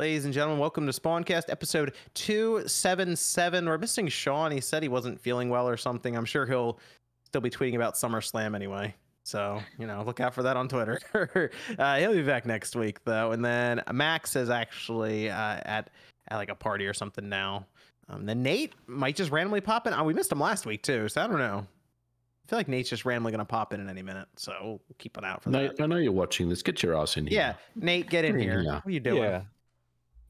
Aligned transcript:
Ladies 0.00 0.24
and 0.24 0.32
gentlemen, 0.32 0.58
welcome 0.58 0.86
to 0.86 0.98
Spawncast 0.98 1.50
episode 1.50 1.92
277. 2.14 3.66
We're 3.66 3.76
missing 3.76 4.08
Sean. 4.08 4.50
He 4.50 4.62
said 4.62 4.82
he 4.82 4.88
wasn't 4.88 5.20
feeling 5.20 5.50
well 5.50 5.68
or 5.68 5.76
something. 5.76 6.16
I'm 6.16 6.24
sure 6.24 6.46
he'll 6.46 6.78
still 7.24 7.42
be 7.42 7.50
tweeting 7.50 7.74
about 7.74 7.96
SummerSlam 7.96 8.54
anyway. 8.54 8.94
So, 9.24 9.60
you 9.78 9.86
know, 9.86 10.02
look 10.02 10.18
out 10.18 10.32
for 10.32 10.42
that 10.42 10.56
on 10.56 10.68
Twitter. 10.70 10.98
uh, 11.78 11.98
he'll 11.98 12.14
be 12.14 12.22
back 12.22 12.46
next 12.46 12.74
week, 12.74 13.04
though. 13.04 13.32
And 13.32 13.44
then 13.44 13.82
Max 13.92 14.36
is 14.36 14.48
actually 14.48 15.28
uh, 15.28 15.60
at, 15.66 15.90
at 16.28 16.36
like 16.38 16.48
a 16.48 16.54
party 16.54 16.86
or 16.86 16.94
something 16.94 17.28
now. 17.28 17.66
Um, 18.08 18.24
then 18.24 18.42
Nate 18.42 18.72
might 18.86 19.16
just 19.16 19.30
randomly 19.30 19.60
pop 19.60 19.86
in. 19.86 19.92
Oh, 19.92 20.04
we 20.04 20.14
missed 20.14 20.32
him 20.32 20.40
last 20.40 20.64
week, 20.64 20.82
too. 20.82 21.10
So 21.10 21.20
I 21.20 21.26
don't 21.26 21.36
know. 21.36 21.58
I 21.58 22.48
feel 22.48 22.58
like 22.58 22.68
Nate's 22.68 22.88
just 22.88 23.04
randomly 23.04 23.32
going 23.32 23.40
to 23.40 23.44
pop 23.44 23.74
in 23.74 23.80
in 23.80 23.90
any 23.90 24.00
minute. 24.00 24.28
So 24.36 24.54
we'll 24.62 24.80
keep 24.96 25.18
an 25.18 25.24
eye 25.24 25.32
out 25.32 25.42
for 25.42 25.50
Nate, 25.50 25.76
that. 25.76 25.82
I 25.82 25.86
know 25.86 25.96
you're 25.96 26.10
watching 26.10 26.48
this. 26.48 26.62
Get 26.62 26.82
your 26.82 26.96
ass 26.96 27.18
in 27.18 27.26
here. 27.26 27.38
Yeah. 27.38 27.54
Nate, 27.76 28.08
get 28.08 28.24
in 28.24 28.38
here. 28.38 28.62
here. 28.62 28.72
What 28.72 28.86
are 28.86 28.90
you 28.90 29.00
doing? 29.00 29.24
Yeah. 29.24 29.42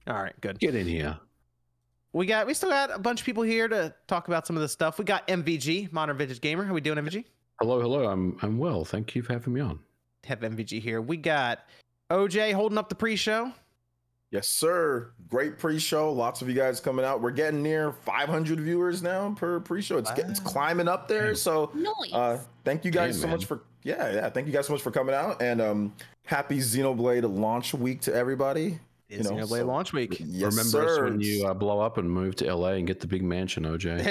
All 0.07 0.23
right, 0.23 0.39
good. 0.41 0.59
Get 0.59 0.75
in 0.75 0.87
here. 0.87 1.19
We 2.13 2.27
got 2.27 2.47
we 2.47 2.55
still 2.55 2.71
got 2.71 2.91
a 2.93 2.99
bunch 2.99 3.21
of 3.21 3.27
people 3.27 3.43
here 3.45 3.69
to 3.69 3.95
talk 4.09 4.29
about 4.29 4.47
some 4.47 4.57
of 4.57 4.63
this 4.63 4.73
stuff. 4.73 4.99
We 4.99 5.05
got 5.05 5.27
MVG, 5.29 5.93
Modern 5.93 6.17
Vintage 6.17 6.41
Gamer. 6.41 6.65
How 6.65 6.75
we 6.75 6.81
doing, 6.81 6.99
MVG? 6.99 7.25
Hello, 7.61 7.81
hello. 7.81 8.09
I'm 8.09 8.37
I'm 8.43 8.59
well. 8.59 8.85
Thank 8.85 9.15
you 9.15 9.23
for 9.23 9.33
having 9.33 9.53
me 9.53 9.61
on. 9.61 9.79
Have 10.25 10.41
MVG 10.41 10.81
here. 10.81 11.01
We 11.01 11.17
got 11.17 11.61
OJ 12.11 12.53
holding 12.53 12.79
up 12.79 12.89
the 12.89 12.95
pre-show. 12.95 13.53
Yes, 14.31 14.49
sir. 14.49 15.13
Great 15.29 15.59
pre-show. 15.59 16.13
Lots 16.13 16.41
of 16.41 16.49
you 16.49 16.55
guys 16.55 16.79
coming 16.79 17.05
out. 17.05 17.21
We're 17.21 17.33
getting 17.33 17.63
near 17.63 17.93
500 17.93 18.61
viewers 18.61 19.03
now 19.03 19.35
per 19.37 19.59
pre-show. 19.61 19.99
It's 19.99 20.11
getting, 20.13 20.31
it's 20.31 20.39
climbing 20.41 20.87
up 20.87 21.09
there. 21.09 21.35
So, 21.35 21.71
Noise. 21.75 22.13
uh, 22.13 22.39
thank 22.65 22.85
you 22.85 22.93
guys 22.93 23.15
Damn, 23.17 23.21
so 23.23 23.27
man. 23.27 23.37
much 23.37 23.47
for 23.47 23.63
yeah, 23.83 24.13
yeah. 24.13 24.31
Thank 24.31 24.47
you 24.47 24.53
guys 24.53 24.67
so 24.67 24.73
much 24.73 24.83
for 24.83 24.91
coming 24.91 25.15
out 25.15 25.41
and 25.41 25.61
um, 25.61 25.93
happy 26.25 26.59
Xenoblade 26.59 27.23
launch 27.39 27.73
week 27.75 28.01
to 28.03 28.15
everybody. 28.15 28.79
It's 29.11 29.29
You 29.29 29.37
know, 29.37 29.43
Xenoblade 29.45 29.59
so- 29.61 29.67
launch 29.67 29.93
week. 29.93 30.17
Yes, 30.21 30.53
Remember 30.57 30.63
sir. 30.63 31.05
us 31.07 31.11
when 31.11 31.21
you 31.21 31.47
uh, 31.47 31.53
blow 31.55 31.81
up 31.81 31.99
and 31.99 32.09
move 32.09 32.37
to 32.37 32.55
LA 32.55 32.71
and 32.75 32.87
get 32.87 33.01
the 33.01 33.09
big 33.09 33.23
mansion, 33.25 33.65
OJ? 33.65 34.05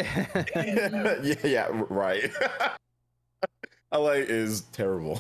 yeah, 1.24 1.48
yeah, 1.48 1.68
r- 1.72 1.86
right. 1.90 2.30
LA 3.94 4.12
is 4.12 4.62
terrible. 4.74 5.20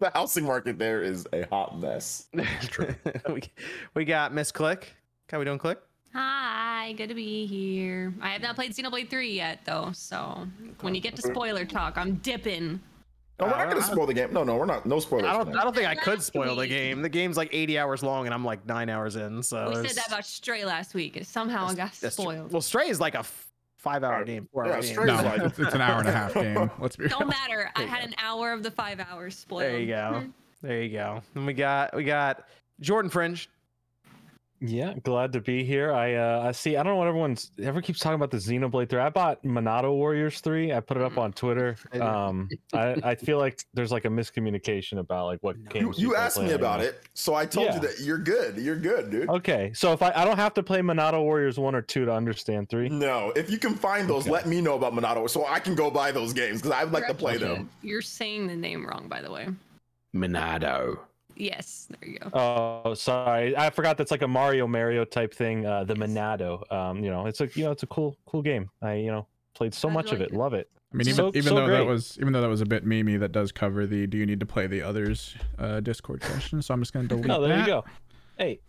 the 0.00 0.10
housing 0.12 0.44
market 0.44 0.78
there 0.78 1.02
is 1.02 1.26
a 1.32 1.42
hot 1.46 1.78
mess. 1.80 2.26
true. 2.62 2.94
we, 3.28 3.42
we 3.94 4.04
got 4.04 4.34
Miss 4.34 4.50
Click. 4.52 4.92
How 5.30 5.38
we 5.38 5.44
doing, 5.46 5.58
Click? 5.58 5.78
Hi, 6.12 6.92
good 6.98 7.08
to 7.08 7.14
be 7.14 7.46
here. 7.46 8.12
I 8.20 8.30
have 8.30 8.42
not 8.42 8.54
played 8.54 8.74
Xenoblade 8.74 9.08
3 9.08 9.30
yet, 9.32 9.60
though, 9.64 9.92
so 9.94 10.46
when 10.80 10.94
you 10.94 11.00
get 11.00 11.16
to 11.16 11.22
spoiler 11.22 11.64
talk, 11.64 11.96
I'm 11.96 12.16
dipping. 12.16 12.80
No, 13.46 13.52
we're 13.52 13.58
not 13.58 13.66
Uh, 13.66 13.70
gonna 13.70 13.82
spoil 13.82 14.06
the 14.06 14.14
game. 14.14 14.32
No, 14.32 14.44
no, 14.44 14.56
we're 14.56 14.66
not. 14.66 14.86
No 14.86 14.98
spoilers. 15.00 15.26
I 15.26 15.32
don't. 15.36 15.56
I 15.56 15.62
don't 15.64 15.74
think 15.74 15.88
I 15.88 15.94
could 15.94 16.22
spoil 16.22 16.56
the 16.56 16.66
game. 16.66 17.02
The 17.02 17.08
game's 17.08 17.36
like 17.36 17.50
80 17.52 17.78
hours 17.78 18.02
long, 18.02 18.26
and 18.26 18.34
I'm 18.34 18.44
like 18.44 18.64
nine 18.66 18.88
hours 18.88 19.16
in. 19.16 19.42
So 19.42 19.68
we 19.68 19.88
said 19.88 19.96
that 19.96 20.08
about 20.08 20.24
Stray 20.24 20.64
last 20.64 20.94
week. 20.94 21.16
and 21.16 21.26
Somehow 21.26 21.66
I 21.66 21.74
got 21.74 21.92
that's 22.00 22.16
true. 22.16 22.24
spoiled. 22.24 22.52
Well, 22.52 22.62
Stray 22.62 22.88
is 22.88 23.00
like 23.00 23.14
a 23.14 23.20
f- 23.20 23.48
five-hour 23.78 24.22
Uh, 24.22 24.24
game. 24.24 24.42
yeah, 24.44 24.48
four-hour 24.52 24.80
game. 24.82 24.96
No, 25.06 25.14
like- 25.16 25.40
it's, 25.42 25.58
it's 25.58 25.74
an 25.74 25.80
hour 25.80 25.98
and 26.00 26.08
a 26.08 26.12
half 26.12 26.34
game. 26.34 26.70
Let's 26.78 26.96
be 26.96 27.04
real. 27.04 27.18
Don't 27.18 27.28
matter. 27.28 27.70
I 27.74 27.80
There 27.80 27.86
you 27.88 27.92
had 27.94 28.04
an 28.04 28.14
hour 28.18 28.52
of 28.52 28.62
the 28.62 28.70
five 28.70 29.00
hours 29.00 29.36
spoiled. 29.36 29.62
There 29.62 29.78
you 29.78 29.86
go. 29.88 30.24
There 30.62 30.82
you 30.82 30.90
go. 30.96 31.22
And 31.34 31.44
we 31.46 31.52
got 31.54 31.94
we 31.96 32.04
got 32.04 32.46
Jordan 32.80 33.10
Fringe. 33.10 33.48
Yeah, 34.64 34.94
glad 35.02 35.32
to 35.32 35.40
be 35.40 35.64
here. 35.64 35.92
I 35.92 36.14
uh 36.14 36.44
I 36.46 36.52
see 36.52 36.76
I 36.76 36.84
don't 36.84 36.92
know 36.92 36.96
what 36.96 37.08
everyone's 37.08 37.50
ever 37.60 37.82
keeps 37.82 37.98
talking 37.98 38.14
about 38.14 38.30
the 38.30 38.36
Xenoblade 38.36 38.88
3. 38.88 39.00
I 39.00 39.08
bought 39.10 39.42
Monado 39.42 39.90
Warriors 39.92 40.38
3. 40.38 40.72
I 40.72 40.78
put 40.78 40.96
it 40.96 41.02
up 41.02 41.18
on 41.18 41.32
Twitter. 41.32 41.74
I. 41.92 41.98
Um 41.98 42.48
I, 42.72 42.94
I 43.02 43.14
feel 43.16 43.38
like 43.38 43.64
there's 43.74 43.90
like 43.90 44.04
a 44.04 44.08
miscommunication 44.08 44.98
about 45.00 45.26
like 45.26 45.42
what 45.42 45.56
No. 45.58 45.64
You, 45.74 45.80
games 45.86 45.98
you 45.98 46.14
asked 46.14 46.40
me 46.40 46.52
about 46.52 46.78
anymore. 46.78 46.94
it, 46.94 47.08
so 47.14 47.34
I 47.34 47.44
told 47.44 47.66
Yeah. 47.66 47.74
you 47.74 47.80
that 47.80 48.00
you're 48.00 48.18
good. 48.18 48.56
You're 48.56 48.76
good, 48.78 49.10
dude. 49.10 49.28
Okay. 49.28 49.72
So 49.74 49.92
if 49.92 50.00
I 50.00 50.12
I 50.14 50.24
don't 50.24 50.38
have 50.38 50.54
to 50.54 50.62
play 50.62 50.78
Monado 50.80 51.20
Warriors 51.22 51.58
1 51.58 51.74
or 51.74 51.82
2 51.82 52.04
to 52.04 52.12
understand 52.12 52.68
3. 52.68 52.88
No, 52.88 53.32
if 53.34 53.50
you 53.50 53.58
can 53.58 53.74
find 53.74 54.08
those, 54.08 54.22
Okay. 54.22 54.30
let 54.30 54.46
me 54.46 54.60
know 54.60 54.76
about 54.76 54.92
Monado 54.94 55.28
so 55.28 55.44
I 55.44 55.58
can 55.58 55.74
go 55.74 55.90
buy 55.90 56.12
those 56.12 56.32
games 56.32 56.62
because 56.62 56.70
I'd 56.70 56.92
like 56.92 57.08
to 57.08 57.14
play 57.14 57.34
Okay. 57.34 57.44
them. 57.46 57.68
You're 57.82 58.00
saying 58.00 58.46
the 58.46 58.54
name 58.56 58.86
wrong, 58.86 59.08
by 59.08 59.22
the 59.22 59.30
way. 59.32 59.48
Minado. 60.14 61.00
Yes, 61.42 61.88
there 61.90 62.08
you 62.10 62.18
go. 62.20 62.30
Oh, 62.32 62.94
sorry. 62.94 63.56
I 63.56 63.70
forgot 63.70 63.98
that's 63.98 64.10
like 64.12 64.22
a 64.22 64.28
Mario 64.28 64.66
Mario 64.68 65.04
type 65.04 65.34
thing, 65.34 65.66
uh 65.66 65.82
the 65.84 65.94
Monado. 65.94 66.70
Um, 66.72 67.02
you 67.02 67.10
know, 67.10 67.26
it's 67.26 67.40
a 67.40 67.48
you 67.54 67.64
know, 67.64 67.72
it's 67.72 67.82
a 67.82 67.86
cool 67.88 68.16
cool 68.26 68.42
game. 68.42 68.70
I, 68.80 68.94
you 68.94 69.10
know, 69.10 69.26
played 69.54 69.74
so 69.74 69.88
Glad 69.88 69.94
much 69.94 70.10
you 70.10 70.16
of 70.16 70.20
it. 70.22 70.30
it. 70.30 70.34
Love 70.34 70.54
it. 70.54 70.70
I 70.92 70.96
mean, 70.96 71.08
even, 71.08 71.16
So- 71.16 71.28
even 71.30 71.42
so 71.44 71.54
though 71.56 71.66
that 71.68 71.84
was 71.86 72.16
even 72.20 72.32
though 72.32 72.42
that 72.42 72.48
was 72.48 72.60
a 72.60 72.66
bit 72.66 72.86
memey, 72.86 73.18
that 73.18 73.32
does 73.32 73.50
cover 73.50 73.86
the 73.86 74.06
"Do 74.06 74.18
you 74.18 74.26
need 74.26 74.38
to 74.40 74.46
play 74.46 74.66
the 74.68 74.82
others?" 74.82 75.34
Uh, 75.58 75.80
Discord 75.80 76.20
question. 76.20 76.62
So 76.62 76.72
I'm 76.74 76.80
just 76.80 76.92
gonna 76.92 77.08
delete 77.08 77.30
Oh, 77.30 77.40
there 77.40 77.48
that. 77.56 77.60
you 77.60 77.66
go. 77.66 77.84
Hey, 78.38 78.60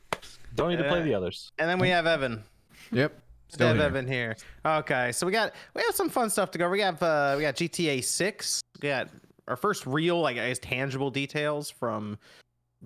don't 0.56 0.70
need 0.70 0.78
to 0.78 0.88
play 0.90 1.02
Uh, 1.02 1.04
the 1.04 1.14
others. 1.14 1.52
And 1.60 1.70
then 1.70 1.78
we 1.80 1.90
have 1.90 2.08
Evan. 2.08 2.44
Yep. 2.92 3.12
Still 3.50 3.58
Still 3.58 3.68
have 3.68 3.78
here. 3.78 3.86
Evan 3.86 4.08
here. 4.08 4.36
Okay, 4.66 5.12
so 5.12 5.28
we 5.28 5.32
got 5.32 5.54
we 5.76 5.84
have 5.84 5.94
some 5.94 6.10
fun 6.10 6.30
stuff 6.32 6.50
to 6.52 6.58
go. 6.58 6.70
We 6.70 6.80
have 6.80 7.04
uh 7.04 7.36
we 7.38 7.44
got 7.44 7.56
GTA 7.56 8.04
6. 8.04 8.62
We 8.82 8.90
got 8.90 9.10
our 9.48 9.58
first 9.58 9.86
real 9.86 10.20
like 10.22 10.38
I 10.38 10.48
guess 10.48 10.58
tangible 10.60 11.12
details 11.12 11.70
from 11.70 12.18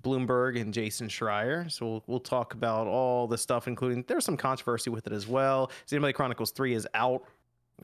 Bloomberg 0.02 0.60
and 0.60 0.72
Jason 0.72 1.08
Schreier. 1.08 1.70
So 1.70 1.86
we'll, 1.86 2.04
we'll 2.06 2.20
talk 2.20 2.54
about 2.54 2.86
all 2.86 3.26
the 3.26 3.38
stuff, 3.38 3.68
including 3.68 4.04
there's 4.06 4.24
some 4.24 4.36
controversy 4.36 4.90
with 4.90 5.06
it 5.06 5.12
as 5.12 5.26
well. 5.26 5.70
Xenoblade 5.86 6.14
Chronicles 6.14 6.50
3 6.52 6.74
is 6.74 6.86
out. 6.94 7.24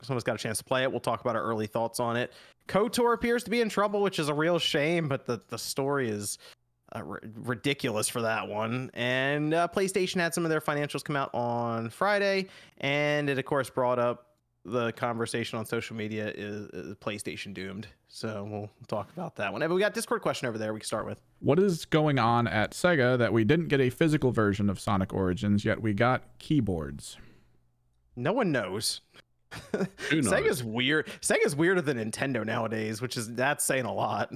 Someone's 0.01 0.23
got 0.23 0.35
a 0.35 0.39
chance 0.39 0.57
to 0.57 0.63
play 0.63 0.83
it. 0.83 0.91
We'll 0.91 0.99
talk 0.99 1.21
about 1.21 1.35
our 1.35 1.43
early 1.43 1.67
thoughts 1.67 1.99
on 1.99 2.17
it. 2.17 2.33
KOTOR 2.67 3.13
appears 3.13 3.43
to 3.45 3.49
be 3.49 3.61
in 3.61 3.69
trouble, 3.69 4.01
which 4.01 4.19
is 4.19 4.27
a 4.27 4.33
real 4.33 4.59
shame, 4.59 5.07
but 5.07 5.25
the, 5.25 5.41
the 5.47 5.57
story 5.57 6.09
is 6.09 6.37
uh, 6.93 7.01
r- 7.07 7.21
ridiculous 7.35 8.09
for 8.09 8.21
that 8.21 8.47
one. 8.47 8.91
And 8.93 9.53
uh, 9.53 9.67
PlayStation 9.73 10.19
had 10.19 10.33
some 10.33 10.43
of 10.43 10.49
their 10.49 10.61
financials 10.61 11.03
come 11.03 11.15
out 11.15 11.33
on 11.33 11.89
Friday, 11.89 12.47
and 12.79 13.29
it 13.29 13.39
of 13.39 13.45
course 13.45 13.69
brought 13.69 13.99
up 13.99 14.24
the 14.65 14.91
conversation 14.93 15.59
on 15.59 15.65
social 15.65 15.95
media 15.95 16.31
is, 16.35 16.67
is 16.69 16.95
PlayStation 16.95 17.53
doomed. 17.53 17.87
So 18.07 18.47
we'll 18.49 18.69
talk 18.87 19.09
about 19.13 19.35
that 19.35 19.51
one. 19.53 19.61
But 19.61 19.69
we 19.69 19.79
got 19.79 19.93
Discord 19.93 20.21
question 20.21 20.47
over 20.47 20.57
there. 20.57 20.73
We 20.73 20.79
can 20.79 20.87
start 20.87 21.05
with. 21.05 21.21
What 21.39 21.59
is 21.59 21.85
going 21.85 22.17
on 22.17 22.47
at 22.47 22.71
Sega 22.71 23.17
that 23.17 23.31
we 23.31 23.43
didn't 23.43 23.67
get 23.67 23.79
a 23.79 23.89
physical 23.89 24.31
version 24.31 24.69
of 24.69 24.79
Sonic 24.79 25.13
Origins, 25.13 25.63
yet 25.63 25.81
we 25.81 25.93
got 25.93 26.23
keyboards? 26.39 27.17
No 28.15 28.33
one 28.33 28.51
knows. 28.51 29.01
Who 29.71 29.77
knows? 30.21 30.33
Sega's 30.33 30.63
weird. 30.63 31.07
Sega's 31.21 31.55
weirder 31.55 31.81
than 31.81 31.97
Nintendo 31.97 32.45
nowadays, 32.45 33.01
which 33.01 33.17
is 33.17 33.33
that's 33.35 33.63
saying 33.63 33.85
a 33.85 33.93
lot. 33.93 34.33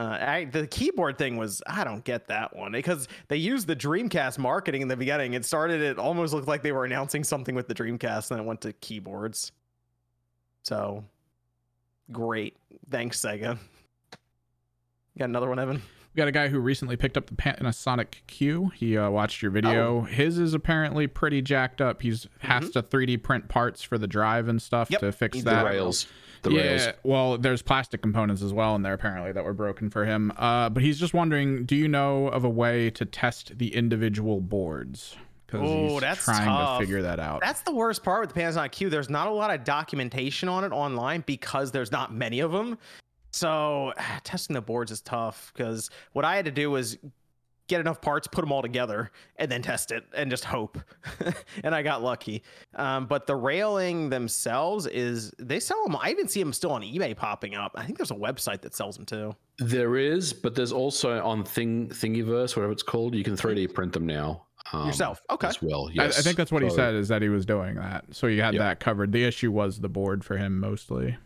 Uh, 0.00 0.16
I, 0.18 0.44
the 0.46 0.66
keyboard 0.66 1.18
thing 1.18 1.36
was 1.36 1.60
I 1.66 1.84
don't 1.84 2.02
get 2.02 2.28
that 2.28 2.56
one 2.56 2.72
because 2.72 3.06
they 3.28 3.36
used 3.36 3.66
the 3.66 3.76
Dreamcast 3.76 4.38
marketing 4.38 4.80
in 4.80 4.88
the 4.88 4.96
beginning. 4.96 5.34
It 5.34 5.44
started. 5.44 5.82
It 5.82 5.98
almost 5.98 6.32
looked 6.32 6.48
like 6.48 6.62
they 6.62 6.72
were 6.72 6.86
announcing 6.86 7.22
something 7.22 7.54
with 7.54 7.68
the 7.68 7.74
Dreamcast, 7.74 8.30
and 8.30 8.38
then 8.38 8.44
it 8.46 8.48
went 8.48 8.62
to 8.62 8.72
keyboards. 8.72 9.52
So 10.62 11.04
great, 12.10 12.56
thanks 12.90 13.20
Sega. 13.20 13.58
Got 15.18 15.24
another 15.28 15.50
one, 15.50 15.58
Evan. 15.58 15.82
We 16.14 16.18
got 16.18 16.28
a 16.28 16.32
guy 16.32 16.48
who 16.48 16.60
recently 16.60 16.96
picked 16.96 17.16
up 17.18 17.26
the 17.26 17.34
Panasonic 17.34 18.22
Q. 18.26 18.72
He 18.74 18.96
uh, 18.96 19.10
watched 19.10 19.42
your 19.42 19.50
video. 19.50 20.00
His 20.00 20.38
is 20.38 20.54
apparently 20.54 21.08
pretty 21.08 21.42
jacked 21.42 21.80
up. 21.82 22.00
He's 22.00 22.26
has 22.38 22.70
to 22.70 22.82
3D 22.82 23.22
print 23.22 23.48
parts 23.48 23.82
for 23.82 23.98
the 23.98 24.06
drive 24.08 24.48
and 24.48 24.62
stuff 24.62 24.90
Yep, 24.90 25.00
to 25.00 25.12
fix 25.12 25.36
he 25.36 25.42
The 25.42 25.50
that. 25.50 25.64
rails. 25.66 26.06
The 26.42 26.50
yeah, 26.52 26.60
rails. 26.62 26.88
well, 27.02 27.38
there's 27.38 27.62
plastic 27.62 28.00
components 28.02 28.42
as 28.42 28.52
well 28.52 28.74
in 28.74 28.82
there 28.82 28.94
apparently 28.94 29.32
that 29.32 29.44
were 29.44 29.52
broken 29.52 29.90
for 29.90 30.04
him. 30.06 30.32
Uh, 30.36 30.68
but 30.70 30.82
he's 30.82 30.98
just 30.98 31.12
wondering, 31.14 31.64
do 31.66 31.76
you 31.76 31.86
know 31.88 32.28
of 32.28 32.44
a 32.44 32.48
way 32.48 32.90
to 32.90 33.04
test 33.04 33.58
the 33.58 33.74
individual 33.74 34.40
boards? 34.40 35.16
Because 35.46 35.68
Oh, 35.68 35.88
he's 35.88 36.00
that's 36.00 36.24
trying 36.24 36.44
tough. 36.46 36.78
to 36.78 36.82
figure 36.84 37.02
that 37.02 37.18
out. 37.20 37.40
That's 37.42 37.62
the 37.62 37.74
worst 37.74 38.02
part 38.04 38.20
with 38.20 38.32
the 38.32 38.40
Panasonic 38.40 38.72
Q. 38.72 38.88
There's 38.88 39.10
not 39.10 39.26
a 39.26 39.32
lot 39.32 39.50
of 39.52 39.64
documentation 39.64 40.48
on 40.48 40.64
it 40.64 40.72
online 40.72 41.24
because 41.26 41.72
there's 41.72 41.90
not 41.92 42.14
many 42.14 42.40
of 42.40 42.52
them. 42.52 42.78
So 43.32 43.92
testing 44.24 44.54
the 44.54 44.62
boards 44.62 44.90
is 44.92 45.00
tough 45.00 45.52
because 45.54 45.90
what 46.12 46.24
I 46.24 46.36
had 46.36 46.44
to 46.46 46.50
do 46.50 46.70
was 46.70 46.96
get 47.70 47.80
enough 47.80 48.00
parts, 48.02 48.26
put 48.26 48.42
them 48.42 48.52
all 48.52 48.60
together, 48.60 49.10
and 49.36 49.50
then 49.50 49.62
test 49.62 49.92
it 49.92 50.04
and 50.14 50.30
just 50.30 50.44
hope. 50.44 50.78
and 51.64 51.74
I 51.74 51.82
got 51.82 52.02
lucky. 52.02 52.42
Um, 52.74 53.06
but 53.06 53.26
the 53.26 53.36
railing 53.36 54.10
themselves 54.10 54.86
is 54.86 55.32
they 55.38 55.60
sell 55.60 55.82
them. 55.86 55.96
I 55.96 56.10
even 56.10 56.28
see 56.28 56.40
them 56.42 56.52
still 56.52 56.72
on 56.72 56.82
eBay 56.82 57.16
popping 57.16 57.54
up. 57.54 57.72
I 57.76 57.84
think 57.86 57.96
there's 57.96 58.10
a 58.10 58.14
website 58.16 58.60
that 58.62 58.74
sells 58.74 58.96
them 58.96 59.06
too. 59.06 59.34
There 59.58 59.96
is, 59.96 60.32
but 60.32 60.54
there's 60.54 60.72
also 60.72 61.22
on 61.24 61.44
Thing 61.44 61.88
Thingiverse, 61.88 62.56
whatever 62.56 62.72
it's 62.72 62.82
called, 62.82 63.14
you 63.14 63.24
can 63.24 63.36
3D 63.36 63.72
print 63.72 63.92
them 63.92 64.06
now. 64.06 64.46
um, 64.72 64.86
Yourself. 64.86 65.22
Okay. 65.30 65.48
As 65.48 65.62
well. 65.62 65.88
I, 65.88 65.92
Yes. 66.04 66.18
I 66.18 66.22
think 66.22 66.36
that's 66.36 66.50
what 66.52 66.62
he 66.62 66.70
said 66.70 66.94
is 66.94 67.08
that 67.08 67.22
he 67.22 67.28
was 67.28 67.46
doing 67.46 67.76
that. 67.76 68.04
So 68.10 68.26
you 68.26 68.42
had 68.42 68.54
Yep. 68.54 68.60
that 68.60 68.80
covered. 68.80 69.12
The 69.12 69.24
issue 69.24 69.50
was 69.52 69.78
the 69.80 69.88
board 69.88 70.24
for 70.24 70.36
him 70.36 70.58
mostly. 70.60 71.16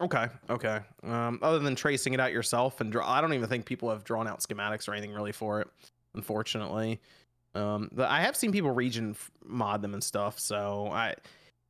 Okay. 0.00 0.28
Okay. 0.48 0.80
Um, 1.02 1.38
other 1.42 1.58
than 1.58 1.74
tracing 1.74 2.14
it 2.14 2.20
out 2.20 2.32
yourself 2.32 2.80
and 2.80 2.90
draw, 2.90 3.08
I 3.08 3.20
don't 3.20 3.34
even 3.34 3.48
think 3.48 3.66
people 3.66 3.90
have 3.90 4.02
drawn 4.04 4.26
out 4.26 4.40
schematics 4.40 4.88
or 4.88 4.92
anything 4.94 5.12
really 5.12 5.32
for 5.32 5.60
it. 5.60 5.68
Unfortunately, 6.14 7.00
um, 7.54 7.90
I 7.98 8.22
have 8.22 8.34
seen 8.34 8.50
people 8.50 8.70
region 8.70 9.14
mod 9.44 9.82
them 9.82 9.92
and 9.92 10.02
stuff. 10.02 10.38
So 10.38 10.88
I, 10.90 11.14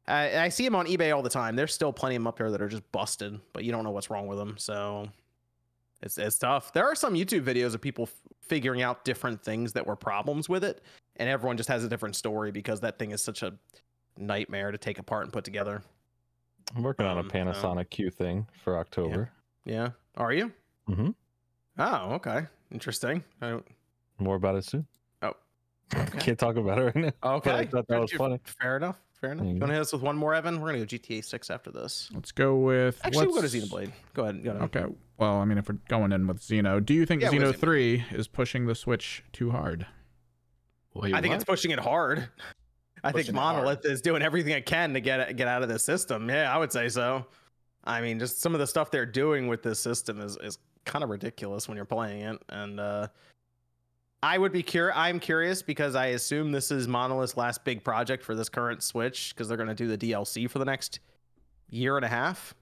I, 0.07 0.39
I 0.45 0.49
see 0.49 0.65
them 0.65 0.77
on 0.77 0.87
eBay 0.87 1.15
all 1.15 1.23
the 1.23 1.31
time. 1.31 1.57
There's 1.57 1.75
still 1.75 1.93
plenty 1.93 2.17
of 2.17 2.21
them 2.21 2.27
up 2.29 2.39
there 2.39 2.51
that 2.51 2.63
are 2.63 2.69
just 2.69 2.91
busted, 2.93 3.41
but 3.53 3.65
you 3.65 3.73
don't 3.73 3.85
know 3.85 3.91
what's 3.91 4.11
wrong 4.11 4.27
with 4.29 4.39
them. 4.39 4.55
So 4.59 5.09
it's 6.03 6.17
it's 6.17 6.39
tough. 6.39 6.73
There 6.73 6.87
are 6.87 6.95
some 6.95 7.15
YouTube 7.15 7.43
videos 7.43 7.75
of 7.75 7.81
people 7.81 8.05
f- 8.05 8.33
figuring 8.43 8.83
out 8.83 9.05
different 9.05 9.43
things 9.43 9.73
that 9.73 9.87
were 9.87 9.97
problems 9.97 10.49
with 10.49 10.65
it, 10.65 10.83
and 11.17 11.29
everyone 11.29 11.57
just 11.57 11.69
has 11.69 11.85
a 11.85 11.89
different 11.89 12.17
story 12.17 12.51
because 12.53 12.81
that 12.81 12.99
thing 12.99 13.11
is 13.11 13.23
such 13.23 13.43
a 13.43 13.53
nightmare 14.17 14.71
to 14.71 14.79
take 14.79 14.99
apart 14.99 15.25
and 15.25 15.33
put 15.33 15.45
together. 15.45 15.83
I'm 16.75 16.83
working 16.83 17.07
on 17.07 17.17
a 17.17 17.21
Um, 17.21 17.31
so- 17.31 17.37
Panasonic 17.37 17.91
Q 17.91 18.11
thing 18.11 18.47
for 18.65 18.79
October. 18.79 19.31
Yeah, 19.65 19.91
are 20.17 20.33
you? 20.33 20.53
Mm-hmm. 20.89 21.11
Oh, 21.79 22.13
okay, 22.15 22.47
interesting. 22.71 23.25
I 23.41 23.51
don't, 23.51 23.67
More 24.19 24.37
about 24.37 24.57
it 24.57 24.65
soon. 24.65 24.87
Oh, 25.23 25.33
okay. 25.97 26.19
Can't 26.19 26.39
talk 26.39 26.57
about 26.57 26.79
it 26.79 26.83
right 26.83 26.97
now. 26.97 27.13
okay. 27.37 27.53
I 27.55 27.67
thought 27.67 27.87
that 27.89 28.01
was 28.01 28.11
Fair- 28.11 28.19
funny. 28.19 28.39
Fair 28.45 28.77
enough. 28.77 29.01
Fair 29.21 29.33
enough. 29.33 29.43
There 29.45 29.49
You 29.49 29.55
you 29.55 29.61
want 29.61 29.71
to 29.71 29.75
hit 29.75 29.81
us 29.83 29.93
with 29.93 30.01
one 30.03 30.17
more, 30.17 30.35
Evan? 30.35 30.61
We're 30.61 30.69
gonna 30.69 30.79
go 30.79 30.85
GTA 30.87 31.23
Six 31.25 31.51
after 31.51 31.71
this. 31.71 32.11
Let's 32.15 32.33
go 32.33 32.57
with. 32.57 32.99
Actually, 33.05 33.27
we'll 33.27 33.35
go 33.43 33.47
to 33.47 33.59
what's- 33.59 33.71
Xenoblade. 33.71 33.93
Go 34.15 34.23
ahead. 34.25 34.43
Go 34.45 34.51
ahead. 34.53 34.63
Okay. 34.63 34.85
Well, 35.19 35.37
I 35.37 35.45
mean, 35.45 35.59
if 35.59 35.69
we're 35.69 35.77
going 35.89 36.13
in 36.13 36.27
with 36.27 36.41
Xeno, 36.41 36.85
do 36.85 36.95
you 36.95 37.05
think 37.05 37.21
Yeah, 37.23 37.29
Xeno 37.31 37.53
Xeno. 37.53 37.59
3 37.59 38.05
is 38.13 38.29
pushing 38.29 38.67
the 38.67 38.75
Switch 38.75 39.23
too 39.33 39.51
hard? 39.51 39.87
Wait, 40.95 41.13
I 41.15 41.21
think 41.21 41.35
it's 41.35 41.45
pushing 41.45 41.71
it 41.71 41.79
hard. 41.81 42.29
I 43.03 43.13
think 43.13 43.27
Pushing 43.27 43.37
it 43.37 43.39
hard. 43.39 43.57
Monolith 43.57 43.85
is 43.85 44.01
doing 44.01 44.23
everything 44.23 44.53
it 44.53 44.67
can 44.67 44.93
to 44.95 45.01
get 45.01 45.37
get 45.37 45.49
out 45.49 45.63
of 45.63 45.69
the 45.69 45.79
system. 45.79 46.29
Yeah, 46.29 46.55
I 46.55 46.59
would 46.59 46.73
say 46.73 46.89
so. 46.89 47.27
I 47.85 48.01
mean, 48.01 48.19
just 48.19 48.41
some 48.41 48.55
of 48.55 48.61
the 48.61 48.67
stuff 48.67 48.91
they're 48.91 49.07
doing 49.07 49.49
with 49.49 49.63
this 49.63 49.81
system 49.81 50.21
is 50.21 50.37
is 50.43 50.59
kind 50.85 51.03
of 51.03 51.11
ridiculous 51.11 51.69
when 51.69 51.77
you're 51.77 51.85
playing 51.85 52.23
it. 52.23 52.43
And 52.49 52.81
uh, 52.81 53.09
I 54.23 54.39
would 54.39 54.53
be 54.53 54.63
curious. 54.63 54.97
I'm 54.99 55.19
curious 55.19 55.63
because 55.63 55.95
I 55.95 56.07
assume 56.09 56.53
this 56.53 56.71
is 56.71 56.87
Monolith's 56.87 57.37
last 57.37 57.65
big 57.65 57.83
project 57.83 58.23
for 58.23 58.35
this 58.35 58.49
current 58.49 58.83
Switch 58.83 59.35
because 59.35 59.49
they're 59.49 59.57
going 59.57 59.69
to 59.69 59.75
do 59.75 59.89
the 59.89 59.99
DLC 59.99 60.49
for 60.49 60.59
the 60.59 60.65
next 60.65 61.01
year 61.71 61.97
and 61.97 62.05
a 62.05 62.09
half. 62.09 62.55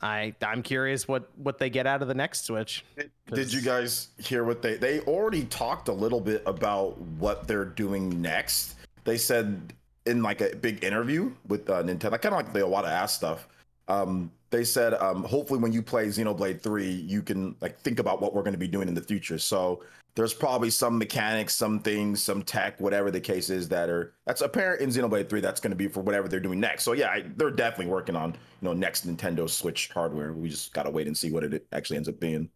I 0.00 0.34
I'm 0.42 0.62
curious 0.62 1.06
what 1.06 1.30
what 1.38 1.58
they 1.58 1.70
get 1.70 1.86
out 1.86 2.02
of 2.02 2.08
the 2.08 2.14
next 2.14 2.44
Switch. 2.44 2.84
Did 3.32 3.52
you 3.52 3.60
guys 3.60 4.08
hear 4.18 4.42
what 4.42 4.60
they 4.60 4.76
they 4.76 5.00
already 5.00 5.44
talked 5.44 5.86
a 5.86 5.92
little 5.92 6.20
bit 6.20 6.42
about 6.44 6.98
what 6.98 7.46
they're 7.46 7.64
doing 7.64 8.20
next? 8.20 8.74
They 9.04 9.18
said 9.18 9.72
in 10.06 10.22
like 10.22 10.40
a 10.40 10.54
big 10.56 10.84
interview 10.84 11.32
with 11.48 11.68
uh, 11.68 11.82
Nintendo, 11.82 12.14
I 12.14 12.18
kind 12.18 12.34
of 12.34 12.38
like 12.38 12.52
the 12.52 12.60
Iwata 12.60 12.88
Asks 12.88 13.16
stuff. 13.16 13.48
Um, 13.88 14.30
they 14.50 14.64
said 14.64 14.94
um, 14.94 15.24
hopefully 15.24 15.60
when 15.60 15.72
you 15.72 15.82
play 15.82 16.06
Xenoblade 16.06 16.60
Three, 16.60 16.90
you 16.90 17.22
can 17.22 17.56
like 17.60 17.78
think 17.80 17.98
about 17.98 18.20
what 18.20 18.34
we're 18.34 18.42
going 18.42 18.52
to 18.52 18.58
be 18.58 18.68
doing 18.68 18.88
in 18.88 18.94
the 18.94 19.00
future. 19.00 19.38
So 19.38 19.82
there's 20.14 20.34
probably 20.34 20.68
some 20.68 20.98
mechanics, 20.98 21.54
some 21.54 21.80
things, 21.80 22.22
some 22.22 22.42
tech, 22.42 22.78
whatever 22.78 23.10
the 23.10 23.20
case 23.20 23.48
is 23.48 23.68
that 23.70 23.88
are 23.88 24.12
that's 24.26 24.42
apparent 24.42 24.82
in 24.82 24.90
Xenoblade 24.90 25.28
Three. 25.28 25.40
That's 25.40 25.60
going 25.60 25.70
to 25.70 25.76
be 25.76 25.88
for 25.88 26.00
whatever 26.00 26.28
they're 26.28 26.40
doing 26.40 26.60
next. 26.60 26.84
So 26.84 26.92
yeah, 26.92 27.08
I, 27.08 27.24
they're 27.36 27.50
definitely 27.50 27.86
working 27.86 28.14
on 28.14 28.32
you 28.32 28.68
know 28.68 28.74
next 28.74 29.06
Nintendo 29.06 29.48
Switch 29.48 29.88
hardware. 29.88 30.32
We 30.32 30.50
just 30.50 30.74
got 30.74 30.82
to 30.84 30.90
wait 30.90 31.06
and 31.06 31.16
see 31.16 31.30
what 31.30 31.44
it 31.44 31.66
actually 31.72 31.96
ends 31.96 32.08
up 32.08 32.20
being. 32.20 32.50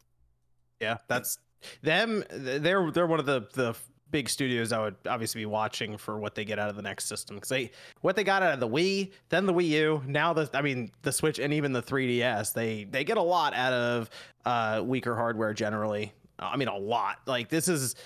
Yeah, 0.81 0.99
that's 1.09 1.39
them. 1.83 2.25
They're 2.31 2.91
they're 2.91 3.07
one 3.07 3.21
of 3.21 3.27
the 3.27 3.49
the 3.55 3.75
big 4.11 4.29
studios 4.29 4.73
I 4.73 4.81
would 4.81 4.97
obviously 5.09 5.41
be 5.41 5.47
watching 5.47 5.97
for 5.97 6.19
what 6.19 6.35
they 6.35 6.45
get 6.45 6.59
out 6.59 6.71
of 6.71 6.77
the 6.77 6.83
next 6.83 7.07
system 7.07 7.37
because 7.37 7.49
they 7.49 7.71
what 8.01 8.17
they 8.17 8.25
got 8.25 8.43
out 8.43 8.55
of 8.55 8.61
the 8.61 8.69
Wii, 8.69 9.13
then 9.29 9.47
the 9.47 9.53
Wii 9.53 9.69
U, 9.69 10.03
now 10.07 10.33
the 10.33 10.49
I 10.55 10.63
mean 10.63 10.91
the 11.03 11.13
Switch 11.13 11.39
and 11.39 11.53
even 11.53 11.73
the 11.73 11.83
3DS. 11.83 12.53
They 12.53 12.85
they 12.85 13.05
get 13.05 13.17
a 13.17 13.23
lot 13.23 13.55
out 13.55 13.73
of 13.73 14.11
uh, 14.45 14.83
weaker 14.85 15.15
hardware 15.15 15.53
generally. 15.53 16.13
I 16.39 16.57
mean 16.57 16.69
a 16.69 16.77
lot. 16.77 17.19
Like 17.27 17.49
this 17.49 17.69
is 17.69 17.97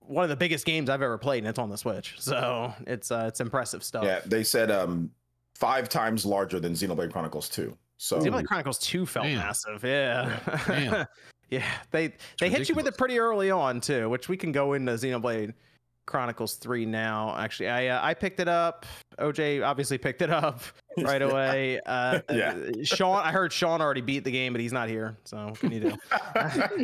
one 0.00 0.24
of 0.24 0.30
the 0.30 0.36
biggest 0.36 0.64
games 0.64 0.88
I've 0.88 1.02
ever 1.02 1.18
played, 1.18 1.38
and 1.38 1.48
it's 1.48 1.58
on 1.58 1.70
the 1.70 1.78
Switch. 1.78 2.16
So 2.18 2.72
it's 2.86 3.10
uh, 3.10 3.26
it's 3.28 3.40
impressive 3.40 3.84
stuff. 3.84 4.04
Yeah, 4.04 4.20
they 4.26 4.42
said 4.42 4.70
um 4.70 5.10
five 5.54 5.88
times 5.88 6.24
larger 6.24 6.60
than 6.60 6.72
Xenoblade 6.72 7.12
Chronicles 7.12 7.48
2. 7.48 7.76
So 7.96 8.20
Xenoblade 8.20 8.46
Chronicles 8.46 8.78
2 8.78 9.04
felt 9.06 9.26
Damn. 9.26 9.38
massive. 9.38 9.82
Yeah. 9.82 11.04
Yeah. 11.50 11.64
They 11.90 12.12
they 12.40 12.50
hit 12.50 12.68
you 12.68 12.74
with 12.74 12.86
it 12.86 12.96
pretty 12.98 13.18
early 13.18 13.50
on 13.50 13.80
too, 13.80 14.08
which 14.10 14.28
we 14.28 14.36
can 14.36 14.52
go 14.52 14.74
into 14.74 14.92
Xenoblade 14.92 15.54
Chronicles 16.06 16.54
3 16.54 16.86
now. 16.86 17.34
Actually, 17.38 17.68
I 17.68 17.86
uh, 17.88 18.00
I 18.02 18.14
picked 18.14 18.40
it 18.40 18.48
up. 18.48 18.86
OJ 19.18 19.66
obviously 19.66 19.98
picked 19.98 20.22
it 20.22 20.30
up 20.30 20.62
right 20.98 21.20
away. 21.22 21.80
Uh 21.84 22.20
Yeah. 22.30 22.56
Sean, 22.82 23.22
I 23.24 23.30
heard 23.32 23.52
Sean 23.52 23.80
already 23.80 24.00
beat 24.00 24.24
the 24.24 24.30
game, 24.30 24.52
but 24.52 24.60
he's 24.60 24.72
not 24.72 24.88
here. 24.88 25.16
So 25.24 25.36
what 25.48 25.58
can 25.58 25.70
you 25.72 25.80
do? 25.80 25.96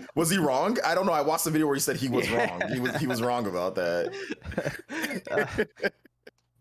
was 0.15 0.31
he 0.31 0.39
wrong? 0.39 0.77
I 0.85 0.95
don't 0.95 1.07
know. 1.07 1.13
I 1.13 1.23
watched 1.23 1.45
the 1.45 1.51
video 1.51 1.67
where 1.67 1.75
he 1.77 1.81
said 1.81 1.97
he 1.97 2.09
was 2.09 2.29
Yeah. 2.29 2.51
wrong. 2.51 2.63
He 2.73 2.81
was 2.81 2.97
he 2.97 3.07
was 3.07 3.23
wrong 3.23 3.47
about 3.47 3.75
that. 3.77 4.13
Uh, 5.31 5.65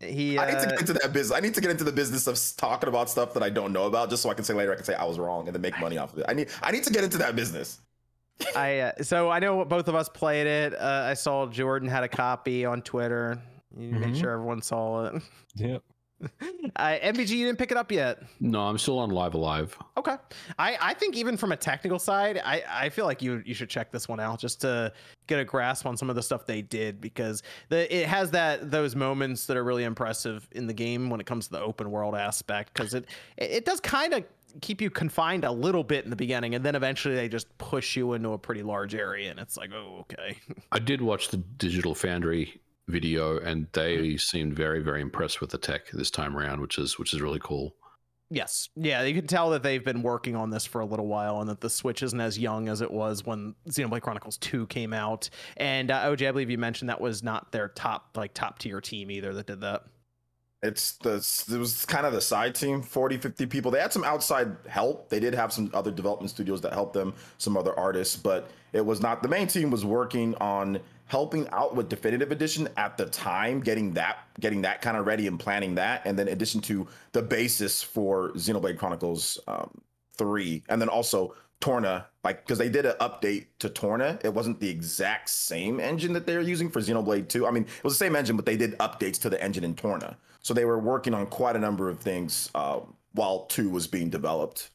he 0.00 0.38
I 0.38 0.46
need 0.46 0.52
to 0.60 0.66
uh, 0.66 0.70
get 0.70 0.80
into 0.80 0.92
that 0.94 1.12
business. 1.12 1.36
I 1.36 1.40
need 1.40 1.54
to 1.54 1.60
get 1.60 1.70
into 1.70 1.84
the 1.84 1.92
business 1.92 2.26
of 2.26 2.38
talking 2.56 2.88
about 2.88 3.08
stuff 3.08 3.32
that 3.34 3.42
I 3.42 3.50
don't 3.50 3.72
know 3.72 3.86
about, 3.86 4.10
just 4.10 4.22
so 4.22 4.30
I 4.30 4.34
can 4.34 4.44
say 4.44 4.52
later 4.54 4.72
I 4.72 4.76
can 4.76 4.84
say 4.84 4.94
I 4.94 5.04
was 5.04 5.18
wrong 5.18 5.46
and 5.48 5.54
then 5.54 5.62
make 5.62 5.78
money 5.80 5.96
off 5.98 6.12
of 6.12 6.18
it. 6.18 6.26
I 6.28 6.34
need 6.34 6.48
I 6.62 6.72
need 6.72 6.84
to 6.84 6.92
get 6.92 7.04
into 7.04 7.18
that 7.18 7.36
business. 7.36 7.80
I 8.56 8.78
uh, 8.80 8.92
so 9.02 9.30
I 9.30 9.38
know 9.38 9.64
both 9.64 9.88
of 9.88 9.94
us 9.94 10.08
played 10.08 10.46
it. 10.46 10.74
Uh, 10.74 11.06
I 11.10 11.14
saw 11.14 11.46
Jordan 11.46 11.88
had 11.88 12.04
a 12.04 12.08
copy 12.08 12.64
on 12.64 12.82
Twitter. 12.82 13.40
You 13.76 13.90
made 13.92 14.14
Mhm. 14.14 14.20
sure 14.20 14.30
everyone 14.32 14.62
saw 14.62 15.06
it. 15.06 15.22
Yep. 15.56 15.82
Uh, 16.76 16.96
MVG, 17.02 17.28
you 17.36 17.44
didn't 17.44 17.58
pick 17.58 17.70
it 17.70 17.76
up 17.76 17.92
yet. 17.92 18.22
No, 18.40 18.60
I'm 18.62 18.78
still 18.78 18.98
on 18.98 19.10
Live 19.10 19.34
A 19.34 19.38
Live. 19.38 19.76
Okay. 19.98 20.16
I, 20.58 20.78
I 20.80 20.94
think 20.94 21.16
even 21.16 21.36
from 21.36 21.52
a 21.52 21.56
technical 21.56 21.98
side, 21.98 22.40
I, 22.42 22.62
I 22.68 22.88
feel 22.88 23.04
like 23.04 23.20
you 23.20 23.42
you 23.44 23.52
should 23.52 23.68
check 23.68 23.92
this 23.92 24.08
one 24.08 24.20
out 24.20 24.38
just 24.40 24.62
to 24.62 24.92
get 25.26 25.38
a 25.38 25.44
grasp 25.44 25.84
on 25.86 25.96
some 25.98 26.08
of 26.08 26.16
the 26.16 26.22
stuff 26.22 26.46
they 26.46 26.62
did 26.62 27.00
because 27.00 27.42
the 27.68 27.94
it 27.94 28.06
has 28.06 28.30
that 28.30 28.70
those 28.70 28.96
moments 28.96 29.46
that 29.46 29.56
are 29.56 29.64
really 29.64 29.84
impressive 29.84 30.48
in 30.52 30.66
the 30.66 30.72
game 30.72 31.10
when 31.10 31.20
it 31.20 31.26
comes 31.26 31.46
to 31.46 31.52
the 31.52 31.60
open 31.60 31.90
world 31.90 32.14
aspect 32.14 32.72
because 32.72 32.94
it 32.94 33.06
it 33.36 33.64
does 33.66 33.80
kind 33.80 34.14
of 34.14 34.24
keep 34.60 34.80
you 34.80 34.90
confined 34.90 35.44
a 35.44 35.52
little 35.52 35.84
bit 35.84 36.04
in 36.04 36.10
the 36.10 36.16
beginning 36.16 36.54
and 36.54 36.64
then 36.64 36.74
eventually 36.74 37.14
they 37.14 37.28
just 37.28 37.56
push 37.58 37.96
you 37.96 38.12
into 38.12 38.30
a 38.30 38.38
pretty 38.38 38.62
large 38.62 38.94
area 38.94 39.30
and 39.30 39.38
it's 39.38 39.56
like 39.56 39.70
oh 39.72 40.00
okay 40.00 40.38
I 40.72 40.78
did 40.78 41.00
watch 41.00 41.28
the 41.28 41.38
Digital 41.38 41.94
Foundry 41.94 42.60
video, 42.88 43.38
and 43.38 43.66
they 43.72 44.16
seemed 44.16 44.54
very, 44.54 44.82
very 44.82 45.00
impressed 45.00 45.40
with 45.40 45.50
the 45.50 45.58
tech 45.58 45.90
this 45.92 46.10
time 46.10 46.36
around, 46.36 46.60
which 46.60 46.78
is 46.78 46.98
which 46.98 47.14
is 47.14 47.20
really 47.20 47.40
cool. 47.42 47.74
Yes. 48.30 48.68
Yeah, 48.74 49.02
you 49.02 49.14
can 49.14 49.26
tell 49.26 49.50
that 49.50 49.62
they've 49.62 49.84
been 49.84 50.02
working 50.02 50.34
on 50.34 50.50
this 50.50 50.64
for 50.64 50.80
a 50.80 50.86
little 50.86 51.06
while 51.06 51.40
and 51.40 51.48
that 51.50 51.60
the 51.60 51.70
Switch 51.70 52.02
isn't 52.02 52.20
as 52.20 52.38
young 52.38 52.68
as 52.68 52.80
it 52.80 52.90
was 52.90 53.24
when 53.24 53.54
Xenoblade 53.68 54.00
Chronicles 54.00 54.38
2 54.38 54.66
came 54.68 54.92
out. 54.92 55.28
And 55.58 55.90
uh, 55.90 56.06
OJ, 56.06 56.28
I 56.28 56.32
believe 56.32 56.50
you 56.50 56.58
mentioned 56.58 56.88
that 56.88 57.00
was 57.00 57.22
not 57.22 57.52
their 57.52 57.68
top 57.68 58.16
like 58.16 58.34
top 58.34 58.58
tier 58.58 58.80
team 58.80 59.10
either 59.10 59.34
that 59.34 59.46
did 59.46 59.60
that. 59.60 59.84
It's 60.64 60.92
the 60.96 61.16
it 61.52 61.58
was 61.58 61.84
kind 61.84 62.06
of 62.06 62.14
the 62.14 62.22
side 62.22 62.54
team, 62.54 62.80
40, 62.80 63.18
50 63.18 63.44
people. 63.46 63.70
They 63.70 63.80
had 63.80 63.92
some 63.92 64.02
outside 64.02 64.56
help. 64.66 65.10
They 65.10 65.20
did 65.20 65.34
have 65.34 65.52
some 65.52 65.70
other 65.74 65.90
development 65.90 66.30
studios 66.30 66.62
that 66.62 66.72
helped 66.72 66.94
them, 66.94 67.12
some 67.36 67.58
other 67.58 67.78
artists, 67.78 68.16
but 68.16 68.50
it 68.72 68.84
was 68.84 69.02
not 69.02 69.22
the 69.22 69.28
main 69.28 69.46
team 69.46 69.70
was 69.70 69.84
working 69.84 70.34
on 70.36 70.80
helping 71.06 71.46
out 71.50 71.76
with 71.76 71.90
definitive 71.90 72.32
edition 72.32 72.66
at 72.78 72.96
the 72.96 73.04
time 73.06 73.60
getting 73.60 73.92
that 73.92 74.20
getting 74.40 74.62
that 74.62 74.80
kind 74.80 74.96
of 74.96 75.06
ready 75.06 75.26
and 75.26 75.38
planning 75.38 75.74
that 75.74 76.02
and 76.06 76.18
then 76.18 76.28
addition 76.28 76.60
to 76.60 76.86
the 77.12 77.22
basis 77.22 77.82
for 77.82 78.30
xenoblade 78.32 78.78
chronicles 78.78 79.38
um, 79.46 79.70
3 80.16 80.62
and 80.70 80.80
then 80.80 80.88
also 80.88 81.34
torna 81.60 82.06
like 82.24 82.44
because 82.44 82.58
they 82.58 82.68
did 82.68 82.86
an 82.86 82.94
update 83.00 83.46
to 83.58 83.68
torna 83.68 84.18
it 84.24 84.32
wasn't 84.32 84.58
the 84.60 84.68
exact 84.68 85.28
same 85.28 85.78
engine 85.78 86.12
that 86.12 86.26
they 86.26 86.36
were 86.36 86.42
using 86.42 86.70
for 86.70 86.80
xenoblade 86.80 87.28
2 87.28 87.46
i 87.46 87.50
mean 87.50 87.64
it 87.64 87.84
was 87.84 87.98
the 87.98 88.04
same 88.04 88.16
engine 88.16 88.34
but 88.34 88.46
they 88.46 88.56
did 88.56 88.76
updates 88.78 89.20
to 89.20 89.28
the 89.28 89.40
engine 89.42 89.62
in 89.62 89.74
torna 89.74 90.16
so 90.44 90.54
they 90.54 90.64
were 90.64 90.78
working 90.78 91.14
on 91.14 91.26
quite 91.26 91.56
a 91.56 91.58
number 91.58 91.88
of 91.88 91.98
things 91.98 92.50
uh, 92.54 92.78
while 93.12 93.46
2 93.46 93.68
was 93.68 93.88
being 93.88 94.08
developed 94.08 94.70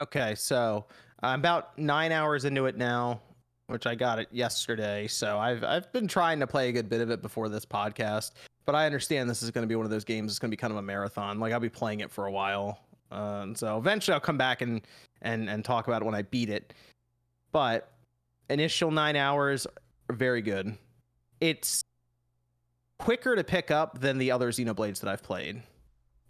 Okay, 0.00 0.36
so 0.36 0.84
I'm 1.22 1.40
about 1.40 1.76
nine 1.76 2.12
hours 2.12 2.44
into 2.44 2.66
it 2.66 2.76
now, 2.76 3.20
which 3.66 3.86
I 3.86 3.96
got 3.96 4.20
it 4.20 4.28
yesterday. 4.30 5.08
So 5.08 5.38
I've 5.38 5.64
I've 5.64 5.92
been 5.92 6.06
trying 6.06 6.38
to 6.38 6.46
play 6.46 6.68
a 6.68 6.72
good 6.72 6.88
bit 6.88 7.00
of 7.00 7.10
it 7.10 7.20
before 7.20 7.48
this 7.48 7.66
podcast, 7.66 8.32
but 8.64 8.76
I 8.76 8.86
understand 8.86 9.28
this 9.28 9.42
is 9.42 9.50
going 9.50 9.64
to 9.64 9.68
be 9.68 9.74
one 9.74 9.84
of 9.84 9.90
those 9.90 10.04
games. 10.04 10.30
It's 10.30 10.38
going 10.38 10.50
to 10.50 10.56
be 10.56 10.60
kind 10.60 10.72
of 10.72 10.76
a 10.76 10.82
marathon. 10.82 11.40
Like 11.40 11.52
I'll 11.52 11.58
be 11.58 11.68
playing 11.68 12.00
it 12.00 12.12
for 12.12 12.26
a 12.26 12.30
while, 12.30 12.78
uh, 13.10 13.40
and 13.42 13.58
so 13.58 13.76
eventually 13.76 14.14
I'll 14.14 14.20
come 14.20 14.38
back 14.38 14.62
and 14.62 14.82
and 15.22 15.50
and 15.50 15.64
talk 15.64 15.88
about 15.88 16.02
it 16.02 16.04
when 16.04 16.14
I 16.14 16.22
beat 16.22 16.48
it. 16.48 16.74
But 17.50 17.90
initial 18.50 18.92
nine 18.92 19.16
hours 19.16 19.66
very 20.12 20.42
good. 20.42 20.78
It's 21.40 21.82
quicker 22.98 23.36
to 23.36 23.44
pick 23.44 23.70
up 23.70 24.00
than 24.00 24.18
the 24.18 24.30
other 24.30 24.50
Xenoblades 24.50 25.00
that 25.00 25.08
I've 25.08 25.22
played. 25.22 25.62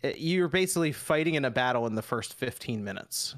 It- 0.02 0.18
you're 0.18 0.48
basically 0.48 0.92
fighting 0.92 1.34
in 1.34 1.44
a 1.44 1.50
battle 1.50 1.87
in 1.87 1.94
the 1.94 2.02
first 2.02 2.34
15 2.34 2.84
minutes. 2.84 3.34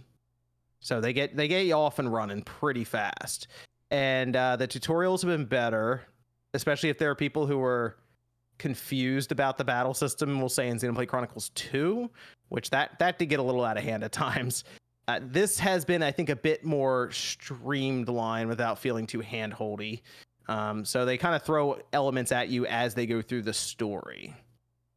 So 0.81 1.01
they 1.01 1.13
get 1.13 1.37
they 1.37 1.47
get 1.49 1.67
you 1.67 1.75
off 1.75 1.99
and 1.99 2.13
running 2.13 2.43
pretty 2.43 2.85
fast. 2.85 3.49
And 3.91 4.35
uh, 4.37 4.57
the 4.57 4.67
tutorials 4.69 5.21
have 5.23 5.29
been 5.31 5.45
better, 5.47 6.03
especially 6.55 6.89
if 6.89 6.99
there 6.99 7.11
are 7.11 7.15
people 7.15 7.47
who 7.47 7.61
are 7.63 7.97
confused 8.59 9.31
about 9.33 9.59
the 9.59 9.65
battle 9.65 9.95
system. 9.95 10.39
We'll 10.39 10.49
say 10.49 10.69
in 10.69 10.79
Xenoblade 10.79 11.09
Chronicles 11.09 11.51
2, 11.55 12.09
which 12.49 12.71
that 12.71 12.99
that 12.99 13.19
did 13.19 13.27
get 13.27 13.41
a 13.41 13.43
little 13.43 13.65
out 13.65 13.77
of 13.77 13.85
hand 13.85 14.05
at 14.05 14.13
times. 14.27 14.65
Uh, 15.09 15.19
this 15.23 15.59
has 15.59 15.85
been, 15.85 16.03
I 16.03 16.13
think, 16.13 16.29
a 16.29 16.37
bit 16.37 16.65
more 16.65 17.11
streamlined 17.11 18.49
without 18.49 18.79
feeling 18.79 19.07
too 19.07 19.21
handholdy. 19.21 20.03
Um, 20.51 20.85
so 20.85 21.05
they 21.05 21.17
kind 21.17 21.37
of 21.37 21.45
throw 21.45 21.79
elements 21.93 22.33
at 22.33 22.49
you 22.49 22.67
as 22.67 22.93
they 22.93 23.07
go 23.07 23.23
through 23.23 23.43
the 23.43 23.53
story. 23.53 24.35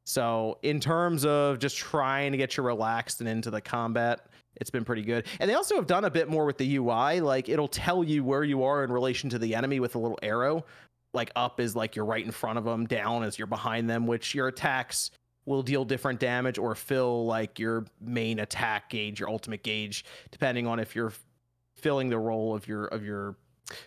So 0.03 0.57
in 0.63 0.79
terms 0.79 1.25
of 1.25 1.59
just 1.59 1.77
trying 1.77 2.31
to 2.31 2.39
get 2.39 2.57
you 2.57 2.63
relaxed 2.63 3.19
and 3.19 3.29
into 3.29 3.51
the 3.51 3.61
combat, 3.61 4.25
it's 4.55 4.71
been 4.71 4.83
pretty 4.83 5.03
good. 5.03 5.27
And 5.39 5.47
they 5.47 5.53
also 5.53 5.75
have 5.75 5.85
done 5.85 6.05
a 6.05 6.09
bit 6.09 6.27
more 6.27 6.45
with 6.45 6.57
the 6.57 6.77
UI. 6.77 7.21
Like 7.21 7.49
it'll 7.49 7.67
tell 7.67 8.03
you 8.03 8.23
where 8.23 8.43
you 8.43 8.63
are 8.63 8.83
in 8.83 8.91
relation 8.91 9.29
to 9.29 9.37
the 9.37 9.53
enemy 9.53 9.79
with 9.79 9.93
a 9.93 9.99
little 9.99 10.17
arrow. 10.23 10.65
like 11.13 11.31
up 11.35 11.59
is 11.59 11.75
like 11.75 11.95
you're 11.95 12.05
right 12.05 12.25
in 12.25 12.31
front 12.31 12.57
of 12.57 12.65
them, 12.65 12.87
down 12.87 13.23
is 13.23 13.37
you're 13.37 13.45
behind 13.45 13.87
them, 13.87 14.07
which 14.07 14.33
your 14.33 14.47
attacks 14.47 15.11
will 15.45 15.61
deal 15.61 15.85
different 15.85 16.19
damage 16.19 16.57
or 16.57 16.73
fill 16.73 17.27
like 17.27 17.59
your 17.59 17.85
main 18.01 18.39
attack 18.39 18.89
gauge, 18.89 19.19
your 19.19 19.29
ultimate 19.29 19.61
gauge, 19.61 20.03
depending 20.31 20.65
on 20.65 20.79
if 20.79 20.95
you're 20.95 21.13
filling 21.75 22.09
the 22.09 22.17
role 22.17 22.55
of 22.55 22.67
your 22.67 22.85
of 22.85 23.05
your 23.05 23.35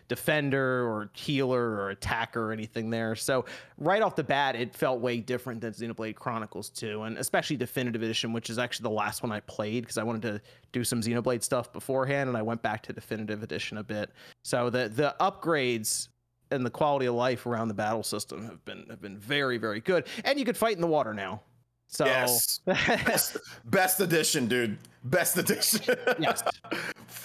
defender 0.08 0.86
or 0.86 1.10
healer 1.14 1.60
or 1.60 1.90
attacker 1.90 2.48
or 2.48 2.52
anything 2.52 2.90
there. 2.90 3.14
So 3.14 3.44
right 3.78 4.02
off 4.02 4.16
the 4.16 4.24
bat, 4.24 4.56
it 4.56 4.74
felt 4.74 5.00
way 5.00 5.18
different 5.18 5.60
than 5.60 5.72
Xenoblade 5.72 6.16
Chronicles 6.16 6.70
2, 6.70 7.02
and 7.02 7.18
especially 7.18 7.56
Definitive 7.56 8.02
Edition, 8.02 8.32
which 8.32 8.50
is 8.50 8.58
actually 8.58 8.84
the 8.84 8.94
last 8.94 9.22
one 9.22 9.32
I 9.32 9.40
played 9.40 9.82
because 9.82 9.98
I 9.98 10.02
wanted 10.02 10.22
to 10.22 10.40
do 10.72 10.84
some 10.84 11.00
Xenoblade 11.00 11.42
stuff 11.42 11.72
beforehand, 11.72 12.28
and 12.28 12.36
I 12.36 12.42
went 12.42 12.62
back 12.62 12.82
to 12.84 12.92
Definitive 12.92 13.42
Edition 13.42 13.78
a 13.78 13.84
bit. 13.84 14.10
So 14.42 14.70
the 14.70 14.88
the 14.88 15.14
upgrades 15.20 16.08
and 16.50 16.64
the 16.64 16.70
quality 16.70 17.06
of 17.06 17.14
life 17.14 17.46
around 17.46 17.68
the 17.68 17.74
battle 17.74 18.02
system 18.02 18.44
have 18.44 18.64
been 18.64 18.86
have 18.88 19.00
been 19.00 19.18
very 19.18 19.58
very 19.58 19.80
good, 19.80 20.06
and 20.24 20.38
you 20.38 20.44
could 20.44 20.56
fight 20.56 20.76
in 20.76 20.80
the 20.80 20.86
water 20.86 21.12
now. 21.12 21.42
So 21.88 22.04
Yes. 22.04 22.60
best, 22.66 23.36
best 23.66 24.00
edition, 24.00 24.46
dude. 24.46 24.78
Best 25.04 25.38
edition. 25.38 25.96
Yes. 26.18 26.42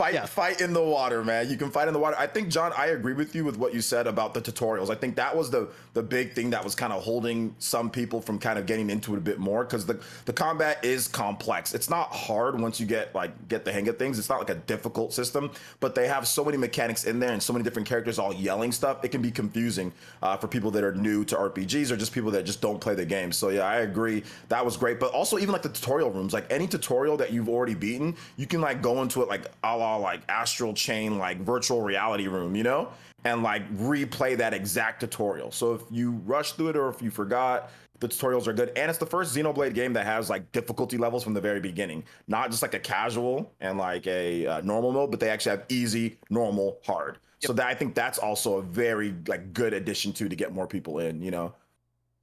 Fight 0.02 0.14
Yeah. 0.16 0.26
fight 0.26 0.62
in 0.62 0.74
the 0.74 0.82
water, 0.84 1.24
man. 1.24 1.50
You 1.50 1.58
can 1.58 1.70
fight 1.70 1.88
in 1.88 1.94
the 1.94 2.00
water. 2.00 2.16
I 2.18 2.26
think 2.26 2.50
John, 2.50 2.74
I 2.76 2.88
agree 2.88 3.14
with 3.14 3.36
you 3.36 3.46
with 3.46 3.58
what 3.58 3.74
you 3.74 3.82
said 3.82 4.08
about 4.08 4.34
the 4.34 4.42
tutorials. 4.42 4.90
I 4.90 4.96
think 4.96 5.16
that 5.18 5.36
was 5.36 5.50
the 5.52 5.70
the 5.94 6.02
big 6.02 6.34
thing 6.34 6.50
that 6.52 6.64
was 6.64 6.74
kind 6.74 6.92
of 6.94 7.04
holding 7.04 7.54
some 7.60 7.90
people 7.90 8.22
from 8.22 8.40
kind 8.40 8.58
of 8.58 8.66
getting 8.66 8.90
into 8.90 9.14
it 9.14 9.18
a 9.18 9.22
bit 9.22 9.38
more 9.40 9.64
because 9.64 9.86
the 9.86 10.00
the 10.26 10.34
combat 10.34 10.84
is 10.84 11.08
complex. 11.08 11.74
It's 11.74 11.90
not 11.90 12.08
hard 12.14 12.60
once 12.60 12.80
you 12.80 12.86
get 12.86 13.14
like 13.14 13.32
get 13.48 13.64
the 13.66 13.72
hang 13.72 13.88
of 13.90 13.98
things. 13.98 14.18
It's 14.18 14.30
not 14.30 14.40
like 14.40 14.50
a 14.50 14.56
difficult 14.74 15.14
system, 15.14 15.52
but 15.80 15.94
they 15.96 16.08
have 16.08 16.28
so 16.28 16.44
many 16.44 16.58
mechanics 16.58 17.04
in 17.06 17.20
there 17.20 17.32
and 17.32 17.44
so 17.44 17.54
many 17.54 17.64
different 17.64 17.88
characters 17.88 18.18
all 18.18 18.34
yelling 18.34 18.72
stuff. 18.72 19.04
It 19.04 19.10
can 19.12 19.22
be 19.22 19.32
confusing 19.32 19.92
uh, 20.24 20.38
for 20.38 20.48
people 20.48 20.72
that 20.72 20.84
are 20.84 20.96
new 20.96 21.24
to 21.26 21.36
RPGs 21.36 21.92
or 21.92 21.98
just 21.98 22.12
people 22.14 22.32
that 22.32 22.44
just 22.46 22.62
don't 22.62 22.80
play 22.82 22.96
the 22.96 23.06
game. 23.06 23.32
So 23.32 23.50
yeah, 23.50 23.66
I 23.66 23.82
agree. 23.82 24.24
That 24.50 24.66
was 24.66 24.78
great. 24.78 25.00
But 25.00 25.12
also 25.12 25.38
even 25.38 25.52
like 25.52 25.62
the 25.62 25.70
tutorial 25.70 26.10
rooms, 26.12 26.34
like 26.34 26.48
any 26.52 26.68
tutorial 26.68 27.18
that 27.18 27.32
you've 27.34 27.50
already 27.50 27.76
beaten, 27.76 28.16
you 28.38 28.48
can 28.48 28.62
like 28.62 28.82
go 28.82 29.02
into 29.02 29.22
it 29.22 29.28
like 29.28 29.46
a 29.64 29.78
la 29.78 29.91
like 30.00 30.22
astral 30.30 30.74
chain, 30.74 31.18
like 31.18 31.40
virtual 31.42 31.82
reality 31.82 32.28
room, 32.28 32.56
you 32.56 32.64
know, 32.64 32.90
and 33.24 33.44
like 33.44 33.70
replay 33.76 34.38
that 34.38 34.54
exact 34.54 35.00
tutorial. 35.02 35.52
So 35.52 35.74
if 35.74 35.82
you 35.92 36.12
rush 36.26 36.54
through 36.54 36.70
it 36.70 36.78
or 36.78 36.90
if 36.90 37.02
you 37.02 37.12
forgot, 37.12 37.72
the 38.00 38.08
tutorials 38.08 38.48
are 38.48 38.54
good. 38.54 38.72
And 38.76 38.90
it's 38.90 38.98
the 38.98 39.06
first 39.06 39.36
Xenoblade 39.36 39.74
game 39.74 39.94
that 39.94 40.06
has 40.06 40.30
like 40.30 40.52
difficulty 40.52 40.98
levels 40.98 41.24
from 41.24 41.34
the 41.34 41.42
very 41.42 41.60
beginning, 41.60 42.04
not 42.28 42.50
just 42.50 42.62
like 42.62 42.74
a 42.74 42.80
casual 42.80 43.54
and 43.62 43.78
like 43.78 44.08
a 44.08 44.48
uh, 44.48 44.62
normal 44.62 44.92
mode, 44.92 45.12
but 45.12 45.20
they 45.20 45.30
actually 45.30 45.58
have 45.58 45.66
easy, 45.70 46.18
normal, 46.30 46.80
hard. 46.86 47.20
So 47.40 47.54
that 47.54 47.66
I 47.66 47.74
think 47.74 47.96
that's 47.96 48.20
also 48.20 48.58
a 48.58 48.62
very 48.62 49.16
like 49.28 49.54
good 49.54 49.74
addition 49.74 50.14
to 50.14 50.30
to 50.30 50.36
get 50.36 50.54
more 50.54 50.68
people 50.68 51.00
in, 51.00 51.22
you 51.22 51.32
know. 51.32 51.54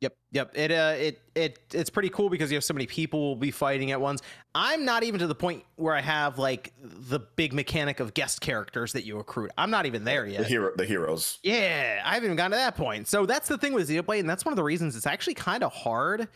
Yep, 0.01 0.17
yep. 0.31 0.51
It 0.55 0.71
uh, 0.71 0.95
it 0.97 1.21
it 1.35 1.59
it's 1.73 1.91
pretty 1.91 2.09
cool 2.09 2.31
because 2.31 2.53
you 2.53 2.57
have 2.57 2.63
so 2.63 2.73
many 2.73 2.87
people 2.87 3.21
will 3.21 3.37
be 3.37 3.51
fighting 3.51 3.91
at 3.91 4.01
once. 4.01 4.23
I'm 4.55 4.85
not 4.85 5.03
even 5.03 5.19
to 5.21 5.27
the 5.27 5.35
point 5.35 5.65
where 5.75 5.95
I 5.95 6.01
have 6.01 6.39
like 6.39 6.73
the 6.81 7.19
big 7.19 7.53
mechanic 7.53 7.99
of 7.99 8.15
guest 8.15 8.41
characters 8.41 8.93
that 8.93 9.05
you 9.05 9.19
accrued. 9.19 9.51
I'm 9.59 9.71
not 9.71 9.87
even 9.87 10.05
there 10.05 10.25
yet. 10.27 10.43
The 10.43 10.49
hero, 10.49 10.73
the 10.77 10.85
heroes. 10.85 11.41
Yeah, 11.43 12.01
I 12.05 12.15
haven't 12.15 12.27
even 12.27 12.37
gotten 12.37 12.53
to 12.53 12.59
that 12.59 12.77
point. 12.77 13.09
So 13.09 13.27
that's 13.27 13.49
the 13.49 13.59
thing 13.59 13.73
with 13.73 13.89
Xenoblade, 13.89 14.21
and 14.21 14.31
that's 14.31 14.45
one 14.45 14.53
of 14.53 14.57
the 14.57 14.63
reasons 14.65 14.95
it's 14.95 15.07
actually 15.07 15.35
kind 15.35 15.65
of 15.65 15.73
hard 15.73 16.29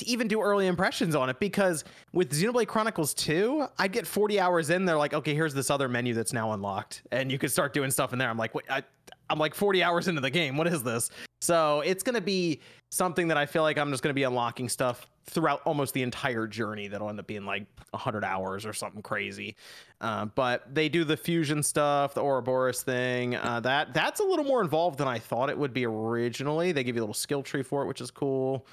to 0.00 0.08
even 0.08 0.28
do 0.28 0.40
early 0.40 0.66
impressions 0.66 1.14
on 1.14 1.28
it 1.28 1.38
because 1.38 1.84
with 2.12 2.30
Xenoblade 2.30 2.68
Chronicles 2.68 3.12
2, 3.14 3.66
I 3.78 3.86
get 3.86 4.06
40 4.06 4.40
hours 4.40 4.70
in, 4.70 4.86
they're 4.86 4.96
like, 4.96 5.12
okay, 5.14 5.34
here's 5.34 5.52
this 5.52 5.68
other 5.68 5.88
menu 5.88 6.14
that's 6.14 6.32
now 6.32 6.52
unlocked, 6.52 7.02
and 7.12 7.30
you 7.30 7.38
can 7.38 7.50
start 7.50 7.74
doing 7.74 7.90
stuff 7.90 8.12
in 8.12 8.18
there. 8.18 8.30
I'm 8.30 8.38
like, 8.38 8.54
wait, 8.54 8.64
I, 8.70 8.82
I'm 9.28 9.38
like 9.38 9.54
40 9.54 9.82
hours 9.82 10.08
into 10.08 10.20
the 10.20 10.30
game. 10.30 10.56
What 10.56 10.68
is 10.68 10.82
this? 10.82 11.10
So 11.40 11.80
it's 11.80 12.02
gonna 12.02 12.20
be 12.20 12.60
something 12.90 13.28
that 13.28 13.36
I 13.36 13.46
feel 13.46 13.62
like 13.62 13.78
I'm 13.78 13.90
just 13.90 14.02
gonna 14.02 14.14
be 14.14 14.24
unlocking 14.24 14.68
stuff 14.68 15.08
throughout 15.24 15.62
almost 15.64 15.94
the 15.94 16.02
entire 16.02 16.46
journey 16.46 16.88
that'll 16.88 17.08
end 17.08 17.20
up 17.20 17.26
being 17.26 17.44
like 17.44 17.64
100 17.90 18.24
hours 18.24 18.66
or 18.66 18.72
something 18.72 19.00
crazy. 19.02 19.54
Uh, 20.00 20.26
but 20.26 20.74
they 20.74 20.88
do 20.88 21.04
the 21.04 21.16
fusion 21.16 21.62
stuff, 21.62 22.14
the 22.14 22.20
Ouroboros 22.20 22.82
thing. 22.82 23.36
Uh, 23.36 23.60
that 23.60 23.94
that's 23.94 24.20
a 24.20 24.24
little 24.24 24.44
more 24.44 24.60
involved 24.60 24.98
than 24.98 25.08
I 25.08 25.18
thought 25.18 25.50
it 25.50 25.58
would 25.58 25.72
be 25.72 25.86
originally. 25.86 26.72
They 26.72 26.82
give 26.82 26.96
you 26.96 27.02
a 27.02 27.04
little 27.04 27.14
skill 27.14 27.42
tree 27.42 27.62
for 27.62 27.82
it, 27.82 27.86
which 27.86 28.00
is 28.00 28.10
cool. 28.10 28.66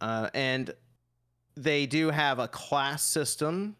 Uh, 0.00 0.30
and 0.32 0.72
they 1.56 1.86
do 1.86 2.10
have 2.10 2.38
a 2.38 2.48
class 2.48 3.02
system, 3.02 3.76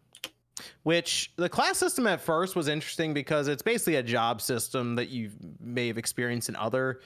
which 0.83 1.31
the 1.37 1.49
class 1.49 1.77
system 1.77 2.05
at 2.07 2.21
first 2.21 2.55
was 2.55 2.67
interesting 2.67 3.13
because 3.13 3.47
it's 3.47 3.63
basically 3.63 3.95
a 3.95 4.03
job 4.03 4.41
system 4.41 4.95
that 4.95 5.09
you 5.09 5.31
may 5.59 5.87
have 5.87 5.97
experienced 5.97 6.49
in 6.49 6.55
other 6.57 6.99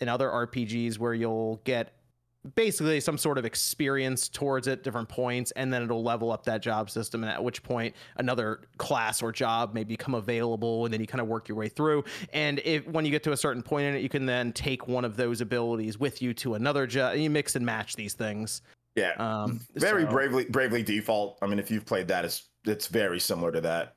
in 0.00 0.08
other 0.08 0.28
RPGs 0.28 0.98
where 0.98 1.14
you'll 1.14 1.60
get 1.64 1.92
basically 2.54 3.00
some 3.00 3.18
sort 3.18 3.36
of 3.36 3.44
experience 3.44 4.26
towards 4.26 4.66
it 4.66 4.82
different 4.82 5.10
points 5.10 5.50
and 5.56 5.70
then 5.70 5.82
it'll 5.82 6.02
level 6.02 6.32
up 6.32 6.42
that 6.44 6.62
job 6.62 6.88
system 6.88 7.22
and 7.22 7.30
at 7.30 7.44
which 7.44 7.62
point 7.62 7.94
another 8.16 8.62
class 8.78 9.20
or 9.22 9.30
job 9.30 9.74
may 9.74 9.84
become 9.84 10.14
available 10.14 10.86
and 10.86 10.94
then 10.94 11.02
you 11.02 11.06
kind 11.06 11.20
of 11.20 11.28
work 11.28 11.48
your 11.48 11.56
way 11.58 11.68
through 11.68 12.02
and 12.32 12.58
if 12.64 12.86
when 12.88 13.04
you 13.04 13.10
get 13.10 13.22
to 13.22 13.32
a 13.32 13.36
certain 13.36 13.62
point 13.62 13.84
in 13.84 13.94
it 13.94 14.00
you 14.00 14.08
can 14.08 14.24
then 14.24 14.54
take 14.54 14.88
one 14.88 15.04
of 15.04 15.18
those 15.18 15.42
abilities 15.42 15.98
with 15.98 16.22
you 16.22 16.32
to 16.32 16.54
another 16.54 16.86
job 16.86 17.14
you 17.14 17.28
mix 17.28 17.56
and 17.56 17.66
match 17.66 17.94
these 17.94 18.14
things 18.14 18.62
Yeah. 18.96 19.12
um 19.18 19.60
very 19.74 20.04
so- 20.04 20.10
bravely 20.10 20.46
bravely 20.46 20.82
default. 20.82 21.36
I 21.42 21.46
mean, 21.46 21.58
if 21.58 21.70
you've 21.70 21.84
played 21.84 22.08
that, 22.08 22.24
it's 22.24 22.48
it's 22.64 22.86
very 22.86 23.20
similar 23.20 23.52
to 23.52 23.60
that. 23.60 23.96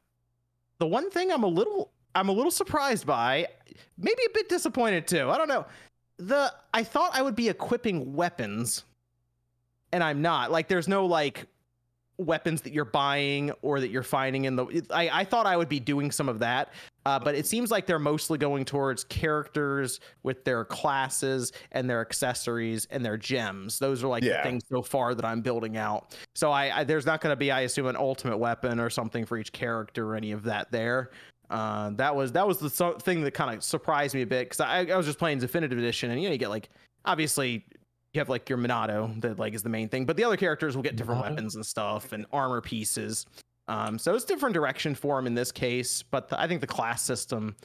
the 0.79 0.85
one 0.87 1.09
thing 1.11 1.31
I'm 1.31 1.43
a 1.43 1.47
little 1.47 1.93
I'm 2.13 2.27
a 2.27 2.31
little 2.33 2.51
surprised 2.51 3.07
by, 3.07 3.47
maybe 3.97 4.21
a 4.27 4.33
bit 4.33 4.49
disappointed 4.49 5.07
too. 5.07 5.29
I 5.31 5.37
don't 5.37 5.47
know. 5.47 5.65
The 6.27 6.53
I 6.73 6.83
thought 6.83 7.11
I 7.13 7.21
would 7.21 7.35
be 7.35 7.49
equipping 7.49 8.13
weapons, 8.15 8.83
and 9.91 10.03
I'm 10.03 10.21
not. 10.21 10.51
Like 10.51 10.67
there's 10.67 10.87
no 10.87 11.05
like 11.05 11.47
weapons 12.19 12.61
that 12.61 12.71
you're 12.71 12.85
buying 12.85 13.51
or 13.61 13.79
that 13.79 13.89
you're 13.89 14.03
finding 14.03 14.45
in 14.45 14.55
the. 14.55 14.85
I 14.91 15.09
I 15.21 15.23
thought 15.25 15.45
I 15.45 15.57
would 15.57 15.69
be 15.69 15.79
doing 15.79 16.11
some 16.11 16.29
of 16.29 16.39
that, 16.39 16.71
uh, 17.05 17.19
but 17.19 17.35
it 17.35 17.45
seems 17.45 17.71
like 17.71 17.87
they're 17.87 17.99
mostly 17.99 18.37
going 18.37 18.63
towards 18.63 19.03
characters 19.05 19.99
with 20.21 20.45
their 20.45 20.63
classes 20.63 21.51
and 21.73 21.89
their 21.89 21.99
accessories 21.99 22.87
and 22.91 23.03
their 23.03 23.17
gems. 23.17 23.79
Those 23.79 24.01
are 24.03 24.07
like 24.07 24.23
Yeah. 24.23 24.37
the 24.37 24.43
things 24.49 24.63
so 24.69 24.81
far 24.81 25.15
that 25.15 25.25
I'm 25.25 25.41
building 25.41 25.75
out. 25.75 26.15
So 26.35 26.51
I, 26.51 26.79
I 26.79 26.83
there's 26.85 27.05
not 27.05 27.19
going 27.19 27.33
to 27.33 27.37
be, 27.37 27.51
I 27.51 27.61
assume, 27.61 27.87
an 27.87 27.97
ultimate 27.97 28.37
weapon 28.37 28.79
or 28.79 28.89
something 28.89 29.25
for 29.25 29.37
each 29.37 29.51
character 29.51 30.11
or 30.11 30.15
any 30.15 30.31
of 30.31 30.43
that 30.43 30.71
there. 30.71 31.09
Uh, 31.53 31.91
that 31.91 32.15
was 32.15 32.31
that 32.31 32.47
was 32.47 32.57
the 32.57 32.69
so- 32.69 32.97
thing 32.97 33.21
that 33.21 33.31
kind 33.35 33.55
of 33.55 33.63
surprised 33.63 34.15
me 34.15 34.23
a 34.23 34.25
bit 34.27 34.49
because 34.49 34.59
I, 34.59 34.79
I 34.91 34.97
was 34.97 35.05
just 35.05 35.19
playing 35.19 35.37
Definitive 35.37 35.77
Edition 35.77 36.09
and 36.09 36.19
you 36.19 36.27
know 36.27 36.33
you 36.33 36.39
get 36.39 36.49
like 36.49 36.69
obviously 37.05 37.63
you 38.13 38.19
have 38.19 38.27
like 38.29 38.49
your 38.49 38.57
Minato 38.57 39.21
that 39.21 39.37
like 39.37 39.53
is 39.53 39.61
the 39.61 39.69
main 39.69 39.87
thing, 39.87 40.05
but 40.05 40.17
the 40.17 40.23
other 40.23 40.35
characters 40.37 40.75
will 40.75 40.81
get 40.83 40.95
different 40.95 41.21
Minato? 41.21 41.29
weapons 41.29 41.55
and 41.55 41.63
stuff 41.65 42.11
and 42.11 42.25
armor 42.33 42.59
pieces. 42.59 43.27
Um, 43.67 43.97
so 43.99 44.15
it's 44.15 44.25
different 44.25 44.53
direction 44.55 44.93
for 44.95 45.17
him 45.19 45.27
in 45.27 45.35
this 45.35 45.51
case, 45.51 46.03
but 46.03 46.27
the, 46.27 46.39
I 46.41 46.47
think 46.47 46.59
the 46.59 46.67
class 46.67 47.01
system 47.03 47.55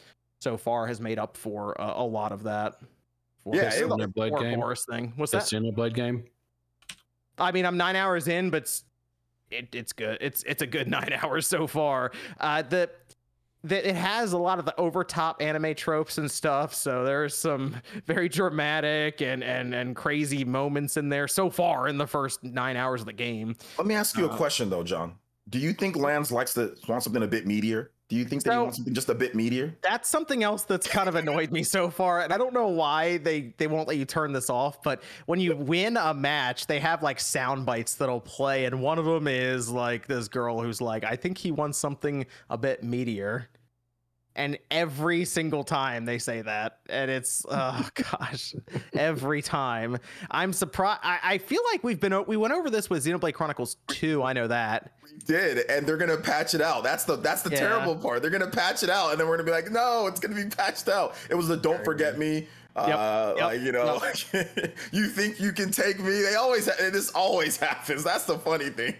so 0.40 0.57
far 0.57 0.87
has 0.87 1.00
made 1.00 1.18
up 1.18 1.37
for 1.37 1.73
a, 1.78 1.95
a 1.97 2.04
lot 2.07 2.30
of 2.30 2.42
that. 2.45 2.76
For 3.42 3.57
Yeah, 3.57 3.64
this 3.71 3.80
it- 3.80 3.88
Xenoblade 3.88 4.33
or 4.33 4.40
game? 4.40 4.61
Boris 4.61 4.85
thing. 4.88 5.12
What's 5.16 5.33
The 5.33 5.38
that? 5.38 5.45
Xenoblade 5.47 5.95
game. 5.95 6.25
I 7.38 7.52
mean, 7.52 7.64
I'm 7.66 7.76
nine 7.76 7.97
hours 7.97 8.28
in, 8.28 8.50
but 8.50 8.71
it, 9.50 9.75
it's 9.75 9.92
good. 9.92 10.18
It's 10.21 10.42
it's 10.45 10.61
a 10.62 10.66
good 10.66 10.88
nine 10.99 11.12
hours 11.23 11.47
so 11.47 11.66
far. 11.66 12.12
Uh, 12.38 12.62
the 12.62 12.90
that 13.68 13.88
it 13.88 13.94
has 13.94 14.32
a 14.32 14.38
lot 14.38 14.58
of 14.58 14.64
the 14.64 14.78
overtop 14.78 15.40
anime 15.40 15.75
tropes 15.75 16.18
and 16.18 16.30
stuff. 16.30 16.75
So 16.75 17.04
there's 17.04 17.34
some 17.34 17.76
very 18.06 18.28
dramatic 18.28 19.20
and 19.22 19.42
and 19.44 19.75
and 19.75 19.94
crazy 19.94 20.44
moments 20.44 20.96
in 20.96 21.08
there 21.08 21.28
so 21.28 21.50
far 21.50 21.88
in 21.88 21.98
the 21.98 22.06
first 22.06 22.42
nine 22.42 22.76
hours 22.76 23.00
of 23.00 23.06
the 23.06 23.12
game. 23.12 23.56
Let 23.76 23.87
me 23.87 23.94
ask 23.94 24.16
you 24.16 24.26
a 24.26 24.30
Uh, 24.30 24.37
question 24.37 24.70
though, 24.70 24.82
John. 24.82 25.14
Do 25.48 25.58
you 25.58 25.72
think 25.72 25.96
Lance 25.96 26.30
likes 26.30 26.52
to 26.54 26.75
want 26.88 27.02
something 27.02 27.22
a 27.22 27.26
bit 27.26 27.46
meatier? 27.46 27.88
Do 28.10 28.16
you 28.16 28.25
think 28.25 28.42
that 28.44 28.52
he 28.54 28.58
wants 28.58 28.76
something 28.76 28.94
just 28.94 29.10
a 29.10 29.14
bit 29.14 29.34
meatier? 29.34 29.75
That's 29.82 30.08
something 30.08 30.42
else 30.42 30.62
that's 30.62 30.87
kind 30.87 31.10
of 31.10 31.14
annoyed 31.14 31.52
me 31.52 31.62
so 31.62 31.90
far, 31.90 32.22
and 32.22 32.32
I 32.32 32.38
don't 32.38 32.54
know 32.54 32.68
why 32.68 33.18
they 33.18 33.54
they 33.58 33.66
won't 33.66 33.87
let 33.87 33.98
you 33.98 34.06
turn 34.06 34.32
this 34.32 34.48
off. 34.48 34.82
But 34.82 35.02
when 35.26 35.40
you 35.40 35.54
win 35.54 35.98
a 35.98 36.14
match, 36.14 36.66
they 36.66 36.80
have 36.80 37.02
like 37.02 37.20
sound 37.20 37.66
bites 37.66 37.96
that'll 37.96 38.20
play, 38.20 38.64
and 38.64 38.80
one 38.80 38.98
of 38.98 39.04
them 39.04 39.26
is 39.28 39.68
like 39.70 40.06
this 40.06 40.26
girl 40.28 40.62
who's 40.62 40.80
like, 40.80 41.04
"I 41.04 41.16
think 41.16 41.37
he 41.37 41.50
wants 41.50 41.76
something 41.76 42.25
a 42.48 42.56
bit 42.56 42.82
meatier." 42.82 43.46
And 44.38 44.57
every 44.71 45.25
single 45.25 45.64
time 45.64 46.04
they 46.04 46.18
say 46.18 46.42
that, 46.42 46.78
and 46.88 47.11
it's 47.11 47.45
oh 47.50 47.88
gosh, 47.95 48.54
every 48.95 49.42
time 49.42 49.99
I'm 50.30 50.52
surprised. 50.52 51.00
I, 51.02 51.18
I 51.25 51.38
feel 51.38 51.61
like 51.73 51.83
we've 51.83 51.99
been 51.99 52.25
we 52.26 52.37
went 52.37 52.54
over 52.54 52.71
this 52.71 52.88
with 52.88 53.04
Xenoblade 53.04 53.35
Chronicles 53.35 53.76
2. 53.88 54.23
I 54.23 54.33
know 54.33 54.47
that. 54.47 54.92
We 55.02 55.18
did, 55.26 55.68
and 55.68 55.85
they're 55.85 55.97
gonna 55.97 56.16
patch 56.18 56.54
it 56.54 56.61
out. 56.61 56.85
That's 56.85 57.02
the 57.02 57.16
that's 57.16 57.42
the 57.42 57.50
Yeah. 57.50 57.59
terrible 57.59 57.97
part. 57.97 58.23
They're 58.23 58.30
gonna 58.30 58.47
patch 58.47 58.85
it 58.85 58.90
out, 58.90 59.11
and 59.11 59.18
then 59.21 59.26
we're 59.26 59.37
gonna 59.38 59.45
be 59.47 59.50
like, 59.50 59.73
no, 59.73 60.07
it's 60.07 60.21
gonna 60.21 60.37
be 60.37 60.45
patched 60.49 60.88
out. 60.88 61.16
It 61.28 61.35
was 61.35 61.49
the 61.49 61.57
don't 61.57 61.85
forget 61.85 62.16
me. 62.16 62.47
Uh, 62.76 63.35
Yep, 63.37 63.42
like 63.45 63.61
you 63.61 63.73
know, 63.73 64.00
you 64.92 65.07
think 65.09 65.40
you 65.40 65.50
can 65.50 65.73
take 65.73 65.99
me? 65.99 66.23
They 66.23 66.37
always 66.37 66.66
ha- 66.66 66.76
this 66.92 67.11
always 67.11 67.57
happens. 67.66 68.04
That's 68.04 68.23
the 68.25 68.38
funny 68.38 68.68
thing. 68.71 68.95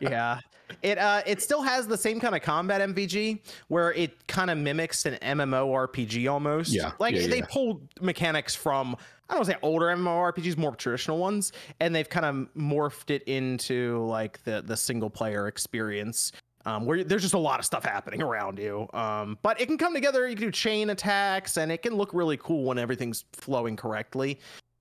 yeah 0.00 0.40
It 0.82 0.98
uh 0.98 1.22
it 1.26 1.42
still 1.42 1.62
has 1.62 1.86
the 1.86 1.96
same 1.96 2.20
kind 2.20 2.34
of 2.34 2.42
combat 2.42 2.80
MVG 2.80 3.40
where 3.68 3.92
it 3.92 4.26
kind 4.26 4.50
of 4.50 4.58
mimics 4.58 5.06
an 5.06 5.14
MMORPG 5.22 6.30
almost. 6.30 6.72
Yeah, 6.72 6.92
Like 6.98 7.14
yeah, 7.14 7.26
they 7.26 7.38
yeah. 7.38 7.46
pulled 7.50 7.88
mechanics 8.00 8.54
from 8.54 8.96
I 9.28 9.34
don't 9.34 9.40
want 9.40 9.46
to 9.48 9.52
say 9.52 9.58
older 9.62 9.86
MMORPGs, 9.86 10.56
more 10.56 10.74
traditional 10.74 11.18
ones, 11.18 11.52
and 11.80 11.94
they've 11.94 12.08
kind 12.08 12.24
of 12.24 12.48
morphed 12.56 13.10
it 13.10 13.22
into 13.24 14.04
like 14.06 14.42
the 14.44 14.62
the 14.62 14.76
single 14.76 15.10
player 15.10 15.48
experience. 15.48 16.32
Um, 16.66 16.84
where 16.84 17.02
there's 17.02 17.22
just 17.22 17.34
a 17.34 17.38
lot 17.38 17.60
of 17.60 17.64
stuff 17.64 17.84
happening 17.84 18.20
around 18.20 18.58
you. 18.58 18.88
Um, 18.92 19.38
but 19.42 19.58
it 19.58 19.66
can 19.66 19.78
come 19.78 19.94
together. 19.94 20.28
You 20.28 20.34
can 20.34 20.46
do 20.46 20.50
chain 20.50 20.90
attacks, 20.90 21.56
and 21.56 21.72
it 21.72 21.82
can 21.82 21.94
look 21.94 22.12
really 22.12 22.36
cool 22.36 22.64
when 22.64 22.76
everything's 22.78 23.24
flowing 23.32 23.74
correctly. 23.74 24.38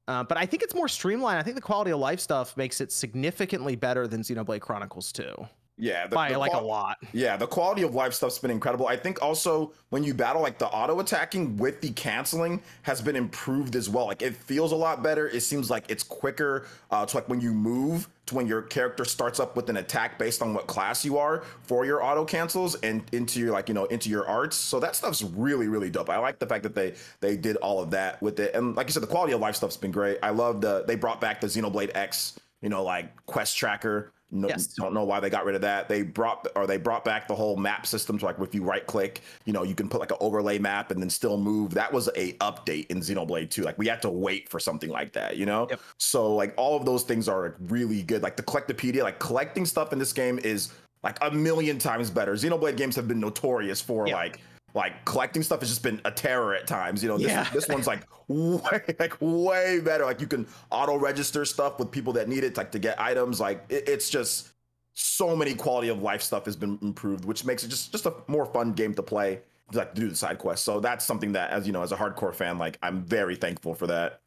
Uh, 0.07 0.23
but 0.23 0.37
I 0.37 0.45
think 0.45 0.63
it's 0.63 0.75
more 0.75 0.87
streamlined. 0.87 1.39
I 1.39 1.43
think 1.43 1.55
the 1.55 1.61
quality 1.61 1.91
of 1.91 1.99
life 1.99 2.19
stuff 2.19 2.57
makes 2.57 2.81
it 2.81 2.91
significantly 2.91 3.75
better 3.75 4.07
than 4.07 4.21
Xenoblade 4.21 4.61
Chronicles 4.61 5.11
2 5.13 5.47
Yeah, 5.77 6.07
the, 6.07 6.15
by 6.15 6.31
the 6.31 6.39
like 6.39 6.53
a 6.53 6.57
lot. 6.57 6.97
Yeah, 7.13 7.37
the 7.37 7.45
quality 7.45 7.83
of 7.83 7.93
life 7.93 8.13
stuff's 8.13 8.39
been 8.39 8.49
incredible. 8.49 8.87
I 8.87 8.95
think 8.95 9.21
also 9.21 9.73
when 9.89 10.03
you 10.03 10.13
battle 10.13 10.41
like 10.41 10.57
the 10.57 10.67
auto 10.67 10.99
attacking 10.99 11.57
with 11.57 11.81
the 11.81 11.91
canceling 11.91 12.61
has 12.81 12.99
been 12.99 13.15
improved 13.15 13.75
as 13.75 13.87
well. 13.87 14.07
Like 14.07 14.23
it 14.23 14.35
feels 14.35 14.71
a 14.71 14.75
lot 14.75 15.03
better. 15.03 15.27
It 15.27 15.41
seems 15.41 15.69
like 15.69 15.85
it's 15.89 16.03
quicker 16.03 16.65
uh, 16.89 17.05
to 17.05 17.17
like 17.17 17.29
when 17.29 17.39
you 17.41 17.53
move 17.53 18.09
to 18.25 18.35
when 18.35 18.47
your 18.47 18.63
character 18.63 19.05
starts 19.05 19.39
up 19.39 19.55
with 19.55 19.69
an 19.69 19.77
attack 19.77 20.17
based 20.17 20.41
on 20.41 20.53
what 20.53 20.65
class 20.65 21.05
you 21.05 21.17
are 21.17 21.43
for 21.61 21.85
your 21.85 22.03
auto 22.03 22.25
cancels 22.25 22.75
and 22.75 23.03
into 23.11 23.39
your 23.39 23.51
like 23.51 23.67
you 23.67 23.75
know 23.75 23.85
into 23.85 24.09
your 24.09 24.27
arts. 24.27 24.55
So 24.55 24.79
that 24.79 24.95
stuff's 24.95 25.21
really 25.21 25.67
really 25.67 25.91
dope. 25.91 26.09
I 26.09 26.17
like 26.17 26.39
the 26.39 26.47
fact 26.47 26.63
that 26.63 26.73
they 26.73 26.95
they 27.19 27.37
did 27.37 27.55
all 27.57 27.83
of 27.83 27.91
that 27.91 28.19
with 28.21 28.39
it. 28.39 28.55
And 28.55 28.75
like 28.75 28.87
you 28.87 28.93
said, 28.93 29.03
the 29.03 29.07
quality 29.07 29.33
of 29.33 29.41
life 29.41 29.55
stuff's 29.55 29.77
been 29.77 29.91
great. 29.91 30.17
I 30.23 30.31
love 30.31 30.61
the 30.61 30.85
they 30.87 30.95
brought 30.95 31.21
back 31.21 31.39
the 31.39 31.47
Xenoblade 31.47 31.91
X. 31.95 32.39
You 32.61 32.69
know, 32.69 32.83
like 32.83 33.15
quest 33.27 33.55
tracker. 33.55 34.11
No, 34.29 34.49
Yes. 34.49 34.67
don't 34.67 34.93
know 34.93 35.05
why 35.05 35.19
they 35.21 35.29
got 35.29 35.45
rid 35.45 35.55
of 35.55 35.61
that. 35.61 35.87
They 35.87 36.01
brought 36.01 36.45
or 36.55 36.67
they 36.67 36.77
brought 36.77 37.05
back 37.05 37.27
the 37.29 37.35
whole 37.35 37.55
map 37.55 37.85
system. 37.85 38.19
So 38.19 38.25
like 38.25 38.39
if 38.39 38.53
you 38.53 38.61
right 38.63 38.85
click, 38.85 39.21
you 39.45 39.53
know, 39.53 39.63
you 39.63 39.73
can 39.73 39.87
put 39.87 40.01
like 40.01 40.11
an 40.11 40.17
overlay 40.19 40.59
map 40.59 40.91
and 40.91 41.01
then 41.01 41.09
still 41.09 41.37
move. 41.37 41.73
That 41.73 41.91
was 41.93 42.09
a 42.15 42.33
update 42.33 42.87
in 42.87 42.99
Xenoblade 42.99 43.49
2. 43.49 43.63
Like 43.63 43.77
we 43.77 43.87
had 43.87 44.01
to 44.01 44.09
wait 44.09 44.49
for 44.49 44.59
something 44.59 44.89
like 44.89 45.13
that, 45.13 45.37
you 45.37 45.45
know? 45.45 45.67
Yep. 45.69 45.79
So 45.97 46.35
like 46.35 46.53
all 46.57 46.75
of 46.75 46.85
those 46.85 47.03
things 47.03 47.29
are 47.29 47.55
really 47.69 48.03
good. 48.03 48.21
Like 48.21 48.35
the 48.35 48.43
collectopedia, 48.43 49.03
like 49.03 49.19
collecting 49.19 49.65
stuff 49.65 49.93
in 49.93 49.99
this 49.99 50.11
game 50.11 50.39
is 50.39 50.73
like 51.03 51.17
a 51.21 51.31
million 51.31 51.79
times 51.79 52.09
better. 52.09 52.33
Xenoblade 52.33 52.75
games 52.75 52.95
have 52.97 53.07
been 53.07 53.19
notorious 53.21 53.79
for 53.81 54.07
Yeah. 54.09 54.15
like 54.15 54.41
like 54.73 55.05
collecting 55.05 55.41
stuff 55.43 55.59
has 55.61 55.69
just 55.69 55.83
been 55.83 56.01
a 56.05 56.11
terror 56.11 56.53
at 56.53 56.67
times. 56.67 57.01
You 57.01 57.09
know, 57.09 57.17
this, 57.17 57.27
Yeah. 57.27 57.47
this 57.53 57.67
one's 57.67 57.87
like 57.87 58.01
way 58.27 58.81
like 58.99 59.15
way 59.21 59.79
better. 59.79 60.05
Like 60.05 60.21
you 60.21 60.27
can 60.27 60.47
auto 60.71 60.97
register 60.97 61.45
stuff 61.45 61.79
with 61.79 61.91
people 61.91 62.13
that 62.13 62.27
need 62.27 62.43
it, 62.43 62.57
like 62.57 62.71
to 62.73 62.79
get 62.79 62.99
items. 62.99 63.39
Like 63.39 63.63
it, 63.69 63.87
it's 63.87 64.09
just 64.09 64.49
so 64.93 65.35
many 65.35 65.53
quality 65.53 65.89
of 65.89 66.01
life 66.01 66.21
stuff 66.21 66.45
has 66.45 66.55
been 66.55 66.77
improved, 66.81 67.25
which 67.25 67.45
makes 67.45 67.63
it 67.63 67.69
just 67.69 67.91
just 67.91 68.05
a 68.05 68.13
more 68.27 68.45
fun 68.45 68.73
game 68.73 68.93
to 68.95 69.03
play. 69.03 69.41
Like 69.73 69.93
to 69.95 70.01
do 70.01 70.09
the 70.09 70.15
side 70.15 70.37
quests. 70.37 70.65
So 70.65 70.79
that's 70.79 71.03
something 71.03 71.33
that, 71.33 71.49
as 71.51 71.67
you 71.67 71.73
know, 71.73 71.81
as 71.83 71.91
a 71.91 71.97
hardcore 71.97 72.33
fan, 72.33 72.57
like 72.57 72.77
I'm 72.81 73.03
very 73.03 73.35
thankful 73.35 73.73
for 73.73 73.87
that. 73.87 74.21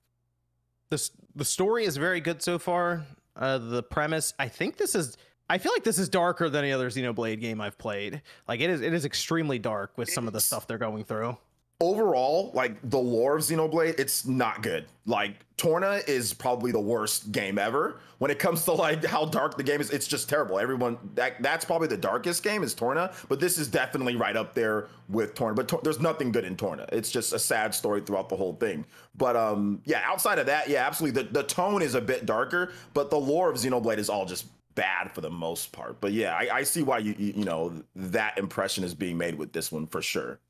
the 0.90 1.10
the 1.34 1.44
story 1.44 1.84
is 1.84 1.96
very 1.96 2.20
good 2.20 2.42
so 2.42 2.58
far. 2.58 3.06
Uh, 3.36 3.56
the 3.58 3.82
premise, 3.82 4.34
I 4.38 4.48
think 4.48 4.76
this 4.76 4.94
is. 4.94 5.16
I 5.50 5.58
feel 5.58 5.72
like 5.72 5.82
this 5.82 5.98
is 5.98 6.08
darker 6.08 6.48
than 6.48 6.62
any 6.62 6.72
other 6.72 6.88
Xenoblade 6.88 7.40
game 7.40 7.60
I've 7.60 7.76
played. 7.76 8.22
Like 8.46 8.60
it 8.60 8.70
is, 8.70 8.80
it 8.82 8.92
is 8.94 9.04
extremely 9.04 9.58
dark 9.58 9.98
with 9.98 10.08
some 10.08 10.28
of 10.28 10.32
the 10.32 10.40
stuff 10.40 10.68
they're 10.68 10.78
going 10.78 11.02
through. 11.02 11.36
overall, 11.80 12.50
like 12.54 12.76
the 12.88 12.98
lore 12.98 13.36
of 13.36 13.42
Xenoblade, 13.42 13.98
it's 13.98 14.26
not 14.26 14.62
good. 14.62 14.86
Like 15.06 15.34
Torna 15.56 16.02
is 16.06 16.32
probably 16.32 16.72
the 16.72 16.80
worst 16.80 17.32
game 17.32 17.58
ever. 17.58 18.00
When 18.18 18.30
it 18.30 18.38
comes 18.38 18.64
to 18.66 18.72
like 18.72 19.04
how 19.04 19.24
dark 19.24 19.56
the 19.56 19.62
game 19.62 19.80
is, 19.80 19.90
it's 19.90 20.06
just 20.06 20.28
terrible. 20.28 20.58
Everyone 20.60 20.98
that 21.14 21.42
that's 21.42 21.64
probably 21.64 21.88
the 21.88 21.96
darkest 21.96 22.42
game 22.42 22.62
is 22.62 22.74
Torna, 22.74 23.12
but 23.28 23.40
this 23.40 23.58
is 23.58 23.66
definitely 23.66 24.14
right 24.14 24.36
up 24.36 24.54
there 24.54 24.88
with 25.08 25.34
Torna. 25.34 25.54
But 25.54 25.68
Tor- 25.68 25.80
there's 25.82 26.00
nothing 26.00 26.30
good 26.32 26.44
in 26.44 26.56
Torna. 26.56 26.86
It's 26.92 27.10
just 27.10 27.32
a 27.32 27.38
sad 27.38 27.74
story 27.74 28.02
throughout 28.02 28.28
the 28.28 28.36
whole 28.36 28.54
thing. 28.54 28.84
But 29.16 29.36
um, 29.36 29.80
yeah, 29.84 30.02
outside 30.04 30.38
of 30.38 30.46
that, 30.46 30.68
yeah, 30.68 30.86
absolutely. 30.86 31.22
The 31.22 31.32
the 31.32 31.42
tone 31.42 31.80
is 31.82 31.94
a 31.94 32.00
bit 32.00 32.26
darker, 32.26 32.72
but 32.94 33.10
the 33.10 33.18
lore 33.18 33.50
of 33.50 33.56
Xenoblade 33.56 33.98
is 33.98 34.10
all 34.10 34.26
just 34.26 34.46
bad 34.74 35.12
for 35.12 35.20
the 35.20 35.30
most 35.30 35.72
part. 35.72 36.00
But 36.00 36.12
yeah, 36.12 36.34
I, 36.34 36.48
I 36.58 36.62
see 36.62 36.82
why 36.82 36.98
you, 36.98 37.14
you 37.18 37.34
you 37.36 37.44
know 37.44 37.82
that 37.96 38.38
impression 38.38 38.84
is 38.84 38.94
being 38.94 39.18
made 39.18 39.34
with 39.34 39.52
this 39.52 39.70
one 39.70 39.86
for 39.86 40.02
sure. 40.02 40.40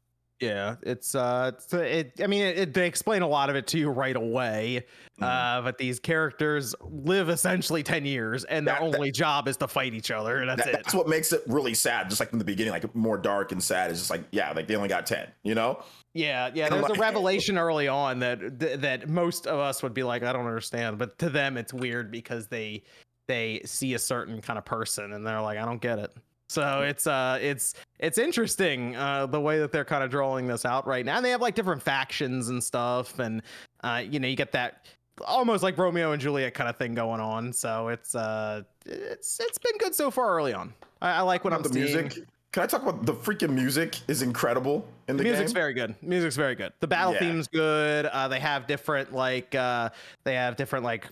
Yeah, 0.41 0.77
it's 0.83 1.15
uh, 1.15 1.53
it's, 1.55 1.71
it. 1.75 2.13
I 2.23 2.27
mean, 2.27 2.41
it, 2.41 2.73
they 2.73 2.87
explain 2.87 3.21
a 3.21 3.29
lot 3.29 3.51
of 3.51 3.57
it 3.57 3.67
to 3.69 3.79
you 3.79 3.91
right 3.91 4.17
away. 4.17 4.87
Mm-hmm. 5.21 5.25
Uh, 5.25 5.61
but 5.61 5.77
these 5.77 6.01
characters 6.01 6.75
live 6.81 7.29
essentially 7.29 7.83
ten 7.83 8.07
years, 8.07 8.45
and 8.45 8.67
their 8.67 8.77
That- 8.77 8.91
that- 8.93 8.97
only 8.97 9.11
job 9.13 9.49
is 9.49 9.59
to 9.59 9.69
fight 9.69 9.93
each 9.93 10.11
other, 10.11 10.39
and 10.39 10.49
that's 10.49 10.65
That- 10.65 10.69
it. 10.69 10.77
that's 10.77 10.95
what 10.95 11.09
makes 11.09 11.35
it 11.35 11.43
really 11.47 11.75
sad. 11.75 12.09
Just 12.09 12.21
like 12.21 12.31
from 12.31 12.39
the 12.39 12.45
beginning, 12.47 12.73
like 12.73 12.95
more 12.95 13.19
dark 13.19 13.53
and 13.53 13.63
sad. 13.63 13.91
It's 13.91 14.01
just 14.01 14.11
like, 14.11 14.23
yeah, 14.31 14.51
like 14.53 14.67
they 14.67 14.77
only 14.77 14.89
got 14.89 15.05
ten. 15.05 15.29
You 15.43 15.55
know? 15.55 15.83
Yeah, 16.15 16.51
yeah. 16.55 16.71
There's 16.71 16.89
a 16.89 16.95
revelation 16.95 17.59
early 17.59 17.89
on 17.89 18.21
that 18.21 18.61
that 18.81 19.11
most 19.11 19.47
of 19.47 19.59
us 19.59 19.83
would 19.83 19.93
be 19.93 20.05
like, 20.05 20.23
I 20.23 20.33
don't 20.33 20.47
understand, 20.47 20.97
but 20.97 21.19
to 21.19 21.29
them 21.29 21.59
it's 21.59 21.75
weird 21.75 22.11
because 22.11 22.49
they 22.49 22.83
they 23.31 23.61
see 23.65 23.95
a 23.95 23.99
certain 23.99 24.41
kind 24.41 24.59
of 24.59 24.65
person 24.65 25.13
and 25.13 25.25
they're 25.25 25.41
like, 25.41 25.57
I 25.57 25.65
don't 25.65 25.81
get 25.81 26.01
it. 26.01 26.13
So 26.49 26.83
it's 26.83 27.07
uh 27.07 27.39
it's 27.41 27.75
it's 28.01 28.19
interesting 28.19 28.97
uh 28.97 29.27
the 29.27 29.41
way 29.41 29.61
that 29.61 29.71
they're 29.71 29.85
kind 29.85 30.03
of 30.03 30.11
drawing 30.11 30.49
this 30.49 30.65
out 30.67 30.85
right 30.85 31.07
now. 31.07 31.17
And 31.17 31.25
they 31.25 31.31
have 31.31 31.41
like 31.41 31.55
different 31.55 31.81
factions 31.81 32.49
and 32.49 32.63
stuff, 32.63 33.21
and 33.21 33.41
uh 33.85 34.03
you 34.05 34.19
know 34.19 34.27
you 34.27 34.35
get 34.35 34.51
that 34.53 34.87
almost 35.25 35.63
like 35.63 35.79
Romeo 35.79 36.11
and 36.11 36.21
Juliet 36.21 36.55
kind 36.55 36.69
of 36.69 36.77
thing 36.77 36.93
going 36.93 37.21
on. 37.21 37.53
So 37.53 37.87
it's 37.87 38.17
uh 38.17 38.63
it's 38.85 39.39
it's 39.39 39.59
been 39.59 39.79
good 39.79 39.95
so 39.95 40.11
far 40.11 40.35
early 40.37 40.53
on. 40.53 40.75
I, 41.01 41.19
I 41.19 41.21
like 41.21 41.45
what 41.45 41.53
I'm 41.53 41.63
the 41.63 41.69
seeing. 41.69 41.85
music. 41.85 42.27
Can 42.53 42.65
I 42.65 42.67
talk 42.67 42.83
about 42.83 43.07
the 43.07 43.15
freaking 43.15 43.51
music? 43.51 44.01
Is 44.09 44.23
incredible 44.23 44.85
in 45.07 45.17
the, 45.17 45.23
The 45.23 45.29
music's 45.29 45.53
game. 45.53 45.55
very 45.55 45.73
good. 45.73 45.95
Music's 46.03 46.35
very 46.35 46.57
good. 46.57 46.73
The 46.81 46.89
battle 46.89 47.13
Yeah. 47.13 47.21
theme's 47.21 47.47
good. 47.47 48.07
Uh, 48.07 48.27
they 48.27 48.41
have 48.41 48.67
different 48.67 49.13
like 49.13 49.55
uh, 49.55 49.91
they 50.25 50.35
have 50.35 50.57
different 50.57 50.85
like 50.85 51.07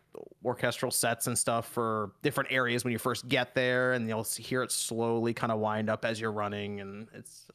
orchestral 0.45 0.91
sets 0.91 1.29
and 1.29 1.39
stuff 1.39 1.69
for 1.69 2.11
different 2.23 2.51
areas 2.51 2.83
when 2.83 2.93
you 2.93 2.99
first 2.99 3.29
get 3.29 3.55
there, 3.55 3.93
and 3.93 4.09
you'll 4.09 4.25
hear 4.25 4.65
it 4.65 4.73
slowly 4.73 5.33
kind 5.33 5.53
of 5.53 5.61
wind 5.61 5.89
up 5.89 6.05
as 6.05 6.21
you're 6.21 6.33
running, 6.33 6.81
and 6.81 7.07
it's 7.15 7.47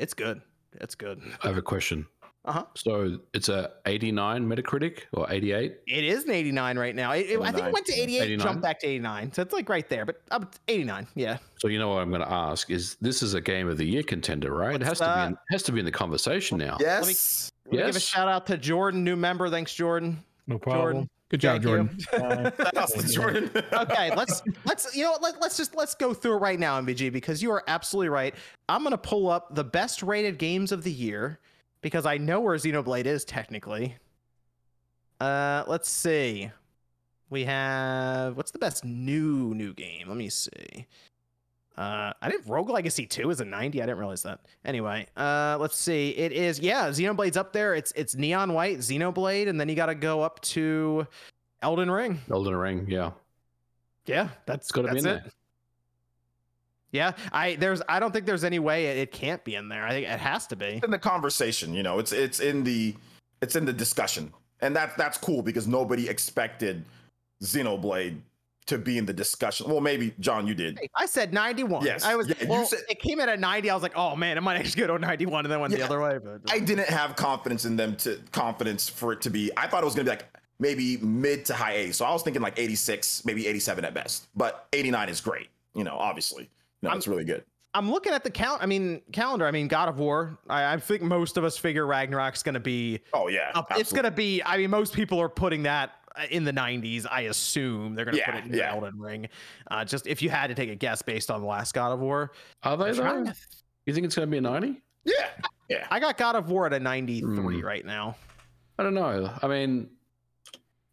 it's 0.00 0.14
good. 0.14 0.40
It's 0.80 0.96
good. 0.96 1.22
I 1.44 1.46
have 1.46 1.56
a 1.56 1.62
question. 1.62 2.06
Uh 2.46 2.52
huh. 2.52 2.64
So 2.74 3.18
it's 3.32 3.48
a 3.48 3.70
89 3.86 4.46
Metacritic 4.46 5.04
or 5.12 5.30
88? 5.30 5.76
It 5.86 6.04
is 6.04 6.24
an 6.24 6.32
89 6.32 6.78
right 6.78 6.94
now. 6.94 7.12
It, 7.12 7.30
it- 7.30 7.40
I 7.40 7.50
think 7.50 7.66
it 7.68 7.72
went 7.72 7.86
to 7.86 7.94
88, 7.94 8.20
89? 8.22 8.38
jumped 8.46 8.62
back 8.62 8.80
to 8.80 8.86
89, 8.86 9.32
so 9.32 9.42
it's 9.42 9.54
like 9.54 9.68
right 9.68 9.88
there. 9.88 10.04
But 10.04 10.20
up 10.30 10.54
89, 10.68 11.06
yeah. 11.14 11.38
So 11.58 11.68
you 11.68 11.78
know 11.78 11.88
what 11.88 12.02
I'm 12.02 12.10
going 12.10 12.20
to 12.20 12.30
ask 12.30 12.70
is 12.70 12.96
this 13.00 13.22
is 13.22 13.32
a 13.32 13.40
game 13.40 13.68
of 13.68 13.78
the 13.78 13.84
year 13.86 14.02
contender, 14.02 14.52
right? 14.52 14.74
It 14.74 14.82
has 14.82 15.00
What's 15.00 15.00
to 15.00 15.14
be 15.14 15.26
in, 15.28 15.38
has 15.50 15.62
to 15.62 15.72
be 15.72 15.78
in 15.78 15.84
the 15.86 15.92
conversation 15.92 16.58
now. 16.58 16.76
Yes. 16.80 17.50
Let 17.66 17.72
me 17.72 17.78
give 17.86 17.96
a 17.96 18.00
shout 18.00 18.28
out 18.28 18.46
to 18.48 18.58
Jordan, 18.58 19.04
new 19.04 19.16
member. 19.16 19.48
Thanks, 19.48 19.72
Jordan. 19.72 20.22
No 20.46 20.58
problem. 20.58 20.82
Jordan. 20.82 21.10
Good 21.30 21.40
job, 21.40 21.62
Thank. 21.62 21.64
Jordan. 21.64 21.98
Uh, 22.12 22.68
That's 22.74 23.14
Jordan. 23.14 23.50
okay, 23.72 24.14
let's 24.14 24.42
let's 24.66 24.94
you 24.94 25.02
know 25.04 25.16
let, 25.20 25.40
let's 25.40 25.56
just 25.56 25.74
let's 25.74 25.94
go 25.94 26.12
through 26.12 26.34
it 26.34 26.40
right 26.40 26.60
now, 26.60 26.80
MVG, 26.80 27.10
because 27.10 27.42
you 27.42 27.50
are 27.50 27.64
absolutely 27.66 28.10
right. 28.10 28.34
I'm 28.68 28.84
gonna 28.84 28.98
pull 28.98 29.28
up 29.30 29.54
the 29.54 29.64
best 29.64 30.02
rated 30.02 30.38
games 30.38 30.70
of 30.70 30.84
the 30.84 30.92
year 30.92 31.40
because 31.84 32.06
I 32.06 32.16
know 32.16 32.40
where 32.40 32.56
Xenoblade 32.56 33.04
is 33.04 33.26
technically. 33.26 33.94
Uh, 35.20 35.64
let's 35.66 35.86
see. 35.86 36.50
We 37.28 37.44
have 37.44 38.38
what's 38.38 38.52
the 38.52 38.58
best 38.58 38.86
new 38.86 39.54
new 39.54 39.74
game? 39.74 40.08
Let 40.08 40.16
me 40.16 40.30
see. 40.30 40.86
Uh, 41.76 42.12
I 42.22 42.30
didn't 42.30 42.46
Rogue 42.46 42.70
Legacy 42.70 43.04
2 43.04 43.28
is 43.28 43.40
a 43.40 43.44
90. 43.44 43.82
I 43.82 43.84
didn't 43.84 43.98
realize 43.98 44.22
that. 44.22 44.40
Anyway, 44.64 45.06
uh, 45.18 45.58
let's 45.60 45.76
see. 45.76 46.10
It 46.10 46.32
is 46.32 46.58
yeah, 46.58 46.88
Xenoblade's 46.88 47.36
up 47.36 47.52
there. 47.52 47.74
It's 47.74 47.92
it's 47.94 48.14
neon 48.14 48.54
white 48.54 48.78
Xenoblade, 48.78 49.50
and 49.50 49.60
then 49.60 49.68
you 49.68 49.74
got 49.74 49.86
to 49.86 49.94
go 49.94 50.22
up 50.22 50.40
to 50.40 51.06
Elden 51.60 51.90
Ring. 51.90 52.18
Elden 52.30 52.56
Ring, 52.56 52.86
yeah. 52.88 53.10
Yeah, 54.06 54.28
that's 54.46 54.70
It's 54.70 54.72
to 54.72 54.92
be 54.94 54.98
in 55.00 55.06
it. 55.06 55.22
Yeah, 56.94 57.12
I 57.32 57.56
there's 57.56 57.82
I 57.88 57.98
don't 57.98 58.12
think 58.12 58.24
there's 58.24 58.44
any 58.44 58.60
way 58.60 58.86
it, 58.86 58.98
it 58.98 59.12
can't 59.12 59.42
be 59.42 59.56
in 59.56 59.68
there. 59.68 59.84
I 59.84 59.90
think 59.90 60.06
it 60.06 60.20
has 60.20 60.46
to 60.46 60.56
be. 60.56 60.80
in 60.82 60.92
the 60.92 60.98
conversation, 60.98 61.74
you 61.74 61.82
know, 61.82 61.98
it's 61.98 62.12
it's 62.12 62.38
in 62.38 62.62
the 62.62 62.94
it's 63.42 63.56
in 63.56 63.64
the 63.64 63.72
discussion. 63.72 64.32
And 64.60 64.74
that's 64.74 64.94
that's 64.96 65.18
cool 65.18 65.42
because 65.42 65.66
nobody 65.66 66.08
expected 66.08 66.84
Xenoblade 67.42 68.18
to 68.66 68.78
be 68.78 68.96
in 68.96 69.04
the 69.04 69.12
discussion. 69.12 69.68
Well, 69.68 69.80
maybe 69.80 70.14
John, 70.20 70.46
you 70.46 70.54
did. 70.54 70.78
I 70.94 71.06
said 71.06 71.34
91. 71.34 71.84
Yes, 71.84 72.04
I 72.04 72.14
was 72.14 72.28
yeah, 72.28 72.36
you 72.40 72.48
well, 72.48 72.64
said- 72.64 72.78
it 72.88 73.00
came 73.00 73.18
in 73.18 73.28
at 73.28 73.40
90. 73.40 73.68
I 73.68 73.74
was 73.74 73.82
like, 73.82 73.96
oh 73.96 74.14
man, 74.14 74.38
it 74.38 74.42
might 74.42 74.56
actually 74.56 74.86
go 74.86 74.96
to 74.96 74.98
91 75.00 75.44
and 75.44 75.52
then 75.52 75.60
went 75.60 75.74
the 75.74 75.82
other 75.82 76.00
way. 76.00 76.18
But 76.22 76.42
I 76.48 76.58
uh, 76.58 76.64
didn't 76.64 76.88
have 76.88 77.16
confidence 77.16 77.64
in 77.64 77.74
them 77.74 77.96
to 77.96 78.20
confidence 78.30 78.88
for 78.88 79.12
it 79.12 79.20
to 79.22 79.30
be. 79.30 79.50
I 79.56 79.66
thought 79.66 79.82
it 79.82 79.86
was 79.86 79.96
gonna 79.96 80.04
be 80.04 80.10
like 80.10 80.26
maybe 80.60 80.96
mid 80.98 81.44
to 81.46 81.54
high 81.54 81.72
80. 81.72 81.92
So 81.92 82.04
I 82.04 82.12
was 82.12 82.22
thinking 82.22 82.40
like 82.40 82.56
86, 82.56 83.24
maybe 83.24 83.48
87 83.48 83.84
at 83.84 83.94
best. 83.94 84.28
But 84.36 84.68
89 84.72 85.08
is 85.08 85.20
great. 85.20 85.48
You 85.74 85.82
know, 85.82 85.96
obviously, 85.98 86.48
no, 86.84 86.90
I'm- 86.90 86.98
it's 86.98 87.08
really 87.08 87.24
good. 87.24 87.44
I'm 87.76 87.90
looking 87.90 88.12
at 88.12 88.22
the 88.22 88.30
count. 88.30 88.62
I 88.62 88.66
mean, 88.66 89.02
calendar. 89.10 89.48
I 89.48 89.50
mean, 89.50 89.66
God 89.66 89.88
of 89.88 89.98
War. 89.98 90.38
I, 90.48 90.74
I 90.74 90.76
think 90.78 91.02
most 91.02 91.36
of 91.36 91.42
us 91.42 91.56
figure 91.58 91.84
Ragnarok's 91.84 92.44
going 92.44 92.54
to 92.54 92.60
be 92.60 93.00
Oh 93.12 93.26
yeah, 93.26 93.50
up. 93.56 93.66
It's 93.76 93.90
going 93.90 94.04
to 94.04 94.12
be. 94.12 94.40
I 94.44 94.58
mean, 94.58 94.70
most 94.70 94.94
people 94.94 95.20
are 95.20 95.28
putting 95.28 95.64
that 95.64 95.90
uh, 96.14 96.22
in 96.30 96.44
the 96.44 96.52
90s. 96.52 97.04
I 97.10 97.22
assume 97.22 97.96
they're 97.96 98.04
going 98.04 98.14
to 98.14 98.20
Yeah, 98.20 98.30
put 98.30 98.44
it 98.44 98.52
in 98.52 98.54
yeah. 98.56 98.72
Elden 98.72 98.96
Ring. 98.96 99.28
Uh, 99.68 99.84
just 99.84 100.06
if 100.06 100.22
you 100.22 100.30
had 100.30 100.46
to 100.48 100.54
take 100.54 100.70
a 100.70 100.76
guess 100.76 101.02
based 101.02 101.32
on 101.32 101.40
the 101.40 101.48
last 101.48 101.74
God 101.74 101.90
of 101.90 101.98
War, 101.98 102.30
Are 102.62 102.76
they 102.76 102.92
trying 102.92 103.24
though? 103.24 103.32
You 103.86 103.92
think 103.92 104.06
it's 104.06 104.14
going 104.14 104.28
to 104.28 104.30
be 104.30 104.38
a 104.38 104.40
90? 104.40 104.80
Yeah. 105.04 105.12
Yeah. 105.68 105.86
I 105.90 105.98
got 105.98 106.16
God 106.16 106.36
of 106.36 106.50
War 106.50 106.66
at 106.66 106.72
a 106.74 106.78
93 106.78 107.58
Hmm. 107.58 107.66
right 107.66 107.84
now. 107.84 108.14
I 108.78 108.84
don't 108.84 108.94
know. 108.94 109.32
I 109.42 109.48
mean, 109.48 109.88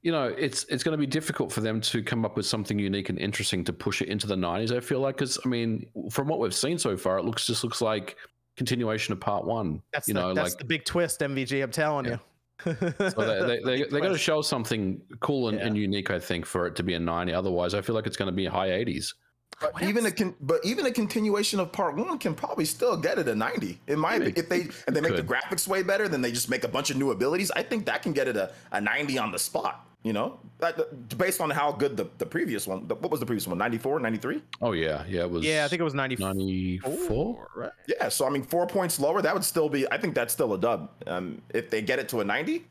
you 0.02 0.12
know, 0.12 0.26
it's 0.26 0.64
it's 0.66 0.84
going 0.84 0.94
to 0.94 0.98
be 0.98 1.06
difficult 1.06 1.52
for 1.52 1.62
them 1.62 1.80
to 1.82 2.02
come 2.02 2.26
up 2.26 2.36
with 2.36 2.46
something 2.46 2.80
unique 2.80 3.10
and 3.10 3.20
interesting 3.20 3.64
to 3.66 3.74
push 3.74 4.02
it 4.02 4.08
into 4.08 4.26
the 4.26 4.36
90s. 4.36 4.76
I 4.76 4.80
feel 4.80 5.00
like 5.00 5.16
because 5.18 5.38
I 5.46 5.48
mean, 5.50 5.86
from 6.10 6.28
what 6.28 6.40
we've 6.40 6.56
seen 6.56 6.78
so 6.78 6.98
far, 6.98 7.20
it 7.20 7.26
looks 7.26 7.46
just 7.46 7.64
looks 7.64 7.82
like 7.82 8.18
continuation 8.58 9.14
of 9.14 9.20
part 9.20 9.46
one. 9.46 9.82
That's 9.94 10.08
you 10.08 10.14
the, 10.14 10.22
know, 10.22 10.34
that's 10.34 10.52
like 10.52 10.58
the 10.60 10.66
big 10.66 10.86
twist, 10.86 11.20
MVG. 11.20 11.64
I'm 11.64 11.72
telling 11.72 12.06
Yeah. 12.06 12.18
you. 12.66 12.74
so 12.74 12.74
they 12.74 13.60
they, 13.60 13.60
they, 13.64 13.84
they 13.84 14.02
got 14.02 14.10
to 14.10 14.18
show 14.18 14.42
something 14.42 15.02
cool 15.20 15.50
and, 15.50 15.60
and 15.60 15.78
unique. 15.78 16.10
I 16.10 16.20
think 16.20 16.46
for 16.46 16.66
it 16.66 16.76
to 16.78 16.84
be 16.84 16.96
a 16.96 17.00
90. 17.00 17.34
Otherwise, 17.34 17.74
I 17.76 17.82
feel 17.82 17.94
like 17.96 18.08
it's 18.08 18.18
going 18.18 18.28
to 18.28 18.36
be 18.36 18.46
high 18.46 18.70
80s. 18.70 19.14
But 19.62 19.74
What 19.76 19.84
even 19.84 20.06
a 20.08 20.12
con- 20.12 20.36
but 20.41 20.60
even 20.65 20.86
a 20.88 20.91
continuation 20.91 21.60
of 21.60 21.71
part 21.71 21.95
one 21.95 22.17
can 22.17 22.34
probably 22.34 22.65
still 22.65 22.97
get 22.97 23.19
it 23.19 23.28
a 23.28 23.36
90 23.36 23.80
in 23.88 24.00
my 24.00 24.17
mean. 24.17 24.34
If 24.36 24.50
they 24.50 24.67
and 24.88 24.95
they 24.95 25.02
make 25.02 25.15
the 25.15 25.24
graphics 25.24 25.67
way 25.67 25.84
better, 25.84 26.08
then 26.08 26.21
they 26.21 26.32
just 26.32 26.50
make 26.50 26.63
a 26.63 26.67
bunch 26.67 26.89
of 26.89 26.97
new 26.97 27.12
abilities. 27.12 27.52
I 27.52 27.62
think 27.63 27.86
that 27.86 28.02
can 28.02 28.12
get 28.12 28.28
it 28.28 28.36
a, 28.38 28.52
a 28.71 28.82
90 28.82 29.17
on 29.19 29.32
the 29.32 29.39
spot. 29.39 29.88
You 30.04 30.13
know, 30.13 30.39
that, 30.58 30.78
that- 30.78 31.15
based 31.19 31.41
on 31.41 31.52
how 31.52 31.71
good 31.71 31.95
the, 31.95 32.10
the 32.17 32.26
previous 32.26 32.65
one. 32.65 32.88
The, 32.88 32.95
what 32.95 33.12
was 33.12 33.19
the 33.19 33.26
previous 33.28 33.45
one? 33.47 33.60
94, 33.60 34.00
93? 34.00 34.41
Oh 34.60 34.71
yeah, 34.71 35.04
yeah. 35.08 35.21
It 35.21 35.30
was. 35.30 35.45
yeah, 35.45 35.63
I 35.63 35.67
think 35.67 35.80
it 35.80 35.84
was 35.84 35.93
94. 35.93 36.34
94. 36.34 37.47
Right? 37.56 37.71
Yeah. 37.88 38.10
So 38.10 38.26
I 38.26 38.32
mean, 38.32 38.41
four 38.41 38.65
points 38.65 39.00
lower, 39.00 39.21
that 39.21 39.32
would 39.34 39.43
still 39.43 39.69
be. 39.69 39.86
I 39.91 39.97
think 39.97 40.15
that's 40.15 40.34
still 40.34 40.54
a 40.56 40.58
dub. 40.58 40.89
Um, 41.06 41.41
if 41.54 41.69
they 41.69 41.84
get 41.84 42.00
it 42.00 42.10
to 42.10 42.21
a 42.21 42.24
90, 42.26 42.65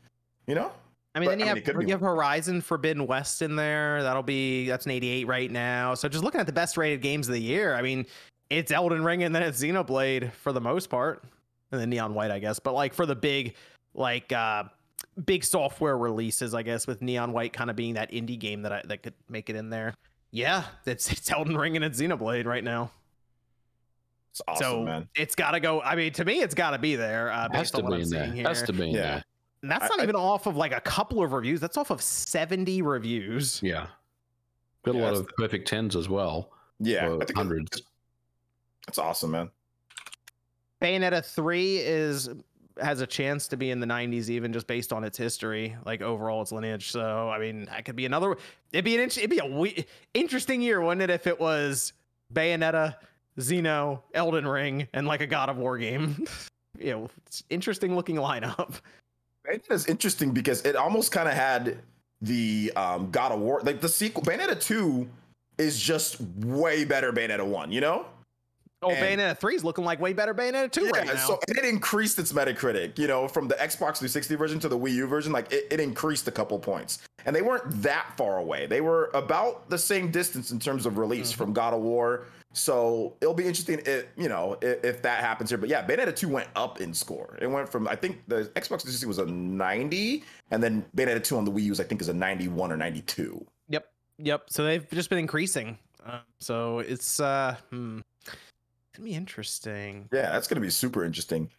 you 0.47 0.55
know. 0.55 0.71
I 1.13 1.19
mean, 1.19 1.27
But, 1.27 1.31
then 1.31 1.39
you 1.39 1.45
I 1.45 1.53
mean, 1.55 1.63
have 1.65 1.75
it 1.75 1.79
be- 1.79 1.85
you 1.87 1.91
have 1.91 1.99
Horizon 2.01 2.61
Forbidden 2.61 3.05
West 3.05 3.41
in 3.41 3.55
there. 3.55 4.01
That'll 4.03 4.23
be 4.23 4.67
that's 4.67 4.85
an 4.85 4.91
88 4.91 5.27
right 5.27 5.51
now. 5.51 5.93
So 5.93 6.07
just 6.07 6.23
looking 6.23 6.39
at 6.39 6.47
the 6.47 6.53
best 6.53 6.77
rated 6.77 7.01
games 7.01 7.27
of 7.27 7.33
the 7.33 7.41
year, 7.41 7.75
I 7.75 7.81
mean, 7.81 8.05
it's 8.49 8.71
Elden 8.71 9.03
Ring 9.03 9.23
and 9.23 9.33
then 9.35 9.43
it's 9.43 9.61
Xenoblade 9.61 10.31
for 10.33 10.53
the 10.53 10.61
most 10.61 10.89
part, 10.89 11.23
and 11.71 11.81
then 11.81 11.89
Neon 11.89 12.13
White, 12.13 12.31
I 12.31 12.39
guess. 12.39 12.59
But 12.59 12.73
like 12.73 12.93
for 12.93 13.05
the 13.05 13.15
big, 13.15 13.55
like 13.93 14.31
uh 14.31 14.63
big 15.25 15.43
software 15.43 15.97
releases, 15.97 16.53
I 16.53 16.63
guess 16.63 16.87
with 16.87 17.01
Neon 17.01 17.33
White 17.33 17.51
kind 17.51 17.69
of 17.69 17.75
being 17.75 17.95
that 17.95 18.11
indie 18.11 18.39
game 18.39 18.61
that 18.61 18.71
I 18.71 18.81
that 18.85 19.03
could 19.03 19.13
make 19.27 19.49
it 19.49 19.55
in 19.57 19.69
there. 19.69 19.93
Yeah, 20.31 20.63
it's 20.85 21.11
it's 21.11 21.29
Elden 21.29 21.57
Ring 21.57 21.75
and 21.75 21.83
it's 21.83 21.99
Xenoblade 21.99 22.45
right 22.45 22.63
now. 22.63 22.89
It's 24.31 24.41
awesome, 24.47 24.63
so 24.65 24.83
man. 24.83 25.09
it's 25.13 25.35
got 25.35 25.51
to 25.51 25.59
go. 25.59 25.81
I 25.81 25.95
mean, 25.97 26.13
to 26.13 26.23
me, 26.23 26.39
it's 26.39 26.55
got 26.55 26.71
to 26.71 26.77
be 26.79 26.95
there. 26.95 27.29
Uh, 27.33 27.47
It 27.47 27.55
has 27.55 27.71
to 27.71 27.77
on 27.79 27.83
what 27.83 27.89
be 27.89 27.95
I'm 27.97 28.01
in 28.03 28.09
there. 28.09 28.31
here. 28.31 28.47
Has 28.47 28.63
to 28.63 28.71
be 28.71 28.83
in 28.89 28.95
Yeah. 28.95 29.01
there. 29.01 29.23
And 29.61 29.69
that's 29.71 29.85
I- 29.85 29.87
not 29.89 29.99
I- 29.99 30.03
even 30.03 30.15
off 30.15 30.45
of 30.47 30.55
like 30.55 30.73
a 30.73 30.81
couple 30.81 31.23
of 31.23 31.33
reviews. 31.33 31.59
That's 31.59 31.77
off 31.77 31.89
of 31.91 32.01
70 32.01 32.81
reviews. 32.81 33.59
Yeah. 33.63 33.87
Got 34.83 34.95
a 34.95 34.97
Yeah, 34.97 35.03
lot 35.03 35.07
that's 35.09 35.19
of 35.21 35.27
perfect 35.37 35.67
tens 35.67 35.95
as 35.95 36.09
well. 36.09 36.51
Yeah, 36.79 37.13
I 37.13 37.25
think 37.25 37.35
hundreds. 37.35 37.83
That's 38.87 38.97
awesome, 38.97 39.31
man. 39.31 39.51
Bayonetta 40.81 41.23
3 41.23 41.77
is 41.77 42.29
has 42.81 43.01
a 43.01 43.05
chance 43.05 43.47
to 43.49 43.57
be 43.57 43.69
in 43.69 43.79
the 43.79 43.85
90s 43.85 44.29
even 44.29 44.51
just 44.51 44.65
based 44.65 44.91
on 44.91 45.03
its 45.03 45.17
history, 45.17 45.75
like 45.85 46.01
overall 46.01 46.41
its 46.41 46.51
lineage. 46.51 46.89
So, 46.89 47.29
I 47.29 47.37
mean, 47.37 47.65
that 47.65 47.85
could 47.85 47.95
be 47.95 48.05
another 48.07 48.35
it'd 48.71 48.85
be 48.85 48.95
an 48.95 49.01
int- 49.01 49.17
it'd 49.19 49.29
be 49.29 49.37
a 49.39 49.45
we- 49.45 49.85
interesting 50.15 50.61
year, 50.61 50.81
wouldn't 50.81 51.03
it, 51.03 51.11
if 51.11 51.27
it 51.27 51.39
was 51.39 51.93
Bayonetta, 52.33 52.95
Xeno, 53.37 54.01
Elden 54.15 54.47
Ring 54.47 54.87
and 54.93 55.05
like 55.05 55.21
a 55.21 55.27
God 55.27 55.49
of 55.49 55.57
War 55.57 55.77
game. 55.77 56.25
you 56.79 56.91
know, 56.91 57.09
it's 57.27 57.43
interesting 57.51 57.95
looking 57.95 58.15
lineup. 58.15 58.79
Bayonetta 59.47 59.71
is 59.71 59.85
interesting 59.87 60.31
because 60.31 60.61
it 60.63 60.75
almost 60.75 61.11
kind 61.11 61.27
of 61.27 61.33
had 61.33 61.79
the 62.21 62.71
um, 62.75 63.09
God 63.11 63.31
of 63.31 63.39
War, 63.39 63.61
like 63.63 63.81
the 63.81 63.89
sequel. 63.89 64.23
Bayonetta 64.23 64.59
2 64.61 65.07
is 65.57 65.79
just 65.81 66.21
way 66.37 66.85
better 66.85 67.11
Bayonetta 67.11 67.45
1, 67.45 67.71
you 67.71 67.81
know? 67.81 68.05
Oh, 68.83 68.89
And- 68.91 69.19
Bayonetta 69.19 69.37
3 69.37 69.55
is 69.55 69.63
looking 69.63 69.83
like 69.83 69.99
way 69.99 70.13
better 70.13 70.33
Bayonetta 70.33 70.71
2 70.71 70.89
right 70.89 71.05
now. 71.07 71.15
so 71.15 71.39
it 71.47 71.63
increased 71.65 72.17
its 72.19 72.33
Metacritic, 72.33 72.97
you 72.97 73.07
know, 73.07 73.27
from 73.27 73.47
the 73.47 73.55
Xbox 73.55 73.97
360 73.97 74.35
version 74.35 74.59
to 74.59 74.69
the 74.69 74.77
Wii 74.77 74.93
U 74.93 75.07
version. 75.07 75.31
Like 75.31 75.51
it, 75.51 75.67
it 75.71 75.79
increased 75.79 76.27
a 76.27 76.31
couple 76.31 76.57
points, 76.59 76.99
and 77.25 77.35
they 77.35 77.41
weren't 77.43 77.63
that 77.83 78.07
far 78.17 78.37
away. 78.37 78.65
They 78.67 78.81
were 78.81 79.11
about 79.13 79.69
the 79.69 79.77
same 79.77 80.09
distance 80.11 80.51
in 80.51 80.59
terms 80.59 80.85
of 80.85 80.97
release 80.97 81.31
Mm-hmm. 81.31 81.37
from 81.37 81.53
God 81.53 81.73
of 81.75 81.81
War. 81.81 82.25
So 82.53 83.15
it'll 83.21 83.33
be 83.33 83.45
interesting, 83.45 83.81
if, 83.85 84.05
you 84.17 84.27
know, 84.27 84.57
if, 84.61 84.83
if 84.83 85.01
that 85.03 85.21
happens 85.21 85.49
here. 85.49 85.57
But 85.57 85.69
yeah, 85.69 85.85
Bayonetta 85.85 86.15
2 86.15 86.27
went 86.27 86.49
up 86.55 86.81
in 86.81 86.93
score. 86.93 87.37
It 87.41 87.47
went 87.47 87.69
from 87.69 87.87
I 87.87 87.95
think 87.95 88.21
the 88.27 88.43
Xbox 88.55 88.81
360 88.81 89.05
was 89.07 89.19
a 89.19 89.25
90, 89.25 90.23
and 90.51 90.61
then 90.61 90.85
Bayonetta 90.95 91.23
2 91.23 91.37
on 91.37 91.45
the 91.45 91.51
Wii 91.51 91.63
U, 91.63 91.73
I 91.79 91.83
think, 91.83 92.01
is 92.01 92.09
a 92.09 92.13
91 92.13 92.71
or 92.71 92.77
92. 92.77 93.45
Yep. 93.69 93.91
Yep. 94.17 94.43
So 94.49 94.65
they've 94.65 94.89
just 94.91 95.09
been 95.09 95.19
increasing. 95.19 95.77
Uh, 96.05 96.19
so 96.39 96.79
it's 96.79 97.19
uh 97.19 97.55
hmm. 97.69 97.99
gonna 98.93 99.05
be 99.05 99.13
interesting. 99.13 100.09
Yeah, 100.11 100.31
that's 100.31 100.47
gonna 100.47 100.61
be 100.61 100.69
super 100.69 101.05
interesting. 101.05 101.49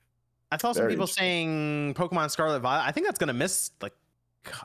I 0.51 0.59
saw 0.59 0.73
some 0.73 0.83
Very 0.83 0.93
people 0.93 1.07
saying 1.07 1.95
Pokemon 1.95 2.31
Scarlet 2.31 2.61
Violet. 2.61 2.87
I 2.87 2.93
think 2.93 3.07
that's 3.07 3.19
gonna 3.19 3.33
miss 3.33 3.71
like 3.81 3.95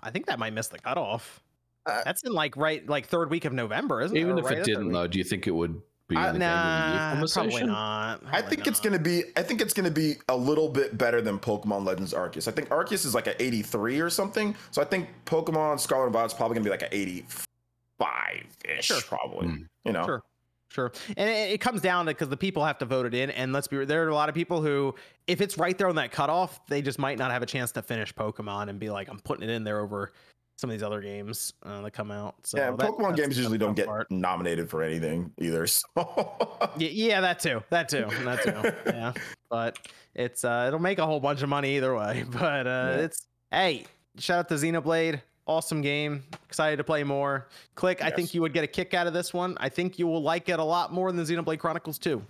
I 0.04 0.10
think 0.10 0.26
that 0.26 0.40
might 0.40 0.54
miss 0.54 0.68
the 0.68 0.80
cutoff. 0.80 1.42
Uh, 1.86 2.02
that's 2.04 2.24
in 2.24 2.34
like 2.34 2.58
right 2.58 2.88
like 2.90 3.08
third 3.08 3.30
week 3.30 3.46
of 3.46 3.54
November, 3.54 4.02
isn't 4.02 4.18
it? 4.18 4.20
Even 4.20 4.38
if 4.38 4.46
right 4.46 4.58
it 4.58 4.66
didn't, 4.66 4.92
though, 4.92 5.08
do 5.08 5.18
you 5.18 5.24
think 5.24 5.48
it 5.48 5.52
would 5.52 5.82
be 6.08 6.16
Uh, 6.16 6.32
the 6.34 6.40
game 6.40 6.40
the 6.40 6.46
year 6.46 6.54
nah, 6.54 7.10
probably 7.10 7.28
conversation? 7.34 7.68
not. 7.68 8.22
I 8.26 8.30
Probably 8.40 8.50
think 8.56 8.68
it's 8.68 8.80
gonna 8.80 9.00
be. 9.00 9.24
I 9.36 9.44
think 9.44 9.62
it's 9.62 9.74
gonna 9.74 9.92
be 9.92 10.16
a 10.30 10.36
little 10.38 10.70
bit 10.70 10.98
better 10.98 11.22
than 11.22 11.38
Pokemon 11.40 11.86
Legends 11.86 12.14
Arceus. 12.14 12.48
I 12.48 12.52
think 12.52 12.70
Arceus 12.70 13.06
is 13.06 13.14
like 13.14 13.28
an 13.28 13.36
83 13.40 14.00
or 14.00 14.10
something. 14.10 14.56
So 14.72 14.82
I 14.82 14.86
think 14.86 15.10
Pokemon 15.26 15.80
Scarlet 15.80 16.06
and 16.06 16.14
Violet's 16.14 16.34
probably 16.34 16.56
gonna 16.56 16.64
be 16.66 16.70
like 16.70 16.84
an 16.84 16.90
85 16.92 18.46
ish, 18.66 18.86
Sure. 18.86 19.02
probably. 19.02 19.48
Hmm. 19.48 19.64
You 19.86 19.92
know, 19.94 20.06
Sure. 20.06 20.24
Sure. 20.70 20.92
And 21.16 21.30
it, 21.30 21.52
it 21.54 21.62
comes 21.62 21.82
down 21.82 22.06
to 22.08 22.12
because 22.12 22.28
the 22.28 22.36
people 22.38 22.64
have 22.66 22.78
to 22.80 22.86
vote 22.86 23.06
it 23.06 23.14
in. 23.14 23.30
And 23.32 23.54
let's 23.54 23.68
be 23.68 23.84
there 23.86 24.04
are 24.06 24.10
a 24.10 24.14
lot 24.16 24.28
of 24.28 24.36
people 24.36 24.62
who, 24.62 24.94
if 25.26 25.40
it's 25.40 25.58
right 25.58 25.78
there 25.78 25.88
on 25.88 25.96
that 25.96 26.12
cutoff, 26.12 26.60
they 26.68 26.82
just 26.82 27.00
might 27.00 27.18
not 27.18 27.32
have 27.32 27.42
a 27.42 27.46
chance 27.46 27.72
to 27.74 27.82
finish 27.82 28.14
Pokemon 28.14 28.70
and 28.70 28.78
be 28.78 28.90
like, 28.90 29.08
I'm 29.10 29.20
putting 29.20 29.50
it 29.50 29.54
in 29.54 29.64
there 29.64 29.80
over 29.80 30.12
some 30.58 30.70
of 30.70 30.74
these 30.74 30.84
other 30.84 31.02
games 31.02 31.54
uh, 31.64 31.82
that 31.82 31.92
come 31.92 32.12
out. 32.12 32.36
So 32.44 32.58
yeah. 32.58 32.72
that- 32.72 32.80
Pokemon 32.80 33.16
games 33.16 33.38
usually 33.38 33.58
don't 33.60 33.76
get 33.76 33.86
part. 33.86 34.10
nominated 34.12 34.70
for 34.70 34.84
anything 34.84 35.32
either. 35.40 35.66
So 35.98 36.70
Yeah, 36.78 36.90
yeah, 36.90 37.22
that 37.22 37.40
too. 37.40 37.64
That 37.70 37.88
too. 37.90 38.08
That 38.24 38.42
too. 38.44 38.72
yeah. 38.92 39.14
But 39.50 39.78
it's 40.16 40.44
uh 40.44 40.66
it'll 40.68 40.80
make 40.80 40.98
a 40.98 41.06
whole 41.06 41.20
bunch 41.20 41.42
of 41.44 41.50
money 41.50 41.78
either 41.78 41.96
way. 41.96 42.26
But 42.32 42.68
uh 42.68 42.70
Yeah. 42.70 43.04
it's 43.04 43.28
hey, 43.52 43.86
shout 44.18 44.40
out 44.40 44.50
to 44.50 44.56
Xenoblade. 44.56 45.22
Awesome 45.46 45.82
game. 45.82 46.24
Excited 46.46 46.76
to 46.78 46.84
play 46.84 47.04
more. 47.06 47.48
Click, 47.76 48.04
I 48.04 48.10
think 48.10 48.34
you 48.34 48.42
would 48.42 48.52
get 48.52 48.66
a 48.66 48.68
kick 48.68 48.94
out 48.94 49.08
of 49.08 49.14
this 49.14 49.34
one. 49.34 49.56
I 49.62 49.70
think 49.70 49.98
you 49.98 50.06
will 50.06 50.22
like 50.22 50.50
it 50.50 50.60
a 50.60 50.64
lot 50.64 50.92
more 50.92 51.10
than 51.12 51.24
Xenoblade 51.26 51.60
Chronicles 51.60 51.98
2. 52.00 52.22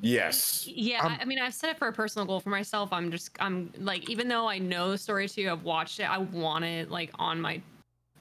Yes, 0.00 0.66
Yeah, 0.66 1.04
Um, 1.04 1.12
I- 1.12 1.22
I 1.22 1.24
mean, 1.24 1.38
I've 1.40 1.54
set 1.54 1.70
it 1.70 1.78
for 1.78 1.88
a 1.88 1.92
personal 1.92 2.26
goal 2.26 2.40
for 2.40 2.50
myself. 2.50 2.92
I'm 2.92 3.10
just, 3.10 3.30
I'm 3.40 3.72
like, 3.78 4.08
even 4.10 4.28
though 4.28 4.48
I 4.48 4.58
know 4.58 4.90
the 4.90 4.98
story 4.98 5.28
too, 5.28 5.48
I've 5.50 5.64
watched 5.64 6.00
it. 6.00 6.04
I 6.04 6.18
want 6.18 6.64
it 6.64 6.90
like 6.90 7.10
on 7.18 7.40
my 7.40 7.60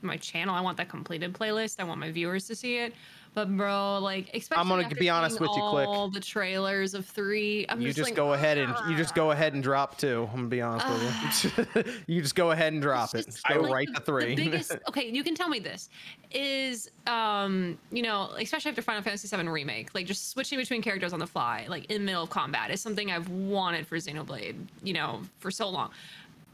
my 0.04 0.16
channel. 0.18 0.54
I 0.54 0.62
want 0.62 0.78
that 0.78 0.90
completed 0.90 1.34
playlist. 1.34 1.80
I 1.80 1.84
want 1.84 2.00
my 2.00 2.12
viewers 2.12 2.46
to 2.48 2.56
see 2.56 2.78
it. 2.78 2.94
But 3.38 3.56
bro, 3.56 4.00
like, 4.02 4.32
especially 4.34 4.68
gonna 4.68 4.82
after 4.82 4.96
be 4.96 5.12
honest 5.12 5.40
with 5.40 5.52
you, 5.56 5.62
Click. 5.62 5.88
All 5.88 6.10
the 6.10 6.20
trailers 6.20 6.96
of 6.96 7.06
three. 7.06 7.68
I'm 7.70 7.80
you 7.80 7.90
just, 7.90 7.98
just 7.98 8.10
like, 8.10 8.16
go 8.16 8.34
ahead 8.34 8.58
and 8.58 8.74
you 8.90 8.98
just 8.98 9.14
go 9.14 9.30
ahead 9.30 9.54
and 9.54 9.62
drop 9.62 9.96
two. 10.00 10.28
I'm 10.32 10.38
gonna 10.38 10.48
be 10.48 10.60
honest 10.60 11.44
with 11.44 11.76
you. 11.76 11.84
you 12.16 12.22
just 12.24 12.34
go 12.34 12.50
ahead 12.50 12.74
and 12.74 12.82
drop 12.82 13.14
it. 13.14 13.28
Just, 13.28 13.44
go 13.48 13.60
like, 13.60 13.72
right 13.72 13.88
the- 13.94 14.00
to 14.00 14.06
three. 14.08 14.34
The 14.34 14.44
biggest, 14.44 14.72
okay, 14.88 15.08
you 15.08 15.24
can 15.24 15.36
tell 15.36 15.50
me 15.50 15.60
this 15.60 15.90
is, 16.32 16.90
um, 17.06 17.78
you 17.92 18.02
know, 18.02 18.32
especially 18.40 18.70
after 18.70 18.82
Final 18.82 19.04
Fantasy 19.04 19.28
VII 19.28 19.48
remake, 19.48 19.94
like 19.94 20.08
just 20.08 20.32
switching 20.32 20.58
between 20.58 20.82
characters 20.82 21.14
on 21.14 21.20
the 21.20 21.28
fly, 21.28 21.68
like 21.70 21.92
in 21.92 22.02
the 22.02 22.06
middle 22.06 22.24
of 22.24 22.32
combat, 22.32 22.72
is 22.72 22.82
something 22.82 23.12
I've 23.12 23.30
wanted 23.30 23.86
for 23.86 23.98
Xenoblade, 23.98 24.56
you 24.82 24.94
know, 24.94 25.22
for 25.38 25.52
so 25.52 25.70
long. 25.70 25.92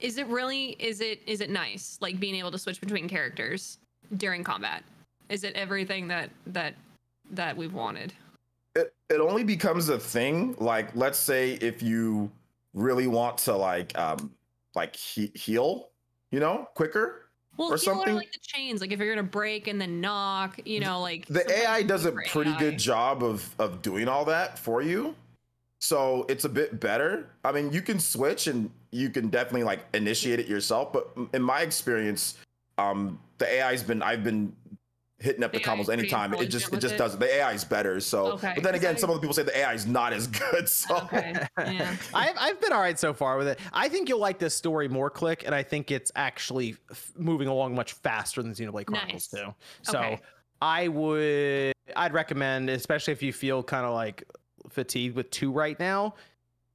Is 0.01 0.17
it 0.17 0.27
really? 0.27 0.75
Is 0.79 0.99
it? 0.99 1.21
Is 1.27 1.39
it 1.39 1.49
nice? 1.49 1.97
Like 2.01 2.19
being 2.19 2.35
able 2.35 2.51
to 2.51 2.59
switch 2.59 2.81
between 2.81 3.07
characters 3.07 3.77
during 4.17 4.43
combat? 4.43 4.83
Is 5.29 5.43
it 5.43 5.55
everything 5.55 6.07
that 6.09 6.29
that 6.47 6.75
that 7.31 7.55
we've 7.57 7.73
wanted? 7.73 8.13
it 8.75 8.93
it 9.09 9.19
only 9.19 9.43
becomes 9.43 9.89
a 9.89 9.99
thing. 9.99 10.55
Like, 10.57 10.95
let's 10.95 11.19
say 11.19 11.53
if 11.53 11.83
you 11.83 12.31
really 12.73 13.07
want 13.07 13.37
to 13.39 13.55
like 13.55 13.97
um 13.97 14.31
like 14.75 14.95
he- 14.95 15.31
heal, 15.35 15.89
you 16.31 16.39
know, 16.39 16.67
quicker. 16.73 17.19
Well, 17.55 17.71
Or 17.71 17.77
something- 17.77 18.15
like 18.15 18.31
the 18.31 18.39
chains, 18.41 18.81
like 18.81 18.91
if 18.91 18.97
you're 18.99 19.13
gonna 19.13 19.27
break 19.27 19.67
and 19.67 19.79
then 19.79 20.01
knock, 20.01 20.59
you 20.65 20.79
know, 20.79 20.99
like 21.01 21.27
the 21.27 21.47
AI 21.51 21.83
does 21.83 22.05
a 22.05 22.11
pretty 22.11 22.49
AI. 22.49 22.59
good 22.59 22.79
job 22.79 23.23
of 23.23 23.47
of 23.59 23.81
doing 23.83 24.07
all 24.07 24.25
that 24.25 24.57
for 24.57 24.81
you. 24.81 25.15
So 25.79 26.25
it's 26.29 26.45
a 26.45 26.49
bit 26.49 26.79
better. 26.79 27.29
I 27.43 27.51
mean, 27.51 27.71
you 27.71 27.81
can 27.81 27.99
switch 27.99 28.47
and 28.47 28.71
you 28.89 29.09
can 29.11 29.29
definitely 29.29 29.63
like 29.65 29.85
initiate 29.93 30.39
it 30.39 30.47
yourself, 30.47 30.91
but 30.93 31.15
in 31.33 31.43
my 31.43 31.61
experience, 31.61 32.39
um 32.79 33.19
the 33.37 33.45
AI's 33.61 33.83
been 33.83 34.01
I've 34.01 34.23
been 34.23 34.55
hitting 35.23 35.43
up 35.43 35.53
the 35.53 35.59
The 35.59 35.69
AI 35.69 35.75
combos 35.77 35.89
anytime. 35.89 36.33
It 36.33 36.47
just 36.47 36.71
it 36.73 36.79
just 36.79 36.95
it? 36.95 36.97
does 36.97 37.13
it. 37.15 37.19
The 37.19 37.33
AI 37.37 37.53
is 37.53 37.63
better. 37.63 37.99
So, 38.01 38.33
Okay, 38.33 38.51
but 38.55 38.63
then 38.63 38.75
again, 38.75 38.95
I- 38.95 38.99
some 38.99 39.09
of 39.09 39.15
the 39.15 39.21
people 39.21 39.33
say 39.33 39.43
the 39.43 39.57
AI 39.57 39.73
is 39.73 39.87
not 39.87 40.13
as 40.13 40.27
good. 40.27 40.67
So, 40.73 40.97
Okay. 40.97 41.45
Yeah. 41.57 41.95
I've, 42.13 42.35
I've 42.37 42.61
been 42.61 42.73
all 42.73 42.81
right 42.81 42.99
so 42.99 43.13
far 43.13 43.37
with 43.37 43.47
it. 43.47 43.59
I 43.71 43.87
think 43.89 44.09
you'll 44.09 44.19
like 44.19 44.37
this 44.39 44.53
story 44.55 44.87
more, 44.87 45.09
Click, 45.09 45.43
and 45.45 45.55
I 45.55 45.63
think 45.63 45.91
it's 45.91 46.11
actually 46.15 46.75
f- 46.91 47.11
moving 47.17 47.47
along 47.47 47.73
much 47.75 47.93
faster 47.93 48.41
than 48.43 48.51
Xenoblade 48.53 48.85
Chronicles 48.87 49.31
Nice. 49.33 49.43
2. 49.45 49.53
So 49.83 49.97
Okay. 49.99 50.19
I 50.61 50.87
would, 50.89 51.73
I'd 51.95 52.13
recommend, 52.13 52.69
especially 52.69 53.13
if 53.13 53.21
you 53.23 53.31
feel 53.33 53.63
kind 53.63 53.85
of 53.85 53.93
like 53.93 54.23
fatigued 54.69 55.15
with 55.15 55.29
two 55.29 55.51
right 55.51 55.79
now, 55.79 56.15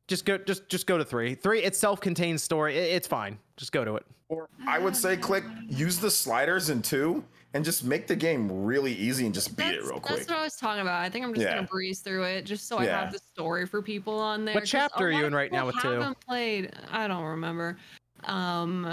just 0.06 0.24
go, 0.24 0.38
just 0.38 0.68
just 0.70 0.86
go 0.86 0.96
to 0.96 1.04
three. 1.04 1.34
Three, 1.34 1.62
it's 1.62 1.78
self-contained 1.78 2.40
story. 2.40 2.78
It, 2.78 2.94
it's 2.96 3.06
fine. 3.06 3.38
Just 3.58 3.72
go 3.72 3.84
to 3.84 3.96
it. 3.96 4.06
or 4.30 4.48
I 4.66 4.78
would 4.78 4.96
say 4.96 5.16
click 5.18 5.44
use 5.68 5.98
the 5.98 6.10
sliders 6.10 6.70
in 6.70 6.80
two 6.82 7.24
and 7.54 7.64
just 7.64 7.82
make 7.84 8.06
the 8.06 8.14
game 8.16 8.64
really 8.64 8.92
easy 8.92 9.24
and 9.24 9.34
just 9.34 9.56
beat 9.56 9.66
it 9.74 9.82
real 9.82 9.92
quick. 10.00 10.02
that's 10.04 10.16
quick. 10.26 10.28
what 10.30 10.38
I 10.38 10.44
was 10.44 10.56
talking 10.56 10.82
about. 10.82 11.00
I 11.02 11.08
think 11.08 11.24
I'm 11.24 11.32
just 11.34 11.46
Yeah. 11.46 11.54
gonna 11.56 11.66
breeze 11.66 12.00
through 12.00 12.24
it 12.24 12.42
just 12.42 12.68
so 12.68 12.78
I 12.78 12.84
have 12.86 13.12
the 13.12 13.18
story 13.18 13.66
for 13.66 13.80
people 13.82 14.18
on 14.18 14.44
there. 14.44 14.54
'cause 14.54 14.68
chapter 14.68 15.04
a 15.04 15.08
are 15.08 15.18
you 15.20 15.24
in 15.26 15.34
right 15.34 15.50
now 15.50 15.64
people 15.70 15.74
with 15.74 15.82
two? 15.82 16.00
Haven't 16.00 16.20
played. 16.20 16.72
I 16.90 17.08
don't 17.08 17.24
remember. 17.24 17.76
Um, 18.24 18.84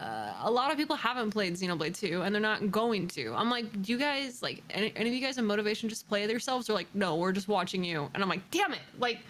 uh, 0.00 0.32
a 0.42 0.50
lot 0.50 0.72
of 0.72 0.76
people 0.76 0.96
haven't 0.96 1.30
played 1.30 1.54
Xenoblade 1.54 1.96
2 1.96 2.22
and 2.22 2.34
they're 2.34 2.42
not 2.42 2.70
going 2.72 3.06
to. 3.08 3.32
I'm 3.34 3.48
like, 3.48 3.82
do 3.82 3.92
you 3.92 3.98
guys 3.98 4.42
like 4.42 4.62
any, 4.70 4.92
any 4.96 5.08
of 5.08 5.14
you 5.14 5.20
guys 5.20 5.36
have 5.36 5.44
motivation 5.44 5.88
just 5.88 6.08
play 6.08 6.24
it 6.24 6.30
yourselves? 6.30 6.66
They're 6.66 6.74
like, 6.74 6.92
no, 6.94 7.16
we're 7.16 7.30
just 7.32 7.46
watching 7.48 7.84
you. 7.84 8.10
And 8.14 8.22
I'm 8.22 8.28
like, 8.28 8.48
damn 8.50 8.72
it! 8.72 8.80
Like, 8.98 9.20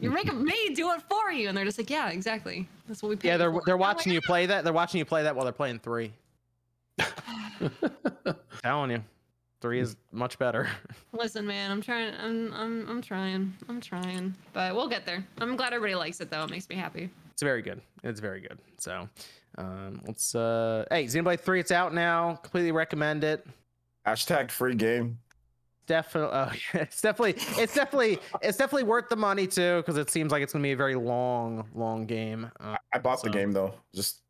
you're 0.00 0.12
making 0.24 0.42
me 0.42 0.74
do 0.74 0.90
it 0.92 1.02
for 1.08 1.30
you. 1.30 1.48
And 1.48 1.56
they're 1.56 1.64
just 1.66 1.78
like, 1.78 1.90
yeah, 1.90 2.08
exactly. 2.08 2.66
That's 2.88 3.02
what 3.02 3.10
we 3.10 3.16
pay. 3.16 3.28
Yeah, 3.28 3.36
they're 3.36 3.52
for. 3.52 3.62
they're 3.66 3.74
I'm 3.74 3.80
like, 3.80 3.96
watching 3.96 4.12
you 4.12 4.20
play 4.22 4.46
that. 4.46 4.64
They're 4.64 4.72
watching 4.72 4.98
you 4.98 5.04
play 5.04 5.22
that 5.24 5.34
while 5.36 5.44
they're 5.44 5.52
playing 5.52 5.80
three. 5.80 6.12
Telling 8.62 8.90
you, 8.90 9.04
three 9.60 9.80
is 9.80 9.96
much 10.12 10.38
better. 10.38 10.68
Listen, 11.12 11.46
man, 11.46 11.70
I'm 11.70 11.80
trying. 11.80 12.14
I'm, 12.14 12.52
I'm, 12.52 12.88
I'm 12.88 13.02
trying. 13.02 13.54
I'm 13.68 13.80
trying. 13.80 14.34
But 14.52 14.74
we'll 14.74 14.88
get 14.88 15.06
there. 15.06 15.24
I'm 15.38 15.56
glad 15.56 15.72
everybody 15.72 15.94
likes 15.94 16.20
it, 16.20 16.30
though. 16.30 16.44
It 16.44 16.50
makes 16.50 16.68
me 16.68 16.76
happy. 16.76 17.10
It's 17.32 17.42
very 17.42 17.62
good. 17.62 17.80
It's 18.02 18.20
very 18.20 18.40
good. 18.40 18.58
So, 18.78 19.08
um, 19.58 20.00
let's. 20.06 20.34
Uh, 20.34 20.84
hey, 20.90 21.04
Xenoblade 21.04 21.40
Three, 21.40 21.60
it's 21.60 21.72
out 21.72 21.94
now. 21.94 22.36
Completely 22.36 22.72
recommend 22.72 23.24
it. 23.24 23.46
Hashtag 24.06 24.50
free 24.50 24.74
game. 24.74 25.18
Definitely, 25.86 26.34
uh, 26.34 26.50
it's 26.74 27.00
definitely, 27.02 27.34
it's 27.62 27.74
definitely, 27.74 28.18
it's 28.40 28.56
definitely 28.56 28.84
worth 28.84 29.08
the 29.08 29.16
money 29.16 29.46
too, 29.46 29.78
because 29.78 29.98
it 29.98 30.10
seems 30.10 30.32
like 30.32 30.42
it's 30.42 30.52
gonna 30.52 30.62
be 30.62 30.72
a 30.72 30.76
very 30.76 30.94
long, 30.94 31.68
long 31.74 32.06
game. 32.06 32.50
Uh, 32.60 32.76
I 32.92 32.98
bought 32.98 33.22
the 33.22 33.30
game 33.30 33.52
though. 33.52 33.74
Just 33.94 34.20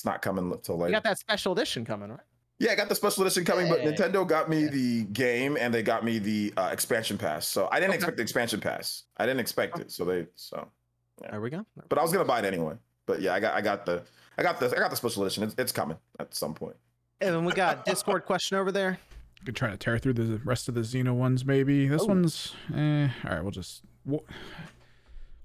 it's 0.00 0.04
not 0.06 0.22
coming 0.22 0.50
till 0.62 0.76
you 0.76 0.80
later. 0.82 0.92
got 0.92 1.02
that 1.04 1.18
special 1.18 1.52
edition 1.52 1.84
coming, 1.84 2.08
right? 2.10 2.20
Yeah, 2.58 2.72
I 2.72 2.74
got 2.74 2.88
the 2.88 2.94
special 2.94 3.22
edition 3.22 3.44
coming, 3.44 3.68
but 3.68 3.82
Yeah. 3.82 3.90
Nintendo 3.92 4.26
got 4.26 4.48
me 4.48 4.66
the 4.66 5.04
game 5.04 5.58
and 5.60 5.72
they 5.74 5.82
got 5.82 6.04
me 6.04 6.18
the 6.18 6.52
uh, 6.56 6.70
expansion 6.72 7.18
pass. 7.18 7.46
So 7.46 7.68
I 7.70 7.80
didn't 7.80 7.90
Okay. 7.90 7.96
expect 7.96 8.16
the 8.16 8.22
expansion 8.22 8.60
pass. 8.60 9.04
I 9.18 9.26
didn't 9.26 9.40
expect 9.40 9.78
it. 9.78 9.90
So 9.92 10.04
they 10.06 10.26
so 10.36 10.68
There 11.30 11.40
we 11.40 11.50
go. 11.50 11.66
but 11.90 11.98
I 11.98 12.02
was 12.02 12.12
gonna 12.12 12.24
buy 12.24 12.38
it 12.38 12.44
anyway. 12.46 12.74
But 13.04 13.20
yeah, 13.20 13.34
I 13.34 13.40
got 13.40 13.54
I 13.54 13.60
got 13.60 13.84
the 13.84 14.02
I 14.38 14.42
got 14.42 14.58
the 14.58 14.66
I 14.74 14.78
got 14.78 14.88
the 14.90 14.96
special 14.96 15.22
edition. 15.22 15.42
It's, 15.44 15.54
it's 15.58 15.72
coming 15.72 15.98
at 16.18 16.34
some 16.34 16.54
point. 16.54 16.76
And 17.20 17.34
then 17.34 17.44
we 17.44 17.52
got 17.52 17.84
Discord 17.84 18.24
question 18.24 18.56
over 18.56 18.72
there. 18.72 18.98
Could 19.44 19.56
try 19.56 19.70
to 19.70 19.76
tear 19.76 19.98
through 19.98 20.14
the 20.14 20.38
rest 20.44 20.66
of 20.68 20.74
the 20.74 20.80
Xeno 20.80 21.14
ones, 21.14 21.44
maybe. 21.46 21.86
This 21.88 22.02
Oh. 22.02 22.06
one's, 22.06 22.54
eh. 22.74 23.08
All 23.24 23.30
right, 23.32 23.42
we'll 23.42 23.50
just. 23.50 23.82
wh- 24.10 24.16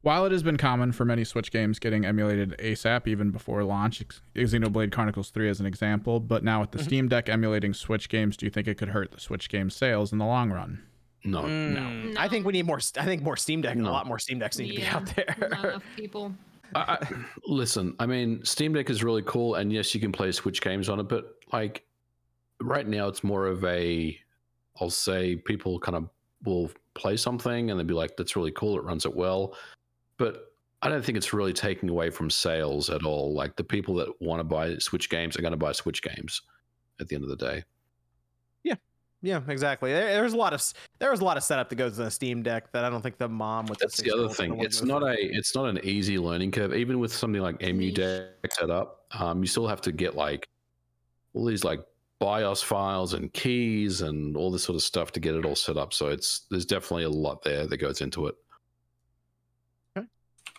While 0.05 0.27
it 0.27 0.31
has 0.33 0.43
been 0.43 0.57
common 0.57 0.91
for 0.91 1.03
many 1.03 1.23
Switch 1.23 1.51
games 1.51 1.79
getting 1.79 2.05
emulated 2.05 2.55
ASAP 2.59 3.07
even 3.07 3.31
before 3.31 3.63
launch, 3.63 4.01
ex- 4.01 4.21
Xenoblade 4.35 4.91
Chronicles 4.91 5.31
3 5.31 5.49
as 5.49 5.59
an 5.59 5.65
example, 5.65 6.19
but 6.19 6.43
now 6.43 6.61
with 6.61 6.69
the 6.69 6.77
Mm-hmm. 6.77 6.85
Steam 6.87 7.07
Deck 7.09 7.27
emulating 7.27 7.73
Switch 7.73 8.07
games, 8.07 8.37
do 8.37 8.45
you 8.45 8.51
think 8.51 8.67
it 8.67 8.75
could 8.77 8.89
hurt 8.89 9.11
the 9.11 9.19
Switch 9.19 9.49
game 9.49 9.71
sales 9.71 10.11
in 10.11 10.19
the 10.19 10.25
long 10.25 10.51
run? 10.51 10.83
No, 11.23 11.47
no. 11.47 11.79
Mm, 11.79 12.17
I 12.19 12.29
think 12.29 12.45
we 12.45 12.53
need 12.53 12.67
more. 12.67 12.79
I 12.99 13.03
think 13.05 13.23
more 13.23 13.35
Steam 13.35 13.61
Deck. 13.63 13.77
No. 13.77 13.89
A 13.89 13.93
lot 13.93 14.05
more 14.05 14.19
Steam 14.19 14.37
Decks 14.37 14.59
need 14.59 14.73
to 14.73 14.75
be 14.75 14.85
out 14.85 15.07
there. 15.15 15.35
Not 15.49 15.65
enough 15.65 15.83
people. 15.95 16.31
I, 16.75 16.99
I, 17.01 17.07
listen, 17.47 17.95
I 17.97 18.05
mean, 18.05 18.45
Steam 18.45 18.73
Deck 18.73 18.91
is 18.91 19.03
really 19.03 19.23
cool, 19.23 19.55
and 19.55 19.73
yes, 19.73 19.95
you 19.95 19.99
can 19.99 20.11
play 20.11 20.31
Switch 20.31 20.61
games 20.61 20.87
on 20.87 20.99
it, 20.99 21.09
but 21.09 21.31
like 21.51 21.83
right 22.61 22.87
now, 22.87 23.07
it's 23.07 23.23
more 23.23 23.47
of 23.47 23.65
a, 23.65 24.15
I'll 24.79 24.91
say, 24.91 25.35
people 25.35 25.79
kind 25.79 25.95
of 25.95 26.09
will 26.43 26.69
play 26.93 27.17
something 27.17 27.71
and 27.71 27.79
they'll 27.79 27.87
be 27.87 27.95
like, 27.95 28.15
"That's 28.17 28.35
really 28.35 28.51
cool. 28.51 28.77
It 28.77 28.83
runs 28.83 29.05
it 29.07 29.15
well," 29.15 29.55
but 30.17 30.53
I 30.81 30.89
don't 30.89 31.03
think 31.03 31.17
it's 31.17 31.33
really 31.33 31.53
taking 31.53 31.89
away 31.89 32.09
from 32.09 32.29
sales 32.29 32.89
at 32.89 33.03
all. 33.03 33.33
Like 33.33 33.55
the 33.55 33.63
people 33.63 33.95
that 33.95 34.09
want 34.21 34.39
to 34.39 34.43
buy 34.43 34.77
Switch 34.77 35.09
games 35.09 35.37
are 35.37 35.41
going 35.41 35.51
to 35.51 35.57
buy 35.57 35.71
Switch 35.71 36.01
games 36.01 36.41
at 36.99 37.07
the 37.07 37.15
end 37.15 37.23
of 37.23 37.29
the 37.29 37.35
day. 37.37 37.63
Yeah, 38.63 38.75
yeah, 39.21 39.41
exactly. 39.47 39.91
There, 39.91 40.05
there's 40.13 40.33
a 40.33 40.37
lot 40.37 40.53
of 40.53 40.59
s- 40.59 40.73
there 40.99 41.09
was 41.11 41.21
a 41.21 41.23
lot 41.23 41.37
of 41.37 41.43
setup 41.43 41.69
that 41.69 41.75
goes 41.75 41.97
in 41.97 42.05
the 42.05 42.11
Steam 42.11 42.43
Deck 42.43 42.71
that 42.71 42.85
I 42.85 42.89
don't 42.89 43.01
think 43.01 43.17
the 43.17 43.27
mom 43.27 43.65
with 43.65 43.79
That's 43.79 43.97
the 43.97 44.11
other 44.11 44.29
thing. 44.29 44.59
It's 44.59 44.83
not 44.83 45.01
a 45.01 45.15
it's 45.17 45.55
not 45.55 45.65
an 45.65 45.79
easy 45.83 46.19
learning 46.19 46.51
curve. 46.51 46.73
Even 46.73 46.99
with 46.99 47.13
something 47.13 47.41
like 47.41 47.63
Emu 47.63 47.91
Deck 47.91 48.51
set 48.51 48.69
up, 48.69 49.05
um, 49.19 49.41
you 49.41 49.47
still 49.47 49.67
have 49.67 49.81
to 49.81 49.91
get 49.91 50.15
like 50.15 50.47
all 51.33 51.45
these 51.45 51.63
like 51.63 51.81
BIOS 52.19 52.61
files 52.61 53.13
and 53.13 53.33
keys 53.33 54.01
and 54.01 54.37
all 54.37 54.51
this 54.51 54.63
sort 54.63 54.75
of 54.75 54.83
stuff 54.83 55.11
to 55.13 55.19
get 55.19 55.35
it 55.35 55.45
all 55.45 55.55
set 55.55 55.77
up. 55.77 55.93
So 55.93 56.09
it's 56.09 56.45
there's 56.49 56.65
definitely 56.65 57.03
a 57.03 57.09
lot 57.09 57.43
there 57.43 57.67
that 57.67 57.77
goes 57.77 58.01
into 58.01 58.27
it. 58.27 58.35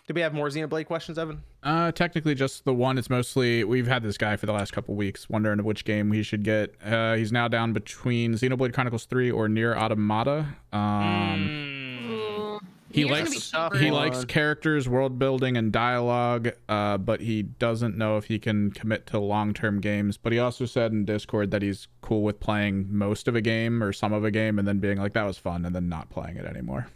Do 0.07 0.13
we 0.13 0.21
have 0.21 0.33
more 0.33 0.47
Xenoblade 0.47 0.85
questions, 0.85 1.17
Evan? 1.19 1.43
Uh, 1.63 1.91
technically, 1.91 2.33
just 2.33 2.63
the 2.63 2.73
one. 2.73 2.97
It's 2.97 3.09
mostly 3.09 3.65
we've 3.65 3.87
had 3.87 4.03
this 4.03 4.17
guy 4.17 4.37
for 4.37 4.45
the 4.45 4.53
last 4.53 4.71
couple 4.71 4.95
weeks 4.95 5.29
wondering 5.29 5.61
which 5.65 5.83
game 5.83 6.13
he 6.13 6.23
should 6.23 6.43
get. 6.43 6.75
Uh, 6.83 7.15
he's 7.15 7.33
now 7.33 7.49
down 7.49 7.73
between 7.73 8.33
Xenoblade 8.35 8.73
Chronicles 8.73 9.03
3 9.03 9.29
or 9.31 9.49
Nier 9.49 9.75
Automata. 9.75 10.47
Um, 10.71 12.09
Ooh. 12.09 12.59
He 12.89 13.03
Nier's 13.03 13.09
gonna 13.09 13.19
likes- 13.19 13.31
be 13.31 13.51
Tough 13.51 13.71
cheaper. 13.73 13.83
he 13.83 13.91
one. 13.91 14.07
likes 14.07 14.23
characters, 14.25 14.87
world 14.87 15.19
building, 15.19 15.57
and 15.57 15.73
dialogue, 15.73 16.51
uh, 16.69 16.97
but 16.97 17.19
he 17.19 17.43
doesn't 17.43 17.97
know 17.97 18.15
if 18.15 18.25
he 18.25 18.39
can 18.39 18.71
commit 18.71 19.07
to 19.07 19.19
long 19.19 19.53
term 19.53 19.81
games. 19.81 20.15
But 20.15 20.31
he 20.31 20.39
also 20.39 20.65
said 20.65 20.93
in 20.93 21.03
Discord 21.03 21.51
that 21.51 21.61
he's 21.61 21.89
cool 21.99 22.23
with 22.23 22.39
playing 22.39 22.87
most 22.89 23.27
of 23.27 23.35
a 23.35 23.41
game 23.41 23.83
or 23.83 23.91
some 23.91 24.13
of 24.13 24.23
a 24.23 24.31
game 24.31 24.57
and 24.57 24.65
then 24.65 24.79
being 24.79 24.99
like, 24.99 25.11
that 25.13 25.23
was 25.25 25.37
fun, 25.37 25.65
and 25.65 25.75
then 25.75 25.89
not 25.89 26.09
playing 26.09 26.37
it 26.37 26.45
anymore. 26.45 26.87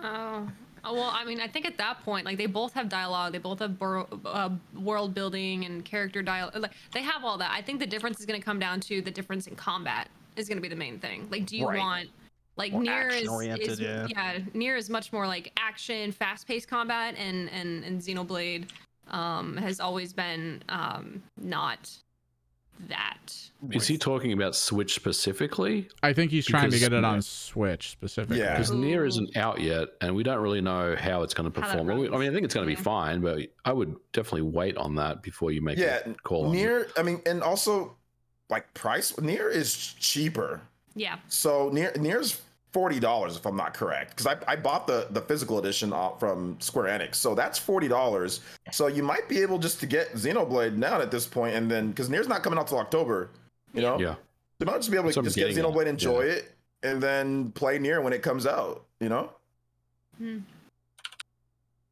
Oh. 0.00 0.48
Oh, 0.86 0.94
well, 0.94 1.10
I 1.12 1.24
mean, 1.24 1.40
I 1.40 1.48
think 1.48 1.66
at 1.66 1.76
that 1.78 2.02
point, 2.04 2.24
like 2.24 2.38
they 2.38 2.46
both 2.46 2.72
have 2.74 2.88
dialogue, 2.88 3.32
they 3.32 3.38
both 3.38 3.58
have 3.58 3.76
bur- 3.78 4.06
uh, 4.24 4.50
world 4.78 5.14
building 5.14 5.64
and 5.64 5.84
character 5.84 6.22
dialogue. 6.22 6.56
Like 6.56 6.72
they 6.92 7.02
have 7.02 7.24
all 7.24 7.36
that. 7.38 7.50
I 7.50 7.60
think 7.60 7.80
the 7.80 7.86
difference 7.86 8.20
is 8.20 8.26
going 8.26 8.40
to 8.40 8.44
come 8.44 8.60
down 8.60 8.78
to 8.80 9.02
the 9.02 9.10
difference 9.10 9.48
in 9.48 9.56
combat 9.56 10.08
is 10.36 10.48
going 10.48 10.58
to 10.58 10.62
be 10.62 10.68
the 10.68 10.76
main 10.76 10.98
thing. 11.00 11.26
Like, 11.30 11.44
do 11.46 11.56
you 11.56 11.66
Right. 11.68 11.78
want 11.78 12.08
like 12.56 12.72
More 12.72 12.82
Nier 12.82 13.08
is, 13.08 13.28
is 13.58 13.80
yeah. 13.80 14.38
Nier 14.54 14.76
is 14.76 14.88
much 14.88 15.12
more 15.12 15.26
like 15.26 15.52
action, 15.58 16.12
fast-paced 16.12 16.68
combat, 16.68 17.14
and 17.18 17.50
and 17.50 17.84
and 17.84 18.00
Xenoblade 18.00 18.68
um, 19.08 19.56
has 19.56 19.80
always 19.80 20.12
been 20.12 20.62
um, 20.68 21.22
not 21.36 21.90
that. 22.88 23.34
Is 23.72 23.86
he 23.88 23.96
talking 23.98 24.32
about 24.32 24.54
Switch 24.54 24.94
specifically? 24.94 25.88
I 26.02 26.12
think 26.12 26.30
he's 26.30 26.46
trying 26.46 26.64
to 26.64 26.68
Because- 26.68 26.80
get 26.80 26.92
it 26.92 27.04
on 27.04 27.22
Switch 27.22 27.90
specifically. 27.90 28.38
Yeah. 28.38 28.52
Because 28.52 28.70
Nier 28.70 29.06
isn't 29.06 29.36
out 29.36 29.60
yet, 29.60 29.88
and 30.00 30.14
we 30.14 30.22
don't 30.22 30.40
really 30.40 30.60
know 30.60 30.94
how 30.94 31.22
it's 31.22 31.34
going 31.34 31.50
to 31.50 31.60
that 31.60 31.68
perform. 31.70 31.90
I 31.90 31.94
mean, 31.94 32.14
I 32.14 32.18
mean, 32.18 32.30
I 32.30 32.32
think 32.34 32.44
it's 32.44 32.54
going 32.54 32.66
to 32.66 32.70
be 32.70 32.74
runs. 32.76 32.84
fine, 32.84 33.20
but 33.22 33.40
I 33.64 33.72
would 33.72 33.96
definitely 34.12 34.42
wait 34.42 34.76
on 34.76 34.94
that 34.96 35.22
before 35.22 35.50
you 35.52 35.62
make 35.62 35.78
Yeah, 35.78 36.00
a 36.04 36.14
call. 36.22 36.46
on 36.46 36.54
it. 36.54 36.58
Nier, 36.58 36.88
I 36.96 37.02
mean, 37.02 37.22
and 37.26 37.42
also 37.42 37.96
like 38.50 38.72
price 38.74 39.18
Nier 39.18 39.48
is 39.48 39.74
cheaper. 39.98 40.60
Yeah. 40.94 41.16
So 41.28 41.70
Nier 41.70 41.92
Nier's 41.98 42.40
forty 42.76 43.00
dollars 43.00 43.36
if 43.38 43.46
I'm 43.46 43.56
not 43.56 43.72
correct, 43.72 44.10
because 44.10 44.26
I, 44.26 44.36
I 44.52 44.54
bought 44.54 44.86
the 44.86 45.06
the 45.10 45.22
physical 45.22 45.58
edition 45.58 45.94
uh, 45.94 46.10
from 46.18 46.60
Square 46.60 46.98
Enix, 46.98 47.14
so 47.14 47.34
that's 47.34 47.58
forty 47.58 47.88
dollars. 47.88 48.40
So 48.70 48.88
you 48.88 49.02
might 49.02 49.30
be 49.30 49.40
able 49.40 49.58
just 49.58 49.80
to 49.80 49.86
get 49.86 50.12
Xenoblade 50.12 50.76
now 50.76 51.00
at 51.00 51.10
this 51.10 51.26
point, 51.26 51.56
and 51.56 51.70
then 51.70 51.88
because 51.88 52.10
Nier's 52.10 52.28
not 52.28 52.42
coming 52.42 52.58
out 52.58 52.66
till 52.66 52.78
October, 52.78 53.30
you 53.72 53.80
know, 53.80 53.98
Yeah. 53.98 54.16
you 54.60 54.66
might 54.66 54.76
just 54.76 54.90
be 54.90 54.98
able 54.98 55.10
to 55.10 55.18
what 55.18 55.24
just 55.24 55.36
get 55.36 55.48
getting 55.48 55.64
at, 55.64 55.64
Xenoblade, 55.64 55.86
enjoy 55.86 56.24
yeah. 56.26 56.32
it, 56.32 56.52
and 56.82 57.02
then 57.02 57.50
play 57.52 57.78
Nier 57.78 58.02
when 58.02 58.12
it 58.12 58.20
comes 58.22 58.46
out. 58.46 58.84
You 59.00 59.08
know, 59.08 59.30
Hmm. 60.18 60.38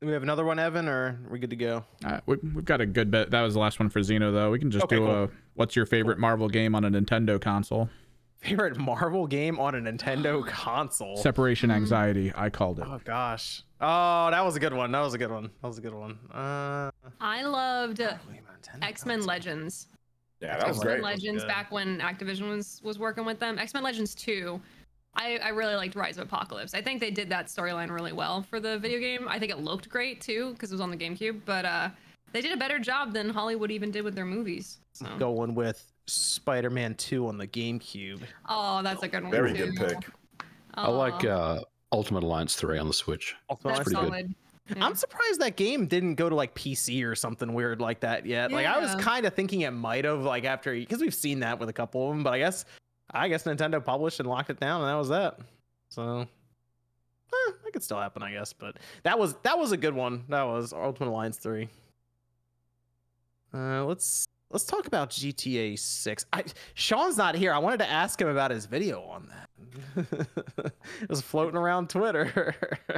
Do 0.00 0.08
we 0.08 0.12
have 0.12 0.22
another 0.22 0.44
one, 0.44 0.58
Evan, 0.58 0.86
or 0.86 0.92
are 1.06 1.18
we 1.30 1.38
good 1.38 1.48
to 1.48 1.56
go? 1.56 1.82
Uh, 2.04 2.20
we, 2.26 2.36
we've 2.54 2.64
got 2.66 2.82
a 2.82 2.86
good 2.86 3.10
bit. 3.10 3.30
That 3.30 3.40
was 3.40 3.54
the 3.54 3.60
last 3.60 3.78
one 3.80 3.88
for 3.88 4.00
Xeno, 4.00 4.34
though. 4.34 4.50
We 4.50 4.58
can 4.58 4.70
just 4.70 4.84
Okay, 4.84 4.96
do 4.96 5.06
cool. 5.06 5.24
a 5.24 5.28
what's 5.54 5.74
your 5.76 5.86
favorite 5.86 6.18
Marvel 6.18 6.46
game 6.46 6.74
on 6.74 6.84
a 6.84 6.90
Nintendo 6.90 7.40
console? 7.40 7.88
Favorite 8.44 8.76
Marvel 8.76 9.26
game 9.26 9.58
on 9.58 9.74
a 9.74 9.78
Nintendo 9.78 10.46
console? 10.46 11.16
Separation 11.16 11.70
anxiety. 11.70 12.32
I 12.36 12.50
called 12.50 12.78
it. 12.78 12.86
Oh 12.86 13.00
gosh. 13.04 13.62
Oh, 13.80 14.28
that 14.30 14.44
was 14.44 14.56
a 14.56 14.60
good 14.60 14.72
one. 14.74 14.92
That 14.92 15.00
was 15.00 15.14
a 15.14 15.18
good 15.18 15.30
one. 15.30 15.50
That 15.62 15.68
was 15.68 15.78
a 15.78 15.80
good 15.80 15.94
one. 15.94 16.18
Uh, 16.32 16.90
I 17.20 17.42
loved 17.42 17.98
game 17.98 18.08
on 18.10 18.80
Nintendo 18.80 18.88
X 18.88 19.06
Men. 19.06 19.24
Legends. 19.24 19.88
yeah, 20.40 20.58
that 20.58 20.68
was 20.68 20.78
X-Men 20.78 20.94
great. 20.96 21.02
Legends 21.04 21.42
Good. 21.42 21.48
back 21.48 21.70
when 21.72 21.98
Activision 22.00 22.48
was 22.50 22.80
was 22.84 22.98
working 22.98 23.24
with 23.24 23.38
them. 23.40 23.58
X 23.58 23.72
Men 23.74 23.82
Legends 23.82 24.14
2. 24.14 24.60
I, 25.16 25.38
I 25.42 25.48
really 25.50 25.76
liked 25.76 25.94
Rise 25.94 26.18
of 26.18 26.24
Apocalypse. 26.26 26.74
I 26.74 26.82
think 26.82 26.98
they 27.00 27.12
did 27.12 27.28
that 27.28 27.46
storyline 27.46 27.88
really 27.88 28.12
well 28.12 28.42
for 28.42 28.58
the 28.58 28.78
video 28.80 28.98
game. 28.98 29.28
I 29.28 29.38
think 29.38 29.52
it 29.52 29.58
looked 29.58 29.88
great 29.88 30.20
too 30.20 30.52
because 30.54 30.70
it 30.72 30.74
was 30.74 30.80
on 30.80 30.90
the 30.90 30.96
GameCube, 30.96 31.42
but 31.44 31.64
uh, 31.64 31.88
they 32.32 32.40
did 32.40 32.52
a 32.52 32.56
better 32.56 32.80
job 32.80 33.12
than 33.12 33.30
Hollywood 33.30 33.70
even 33.70 33.92
did 33.92 34.02
with 34.02 34.16
their 34.16 34.24
movies. 34.24 34.78
So. 34.92 35.06
Going 35.18 35.54
with 35.54 35.92
Spider-Man 36.06 36.94
2 36.94 37.26
on 37.26 37.38
the 37.38 37.46
GameCube. 37.46 38.22
Oh, 38.48 38.82
that's 38.82 39.02
a 39.02 39.08
good 39.08 39.22
one. 39.22 39.32
Very 39.32 39.54
too. 39.54 39.72
good 39.72 39.88
pick. 39.88 40.08
I 40.74 40.88
like 40.90 41.24
uh, 41.24 41.60
Ultimate 41.92 42.24
Alliance 42.24 42.56
3 42.56 42.78
on 42.78 42.88
the 42.88 42.94
Switch. 42.94 43.34
Ultimate 43.48 43.76
that's 43.76 43.84
pretty 43.84 44.00
good. 44.00 44.10
solid. 44.10 44.34
I'm 44.80 44.94
surprised 44.94 45.40
that 45.40 45.56
game 45.56 45.86
didn't 45.86 46.14
go 46.14 46.28
to 46.28 46.34
like 46.34 46.54
PC 46.54 47.04
or 47.04 47.14
something 47.14 47.52
weird 47.52 47.80
like 47.80 48.00
that 48.00 48.24
yet. 48.24 48.50
Like 48.50 48.66
I 48.66 48.78
was 48.78 48.94
kind 48.94 49.26
of 49.26 49.34
thinking 49.34 49.60
it 49.60 49.72
might 49.72 50.06
have 50.06 50.22
like 50.22 50.44
after 50.44 50.72
because 50.72 51.02
we've 51.02 51.14
seen 51.14 51.40
that 51.40 51.58
with 51.58 51.68
a 51.68 51.72
couple 51.72 52.08
of 52.08 52.14
them, 52.14 52.24
but 52.24 52.32
I 52.32 52.38
guess 52.38 52.64
I 53.10 53.28
guess 53.28 53.44
Nintendo 53.44 53.84
published 53.84 54.20
and 54.20 54.28
locked 54.28 54.48
it 54.48 54.58
down 54.58 54.80
and 54.80 54.88
that 54.88 54.94
was 54.94 55.10
that. 55.10 55.38
So 55.90 56.20
eh, 56.20 57.52
that 57.62 57.72
could 57.74 57.82
still 57.82 58.00
happen, 58.00 58.22
I 58.22 58.32
guess. 58.32 58.54
But 58.54 58.78
that 59.02 59.18
was 59.18 59.34
that 59.42 59.58
was 59.58 59.72
a 59.72 59.76
good 59.76 59.94
one. 59.94 60.24
That 60.30 60.44
was 60.44 60.72
Ultimate 60.72 61.10
Alliance 61.10 61.36
three. 61.36 61.68
Uh, 63.52 63.84
let's 63.84 64.24
let's 64.54 64.64
talk 64.64 64.86
about 64.86 65.10
GTA 65.10 65.78
six. 65.78 66.24
I 66.32 66.44
Sean's 66.74 67.18
not 67.18 67.34
here. 67.34 67.52
I 67.52 67.58
wanted 67.58 67.78
to 67.78 67.90
ask 67.90 68.18
him 68.20 68.28
about 68.28 68.52
his 68.52 68.64
video 68.64 69.02
on 69.02 69.28
that. 69.28 69.50
it 71.02 71.10
was 71.10 71.20
floating 71.20 71.56
around 71.56 71.90
Twitter. 71.90 72.54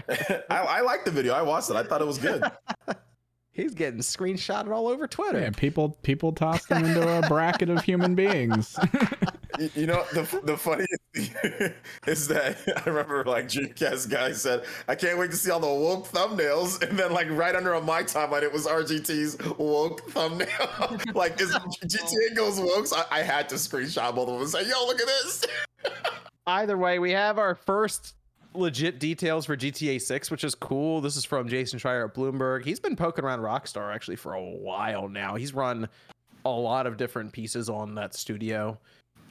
I, 0.50 0.56
I 0.56 0.80
like 0.82 1.04
the 1.04 1.10
video. 1.10 1.32
I 1.32 1.42
watched 1.42 1.70
it. 1.70 1.76
I 1.76 1.82
thought 1.82 2.02
it 2.02 2.06
was 2.06 2.18
good. 2.18 2.44
He's 3.52 3.74
getting 3.74 4.00
screenshotted 4.00 4.70
all 4.70 4.86
over 4.86 5.06
Twitter. 5.06 5.40
Yeah, 5.40 5.50
people 5.50 5.98
people 6.02 6.32
toss 6.32 6.66
them 6.66 6.84
into 6.84 7.18
a 7.18 7.26
bracket 7.26 7.70
of 7.70 7.82
human 7.82 8.14
beings. 8.14 8.78
You, 9.74 9.86
know, 9.86 10.04
the 10.12 10.40
the 10.44 10.56
funniest 10.56 11.02
thing 11.14 11.72
is 12.06 12.28
that 12.28 12.56
I 12.86 12.88
remember 12.88 13.24
like 13.24 13.48
Dreamcast 13.48 14.10
guy 14.10 14.32
said, 14.32 14.64
"I 14.88 14.94
can't 14.94 15.18
wait 15.18 15.30
to 15.30 15.36
see 15.36 15.50
all 15.50 15.60
the 15.60 15.66
woke 15.66 16.08
thumbnails," 16.08 16.82
and 16.82 16.98
then 16.98 17.12
like 17.12 17.28
right 17.30 17.54
under 17.54 17.74
on 17.74 17.84
my 17.84 18.02
timeline, 18.02 18.42
it 18.42 18.52
was 18.52 18.66
RGT's 18.66 19.38
woke 19.58 20.08
thumbnail. 20.10 20.98
like, 21.14 21.40
is 21.40 21.54
GTA 21.54 22.32
oh. 22.32 22.34
goes 22.34 22.60
woke? 22.60 22.86
So 22.86 22.96
I, 22.96 23.20
I 23.20 23.22
had 23.22 23.48
to 23.50 23.54
screenshot 23.56 24.14
both 24.14 24.28
of 24.28 24.34
them 24.34 24.42
and 24.42 24.50
say, 24.50 24.68
"Yo, 24.68 24.86
look 24.86 25.00
at 25.00 25.06
this." 25.06 25.44
Either 26.46 26.76
way, 26.76 26.98
we 26.98 27.10
have 27.12 27.38
our 27.38 27.54
first 27.54 28.14
legit 28.54 28.98
details 28.98 29.46
for 29.46 29.56
GTA 29.56 30.00
6, 30.00 30.30
which 30.30 30.44
is 30.44 30.54
cool. 30.54 31.00
This 31.00 31.16
is 31.16 31.24
from 31.24 31.48
Jason 31.48 31.78
Schreier 31.78 32.08
at 32.08 32.14
Bloomberg. 32.14 32.64
He's 32.64 32.80
been 32.80 32.96
poking 32.96 33.24
around 33.24 33.40
Rockstar 33.40 33.94
actually 33.94 34.16
for 34.16 34.34
a 34.34 34.42
while 34.42 35.08
now. 35.08 35.34
He's 35.34 35.52
run 35.52 35.88
a 36.44 36.50
lot 36.50 36.86
of 36.86 36.96
different 36.96 37.32
pieces 37.32 37.68
on 37.68 37.94
that 37.96 38.14
studio. 38.14 38.78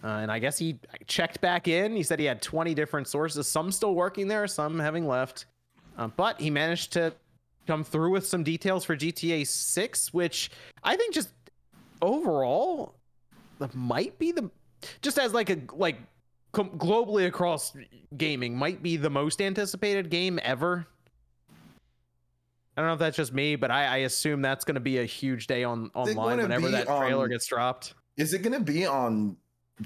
Uh, 0.06 0.20
and 0.20 0.32
I 0.32 0.38
guess 0.38 0.60
he 0.60 0.78
checked 1.08 1.42
back 1.42 1.68
in. 1.68 1.96
He 1.96 2.04
said 2.04 2.20
he 2.20 2.26
had 2.26 2.40
20 2.40 2.76
different 2.76 3.08
sources, 3.08 3.48
some 3.48 3.72
still 3.72 3.96
working 3.96 4.28
there, 4.28 4.46
some 4.46 4.78
having 4.78 5.08
left. 5.08 5.46
Uh, 5.98 6.08
but 6.10 6.40
he 6.40 6.52
managed 6.52 6.94
to 6.94 7.12
come 7.66 7.84
through 7.84 8.12
with 8.12 8.28
some 8.28 8.44
details 8.44 8.86
for 8.86 8.96
GTA 8.96 9.48
6, 9.48 10.14
which 10.14 10.52
I 10.84 10.96
think 10.96 11.16
just 11.16 11.30
overall 12.04 12.94
might 13.74 14.20
be 14.20 14.32
the 14.32 14.52
just 15.02 15.18
as 15.18 15.34
like 15.34 15.50
a 15.50 15.58
like 15.74 15.98
com- 16.52 16.70
globally 16.72 17.26
across 17.26 17.74
gaming 18.16 18.56
might 18.56 18.84
be 18.84 18.98
the 18.98 19.10
most 19.10 19.42
anticipated 19.42 20.12
game 20.12 20.40
ever. 20.44 20.86
I 22.78 22.82
don't 22.82 22.90
know 22.90 22.94
if 22.94 23.00
that's 23.00 23.18
just 23.18 23.34
me, 23.34 23.56
but 23.56 23.72
I, 23.72 23.86
I 23.86 23.98
assume 24.00 24.44
that's 24.44 24.66
going 24.66 24.76
to 24.76 24.82
be 24.82 25.00
a 25.00 25.06
huge 25.06 25.48
day 25.48 25.64
on 25.64 25.90
online 25.96 26.38
whenever 26.38 26.68
be 26.68 26.74
that 26.74 26.86
trailer 26.86 27.24
on- 27.24 27.30
gets 27.30 27.48
dropped. 27.48 27.96
Is 28.18 28.34
it 28.34 28.44
gonna 28.44 28.62
be 28.62 28.86
on 28.86 29.36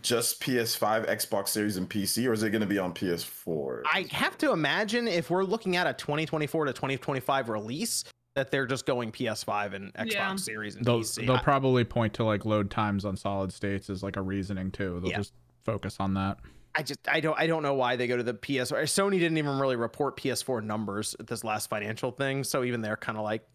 just 0.02 0.42
PS5, 0.42 1.08
Xbox 1.08 1.50
Series, 1.50 1.78
and 1.78 1.90
PC, 1.90 2.28
or 2.28 2.34
is 2.34 2.44
it 2.44 2.52
gonna 2.52 2.66
be 2.66 2.78
on 2.78 2.94
PS4? 2.94 3.82
I 3.86 4.06
have 4.12 4.38
to 4.40 4.52
imagine 4.52 5.08
if 5.08 5.30
we're 5.30 5.44
looking 5.44 5.76
at 5.76 5.88
a 5.88 5.94
2024 5.94 6.66
to 6.66 6.74
2025 6.74 7.50
release, 7.50 8.04
that 8.36 8.52
they're 8.52 8.68
just 8.68 8.86
going 8.86 9.12
PS5 9.12 9.74
and 9.74 9.94
Xbox 9.96 10.12
Yeah. 10.14 10.36
Series 10.36 10.76
and 10.76 10.86
they'll 10.86 11.00
PC. 11.00 11.26
they'll 11.26 11.36
I- 11.38 11.42
probably 11.44 11.84
point 11.84 12.14
to 12.16 12.24
like 12.24 12.46
load 12.46 12.70
times 12.70 13.04
on 13.04 13.18
solid 13.18 13.52
states 13.52 13.90
as 13.90 14.04
like 14.04 14.16
a 14.18 14.22
reasoning 14.22 14.72
too. 14.72 15.00
They'll 15.02 15.10
Yeah. 15.12 15.18
just 15.18 15.34
focus 15.66 15.98
on 16.00 16.14
that. 16.14 16.38
I 16.76 16.84
just 16.84 17.00
I 17.08 17.20
don't 17.20 17.38
I 17.38 17.48
don't 17.48 17.64
know 17.64 17.74
why 17.74 17.96
they 17.96 18.06
go 18.08 18.16
to 18.16 18.24
the 18.24 18.36
PS. 18.36 18.72
or 18.72 18.84
Sony 18.84 19.14
didn't 19.20 19.40
even 19.40 19.58
really 19.58 19.76
report 19.76 20.16
PS4 20.18 20.62
numbers 20.64 21.16
at 21.20 21.26
this 21.28 21.44
last 21.44 21.68
financial 21.70 22.12
thing, 22.12 22.44
so 22.44 22.64
even 22.64 22.82
they're 22.82 22.96
kind 22.96 23.18
of 23.18 23.24
like, 23.24 23.46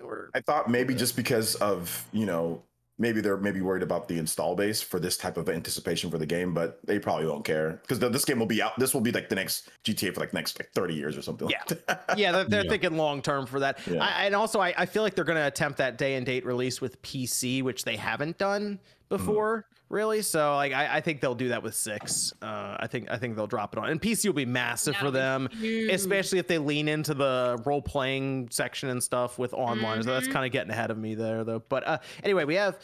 we're 0.00 0.28
I 0.34 0.40
thought 0.40 0.70
maybe 0.70 0.94
just 0.94 1.16
because 1.16 1.56
of 1.56 2.06
you 2.12 2.24
know 2.24 2.62
maybe 3.02 3.20
they're 3.20 3.36
maybe 3.36 3.60
worried 3.60 3.82
about 3.82 4.06
the 4.06 4.16
install 4.16 4.54
base 4.54 4.80
for 4.80 5.00
this 5.00 5.16
type 5.16 5.36
of 5.36 5.48
anticipation 5.48 6.08
for 6.10 6.18
the 6.18 6.24
game, 6.24 6.54
but 6.54 6.78
they 6.86 6.98
probably 6.98 7.26
won't 7.26 7.44
care 7.44 7.80
because 7.82 7.98
this 7.98 8.24
game 8.24 8.38
will 8.38 8.46
be 8.46 8.62
out. 8.62 8.78
This 8.78 8.94
will 8.94 9.00
be 9.00 9.10
like 9.10 9.28
the 9.28 9.34
next 9.34 9.68
GTA 9.84 10.14
for 10.14 10.20
like 10.20 10.32
next 10.32 10.58
like 10.58 10.70
thirty 10.72 10.94
years 10.94 11.16
or 11.18 11.22
something. 11.22 11.50
Yeah. 11.50 11.62
like 11.68 11.84
that. 11.86 12.04
yeah, 12.16 12.32
they're, 12.32 12.44
they're 12.44 12.64
Yeah. 12.64 12.70
thinking 12.70 12.96
long 12.96 13.20
term 13.20 13.44
for 13.44 13.60
that. 13.60 13.80
Yeah. 13.86 14.04
I, 14.04 14.24
and 14.26 14.34
also, 14.34 14.60
I, 14.60 14.72
I 14.78 14.86
feel 14.86 15.02
like 15.02 15.14
they're 15.16 15.24
going 15.24 15.36
to 15.36 15.46
attempt 15.46 15.78
that 15.78 15.98
day 15.98 16.14
and 16.14 16.24
date 16.24 16.46
release 16.46 16.80
with 16.80 17.02
PC, 17.02 17.62
which 17.62 17.84
they 17.84 17.96
haven't 17.96 18.38
done 18.38 18.78
before, 19.08 19.58
mm-hmm. 19.58 19.81
Really. 19.92 20.22
So, 20.22 20.56
like, 20.56 20.72
I, 20.72 20.96
I 20.96 21.00
think 21.00 21.20
they'll 21.20 21.34
do 21.36 21.48
that 21.50 21.62
with 21.62 21.74
six. 21.76 22.32
Uh, 22.42 22.76
I 22.80 22.88
think 22.88 23.08
I 23.10 23.18
think 23.18 23.36
they'll 23.36 23.46
drop 23.46 23.72
it 23.74 23.78
on, 23.78 23.88
and 23.90 24.00
PC 24.02 24.26
will 24.26 24.32
be 24.32 24.46
massive 24.46 24.96
for 24.96 25.10
That'll 25.12 25.48
be 25.48 25.86
them, 25.86 25.90
especially 25.90 26.38
if 26.40 26.48
they 26.48 26.58
lean 26.58 26.88
into 26.88 27.14
the 27.14 27.62
role 27.64 27.82
playing 27.82 28.48
section 28.50 28.88
and 28.88 29.00
stuff 29.02 29.38
with 29.38 29.54
online. 29.54 30.02
So 30.02 30.10
that's 30.12 30.26
Mhm. 30.26 30.32
kind 30.32 30.46
of 30.46 30.52
getting 30.52 30.72
ahead 30.72 30.90
of 30.90 30.98
me 30.98 31.14
there, 31.14 31.44
though. 31.44 31.62
But 31.68 31.86
uh, 31.86 31.98
anyway, 32.24 32.44
we 32.44 32.54
have 32.56 32.80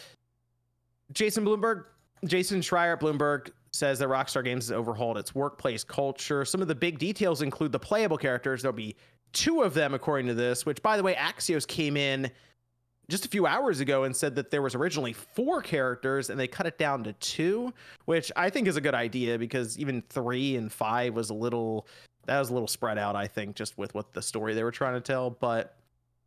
Jason 1.12 1.44
Bloomberg, 1.44 1.84
Jason 2.24 2.60
Schreier 2.60 2.92
at 2.92 3.00
Bloomberg 3.00 3.50
says 3.72 3.98
that 3.98 4.08
Rockstar 4.08 4.44
Games 4.44 4.68
has 4.68 4.72
overhauled 4.72 5.18
its 5.18 5.34
workplace 5.34 5.84
culture. 5.84 6.44
Some 6.44 6.62
of 6.62 6.68
the 6.68 6.74
big 6.74 6.98
details 6.98 7.42
include 7.42 7.72
the 7.72 7.78
playable 7.78 8.16
characters. 8.18 8.62
There'll 8.62 8.76
be 8.76 8.96
two 9.32 9.62
of 9.62 9.74
them, 9.74 9.94
according 9.94 10.26
to 10.28 10.34
this, 10.34 10.64
which, 10.66 10.82
by 10.82 10.96
the 10.96 11.02
way, 11.02 11.14
Axios 11.14 11.66
came 11.66 11.96
in 11.96 12.30
just 13.08 13.24
a 13.24 13.28
few 13.28 13.46
hours 13.46 13.80
ago 13.80 14.04
and 14.04 14.14
said 14.14 14.34
that 14.36 14.50
there 14.50 14.60
was 14.60 14.74
originally 14.74 15.12
four 15.12 15.62
characters 15.62 16.28
and 16.28 16.38
they 16.38 16.46
cut 16.46 16.66
it 16.66 16.76
down 16.76 17.04
to 17.04 17.12
two, 17.14 17.72
which 18.04 18.30
I 18.36 18.50
think 18.50 18.68
is 18.68 18.76
a 18.76 18.80
good 18.80 18.94
idea 18.94 19.38
because 19.38 19.78
even 19.78 20.02
three 20.10 20.56
and 20.56 20.70
five 20.70 21.14
was 21.14 21.30
a 21.30 21.34
little 21.34 21.86
that 22.26 22.38
was 22.38 22.50
a 22.50 22.52
little 22.52 22.68
spread 22.68 22.98
out, 22.98 23.16
I 23.16 23.26
think, 23.26 23.56
just 23.56 23.78
with 23.78 23.94
what 23.94 24.12
the 24.12 24.20
story 24.20 24.52
they 24.52 24.62
were 24.62 24.70
trying 24.70 24.94
to 24.94 25.00
tell. 25.00 25.30
But 25.30 25.76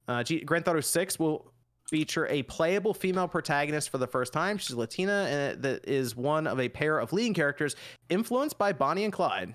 uh, 0.08 0.24
G- 0.24 0.39
Grand 0.39 0.65
Theft 0.65 0.74
Auto 0.74 0.82
6 0.82 1.20
will 1.20 1.52
feature 1.88 2.26
a 2.28 2.41
playable 2.44 2.96
female 2.96 3.28
protagonist 3.28 3.91
for 3.91 4.00
the 4.00 4.08
first 4.08 4.34
time. 4.34 4.58
She's 4.58 4.76
Latina 4.76 5.28
and 5.30 5.62
that 5.62 5.88
is 5.88 6.15
one 6.15 6.48
of 6.48 6.60
a 6.60 6.70
pair 6.70 6.98
of 6.98 7.13
leading 7.13 7.36
characters 7.36 7.76
influenced 8.10 8.58
by 8.58 8.74
Bonnie 8.74 9.04
and 9.04 9.13
Clyde. 9.13 9.54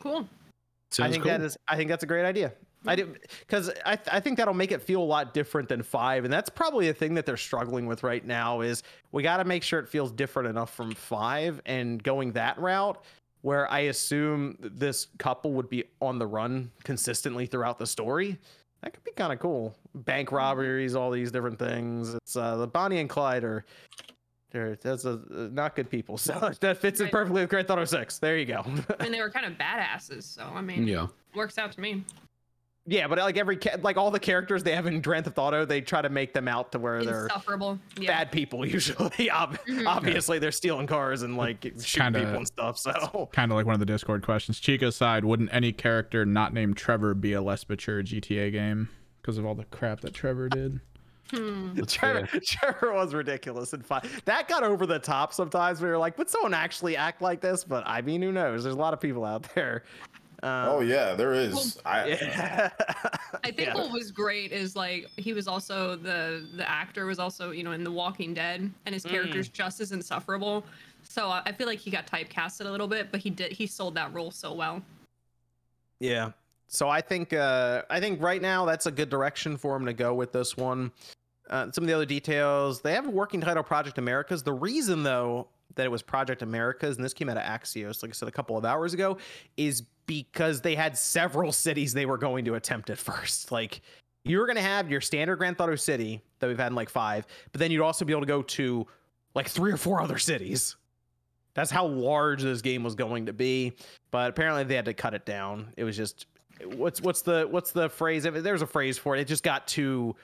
Cool. 0.00 0.26
I 0.98 1.10
think 1.10 1.22
cool. 1.22 1.30
that 1.30 1.42
is 1.42 1.56
I 1.68 1.76
think 1.76 1.88
that's 1.88 2.02
a 2.02 2.06
great 2.06 2.24
idea. 2.24 2.52
I 2.86 2.96
do 2.96 3.14
because 3.40 3.70
I, 3.84 3.96
th- 3.96 4.08
I 4.12 4.20
think 4.20 4.38
that'll 4.38 4.54
make 4.54 4.72
it 4.72 4.80
feel 4.82 5.02
a 5.02 5.04
lot 5.04 5.34
different 5.34 5.68
than 5.68 5.82
five, 5.82 6.24
and 6.24 6.32
that's 6.32 6.48
probably 6.48 6.88
a 6.88 6.94
thing 6.94 7.14
that 7.14 7.26
they're 7.26 7.36
struggling 7.36 7.86
with 7.86 8.02
right 8.02 8.24
now. 8.24 8.60
Is 8.60 8.82
we 9.12 9.22
got 9.22 9.38
to 9.38 9.44
make 9.44 9.62
sure 9.62 9.80
it 9.80 9.88
feels 9.88 10.12
different 10.12 10.48
enough 10.48 10.74
from 10.74 10.94
five, 10.94 11.60
and 11.66 12.02
going 12.02 12.32
that 12.32 12.58
route 12.58 13.02
where 13.42 13.70
I 13.70 13.80
assume 13.80 14.56
this 14.60 15.06
couple 15.18 15.52
would 15.54 15.68
be 15.70 15.84
on 16.00 16.18
the 16.18 16.26
run 16.26 16.70
consistently 16.84 17.46
throughout 17.46 17.78
the 17.78 17.86
story. 17.86 18.36
That 18.82 18.92
could 18.94 19.04
be 19.04 19.12
kind 19.12 19.32
of 19.32 19.38
cool. 19.38 19.76
Bank 19.94 20.32
robberies, 20.32 20.94
all 20.94 21.10
these 21.10 21.30
different 21.32 21.58
things. 21.58 22.14
It's 22.14 22.36
uh, 22.36 22.56
the 22.56 22.66
Bonnie 22.66 22.98
and 22.98 23.08
Clyde 23.08 23.44
are. 23.44 23.64
They're, 24.50 24.76
that's 24.76 25.04
a, 25.04 25.20
not 25.28 25.76
good 25.76 25.90
people. 25.90 26.16
So 26.16 26.52
that 26.60 26.78
fits 26.78 27.00
in 27.00 27.08
perfectly 27.10 27.42
with 27.42 27.50
Grand 27.50 27.68
Theft 27.68 27.76
Auto 27.76 27.84
6. 27.84 28.18
There 28.18 28.38
you 28.38 28.46
go. 28.46 28.64
I 28.98 29.02
mean, 29.02 29.12
they 29.12 29.20
were 29.20 29.30
kind 29.30 29.44
of 29.44 29.52
badasses, 29.58 30.22
so 30.22 30.42
I 30.42 30.62
mean, 30.62 30.86
Yeah. 30.86 31.08
works 31.34 31.58
out 31.58 31.70
to 31.72 31.80
me. 31.80 32.02
Yeah, 32.90 33.06
but 33.06 33.18
like 33.18 33.36
every 33.36 33.58
like 33.82 33.98
all 33.98 34.10
the 34.10 34.18
characters 34.18 34.62
they 34.62 34.74
have 34.74 34.86
in 34.86 35.02
Grand 35.02 35.26
Theft 35.26 35.36
Auto, 35.36 35.66
they 35.66 35.82
try 35.82 36.00
to 36.00 36.08
make 36.08 36.32
them 36.32 36.48
out 36.48 36.72
to 36.72 36.78
where 36.78 37.04
they're 37.04 37.24
Insufferable. 37.24 37.78
Yeah. 38.00 38.06
bad 38.08 38.32
people 38.32 38.64
usually. 38.66 39.30
Ob- 39.30 39.58
Mhm. 39.66 39.86
Obviously, 39.86 40.38
they're 40.38 40.50
stealing 40.50 40.86
cars 40.86 41.20
and 41.22 41.36
like 41.36 41.62
shooting 41.62 41.82
kinda- 42.14 42.18
people 42.20 42.36
and 42.36 42.46
stuff. 42.46 42.78
So 42.78 43.28
Kind 43.32 43.52
of 43.52 43.56
like 43.56 43.66
one 43.66 43.74
of 43.74 43.80
the 43.80 43.86
Discord 43.86 44.22
questions. 44.22 44.58
Chica 44.58 44.90
side, 44.90 45.24
wouldn't 45.26 45.50
any 45.52 45.70
character 45.72 46.24
not 46.24 46.54
named 46.54 46.78
Trevor 46.78 47.12
be 47.12 47.34
a 47.34 47.42
less 47.42 47.68
mature 47.68 48.02
GTA 48.02 48.50
game 48.50 48.88
because 49.20 49.36
of 49.36 49.44
all 49.44 49.54
the 49.54 49.64
crap 49.66 50.00
that 50.00 50.14
Trevor 50.14 50.48
did? 50.48 50.80
Hmm. 51.30 51.78
Trevor. 51.86 52.26
Trevor 52.42 52.94
was 52.94 53.12
ridiculous 53.12 53.74
and 53.74 53.84
fun. 53.84 54.00
That 54.24 54.48
got 54.48 54.62
over 54.62 54.86
the 54.86 54.98
top 54.98 55.34
sometimes. 55.34 55.82
We 55.82 55.88
were 55.88 55.98
like, 55.98 56.16
would 56.16 56.30
someone 56.30 56.54
actually 56.54 56.96
act 56.96 57.20
like 57.20 57.42
this? 57.42 57.64
But 57.64 57.84
I 57.86 58.00
mean, 58.00 58.22
who 58.22 58.32
knows? 58.32 58.62
There's 58.62 58.74
a 58.74 58.78
lot 58.78 58.94
of 58.94 59.00
people 59.00 59.26
out 59.26 59.42
there. 59.54 59.84
Um, 60.42 60.68
oh 60.68 60.80
yeah, 60.80 61.14
there 61.14 61.32
is. 61.32 61.78
I, 61.84 62.06
yeah. 62.06 62.70
I 63.44 63.50
think 63.50 63.68
Yeah. 63.68 63.74
what 63.74 63.90
was 63.90 64.12
great 64.12 64.52
is 64.52 64.76
like 64.76 65.08
he 65.16 65.32
was 65.32 65.48
also 65.48 65.96
the 65.96 66.46
the 66.54 66.68
actor 66.68 67.06
was 67.06 67.18
also 67.18 67.50
you 67.50 67.64
know 67.64 67.72
in 67.72 67.82
The 67.82 67.90
Walking 67.90 68.34
Dead 68.34 68.70
and 68.86 68.92
his 68.94 69.04
Mm. 69.04 69.10
character's 69.10 69.48
just 69.48 69.80
as 69.80 69.90
insufferable. 69.92 70.64
So 71.02 71.28
I 71.28 71.42
I 71.46 71.52
feel 71.52 71.66
like 71.66 71.80
he 71.80 71.90
got 71.90 72.06
typecasted 72.06 72.66
a 72.66 72.70
little 72.70 72.86
bit, 72.88 73.10
but 73.10 73.20
he 73.20 73.30
did 73.30 73.50
he 73.52 73.66
sold 73.66 73.94
that 73.96 74.12
role 74.14 74.30
so 74.30 74.52
well. 74.52 74.82
Yeah. 75.98 76.30
So 76.68 76.88
I 76.88 77.00
think 77.00 77.32
uh, 77.32 77.82
I 77.90 77.98
think 77.98 78.22
right 78.22 78.40
now 78.42 78.64
that's 78.64 78.86
a 78.86 78.92
good 78.92 79.08
direction 79.10 79.56
for 79.56 79.74
him 79.74 79.86
to 79.86 79.92
go 79.92 80.14
with 80.14 80.32
this 80.32 80.56
one. 80.56 80.92
Uh, 81.50 81.72
some 81.72 81.82
of 81.82 81.88
the 81.88 81.94
other 81.94 82.04
details 82.04 82.80
they 82.82 82.92
have 82.92 83.06
a 83.06 83.10
working 83.10 83.40
title, 83.40 83.62
Project 83.64 83.98
Americas. 83.98 84.42
The 84.44 84.52
reason 84.52 85.02
though 85.02 85.48
that 85.74 85.84
it 85.84 85.90
was 85.90 86.02
Project 86.02 86.42
Americas, 86.42 86.96
and 86.96 87.04
this 87.04 87.14
came 87.14 87.28
out 87.28 87.36
of 87.36 87.42
Axios, 87.42 88.02
like 88.02 88.10
I 88.10 88.12
said 88.12 88.28
a 88.28 88.32
couple 88.32 88.56
of 88.56 88.64
hours 88.64 88.94
ago, 88.94 89.16
is 89.56 89.82
because 90.08 90.60
they 90.60 90.74
had 90.74 90.98
several 90.98 91.52
cities 91.66 91.92
they 91.92 92.06
were 92.06 92.18
going 92.18 92.44
to 92.46 92.56
attempt 92.56 92.90
at 92.90 92.98
first. 92.98 93.52
Like 93.52 93.82
you 94.24 94.38
were 94.38 94.46
going 94.46 94.56
to 94.56 94.62
have 94.62 94.90
your 94.90 95.00
standard 95.00 95.36
Grand 95.36 95.56
Theft 95.56 95.68
Auto 95.68 95.76
City 95.76 96.20
that 96.40 96.48
we've 96.48 96.58
had 96.58 96.72
in 96.72 96.74
like 96.74 96.88
five, 96.88 97.28
but 97.52 97.60
then 97.60 97.70
you'd 97.70 97.82
also 97.82 98.04
be 98.04 98.12
able 98.12 98.22
to 98.22 98.26
go 98.26 98.42
to 98.42 98.84
like 99.36 99.48
three 99.48 99.70
or 99.70 99.76
four 99.76 100.02
other 100.02 100.18
cities. 100.18 100.74
That's 101.54 101.70
how 101.70 101.86
large 101.86 102.42
this 102.42 102.60
game 102.60 102.82
was 102.82 102.96
going 102.96 103.26
to 103.26 103.32
be, 103.32 103.74
but 104.10 104.30
apparently 104.30 104.64
they 104.64 104.74
had 104.74 104.84
to 104.86 104.94
cut 104.94 105.14
it 105.14 105.24
down. 105.24 105.72
It 105.76 105.84
was 105.84 105.96
just 105.96 106.26
what's 106.64 107.00
what's 107.00 107.22
the 107.22 107.46
what's 107.50 107.70
the 107.70 107.88
phrase? 107.88 108.24
There's 108.24 108.62
a 108.62 108.66
phrase 108.66 108.98
for 108.98 109.16
it. 109.16 109.20
It 109.20 109.28
just 109.28 109.44
got 109.44 109.66
too 109.66 110.16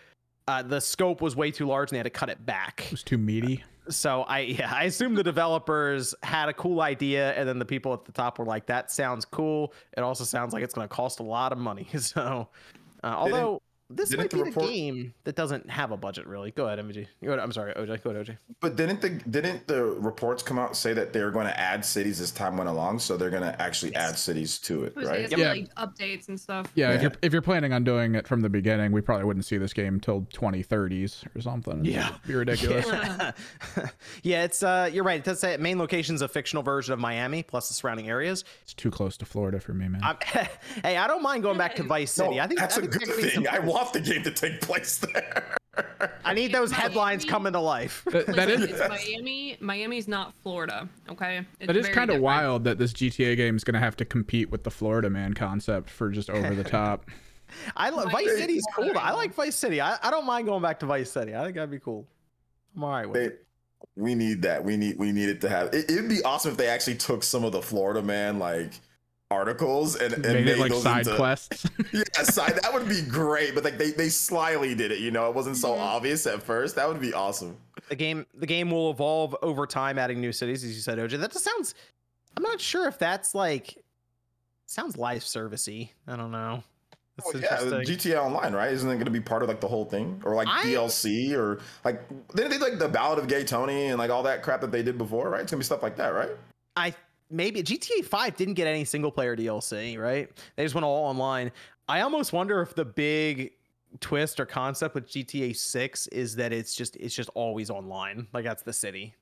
uh, 0.47 0.63
the 0.63 0.81
scope 0.81 1.21
was 1.21 1.37
way 1.37 1.51
too 1.51 1.67
large 1.67 1.91
and 1.91 1.97
they 1.97 1.99
had 1.99 2.05
to 2.05 2.11
cut 2.11 2.29
it 2.29 2.45
back. 2.45 2.85
It 2.87 2.91
was 2.91 3.03
too 3.03 3.19
meaty. 3.19 3.65
So 3.89 4.23
I 4.23 4.41
yeah, 4.41 4.73
I 4.75 4.85
assume 4.85 5.15
the 5.15 5.23
developers 5.23 6.15
had 6.23 6.49
a 6.49 6.55
cool 6.55 6.81
idea 6.81 7.33
and 7.35 7.47
then 7.49 7.59
the 7.59 7.67
people 7.67 7.93
at 7.93 8.05
the 8.05 8.13
top 8.13 8.39
were 8.39 8.47
like, 8.47 8.67
"That 8.67 8.91
sounds 8.91 9.27
cool." 9.27 9.75
It 9.97 10.01
also 10.01 10.25
sounds 10.25 10.55
like 10.55 10.63
it's 10.63 10.75
going 10.75 10.89
to 10.89 10.95
cost 10.95 11.21
a 11.21 11.23
lot 11.23 11.53
of 11.53 11.59
money. 11.59 11.89
So, 11.99 12.49
uh, 13.03 13.07
although 13.07 13.61
this 13.97 14.11
didn't 14.11 14.23
might 14.25 14.31
the 14.31 14.37
be 14.37 14.43
report- 14.45 14.67
the 14.67 14.73
game 14.73 15.15
that 15.25 15.37
doesn't 15.37 15.71
have 15.71 15.91
a 15.91 15.97
budget 15.97 16.27
really. 16.27 16.51
Go 16.51 16.67
ahead, 16.67 16.79
MG. 16.79 17.07
Go 17.23 17.29
ahead, 17.31 17.39
I'm 17.41 17.53
sorry, 17.53 17.73
OJ. 17.75 18.03
Go 18.03 18.11
ahead, 18.11 18.27
OJ. 18.27 18.37
But 18.61 18.77
didn't 18.77 19.01
the 19.01 19.11
didn't 19.11 19.67
the 19.67 19.83
reports 19.85 20.43
come 20.43 20.59
out 20.59 20.77
say 20.77 20.93
that 20.95 21.13
they 21.13 21.23
were 21.23 21.31
going 21.31 21.47
to 21.47 21.59
add 21.59 21.85
cities 21.85 22.21
as 22.21 22.31
time 22.31 22.57
went 22.57 22.69
along? 22.69 22.99
So 23.01 23.17
they're 23.17 23.31
going 23.31 23.43
to 23.43 23.61
actually 23.61 23.95
add 23.95 24.17
cities 24.19 24.59
to 24.61 24.85
it, 24.85 24.95
It 24.97 25.05
right? 25.07 25.23
like, 25.31 25.37
Yeah. 25.39 25.51
like 25.53 25.75
updates 25.77 26.29
and 26.29 26.39
stuff. 26.39 26.71
Yeah, 26.75 26.93
if 26.93 27.03
you're 27.03 27.13
if 27.23 27.33
you're 27.33 27.43
planning 27.43 27.73
on 27.73 27.85
doing 27.85 28.15
it 28.15 28.27
from 28.27 28.41
the 28.41 28.49
beginning, 28.49 28.93
we 28.93 29.01
probably 29.01 29.25
wouldn't 29.25 29.45
see 29.45 29.59
this 29.59 29.73
game 29.73 30.01
till 30.01 30.23
2030s 30.33 31.25
or 31.37 31.41
something. 31.41 31.85
Yeah. 31.85 32.09
It'd 32.11 32.23
be 32.27 32.35
ridiculous. 32.35 32.87
Yeah. 32.87 33.33
yeah, 34.23 34.45
it's 34.45 34.63
uh 34.63 34.89
you're 34.93 35.05
right. 35.05 35.19
It 35.19 35.25
does 35.25 35.41
say 35.41 35.57
main 35.57 35.79
location's 35.79 36.23
a 36.23 36.29
fictional 36.29 36.63
version 36.63 36.93
of 36.93 36.99
Miami 36.99 37.43
plus 37.43 37.69
the 37.69 37.75
surrounding 37.75 38.09
areas. 38.09 38.45
It's 38.63 38.75
too 38.75 38.91
close 38.91 39.17
to 39.19 39.25
Florida 39.27 39.61
for 39.61 39.73
me, 39.75 39.89
man. 39.89 40.01
I'm, 40.03 40.17
hey, 40.83 40.97
I 40.97 41.07
don't 41.07 41.23
mind 41.23 41.43
going 41.43 41.59
back 41.59 41.75
to 41.77 41.83
Vice 41.83 42.17
No, 42.19 42.27
City. 42.27 42.41
I 42.41 42.47
think 42.47 42.61
that's 42.61 42.77
I 42.77 42.79
a 42.79 42.81
think 42.83 42.93
good 42.93 43.03
there 43.09 43.15
could 43.17 43.23
be 43.25 43.29
thing. 43.31 43.49
I 43.49 43.59
want 43.59 43.84
the 43.93 44.01
game 44.01 44.23
to 44.23 44.31
take 44.31 44.61
place 44.61 44.99
there. 44.99 45.57
I 46.25 46.35
need 46.35 46.53
those 46.53 46.71
Miami- 46.71 46.83
headlines 46.83 47.25
coming 47.25 47.53
to 47.53 47.61
life. 47.61 48.05
That- 48.11 48.27
that 48.27 48.49
Listen, 48.49 48.69
it's 48.71 48.89
Miami. 48.89 49.57
Miami's 49.61 50.07
not 50.07 50.33
Florida. 50.43 50.89
Okay. 51.11 51.45
It's 51.59 51.67
that 51.67 51.77
is 51.77 51.89
kind 51.89 52.11
of 52.11 52.21
wild 52.21 52.65
that 52.65 52.79
this 52.79 52.93
GTA 52.93 53.37
game 53.37 53.57
is 53.57 53.65
going 53.65 53.75
to 53.75 53.81
have 53.81 53.97
to 53.97 54.05
compete 54.05 54.51
with 54.51 54.63
the 54.65 54.71
Florida 54.71 55.11
Man 55.11 55.35
concept 55.35 55.91
for 55.91 56.11
just 56.11 56.31
over 56.31 56.55
the 56.55 56.65
top. 56.65 57.07
I 57.77 57.91
love 57.91 58.05
Vice 58.11 58.27
Vice 58.27 58.39
City's 58.39 58.65
City. 58.77 58.91
cool. 58.93 58.99
I 58.99 59.13
like 59.13 59.35
Vice 59.35 59.55
City. 59.57 59.81
I, 59.81 59.97
I 60.03 60.11
don't 60.11 60.25
mind 60.27 60.47
going 60.47 60.63
back 60.63 60.81
to 60.81 60.87
Vice 60.87 61.11
City. 61.11 61.35
I 61.37 61.43
think 61.45 61.55
that'd 61.57 61.71
be 61.71 61.79
cool. 61.79 62.07
I'm 62.77 62.85
all 62.85 62.91
right 62.91 63.07
with 63.09 63.21
They, 63.21 63.27
it. 63.27 63.47
we 63.97 64.15
need 64.15 64.43
that. 64.43 64.65
We 64.65 64.77
need 64.77 64.99
we 64.99 65.13
need 65.13 65.29
it 65.29 65.41
to 65.43 65.49
have. 65.49 65.69
It, 65.75 65.91
it'd 65.91 66.09
be 66.09 66.23
awesome 66.23 66.53
if 66.53 66.57
they 66.57 66.67
actually 66.69 66.97
took 66.97 67.23
some 67.23 67.45
of 67.45 67.53
the 67.53 67.63
Florida 67.63 68.03
man 68.03 68.39
like 68.39 68.73
articles 69.31 69.97
and, 69.97 70.13
and 70.15 70.23
Made 70.23 70.47
it 70.49 70.59
like 70.59 70.71
those 70.71 70.83
side 70.83 71.07
into, 71.07 71.17
quests. 71.17 71.67
Yeah, 71.93 72.03
side, 72.25 72.59
that 72.63 72.73
would 72.73 72.89
be 72.89 73.03
great. 73.03 73.55
But 73.55 73.65
like 73.65 73.79
they 73.79 73.91
they 73.91 74.09
slyly 74.09 74.75
did 74.75 74.93
it. 74.93 75.01
You 75.01 75.11
know, 75.11 75.29
it 75.29 75.35
wasn't 75.35 75.57
so 75.57 75.71
Mhm. 75.75 75.79
obvious 75.81 76.27
at 76.27 76.43
first. 76.43 76.77
That 76.77 76.89
would 76.89 77.01
be 77.01 77.13
awesome. 77.15 77.57
The 77.89 77.97
game 77.97 78.27
the 78.35 78.47
game 78.47 78.71
will 78.71 78.91
evolve 78.91 79.35
over 79.43 79.67
time, 79.67 79.99
adding 79.99 80.21
new 80.21 80.33
cities, 80.33 80.63
as 80.65 80.75
you 80.75 80.81
said, 80.81 80.99
OJ. 80.99 81.19
That 81.19 81.33
just 81.33 81.45
sounds. 81.45 81.75
I'm 82.37 82.43
not 82.43 82.61
sure 82.61 82.87
if 82.89 82.99
that's 82.99 83.35
like. 83.35 83.77
Sounds 84.67 84.97
live 84.97 85.23
servicey. 85.23 85.91
I 86.09 86.17
don't 86.17 86.31
know. 86.33 86.63
That's 87.17 87.33
Well, 87.33 87.43
yeah. 87.43 87.83
GTA 87.85 88.17
Online, 88.21 88.53
right? 88.55 88.73
Isn't 88.73 88.89
it 88.91 88.95
going 88.95 89.05
to 89.05 89.11
be 89.11 89.21
part 89.21 89.43
of 89.43 89.49
like 89.49 89.61
the 89.61 89.69
whole 89.69 89.85
thing, 89.85 90.21
or 90.25 90.35
like 90.35 90.49
I- 90.49 90.65
DLC, 90.65 91.33
or 91.37 91.61
like 91.85 92.03
they 92.35 92.49
did 92.49 92.61
like 92.61 92.79
the 92.79 92.89
Ballad 92.89 93.19
of 93.19 93.29
Gay 93.29 93.45
Tony 93.45 93.87
and 93.87 93.99
like 93.99 94.11
all 94.11 94.23
that 94.25 94.43
crap 94.43 94.61
that 94.63 94.73
they 94.73 94.83
did 94.83 94.99
before, 94.99 95.29
right? 95.31 95.43
It's 95.43 95.51
gonna 95.53 95.61
be 95.61 95.65
stuff 95.65 95.83
like 95.83 95.97
that, 95.97 96.09
right? 96.09 96.31
I 96.77 96.93
maybe 97.31 97.63
GTA 97.63 98.05
5 98.05 98.37
didn't 98.37 98.55
get 98.55 98.67
any 98.67 98.85
single 98.85 99.11
player 99.11 99.37
DLC, 99.37 99.99
right? 99.99 100.31
They 100.57 100.63
just 100.63 100.75
went 100.75 100.85
all 100.85 101.05
online. 101.05 101.53
I 101.89 102.01
almost 102.01 102.33
wonder 102.33 102.61
if 102.63 102.75
the 102.75 102.85
big 102.85 103.53
twist 104.01 104.41
or 104.41 104.47
concept 104.47 104.95
with 104.95 105.07
GTA 105.09 105.57
6 105.57 106.07
is 106.09 106.37
that 106.37 106.53
it's 106.53 106.75
just 106.75 106.97
it's 106.97 107.15
just 107.15 107.31
always 107.35 107.71
online. 107.71 108.27
Like 108.33 108.45
that's 108.45 108.63
the 108.63 108.73
city. 108.73 109.15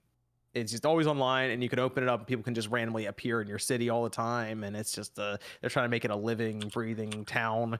It's 0.55 0.71
just 0.71 0.85
always 0.85 1.07
online 1.07 1.51
and 1.51 1.63
you 1.63 1.69
can 1.69 1.79
open 1.79 2.03
it 2.03 2.09
up 2.09 2.21
and 2.21 2.27
people 2.27 2.43
can 2.43 2.55
just 2.55 2.69
randomly 2.69 3.07
appear 3.07 3.41
in 3.41 3.49
your 3.49 3.59
city 3.59 3.89
all 3.89 4.05
the 4.05 4.11
time 4.11 4.65
and 4.65 4.77
it's 4.77 4.93
just 4.93 5.19
uh 5.19 5.39
they're 5.61 5.71
trying 5.71 5.87
to 5.87 5.91
make 5.91 6.05
it 6.05 6.11
a 6.11 6.17
living, 6.17 6.61
breathing 6.73 7.25
town. 7.25 7.79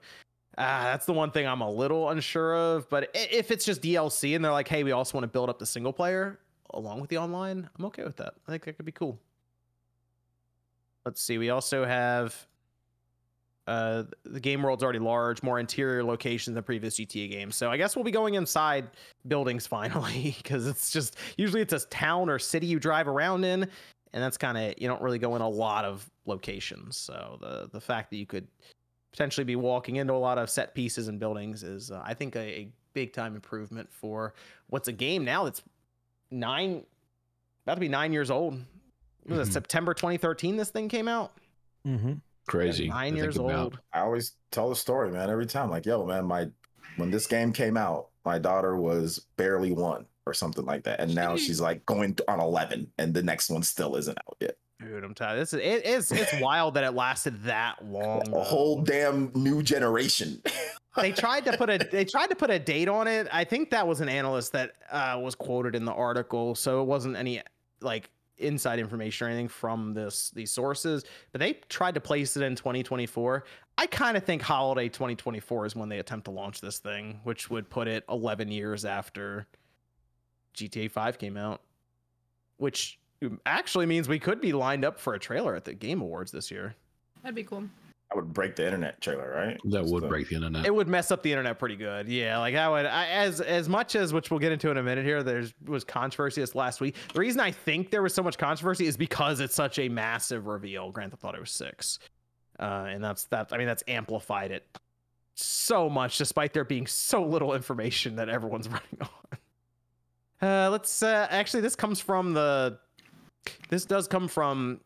Ah, 0.59 0.85
that's 0.85 1.07
the 1.07 1.15
one 1.15 1.31
thing 1.31 1.47
I'm 1.47 1.63
a 1.63 1.71
little 1.71 2.11
unsure 2.11 2.55
of, 2.55 2.89
but 2.91 3.11
if 3.15 3.51
it's 3.51 3.65
just 3.65 3.81
DLC 3.81 4.37
and 4.37 4.45
they're 4.45 4.53
like, 4.53 4.69
"Hey, 4.69 4.85
we 4.85 4.93
also 4.93 5.17
want 5.17 5.23
to 5.23 5.29
build 5.29 5.49
up 5.49 5.59
the 5.59 5.65
single 5.65 5.95
player 5.95 6.41
along 6.71 7.01
with 7.01 7.09
the 7.09 7.17
online," 7.17 7.71
I'm 7.79 7.85
okay 7.87 8.05
with 8.05 8.17
that. 8.19 8.35
I 8.47 8.51
think 8.51 8.65
that 8.67 8.75
could 8.77 8.85
be 8.85 8.93
cool. 8.93 9.19
Let's 11.05 11.23
see. 11.23 11.39
We 11.39 11.51
also 11.51 11.85
have 11.85 12.47
uh 13.69 14.03
the 14.25 14.41
game 14.41 14.63
world's 14.63 14.83
already 14.83 14.99
large, 14.99 15.43
more 15.43 15.61
interior 15.61 16.03
locations 16.03 16.55
than 16.55 16.65
previous 16.65 16.97
GTA 16.97 17.31
games. 17.31 17.57
So 17.57 17.71
I 17.71 17.77
guess 17.77 17.95
we'll 17.95 18.05
be 18.05 18.11
going 18.11 18.35
inside 18.35 18.89
buildings 19.29 19.67
finally 19.69 20.35
because 20.43 20.67
it's 20.67 20.91
just 20.91 21.17
usually 21.37 21.63
it's 21.63 21.73
a 21.73 21.81
town 21.81 22.29
or 22.29 22.39
city 22.39 22.67
you 22.67 22.81
drive 22.81 23.09
around 23.09 23.45
in 23.45 23.69
and 24.13 24.23
that's 24.23 24.37
kind 24.37 24.59
of 24.59 24.75
you 24.79 24.89
don't 24.89 25.01
really 25.01 25.19
go 25.19 25.37
in 25.37 25.43
a 25.43 25.49
lot 25.49 25.85
of 25.85 26.09
locations. 26.27 26.97
So 26.97 27.39
the 27.41 27.69
the 27.73 27.81
fact 27.81 28.11
that 28.11 28.17
you 28.17 28.27
could 28.27 28.47
potentially 29.13 29.45
be 29.45 29.57
walking 29.57 29.97
into 29.97 30.13
a 30.13 30.15
lot 30.15 30.39
of 30.39 30.51
set 30.51 30.75
pieces 30.75 31.09
and 31.09 31.21
buildings 31.21 31.63
is 31.63 31.91
uh, 31.91 32.03
I 32.05 32.15
think 32.15 32.35
a, 32.37 32.41
a 32.41 32.73
big 32.95 33.13
time 33.13 33.35
improvement 33.35 33.91
for 33.93 34.35
what's 34.69 34.89
a 34.89 34.93
game 34.93 35.25
now 35.25 35.45
that's 35.45 35.63
9 36.31 36.83
about 37.65 37.75
to 37.75 37.81
be 37.81 37.89
9 37.89 38.13
years 38.13 38.31
old. 38.31 38.61
What 39.25 39.39
was 39.39 39.49
it, 39.49 39.51
Mhm. 39.51 39.55
September 39.55 39.95
2013 39.95 40.57
this 40.57 40.71
thing 40.71 40.89
came 40.89 41.09
out? 41.09 41.33
Mm-hmm. 41.87 42.15
Crazy. 42.49 42.85
to 42.89 42.91
Nine 42.91 43.17
years 43.17 43.39
old. 43.39 43.79
I 43.93 44.01
always 44.01 44.33
tell 44.51 44.69
the 44.69 44.77
story, 44.77 45.11
man. 45.11 45.31
Every 45.31 45.47
time, 45.47 45.71
like, 45.71 45.87
yo, 45.87 46.05
man, 46.05 46.25
my 46.27 46.49
when 46.97 47.11
this 47.11 47.27
game 47.27 47.53
came 47.53 47.77
out, 47.77 48.09
my 48.25 48.39
daughter 48.39 48.77
was 48.77 49.27
barely 49.37 49.73
one 49.73 50.07
or 50.27 50.35
something 50.35 50.65
like 50.65 50.85
that, 50.85 51.01
and 51.01 51.15
now 51.15 51.37
she's 51.37 51.61
like 51.61 51.85
going 51.87 52.17
on 52.29 52.41
eleven, 52.41 52.91
and 52.99 53.15
the 53.15 53.23
next 53.23 53.49
one 53.51 53.63
still 53.63 53.97
isn't 53.97 54.19
out 54.29 54.37
yet. 54.41 54.57
Dude, 54.81 55.05
I'm 55.05 55.15
tired. 55.15 55.39
This 55.39 55.53
is 55.55 55.61
it 55.61 55.87
is 55.87 56.11
it's 56.11 56.41
wild 56.41 56.75
that 56.75 56.83
it 56.85 56.91
lasted 56.93 57.43
that 57.45 57.85
long. 57.85 58.23
A 58.35 58.43
whole 58.43 58.83
damn 58.83 59.31
new 59.35 59.63
generation. 59.63 60.43
they 60.97 61.13
tried 61.13 61.45
to 61.45 61.57
put 61.57 61.71
a 61.71 61.79
they 61.79 62.05
tried 62.05 62.27
to 62.31 62.37
put 62.37 62.51
a 62.51 62.59
date 62.59 62.89
on 62.89 63.07
it. 63.07 63.29
I 63.33 63.45
think 63.45 63.71
that 63.71 63.87
was 63.87 64.01
an 64.01 64.09
analyst 64.09 64.53
that 64.53 64.73
uh, 64.91 65.19
was 65.23 65.37
quoted 65.37 65.77
in 65.77 65.85
the 65.85 65.93
article, 65.95 66.57
so 66.57 66.83
it 66.83 66.87
wasn't 66.87 67.17
any 67.17 67.41
like 67.81 68.11
inside 68.39 68.79
information 68.79 69.27
or 69.27 69.31
anything 69.31 69.49
from 69.49 69.95
this 69.95 70.31
these 70.31 70.51
sources. 70.51 71.05
But 71.33 71.41
they 71.41 71.55
tried 71.69 71.95
to 71.95 72.01
place 72.01 72.37
it 72.37 72.43
in 72.43 72.57
2024. 72.57 73.45
I 73.79 73.87
kind 73.87 74.17
of 74.17 74.25
think 74.25 74.43
holiday 74.43 74.89
2024 74.89 75.67
is 75.67 75.77
when 75.77 75.89
they 75.89 75.99
attempt 75.99 76.27
to 76.27 76.31
launch 76.31 76.61
this 76.61 76.79
thing, 76.79 77.21
which 77.25 77.51
would 77.51 77.71
put 77.71 77.89
it 77.89 78.05
11 78.09 78.49
years 78.49 78.85
after 78.85 79.47
GTA 80.55 80.91
5 80.91 81.19
came 81.19 81.37
out, 81.37 81.63
which 82.59 82.99
um, 83.23 83.41
actually 83.47 83.87
means 83.87 84.09
we 84.09 84.19
could 84.19 84.41
be 84.41 84.53
lined 84.53 84.85
up 84.85 84.99
for 84.99 85.15
a 85.15 85.19
trailer 85.19 85.55
at 85.55 85.65
the 85.65 85.73
Game 85.73 86.01
Awards 86.01 86.33
this 86.33 86.51
year. 86.51 86.75
That'd 87.23 87.35
be 87.35 87.45
cool. 87.45 87.65
I 88.13 88.17
would 88.17 88.33
break 88.35 88.57
the 88.57 88.65
internet 88.65 89.01
trailer, 89.01 89.31
right? 89.35 89.59
That 89.65 89.85
would 89.87 90.03
to- 90.03 90.09
break 90.09 90.29
the 90.29 90.37
internet. 90.37 90.67
it 90.67 90.75
would 90.75 90.89
mess 90.89 91.11
up 91.11 91.23
the 91.23 91.31
internet 91.31 91.59
pretty 91.59 91.77
good. 91.77 92.09
Yeah, 92.09 92.39
like 92.39 92.55
I 92.55 92.69
would 92.69 92.85
I, 92.87 93.07
as 93.07 93.41
as 93.41 93.69
much 93.69 93.97
as 93.97 94.13
which 94.13 94.31
we'll 94.31 94.41
get 94.41 94.53
into 94.53 94.71
in 94.71 94.77
a 94.77 94.83
minute 94.83 95.05
here. 95.05 95.23
There's 95.23 95.55
was 95.65 95.85
controversy 95.85 96.41
this 96.41 96.55
last 96.55 96.81
week. 96.81 96.97
The 97.15 97.21
reason 97.21 97.41
I 97.41 97.51
think 97.51 97.91
there 97.91 98.03
was 98.03 98.15
so 98.15 98.23
much 98.23 98.37
controversy 98.37 98.87
is 98.87 98.97
because 98.97 99.41
it's 99.41 99.55
such 99.55 99.79
a 99.79 99.89
massive 99.89 100.47
reveal. 100.47 100.91
Grand 100.91 101.13
Theft 101.13 101.25
Auto 101.25 101.45
Six, 101.45 101.99
uh, 102.61 102.87
and 102.89 103.03
that's 103.03 103.25
that. 103.25 103.49
I 103.53 103.57
mean, 103.59 103.67
that's 103.67 103.85
amplified 103.89 104.51
it 104.51 104.67
so 105.35 105.89
much, 105.89 106.19
despite 106.19 106.53
there 106.53 106.65
being 106.65 106.87
so 106.87 107.25
little 107.25 107.55
information 107.55 108.17
that 108.17 108.29
everyone's 108.29 108.69
running 108.69 108.99
on. 109.01 109.09
Uh, 110.49 110.71
let's 110.71 111.03
uh, 111.03 111.27
actually, 111.31 111.63
this 111.63 111.77
comes 111.77 112.01
from 112.01 112.35
the. 112.35 112.79
This 113.71 113.85
does 113.85 114.07
come 114.07 114.29
from 114.29 114.81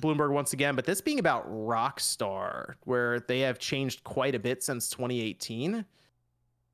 Bloomberg 0.00 0.32
once 0.32 0.52
again, 0.52 0.76
but 0.76 0.84
this 0.84 1.00
being 1.00 1.18
about 1.18 1.50
Rockstar, 1.50 2.74
where 2.84 3.20
they 3.20 3.40
have 3.40 3.58
changed 3.58 4.04
quite 4.04 4.34
a 4.34 4.38
bit 4.38 4.62
since 4.62 4.88
2018, 4.90 5.84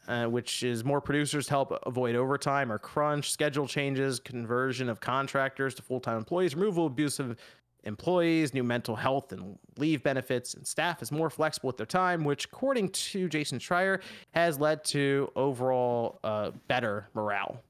uh, 0.09 0.27
which 0.27 0.63
is 0.63 0.85
more 0.85 1.01
producers 1.01 1.47
to 1.47 1.51
help 1.51 1.79
avoid 1.87 2.17
overtime 2.17 2.73
or 2.73 2.79
crunch, 2.79 3.31
schedule 3.31 3.67
changes, 3.67 4.19
conversion 4.19 4.89
of 4.89 5.01
contractors 5.01 5.75
to 5.75 5.83
full 5.83 6.01
time 6.01 6.17
employees, 6.17 6.55
removal 6.55 6.87
of 6.87 6.93
abusive 6.93 7.37
employees, 7.85 8.53
new 8.53 8.63
mental 8.63 8.97
health 8.97 9.33
and 9.33 9.59
leave 9.79 10.03
benefits, 10.03 10.55
and 10.55 10.67
staff 10.67 11.03
is 11.03 11.11
more 11.13 11.31
flexible 11.31 11.69
with 11.69 11.77
their 11.77 11.87
time, 11.87 12.25
which, 12.25 12.47
according 12.47 12.91
to 12.91 13.29
Jason 13.29 13.59
Schreier, 13.59 14.01
has 14.33 14.59
led 14.59 14.85
to 14.85 15.31
overall 15.37 16.19
uh, 16.25 16.51
better 16.69 17.09
morale 17.15 17.63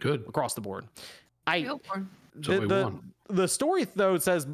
Good. 0.00 0.24
across 0.28 0.54
the 0.54 0.60
board. 0.60 0.86
I 1.46 1.62
Go 1.62 1.78
for 1.78 1.98
it. 1.98 2.04
That's 2.34 2.48
what 2.48 2.68
the, 2.68 2.92
the, 3.28 3.34
the 3.34 3.48
story 3.48 3.86
though 3.94 4.18
says 4.18 4.46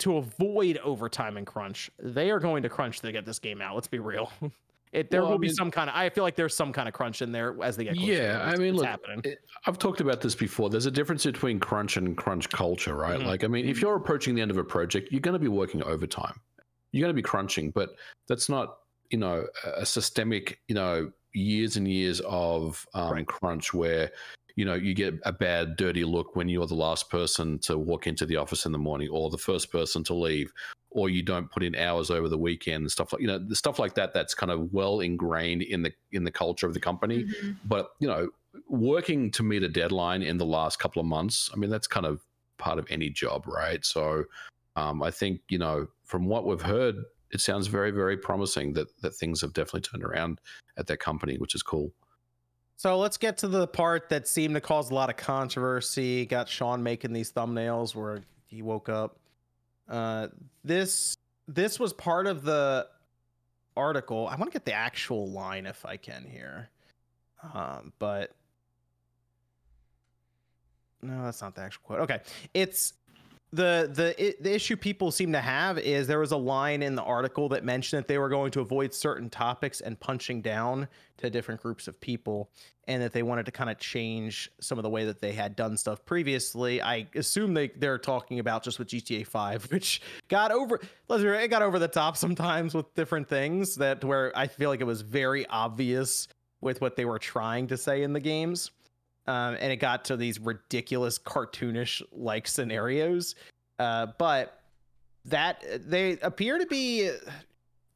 to 0.00 0.16
avoid 0.16 0.78
overtime 0.78 1.36
and 1.36 1.46
crunch, 1.46 1.90
they 1.98 2.30
are 2.30 2.40
going 2.40 2.62
to 2.62 2.68
crunch 2.68 3.00
to 3.00 3.12
get 3.12 3.24
this 3.24 3.38
game 3.38 3.60
out. 3.62 3.74
Let's 3.74 3.88
be 3.88 3.98
real. 3.98 4.32
It 4.92 5.08
there 5.08 5.20
Well, 5.20 5.28
I 5.28 5.32
will 5.34 5.38
be 5.38 5.50
some 5.50 5.70
kind 5.70 5.88
of. 5.88 5.94
I 5.94 6.10
feel 6.10 6.24
like 6.24 6.34
there's 6.34 6.52
some 6.52 6.72
kind 6.72 6.88
of 6.88 6.94
crunch 6.94 7.22
in 7.22 7.30
there 7.30 7.54
as 7.62 7.76
they 7.76 7.84
get. 7.84 7.94
Closer 7.94 8.12
Yeah. 8.12 8.42
I 8.44 8.56
mean, 8.56 8.74
look, 8.74 8.88
it- 9.22 9.38
I've 9.64 9.78
talked 9.78 10.00
about 10.00 10.20
this 10.20 10.34
before. 10.34 10.68
There's 10.68 10.86
a 10.86 10.90
difference 10.90 11.24
between 11.24 11.60
crunch 11.60 11.96
and 11.96 12.16
crunch 12.16 12.48
culture, 12.48 12.96
right? 12.96 13.20
Mhm. 13.20 13.24
Like, 13.26 13.44
I 13.44 13.46
mean, 13.46 13.68
if 13.68 13.80
you're 13.80 13.94
approaching 13.94 14.34
the 14.34 14.42
end 14.42 14.50
of 14.50 14.56
a 14.56 14.64
project, 14.64 15.12
you're 15.12 15.20
going 15.20 15.34
to 15.34 15.38
be 15.38 15.46
working 15.46 15.80
overtime. 15.84 16.40
You're 16.90 17.02
going 17.04 17.14
to 17.14 17.16
be 17.16 17.22
crunching, 17.22 17.70
but 17.70 17.90
that's 18.26 18.48
not, 18.48 18.78
you 19.10 19.18
know, 19.18 19.46
a 19.76 19.86
systemic, 19.86 20.58
you 20.66 20.74
know, 20.74 21.12
years 21.34 21.76
and 21.76 21.86
years 21.86 22.20
of 22.26 22.84
um, 22.92 23.12
Right. 23.12 23.26
crunch 23.28 23.72
where 23.72 24.10
you 24.60 24.66
know, 24.66 24.74
you 24.74 24.92
get 24.92 25.14
a 25.24 25.32
bad, 25.32 25.74
dirty 25.76 26.04
look 26.04 26.36
when 26.36 26.46
you're 26.46 26.66
the 26.66 26.74
last 26.74 27.08
person 27.08 27.58
to 27.60 27.78
walk 27.78 28.06
into 28.06 28.26
the 28.26 28.36
office 28.36 28.66
in 28.66 28.72
the 28.72 28.78
morning 28.78 29.08
or 29.10 29.30
the 29.30 29.38
first 29.38 29.72
person 29.72 30.04
to 30.04 30.12
leave, 30.12 30.52
or 30.90 31.08
you 31.08 31.22
don't 31.22 31.50
put 31.50 31.62
in 31.62 31.74
hours 31.74 32.10
over 32.10 32.28
the 32.28 32.36
weekend 32.36 32.82
and 32.82 32.92
stuff 32.92 33.10
like 33.10 33.22
you 33.22 33.26
know 33.26 33.38
the 33.38 33.56
stuff 33.56 33.78
like 33.78 33.94
that. 33.94 34.12
That's 34.12 34.34
kind 34.34 34.52
of 34.52 34.70
well 34.70 35.00
ingrained 35.00 35.62
in 35.62 35.80
the 35.80 35.92
in 36.12 36.24
the 36.24 36.30
culture 36.30 36.66
of 36.66 36.74
the 36.74 36.80
company. 36.80 37.24
Mhm. 37.24 37.56
But 37.64 37.88
you 38.00 38.06
know, 38.06 38.28
working 38.68 39.30
to 39.30 39.42
meet 39.42 39.62
a 39.62 39.68
deadline 39.68 40.20
in 40.20 40.36
the 40.36 40.44
last 40.44 40.78
couple 40.78 41.00
of 41.00 41.06
months, 41.06 41.48
I 41.54 41.56
mean, 41.56 41.70
that's 41.70 41.86
kind 41.86 42.04
of 42.04 42.20
part 42.58 42.78
of 42.78 42.86
any 42.90 43.08
job, 43.08 43.46
right? 43.46 43.82
So, 43.82 44.24
um, 44.76 45.02
I 45.02 45.10
think 45.10 45.40
you 45.48 45.58
know, 45.58 45.86
from 46.04 46.26
what 46.26 46.44
we've 46.44 46.60
heard, 46.60 46.96
it 47.30 47.40
sounds 47.40 47.66
very, 47.66 47.92
very 47.92 48.18
promising 48.18 48.74
that 48.74 48.88
that 49.00 49.12
things 49.12 49.40
have 49.40 49.54
definitely 49.54 49.88
turned 49.88 50.04
around 50.04 50.38
at 50.76 50.86
that 50.88 50.98
company, 50.98 51.38
which 51.38 51.54
is 51.54 51.62
cool. 51.62 51.94
So 52.80 52.96
let's 52.96 53.18
get 53.18 53.36
to 53.36 53.46
the 53.46 53.66
part 53.66 54.08
that 54.08 54.26
seemed 54.26 54.54
to 54.54 54.60
cause 54.62 54.90
a 54.90 54.94
lot 54.94 55.10
of 55.10 55.18
controversy. 55.18 56.24
Got 56.24 56.48
Sean 56.48 56.82
making 56.82 57.12
these 57.12 57.30
thumbnails 57.30 57.94
where 57.94 58.22
he 58.46 58.62
woke 58.62 58.88
up. 58.88 59.18
Uh, 59.86 60.28
this 60.64 61.14
this 61.46 61.78
was 61.78 61.92
part 61.92 62.26
of 62.26 62.42
the 62.42 62.86
article. 63.76 64.28
I 64.28 64.36
want 64.36 64.50
to 64.50 64.54
get 64.54 64.64
the 64.64 64.72
actual 64.72 65.28
line 65.28 65.66
if 65.66 65.84
I 65.84 65.98
can 65.98 66.24
here, 66.24 66.70
um, 67.52 67.92
but 67.98 68.30
no, 71.02 71.24
that's 71.24 71.42
not 71.42 71.54
the 71.54 71.60
actual 71.60 71.82
quote. 71.84 72.00
Okay, 72.00 72.20
it's 72.54 72.94
the 73.52 73.90
the 73.92 74.36
the 74.40 74.54
issue 74.54 74.76
people 74.76 75.10
seem 75.10 75.32
to 75.32 75.40
have 75.40 75.78
is 75.78 76.06
there 76.06 76.20
was 76.20 76.30
a 76.30 76.36
line 76.36 76.82
in 76.82 76.94
the 76.94 77.02
article 77.02 77.48
that 77.48 77.64
mentioned 77.64 78.02
that 78.02 78.08
they 78.08 78.18
were 78.18 78.28
going 78.28 78.52
to 78.52 78.60
avoid 78.60 78.94
certain 78.94 79.28
topics 79.28 79.80
and 79.80 79.98
punching 79.98 80.40
down 80.40 80.86
to 81.16 81.30
different 81.30 81.60
groups 81.60 81.88
of 81.88 82.00
people 82.00 82.50
and 82.86 83.02
that 83.02 83.12
they 83.12 83.22
wanted 83.22 83.46
to 83.46 83.52
kind 83.52 83.68
of 83.68 83.78
change 83.78 84.50
some 84.60 84.78
of 84.78 84.82
the 84.84 84.90
way 84.90 85.04
that 85.04 85.20
they 85.20 85.32
had 85.32 85.56
done 85.56 85.76
stuff 85.76 86.04
previously. 86.04 86.80
I 86.80 87.08
assume 87.14 87.54
they 87.54 87.68
they're 87.68 87.98
talking 87.98 88.38
about 88.38 88.62
just 88.62 88.78
with 88.78 88.88
GTA 88.88 89.26
5, 89.26 89.64
which 89.72 90.00
got 90.28 90.52
over 90.52 90.80
let's 91.08 91.24
it 91.24 91.48
got 91.48 91.62
over 91.62 91.80
the 91.80 91.88
top 91.88 92.16
sometimes 92.16 92.72
with 92.72 92.94
different 92.94 93.28
things 93.28 93.74
that 93.76 94.04
where 94.04 94.36
I 94.36 94.46
feel 94.46 94.70
like 94.70 94.80
it 94.80 94.84
was 94.84 95.00
very 95.00 95.44
obvious 95.46 96.28
with 96.60 96.80
what 96.80 96.94
they 96.94 97.04
were 97.04 97.18
trying 97.18 97.66
to 97.68 97.76
say 97.76 98.02
in 98.02 98.12
the 98.12 98.20
games. 98.20 98.70
Um, 99.26 99.56
and 99.60 99.72
it 99.72 99.76
got 99.76 100.04
to 100.06 100.16
these 100.16 100.40
ridiculous 100.40 101.18
cartoonish 101.18 102.02
like 102.12 102.48
scenarios. 102.48 103.34
Uh, 103.78 104.08
but 104.18 104.60
that 105.26 105.62
they 105.88 106.18
appear 106.20 106.58
to 106.58 106.66
be 106.66 107.10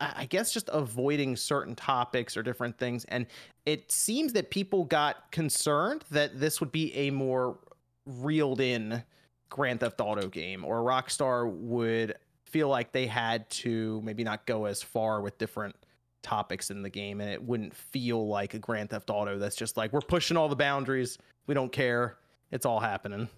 I 0.00 0.26
guess 0.26 0.52
just 0.52 0.68
avoiding 0.72 1.36
certain 1.36 1.74
topics 1.74 2.36
or 2.36 2.42
different 2.42 2.78
things. 2.78 3.04
And 3.06 3.26
it 3.64 3.90
seems 3.90 4.32
that 4.32 4.50
people 4.50 4.84
got 4.84 5.30
concerned 5.30 6.04
that 6.10 6.38
this 6.38 6.60
would 6.60 6.72
be 6.72 6.94
a 6.94 7.10
more 7.10 7.58
reeled 8.06 8.60
in 8.60 9.02
Grand 9.48 9.80
Theft 9.80 10.00
Auto 10.00 10.28
game, 10.28 10.64
or 10.64 10.80
Rockstar 10.80 11.50
would 11.50 12.16
feel 12.44 12.68
like 12.68 12.92
they 12.92 13.06
had 13.06 13.48
to 13.50 14.00
maybe 14.02 14.24
not 14.24 14.46
go 14.46 14.64
as 14.64 14.82
far 14.82 15.20
with 15.20 15.38
different 15.38 15.76
topics 16.24 16.70
in 16.70 16.82
the 16.82 16.90
game 16.90 17.20
and 17.20 17.30
it 17.30 17.40
wouldn't 17.40 17.72
feel 17.74 18.26
like 18.26 18.54
a 18.54 18.58
Grand 18.58 18.90
Theft 18.90 19.10
Auto 19.10 19.38
that's 19.38 19.54
just 19.54 19.76
like 19.76 19.92
we're 19.92 20.00
pushing 20.00 20.36
all 20.36 20.48
the 20.48 20.56
boundaries, 20.56 21.18
we 21.46 21.54
don't 21.54 21.70
care, 21.70 22.16
it's 22.50 22.66
all 22.66 22.80
happening. 22.80 23.28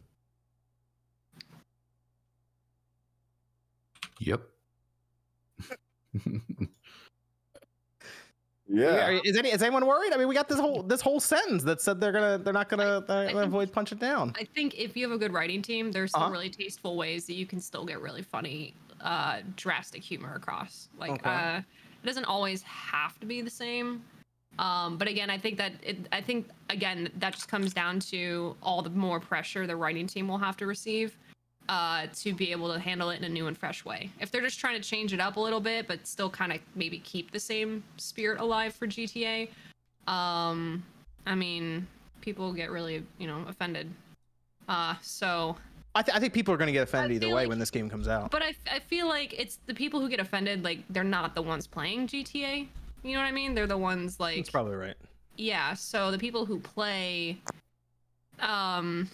Yep. 4.20 4.40
Yeah. 8.68 9.20
Is 9.22 9.36
any 9.36 9.50
is 9.52 9.62
anyone 9.62 9.86
worried? 9.86 10.12
I 10.12 10.16
mean, 10.16 10.26
we 10.26 10.34
got 10.34 10.48
this 10.48 10.58
whole 10.58 10.82
this 10.82 11.00
whole 11.00 11.20
sentence 11.20 11.62
that 11.62 11.80
said 11.80 12.00
they're 12.00 12.10
gonna 12.10 12.36
they're 12.38 12.52
not 12.52 12.68
gonna 12.68 13.00
they're 13.06 13.16
I 13.18 13.26
gonna 13.26 13.38
think- 13.42 13.46
avoid 13.46 13.72
punching 13.72 13.98
down. 13.98 14.32
I 14.36 14.42
think 14.42 14.74
if 14.74 14.96
you 14.96 15.04
have 15.08 15.14
a 15.14 15.18
good 15.18 15.32
writing 15.32 15.62
team, 15.62 15.92
there's 15.92 16.10
some 16.10 16.22
Uh-huh. 16.22 16.32
really 16.32 16.50
tasteful 16.50 16.96
ways 16.96 17.26
that 17.26 17.34
you 17.34 17.46
can 17.46 17.60
still 17.60 17.84
get 17.84 18.00
really 18.00 18.22
funny, 18.22 18.74
uh, 19.02 19.42
drastic 19.54 20.02
humor 20.02 20.34
across. 20.34 20.88
Like, 20.98 21.12
Okay. 21.12 21.30
uh, 21.30 21.58
it 21.58 21.64
doesn't 22.06 22.24
always 22.24 22.62
have 22.62 23.18
to 23.20 23.26
be 23.26 23.42
the 23.42 23.50
same. 23.50 24.02
Um, 24.58 24.96
but 24.96 25.08
again, 25.08 25.28
I 25.28 25.38
think 25.38 25.58
that 25.58 25.72
it, 25.82 25.98
I 26.12 26.20
think 26.20 26.48
again 26.70 27.10
that 27.18 27.34
just 27.34 27.48
comes 27.48 27.74
down 27.74 28.00
to 28.00 28.56
all 28.62 28.80
the 28.80 28.90
more 28.90 29.20
pressure 29.20 29.66
the 29.66 29.76
writing 29.76 30.06
team 30.06 30.28
will 30.28 30.38
have 30.38 30.56
to 30.58 30.66
receive 30.66 31.16
uh, 31.68 32.06
to 32.14 32.32
be 32.32 32.52
able 32.52 32.72
to 32.72 32.78
handle 32.78 33.10
it 33.10 33.18
in 33.18 33.24
a 33.24 33.28
new 33.28 33.48
and 33.48 33.58
fresh 33.58 33.84
way. 33.84 34.10
If 34.20 34.30
they're 34.30 34.42
just 34.42 34.58
trying 34.58 34.80
to 34.80 34.88
change 34.88 35.12
it 35.12 35.20
up 35.20 35.36
a 35.36 35.40
little 35.40 35.60
bit, 35.60 35.86
but 35.86 36.06
still 36.06 36.30
kind 36.30 36.52
of 36.52 36.60
maybe 36.74 36.98
keep 37.00 37.32
the 37.32 37.40
same 37.40 37.82
spirit 37.96 38.40
alive 38.40 38.74
for 38.74 38.86
GTA, 38.86 39.48
um, 40.06 40.82
I 41.26 41.34
mean, 41.34 41.86
people 42.20 42.52
get 42.52 42.70
really 42.70 43.04
you 43.18 43.26
know 43.26 43.44
offended. 43.48 43.90
Uh, 44.68 44.94
so 45.02 45.56
I, 45.96 46.02
th- 46.02 46.16
I 46.16 46.20
think 46.20 46.32
people 46.34 46.52
are 46.54 46.56
gonna 46.56 46.72
get 46.72 46.82
offended 46.82 47.12
either 47.22 47.28
way 47.34 47.42
like- 47.42 47.48
when 47.48 47.58
this 47.58 47.70
game 47.70 47.88
comes 47.90 48.06
out. 48.08 48.30
but 48.30 48.42
I, 48.42 48.48
f- 48.50 48.56
I 48.70 48.78
feel 48.80 49.08
like 49.08 49.32
it's 49.38 49.58
the 49.66 49.74
people 49.74 50.00
who 50.00 50.08
get 50.08 50.20
offended, 50.20 50.62
like 50.62 50.80
they're 50.90 51.02
not 51.04 51.34
the 51.34 51.42
ones 51.42 51.66
playing 51.66 52.06
GTA. 52.08 52.68
You 53.02 53.12
know 53.14 53.20
what 53.20 53.26
I 53.26 53.32
mean? 53.32 53.54
They're 53.54 53.66
the 53.66 53.78
ones 53.78 54.18
like 54.20 54.36
That's 54.36 54.50
probably 54.50 54.74
right. 54.76 54.94
yeah. 55.36 55.74
So 55.74 56.10
the 56.10 56.18
people 56.18 56.44
who 56.44 56.58
play, 56.58 57.38
um, 58.40 59.08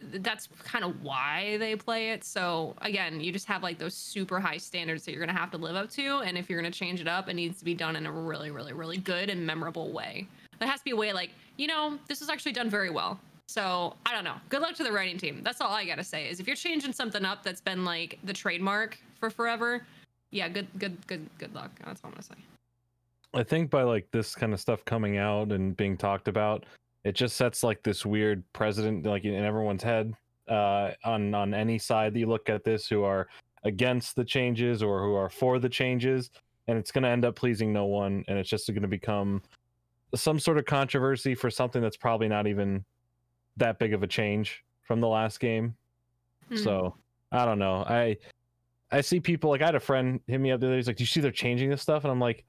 that's 0.00 0.48
kind 0.62 0.84
of 0.84 1.02
why 1.02 1.56
they 1.58 1.74
play 1.74 2.10
it. 2.12 2.22
So 2.22 2.74
again, 2.82 3.20
you 3.20 3.32
just 3.32 3.46
have 3.46 3.62
like 3.64 3.78
those 3.78 3.94
super 3.94 4.38
high 4.38 4.56
standards 4.58 5.04
that 5.04 5.10
you're 5.12 5.20
gonna 5.24 5.36
have 5.38 5.50
to 5.50 5.58
live 5.58 5.74
up 5.74 5.90
to, 5.90 6.18
and 6.18 6.38
if 6.38 6.48
you're 6.48 6.60
gonna 6.60 6.70
change 6.70 7.00
it 7.00 7.08
up, 7.08 7.28
it 7.28 7.34
needs 7.34 7.58
to 7.58 7.64
be 7.64 7.74
done 7.74 7.96
in 7.96 8.06
a 8.06 8.12
really, 8.12 8.50
really, 8.50 8.72
really 8.72 8.98
good 8.98 9.28
and 9.28 9.44
memorable 9.44 9.90
way. 9.92 10.26
It 10.60 10.66
has 10.68 10.78
to 10.80 10.84
be 10.84 10.92
a 10.92 10.96
way 10.96 11.12
like 11.12 11.30
you 11.56 11.66
know 11.66 11.98
this 12.08 12.20
was 12.20 12.28
actually 12.30 12.52
done 12.52 12.70
very 12.70 12.90
well. 12.90 13.18
So 13.48 13.96
I 14.04 14.12
don't 14.12 14.24
know. 14.24 14.34
Good 14.50 14.60
luck 14.60 14.74
to 14.76 14.84
the 14.84 14.92
writing 14.92 15.16
team. 15.16 15.40
That's 15.42 15.62
all 15.62 15.72
I 15.72 15.86
gotta 15.86 16.04
say. 16.04 16.28
Is 16.28 16.38
if 16.38 16.46
you're 16.46 16.54
changing 16.54 16.92
something 16.92 17.24
up 17.24 17.42
that's 17.42 17.62
been 17.62 17.82
like 17.82 18.18
the 18.22 18.32
trademark 18.32 18.98
for 19.18 19.30
forever, 19.30 19.86
yeah, 20.30 20.48
good, 20.48 20.68
good, 20.78 21.04
good, 21.06 21.28
good 21.38 21.54
luck. 21.54 21.70
That's 21.84 22.02
all 22.04 22.08
I'm 22.08 22.12
gonna 22.12 22.22
say. 22.22 22.34
I 23.32 23.42
think 23.42 23.70
by 23.70 23.82
like 23.82 24.06
this 24.10 24.34
kind 24.34 24.52
of 24.52 24.60
stuff 24.60 24.84
coming 24.84 25.16
out 25.16 25.50
and 25.52 25.74
being 25.76 25.96
talked 25.96 26.28
about, 26.28 26.66
it 27.04 27.12
just 27.12 27.36
sets 27.36 27.62
like 27.62 27.82
this 27.82 28.04
weird 28.04 28.44
precedent 28.52 29.06
like 29.06 29.24
in 29.24 29.34
everyone's 29.34 29.82
head 29.82 30.14
uh, 30.48 30.90
on 31.04 31.34
on 31.34 31.54
any 31.54 31.78
side 31.78 32.12
that 32.12 32.18
you 32.18 32.26
look 32.26 32.50
at 32.50 32.64
this 32.64 32.86
who 32.86 33.02
are 33.02 33.28
against 33.64 34.14
the 34.14 34.24
changes 34.24 34.82
or 34.82 35.02
who 35.02 35.14
are 35.14 35.30
for 35.30 35.58
the 35.58 35.70
changes, 35.70 36.30
and 36.66 36.76
it's 36.76 36.92
to 36.92 37.06
end 37.06 37.24
up 37.24 37.34
pleasing 37.34 37.72
no 37.72 37.86
one, 37.86 38.26
and 38.28 38.38
it's 38.38 38.50
just 38.50 38.66
to 38.66 38.86
become 38.86 39.40
some 40.14 40.38
sort 40.38 40.58
of 40.58 40.66
controversy 40.66 41.34
for 41.34 41.50
something 41.50 41.80
that's 41.80 41.96
probably 41.96 42.28
not 42.28 42.46
even 42.46 42.84
that 43.58 43.78
big 43.78 43.92
of 43.92 44.02
a 44.02 44.06
change 44.06 44.64
from 44.82 45.00
the 45.00 45.08
last 45.08 45.40
game. 45.40 45.74
Hmm. 46.48 46.56
So 46.56 46.94
I 47.30 47.44
don't 47.44 47.58
know. 47.58 47.84
I 47.86 48.16
I 48.90 49.00
see 49.02 49.20
people 49.20 49.50
like 49.50 49.60
I 49.62 49.66
had 49.66 49.74
a 49.74 49.80
friend 49.80 50.20
hit 50.26 50.40
me 50.40 50.50
up 50.50 50.60
the 50.60 50.66
other 50.66 50.74
day. 50.74 50.78
He's 50.78 50.86
like, 50.86 50.96
"Do 50.96 51.02
you 51.02 51.06
see 51.06 51.20
they're 51.20 51.30
changing 51.30 51.68
this 51.70 51.82
stuff?" 51.82 52.04
And 52.04 52.10
I'm 52.10 52.20
like, 52.20 52.44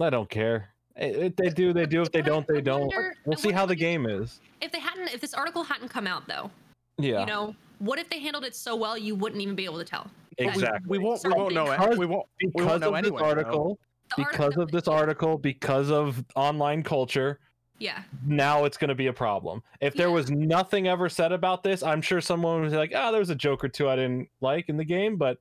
"I 0.00 0.10
don't 0.10 0.28
care. 0.28 0.70
If 0.96 1.36
they 1.36 1.48
do, 1.48 1.72
they 1.72 1.86
do. 1.86 2.02
If 2.02 2.12
they 2.12 2.20
don't, 2.20 2.46
they 2.46 2.60
don't. 2.60 2.92
We'll 3.24 3.38
see 3.38 3.52
how 3.52 3.64
the 3.66 3.76
game 3.76 4.06
is." 4.06 4.40
if 4.60 4.70
they 4.72 4.78
hadn't 4.80 5.08
if 5.14 5.22
this 5.22 5.32
article 5.32 5.64
hadn't 5.64 5.88
come 5.88 6.06
out 6.06 6.26
though 6.28 6.50
Yeah, 6.98 7.20
you 7.20 7.26
know 7.26 7.54
what 7.78 7.98
if 7.98 8.10
they 8.10 8.18
handled 8.20 8.44
it 8.44 8.54
so 8.54 8.76
well 8.76 8.98
you 8.98 9.14
wouldn't 9.14 9.40
even 9.40 9.54
be 9.54 9.64
able 9.64 9.78
to 9.78 9.84
tell 9.86 10.10
exactly. 10.36 10.86
We 10.86 10.98
won't 10.98 11.22
we 11.24 11.32
won't 11.32 11.54
know 11.54 11.70
it. 11.70 11.78
Because- 11.78 11.96
We 11.96 12.04
won't 12.04 12.26
we 12.54 12.62
won't 12.62 12.80
know 12.82 12.90
of 12.90 12.94
anyway. 12.96 13.18
this 13.18 13.26
article, 13.26 13.78
because 14.18 14.58
of 14.58 14.70
this 14.70 14.86
article, 14.86 15.38
because 15.38 15.90
of 15.90 16.22
online 16.36 16.82
culture, 16.82 17.38
yeah 17.80 18.02
now 18.24 18.64
it's 18.64 18.76
going 18.76 18.90
to 18.90 18.94
be 18.94 19.08
a 19.08 19.12
problem. 19.12 19.62
If 19.80 19.94
there 19.94 20.08
Yeah. 20.08 20.14
was 20.14 20.30
nothing 20.30 20.86
ever 20.86 21.08
said 21.08 21.32
about 21.32 21.64
this, 21.64 21.82
I'm 21.82 22.00
sure 22.02 22.20
someone 22.20 22.60
was 22.62 22.72
like, 22.72 22.92
ah, 22.94 23.08
"Oh, 23.08 23.10
there 23.10 23.18
was 23.18 23.30
a 23.30 23.34
joke 23.34 23.64
or 23.64 23.68
two 23.68 23.88
I 23.88 23.96
didn't 23.96 24.28
like 24.40 24.68
in 24.68 24.76
the 24.76 24.84
game," 24.84 25.16
but 25.16 25.38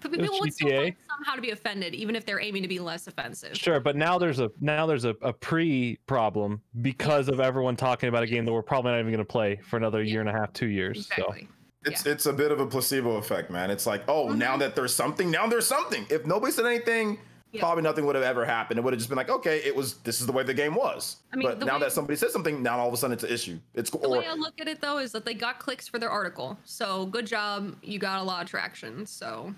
but 0.00 0.12
people 0.12 0.40
would 0.40 0.52
still 0.52 0.68
find 0.68 0.96
somehow 1.08 1.34
to 1.36 1.40
be 1.40 1.50
offended 1.50 1.94
even 1.94 2.16
if 2.16 2.26
they're 2.26 2.40
aiming 2.40 2.62
to 2.62 2.68
be 2.68 2.80
less 2.80 3.06
offensive 3.06 3.56
Sure, 3.56 3.78
but 3.78 3.94
now 3.94 4.18
there's 4.18 4.40
a 4.40 4.50
now 4.60 4.86
there's 4.86 5.04
a, 5.04 5.14
a 5.22 5.32
pre 5.32 5.98
problem 6.06 6.60
because 6.80 7.28
of 7.28 7.38
everyone 7.38 7.76
talking 7.76 8.08
about 8.08 8.22
a 8.22 8.26
game 8.26 8.44
that 8.44 8.52
we're 8.52 8.62
probably 8.62 8.90
not 8.90 8.98
even 8.98 9.12
going 9.12 9.18
to 9.18 9.24
play 9.24 9.60
for 9.62 9.76
another 9.76 10.02
year 10.02 10.20
and 10.20 10.28
a 10.28 10.32
half, 10.32 10.52
two 10.52 10.66
years. 10.66 10.98
exactly 10.98 11.48
It's 11.84 12.06
it's 12.06 12.26
a 12.26 12.32
bit 12.32 12.50
of 12.50 12.60
a 12.60 12.66
placebo 12.66 13.16
effect, 13.16 13.50
man. 13.50 13.70
It's 13.70 13.86
like, 13.86 14.02
oh, 14.08 14.28
now 14.28 14.52
mm-hmm. 14.52 14.60
that 14.60 14.74
there's 14.74 14.94
something, 14.94 15.30
now 15.30 15.46
there's 15.46 15.66
something. 15.66 16.06
If 16.10 16.26
nobody 16.26 16.52
said 16.52 16.66
anything, 16.66 17.18
Yeah. 17.52 17.60
probably 17.60 17.82
nothing 17.82 18.06
would 18.06 18.14
have 18.14 18.24
ever 18.24 18.44
happened. 18.44 18.78
It 18.78 18.82
would 18.82 18.92
have 18.94 18.98
just 18.98 19.08
been 19.10 19.16
like, 19.18 19.28
okay, 19.30 19.58
it 19.58 19.76
was 19.76 19.94
this 19.98 20.20
is 20.20 20.26
the 20.26 20.32
way 20.32 20.42
the 20.42 20.54
game 20.54 20.74
was. 20.74 21.16
I 21.32 21.36
mean, 21.36 21.46
but 21.48 21.58
now 21.60 21.74
way- 21.74 21.80
that 21.80 21.92
somebody 21.92 22.16
says 22.16 22.32
something, 22.32 22.62
now 22.62 22.78
all 22.78 22.88
of 22.88 22.94
a 22.94 22.96
sudden 22.96 23.12
it's 23.14 23.24
an 23.24 23.30
issue. 23.30 23.58
It's 23.74 23.90
the 23.90 23.98
or 23.98 24.18
way 24.18 24.26
I 24.26 24.32
look 24.34 24.60
at 24.60 24.68
it 24.68 24.80
though 24.80 24.98
is 24.98 25.12
that 25.12 25.24
they 25.24 25.34
got 25.34 25.58
clicks 25.58 25.86
for 25.86 25.98
their 25.98 26.10
article 26.10 26.58
so 26.64 27.06
good 27.06 27.26
job 27.26 27.76
you 27.82 27.98
got 27.98 28.18
a 28.20 28.22
lot 28.22 28.42
of 28.42 28.48
traction 28.48 29.04
so 29.06 29.54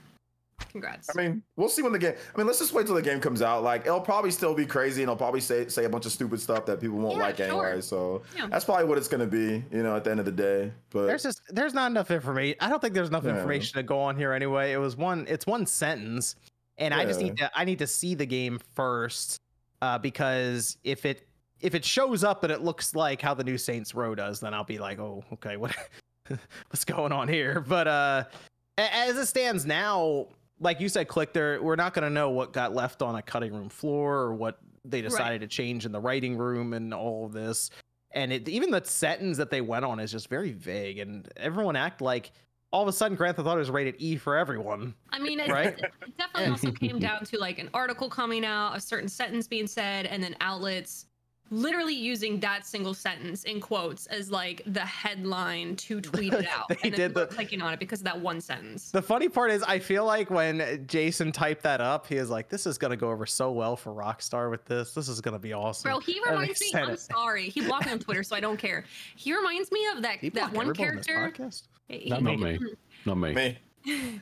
congrats 0.70 1.08
I 1.16 1.20
mean, 1.20 1.42
we'll 1.56 1.68
see 1.68 1.82
when 1.82 1.92
the 1.92 1.98
game. 1.98 2.14
I 2.34 2.38
mean, 2.38 2.46
let's 2.46 2.58
just 2.58 2.72
wait 2.72 2.86
till 2.86 2.94
the 2.94 3.02
game 3.02 3.20
comes 3.20 3.42
out. 3.42 3.62
Like, 3.62 3.86
it'll 3.86 4.00
probably 4.00 4.30
still 4.30 4.54
be 4.54 4.64
crazy, 4.66 5.02
and 5.02 5.08
it'll 5.08 5.16
probably 5.16 5.40
say 5.40 5.66
say 5.68 5.84
a 5.84 5.88
bunch 5.88 6.06
of 6.06 6.12
stupid 6.12 6.40
stuff 6.40 6.64
that 6.66 6.80
people 6.80 6.96
won't 6.98 7.16
Yeah, 7.16 7.22
like 7.22 7.36
sure. 7.36 7.46
anyway. 7.46 7.80
So 7.80 8.22
Yeah. 8.36 8.46
that's 8.48 8.64
probably 8.64 8.84
what 8.86 8.96
it's 8.98 9.08
gonna 9.08 9.26
be, 9.26 9.62
you 9.70 9.82
know, 9.82 9.96
at 9.96 10.04
the 10.04 10.10
end 10.10 10.20
of 10.20 10.26
the 10.26 10.32
day. 10.32 10.72
But 10.90 11.06
There's 11.06 11.22
just 11.22 11.42
there's 11.48 11.74
not 11.74 11.90
enough 11.90 12.10
information. 12.10 12.56
I 12.60 12.68
don't 12.70 12.80
think 12.80 12.94
there's 12.94 13.08
enough 13.08 13.24
Yeah. 13.24 13.36
information 13.36 13.76
to 13.76 13.82
go 13.82 14.00
on 14.00 14.16
here 14.16 14.32
anyway. 14.32 14.72
It 14.72 14.78
was 14.78 14.96
one 14.96 15.26
it's 15.28 15.46
one 15.46 15.66
sentence, 15.66 16.36
and 16.78 16.92
I 16.92 17.04
just 17.04 17.20
need 17.20 17.36
to 17.38 17.50
I 17.54 17.64
need 17.64 17.78
to 17.78 17.86
see 17.86 18.14
the 18.14 18.26
game 18.26 18.60
first, 18.74 19.40
uh, 19.82 19.98
because 19.98 20.76
if 20.84 21.04
it 21.04 21.26
if 21.60 21.74
it 21.74 21.84
shows 21.84 22.24
up 22.24 22.44
and 22.44 22.52
it 22.52 22.62
looks 22.62 22.94
like 22.94 23.22
how 23.22 23.34
the 23.34 23.44
new 23.44 23.58
Saints 23.58 23.94
Row 23.94 24.14
does, 24.14 24.40
then 24.40 24.52
I'll 24.52 24.64
be 24.64 24.78
like, 24.78 24.98
oh, 24.98 25.24
okay, 25.34 25.56
what 25.56 25.74
what's 26.68 26.84
going 26.84 27.12
on 27.12 27.28
here? 27.28 27.60
But 27.60 27.88
uh, 27.88 28.24
as 28.76 29.16
it 29.16 29.26
stands 29.26 29.64
now, 29.64 30.28
like 30.60 30.80
you 30.80 30.88
said, 30.88 31.08
click 31.08 31.32
there, 31.32 31.62
we're 31.62 31.76
not 31.76 31.94
gonna 31.94 32.10
know 32.10 32.30
what 32.30 32.52
got 32.52 32.74
left 32.74 33.02
on 33.02 33.16
a 33.16 33.22
cutting 33.22 33.52
room 33.54 33.68
floor 33.68 34.16
or 34.16 34.34
what 34.34 34.58
they 34.84 35.00
decided 35.00 35.40
to 35.40 35.46
change 35.46 35.86
in 35.86 35.92
the 35.92 36.00
writing 36.00 36.36
room 36.36 36.74
and 36.74 36.92
all 36.92 37.24
of 37.26 37.32
this. 37.32 37.70
And 38.12 38.32
it 38.32 38.48
even 38.48 38.70
the 38.70 38.84
sentence 38.84 39.36
that 39.38 39.50
they 39.50 39.60
went 39.60 39.84
on 39.84 39.98
is 40.00 40.12
just 40.12 40.28
very 40.28 40.52
vague, 40.52 40.98
and 40.98 41.28
everyone 41.36 41.76
act 41.76 42.00
like 42.00 42.32
all 42.74 42.82
of 42.82 42.88
a 42.88 42.92
sudden 42.92 43.16
Grand 43.16 43.36
Theft 43.36 43.46
Auto 43.48 43.60
is 43.60 43.70
rated 43.70 43.94
E 43.98 44.16
for 44.16 44.36
everyone. 44.36 44.94
I 45.10 45.20
mean, 45.20 45.38
it, 45.38 45.48
Right? 45.48 45.78
it 45.78 45.92
definitely 46.18 46.50
also 46.50 46.72
came 46.72 46.98
down 46.98 47.24
to 47.26 47.38
like 47.38 47.58
an 47.60 47.70
article 47.72 48.10
coming 48.10 48.44
out, 48.44 48.76
a 48.76 48.80
certain 48.80 49.08
sentence 49.08 49.46
being 49.46 49.68
said, 49.68 50.06
and 50.06 50.20
then 50.22 50.34
outlets 50.40 51.06
literally 51.50 51.94
using 51.94 52.40
that 52.40 52.66
single 52.66 52.94
sentence 52.94 53.44
in 53.44 53.60
quotes 53.60 54.06
as 54.06 54.30
like 54.30 54.62
the 54.66 54.80
headline 54.80 55.76
to 55.76 56.00
tweet 56.10 56.32
it 56.32 56.46
out. 56.48 56.68
They 56.68 56.76
and 56.82 56.92
then 56.94 57.00
did 57.00 57.14
the- 57.14 57.26
clicking 57.26 57.62
on 57.62 57.72
it 57.72 57.78
because 57.78 58.00
of 58.00 58.04
that 58.06 58.18
one 58.20 58.40
sentence. 58.40 58.90
The 58.90 59.02
funny 59.02 59.28
part 59.28 59.52
is, 59.52 59.62
I 59.62 59.78
feel 59.78 60.04
like 60.04 60.30
when 60.30 60.84
Jason 60.88 61.30
typed 61.30 61.62
that 61.62 61.80
up, 61.80 62.06
he 62.08 62.16
was 62.16 62.28
like, 62.30 62.48
"This 62.48 62.66
is 62.66 62.76
gonna 62.76 62.96
go 62.96 63.10
over 63.10 63.24
so 63.26 63.52
well 63.52 63.76
for 63.76 63.92
Rockstar 63.92 64.50
with 64.50 64.64
this. 64.64 64.94
This 64.94 65.08
is 65.08 65.20
gonna 65.20 65.38
be 65.38 65.52
awesome." 65.52 65.88
Bro, 65.90 66.00
he 66.00 66.20
reminds 66.26 66.60
me. 66.60 66.72
I'm 66.74 66.90
it. 66.90 66.98
sorry. 67.00 67.50
He 67.50 67.60
blocked 67.60 67.86
me 67.86 67.92
on 67.92 67.98
Twitter, 68.00 68.24
so 68.24 68.34
I 68.34 68.40
don't 68.40 68.58
care. 68.58 68.84
He 69.14 69.32
reminds 69.36 69.70
me 69.70 69.86
of 69.94 70.02
that 70.02 70.18
that 70.32 70.52
one 70.52 70.70
everyone 70.70 70.98
on 70.98 71.32
this 71.88 72.02
character. 72.04 72.04
podcast? 72.04 72.04
he- 72.04 72.10
Not 72.10 72.22
Not 72.22 72.38
me. 72.38 72.58
Not 73.06 73.14
me. 73.18 73.34
Me. 73.34 73.58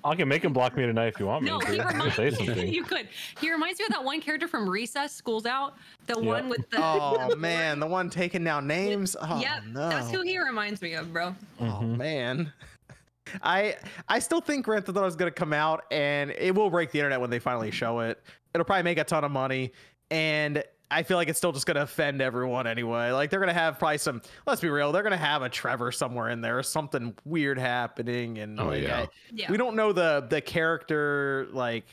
I 0.03 0.17
can 0.17 0.27
make 0.27 0.43
him 0.43 0.53
block 0.53 0.77
me 0.77 0.85
tonight 0.87 1.07
if 1.07 1.21
you 1.21 1.27
want 1.27 1.45
me 1.45 1.51
No, 1.51 1.61
to. 1.61 1.67
he 1.73 1.81
reminds 1.87 2.17
say 2.17 2.31
me. 2.31 2.35
something. 2.35 2.69
You 2.73 2.83
could. 2.83 3.09
He 3.41 3.49
reminds 3.53 3.79
me 3.79 3.85
of 3.87 3.93
that 3.93 4.03
one 4.03 4.21
character 4.21 4.49
from 4.49 4.69
Recess. 4.69 5.13
School's 5.15 5.47
out. 5.47 5.75
The 6.09 6.15
Yep. 6.17 6.25
one 6.25 6.49
with 6.49 6.69
the. 6.71 6.79
Oh 6.83 7.37
man, 7.37 7.79
the 7.79 7.87
one 7.87 8.11
taking 8.11 8.43
down 8.43 8.67
names. 8.67 9.15
Oh 9.21 9.41
yep, 9.41 9.63
no. 9.69 9.89
that's 9.89 10.11
who 10.11 10.23
he 10.23 10.37
reminds 10.39 10.83
me 10.83 10.95
of, 10.95 11.13
bro. 11.13 11.37
Oh 11.61 11.65
Mhm. 11.65 11.97
man. 11.97 12.53
I 13.41 13.77
I 14.09 14.19
still 14.19 14.41
think 14.41 14.65
Grand 14.65 14.85
Theft 14.85 14.99
Auto 14.99 15.07
is 15.07 15.15
gonna 15.15 15.31
come 15.31 15.53
out 15.53 15.85
and 15.93 16.33
it 16.33 16.53
will 16.57 16.69
break 16.71 16.91
the 16.91 16.99
internet 16.99 17.21
when 17.21 17.31
they 17.31 17.39
finally 17.39 17.71
show 17.71 18.01
it. 18.01 18.21
It'll 18.53 18.65
probably 18.65 18.83
make 18.83 18.99
a 18.99 19.05
ton 19.05 19.23
of 19.23 19.31
money, 19.31 19.73
and 20.11 20.65
I 20.93 21.03
feel 21.03 21.17
like 21.17 21.29
it's 21.29 21.39
still 21.39 21.53
just 21.53 21.67
gonna 21.67 21.83
offend 21.83 22.21
everyone 22.21 22.67
anyway. 22.67 23.11
Like 23.11 23.31
they're 23.31 23.41
gonna 23.41 23.53
have 23.53 23.79
probably 23.79 23.99
some. 23.99 24.23
Let's 24.47 24.61
be 24.61 24.69
real, 24.69 24.93
they're 24.93 25.03
gonna 25.03 25.17
have 25.17 25.43
a 25.43 25.49
Trevor 25.49 25.91
somewhere 25.93 26.29
in 26.29 26.41
there, 26.41 26.59
or 26.59 26.63
something 26.63 27.15
weird 27.25 27.59
happening, 27.59 28.39
and 28.39 28.61
Oh, 28.61 28.67
like, 28.67 28.83
yeah. 28.83 29.01
I- 29.01 29.09
Yeah. 29.33 29.51
we 29.51 29.57
don't 29.57 29.75
know 29.77 29.93
the 29.93 30.27
the 30.29 30.41
character 30.41 31.47
like 31.53 31.85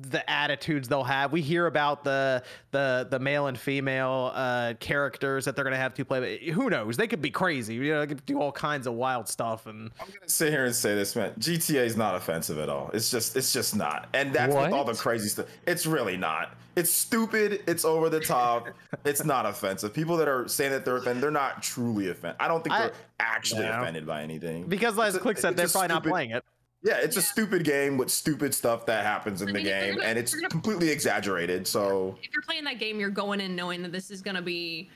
the 0.00 0.28
attitudes 0.30 0.88
they'll 0.88 1.02
have. 1.02 1.32
We 1.32 1.42
hear 1.42 1.66
about 1.66 2.04
the 2.04 2.42
the 2.70 3.06
the 3.10 3.18
male 3.18 3.48
and 3.48 3.58
female 3.58 4.30
uh 4.34 4.74
characters 4.78 5.44
that 5.44 5.56
they're 5.56 5.64
gonna 5.64 5.76
have 5.76 5.94
to 5.94 6.04
play. 6.04 6.20
But 6.38 6.54
who 6.54 6.70
knows? 6.70 6.96
They 6.96 7.06
could 7.08 7.20
be 7.22 7.30
crazy. 7.30 7.74
You 7.74 7.92
know, 7.94 8.00
they 8.00 8.06
could 8.06 8.24
do 8.24 8.40
all 8.40 8.52
kinds 8.52 8.86
of 8.86 8.94
wild 8.94 9.28
stuff. 9.28 9.66
And 9.66 9.90
I'm 10.00 10.06
gonna 10.08 10.28
sit 10.28 10.52
here 10.52 10.64
and 10.64 10.74
say 10.74 10.94
this, 10.94 11.16
man. 11.16 11.32
GTA 11.38 11.84
is 11.84 11.96
not 11.96 12.14
offensive 12.14 12.58
at 12.58 12.68
all. 12.68 12.90
It's 12.94 13.10
just, 13.10 13.36
it's 13.36 13.52
just 13.52 13.74
not. 13.76 14.08
And 14.14 14.32
that's 14.32 14.54
with 14.54 14.72
all 14.72 14.84
the 14.84 14.94
crazy 14.94 15.28
stuff. 15.28 15.46
It's 15.66 15.84
really 15.86 16.16
not. 16.16 16.54
It's 16.76 16.92
stupid. 16.92 17.62
It's 17.66 17.84
over 17.84 18.08
the 18.08 18.20
top. 18.20 18.68
it's 19.04 19.24
not 19.24 19.46
offensive. 19.46 19.92
People 19.92 20.16
that 20.18 20.28
are 20.28 20.46
saying 20.46 20.70
that 20.70 20.84
they're 20.84 20.98
offended, 20.98 21.24
they're 21.24 21.30
not 21.32 21.60
truly 21.60 22.10
offended. 22.10 22.36
I 22.38 22.46
don't 22.46 22.62
think 22.62 22.74
I- 22.74 22.82
they're 22.82 22.92
actually 23.18 23.62
Yeah. 23.62 23.80
offended 23.80 24.06
by 24.06 24.22
anything. 24.22 24.64
because, 24.68 24.96
as 24.96 25.18
Click 25.18 25.38
said, 25.38 25.56
they're 25.56 25.66
a 25.66 25.68
probably 25.70 25.88
not 25.88 26.04
playing 26.04 26.30
it. 26.30 26.44
Yeah, 26.82 26.98
it's 26.98 27.16
a 27.16 27.22
stupid 27.22 27.64
game 27.64 27.96
with 27.98 28.08
stupid 28.10 28.54
stuff 28.54 28.86
that 28.86 29.04
happens 29.04 29.42
in 29.42 29.48
I 29.48 29.52
the 29.52 29.58
mean, 29.58 29.66
if 29.66 29.80
game, 29.82 29.94
gonna- 29.96 30.06
and 30.06 30.18
it's 30.18 30.32
gonna- 30.34 30.48
completely 30.48 30.90
exaggerated. 30.90 31.66
So 31.66 32.16
if 32.22 32.30
you're 32.32 32.42
playing 32.42 32.64
that 32.64 32.78
game, 32.78 33.00
you're 33.00 33.10
going 33.10 33.40
in 33.40 33.56
knowing 33.56 33.82
that 33.82 33.90
this 33.92 34.10
is 34.12 34.22
gonna 34.22 34.42
be 34.42 34.88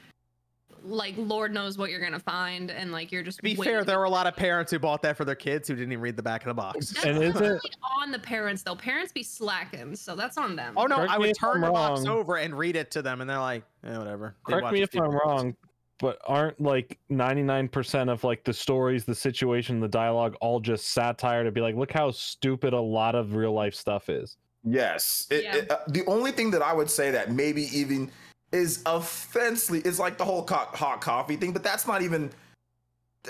like 0.84 1.14
Lord 1.16 1.52
knows 1.54 1.78
what 1.78 1.90
you're 1.90 2.00
gonna 2.00 2.18
find, 2.18 2.70
and 2.70 2.90
like 2.92 3.12
you're 3.12 3.22
just. 3.22 3.38
To 3.38 3.42
be 3.42 3.50
waiting. 3.56 3.64
fair, 3.72 3.84
there 3.84 3.98
were 3.98 4.04
a 4.04 4.10
lot 4.10 4.26
of 4.26 4.34
parents 4.36 4.72
who 4.72 4.78
bought 4.80 5.02
that 5.02 5.16
for 5.16 5.24
their 5.24 5.34
kids 5.36 5.68
who 5.68 5.74
didn't 5.76 5.92
even 5.92 6.02
read 6.02 6.16
the 6.16 6.22
back 6.24 6.42
of 6.42 6.48
the 6.48 6.54
box. 6.54 6.90
That's 6.90 7.04
And 7.06 7.22
is 7.22 7.40
it- 7.40 7.60
on 8.00 8.10
the 8.10 8.18
parents 8.18 8.62
though. 8.62 8.74
Parents 8.76 9.12
be 9.12 9.22
slacking, 9.22 9.94
so 9.96 10.14
that's 10.16 10.38
on 10.38 10.54
them. 10.56 10.74
Oh 10.76 10.86
no, 10.86 10.96
Correct 10.96 11.12
I 11.12 11.18
would 11.18 11.36
turn 11.36 11.54
I'm 11.56 11.60
the 11.62 11.70
box 11.70 12.04
over 12.06 12.36
and 12.36 12.56
read 12.56 12.74
it 12.76 12.90
to 12.92 13.02
them, 13.02 13.20
and 13.20 13.28
they're 13.30 13.38
like, 13.38 13.64
eh, 13.84 13.96
whatever. 13.96 14.34
They 14.48 14.54
Correct 14.54 14.72
me 14.72 14.82
if 14.82 14.94
I'm 14.96 15.02
videos. 15.02 15.24
wrong, 15.24 15.56
but 16.02 16.18
aren't 16.26 16.60
like 16.60 16.98
99% 17.12 18.10
of 18.12 18.24
like 18.24 18.42
the 18.42 18.52
stories, 18.52 19.04
the 19.04 19.14
situation, 19.14 19.78
the 19.78 19.86
dialogue 19.86 20.34
all 20.40 20.58
just 20.58 20.90
satire 20.92 21.44
to 21.44 21.52
be 21.52 21.60
like, 21.60 21.76
look 21.76 21.92
how 21.92 22.10
stupid 22.10 22.72
a 22.72 22.80
lot 22.80 23.14
of 23.14 23.36
real 23.36 23.52
life 23.52 23.72
stuff 23.72 24.08
is. 24.08 24.36
Yes. 24.64 25.28
It, 25.30 25.44
Yeah. 25.44 25.56
it- 25.58 25.70
uh, 25.70 25.78
the 25.86 26.04
only 26.06 26.32
thing 26.32 26.50
that 26.50 26.60
I 26.60 26.72
would 26.72 26.90
say 26.90 27.12
that 27.12 27.30
maybe 27.30 27.68
even 27.76 28.10
is 28.50 28.82
offensively 28.84 29.80
is 29.88 30.00
like 30.00 30.18
the 30.18 30.24
whole 30.24 30.44
co- 30.44 30.56
hot 30.74 31.00
coffee 31.00 31.36
thing, 31.36 31.52
but 31.52 31.62
that's 31.62 31.86
not 31.86 32.02
even. 32.02 32.30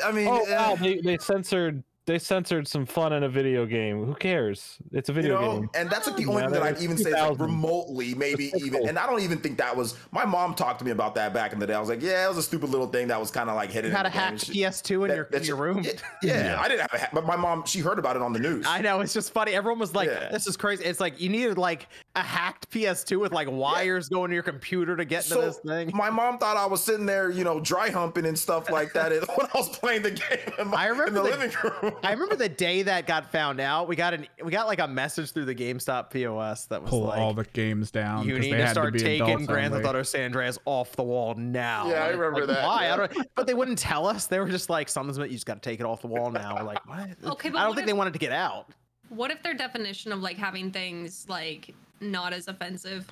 I 0.02 0.10
mean, 0.10 0.28
Oh 0.28 0.42
eh, 0.42 0.56
wow, 0.56 0.74
they, 0.74 0.98
they 1.00 1.18
censored 1.18 1.84
they 2.06 2.18
censored 2.18 2.66
some 2.66 2.84
fun 2.84 3.12
in 3.12 3.22
a 3.22 3.28
video 3.28 3.64
game. 3.64 4.04
Who 4.04 4.14
cares? 4.14 4.78
It's 4.90 5.08
a 5.08 5.12
video 5.12 5.34
you 5.34 5.38
video 5.38 5.52
know, 5.54 5.60
game. 5.60 5.70
and 5.76 5.88
that's 5.90 6.06
like 6.08 6.16
the 6.16 6.22
Yeah, 6.22 6.28
only 6.30 6.42
thing 6.42 6.50
that 6.52 6.58
that 6.60 6.66
I'd 6.66 6.74
was 6.74 6.82
even 6.84 6.96
say 6.98 7.10
is 7.10 7.14
like 7.14 7.38
remotely, 7.38 8.14
maybe 8.14 8.50
That's 8.50 8.64
even, 8.64 8.80
cool. 8.80 8.88
and 8.88 8.98
I 8.98 9.06
don't 9.06 9.20
even 9.20 9.38
think 9.38 9.58
that 9.58 9.76
was. 9.76 9.96
My 10.10 10.24
mom 10.24 10.54
talked 10.54 10.80
to 10.80 10.84
me 10.84 10.90
about 10.90 11.14
that 11.14 11.32
back 11.32 11.52
in 11.52 11.58
the 11.60 11.66
day. 11.66 11.74
I 11.74 11.80
was 11.80 11.88
like, 11.88 12.02
yeah, 12.02 12.24
it 12.24 12.28
was 12.28 12.38
a 12.38 12.42
stupid 12.42 12.70
little 12.70 12.88
thing 12.88 13.08
that 13.08 13.20
was 13.20 13.30
kind 13.30 13.48
of 13.48 13.54
like 13.56 13.70
hidden. 13.70 13.90
You 13.92 13.96
had 13.96 14.06
a 14.06 14.08
in 14.08 14.12
the 14.12 14.18
game 14.18 14.28
and 14.28 14.38
hacked 14.40 14.46
shit. 14.46 14.56
PS2 14.56 15.02
in 15.04 15.08
That- 15.08 15.14
your, 15.16 15.28
that 15.30 15.40
in 15.42 15.46
your 15.46 15.56
room. 15.56 15.82
Yeah, 15.84 15.92
yeah, 16.22 16.44
Yeah. 16.54 16.60
I 16.60 16.68
didn't 16.68 16.80
have 16.80 16.90
a 16.94 16.98
hack, 16.98 17.10
but 17.12 17.24
my 17.24 17.36
mom, 17.36 17.64
she 17.66 17.78
heard 17.78 17.98
about 18.00 18.16
it 18.16 18.22
on 18.22 18.32
the 18.32 18.40
news. 18.40 18.66
I 18.68 18.80
know 18.80 19.00
it's 19.00 19.12
just 19.14 19.32
funny. 19.32 19.52
Everyone 19.52 19.78
was 19.78 19.94
like, 19.94 20.08
Yeah. 20.08 20.28
"This 20.30 20.46
is 20.48 20.56
crazy." 20.56 20.84
It's 20.84 20.98
like 21.00 21.20
you 21.20 21.28
needed 21.28 21.56
like 21.58 21.88
a 22.14 22.20
hacked 22.20 22.68
PS2 22.70 23.18
with 23.18 23.32
like 23.32 23.50
wires 23.50 24.10
going 24.10 24.28
to 24.30 24.34
your 24.34 24.42
computer 24.42 24.96
to 24.96 25.04
get 25.06 25.24
into 25.30 25.40
this 25.40 25.58
thing. 25.60 25.90
My 25.94 26.10
mom 26.10 26.36
thought 26.36 26.58
I 26.58 26.66
was 26.66 26.84
sitting 26.84 27.06
there, 27.06 27.30
you 27.30 27.42
know, 27.42 27.58
dry 27.58 27.88
humping 27.88 28.26
and 28.26 28.38
stuff 28.38 28.68
like 28.70 28.92
that 28.92 29.12
when 29.36 29.46
I 29.46 29.50
was 29.54 29.70
playing 29.78 30.02
the 30.02 30.10
game 30.10 30.38
in, 30.58 30.68
my, 30.68 30.76
I 30.82 30.86
remember 30.88 31.06
in 31.08 31.14
the 31.14 31.22
the- 31.22 31.30
living 31.30 31.50
room. 31.82 31.94
I 32.02 32.12
remember 32.12 32.36
the 32.36 32.50
day 32.50 32.82
that 32.82 33.06
got 33.06 33.32
found 33.32 33.60
out. 33.60 33.88
We 33.88 33.96
got 33.96 34.12
an 34.12 34.26
we 34.44 34.50
got 34.50 34.66
like 34.66 34.78
a 34.80 34.86
message 34.88 35.32
through 35.32 35.46
the 35.46 35.54
GameStop 35.54 36.10
POS 36.10 36.66
that 36.66 36.82
was 36.82 36.90
Pull 36.90 37.04
like, 37.04 37.18
all 37.18 37.32
the 37.32 37.44
games 37.44 37.90
down. 37.90 38.28
You 38.28 38.38
need 38.38 38.52
they 38.52 38.58
to 38.58 38.66
had 38.66 38.72
start 38.72 38.92
be 38.92 38.98
taking 38.98 39.46
Grand 39.46 39.72
Theft 39.72 39.86
only. 39.86 39.88
Auto 39.88 40.02
San 40.02 40.26
Andreas 40.26 40.58
off 40.66 40.92
the 40.96 41.02
wall 41.02 41.34
now." 41.34 41.88
Yeah, 41.88 42.04
I 42.04 42.08
remember 42.08 42.40
like, 42.40 42.48
that, 42.48 42.66
Why? 42.66 42.84
yeah. 42.88 42.94
I 42.94 42.96
don't. 43.06 43.28
But 43.34 43.46
they 43.46 43.54
wouldn't 43.54 43.78
tell 43.78 44.06
us. 44.06 44.26
They 44.26 44.38
were 44.38 44.50
just 44.50 44.68
like, 44.68 44.90
"Something's 44.90 45.16
you 45.16 45.28
just 45.28 45.46
got 45.46 45.62
to 45.62 45.66
take 45.70 45.80
it 45.80 45.86
off 45.86 46.02
the 46.02 46.08
wall 46.08 46.30
now." 46.30 46.56
We're 46.56 46.64
like, 46.64 46.86
what? 46.86 47.08
Okay, 47.32 47.48
but 47.48 47.56
I 47.58 47.62
don't 47.62 47.70
what 47.70 47.76
think 47.76 47.84
if- 47.84 47.86
they 47.86 47.92
wanted 47.94 48.12
to 48.12 48.18
get 48.18 48.32
out. 48.32 48.66
What 49.08 49.30
if 49.30 49.42
their 49.42 49.52
definition 49.54 50.10
of 50.12 50.20
like 50.20 50.36
having 50.38 50.70
things 50.70 51.26
like 51.28 51.74
not 52.02 52.32
as 52.32 52.48
offensive 52.48 53.06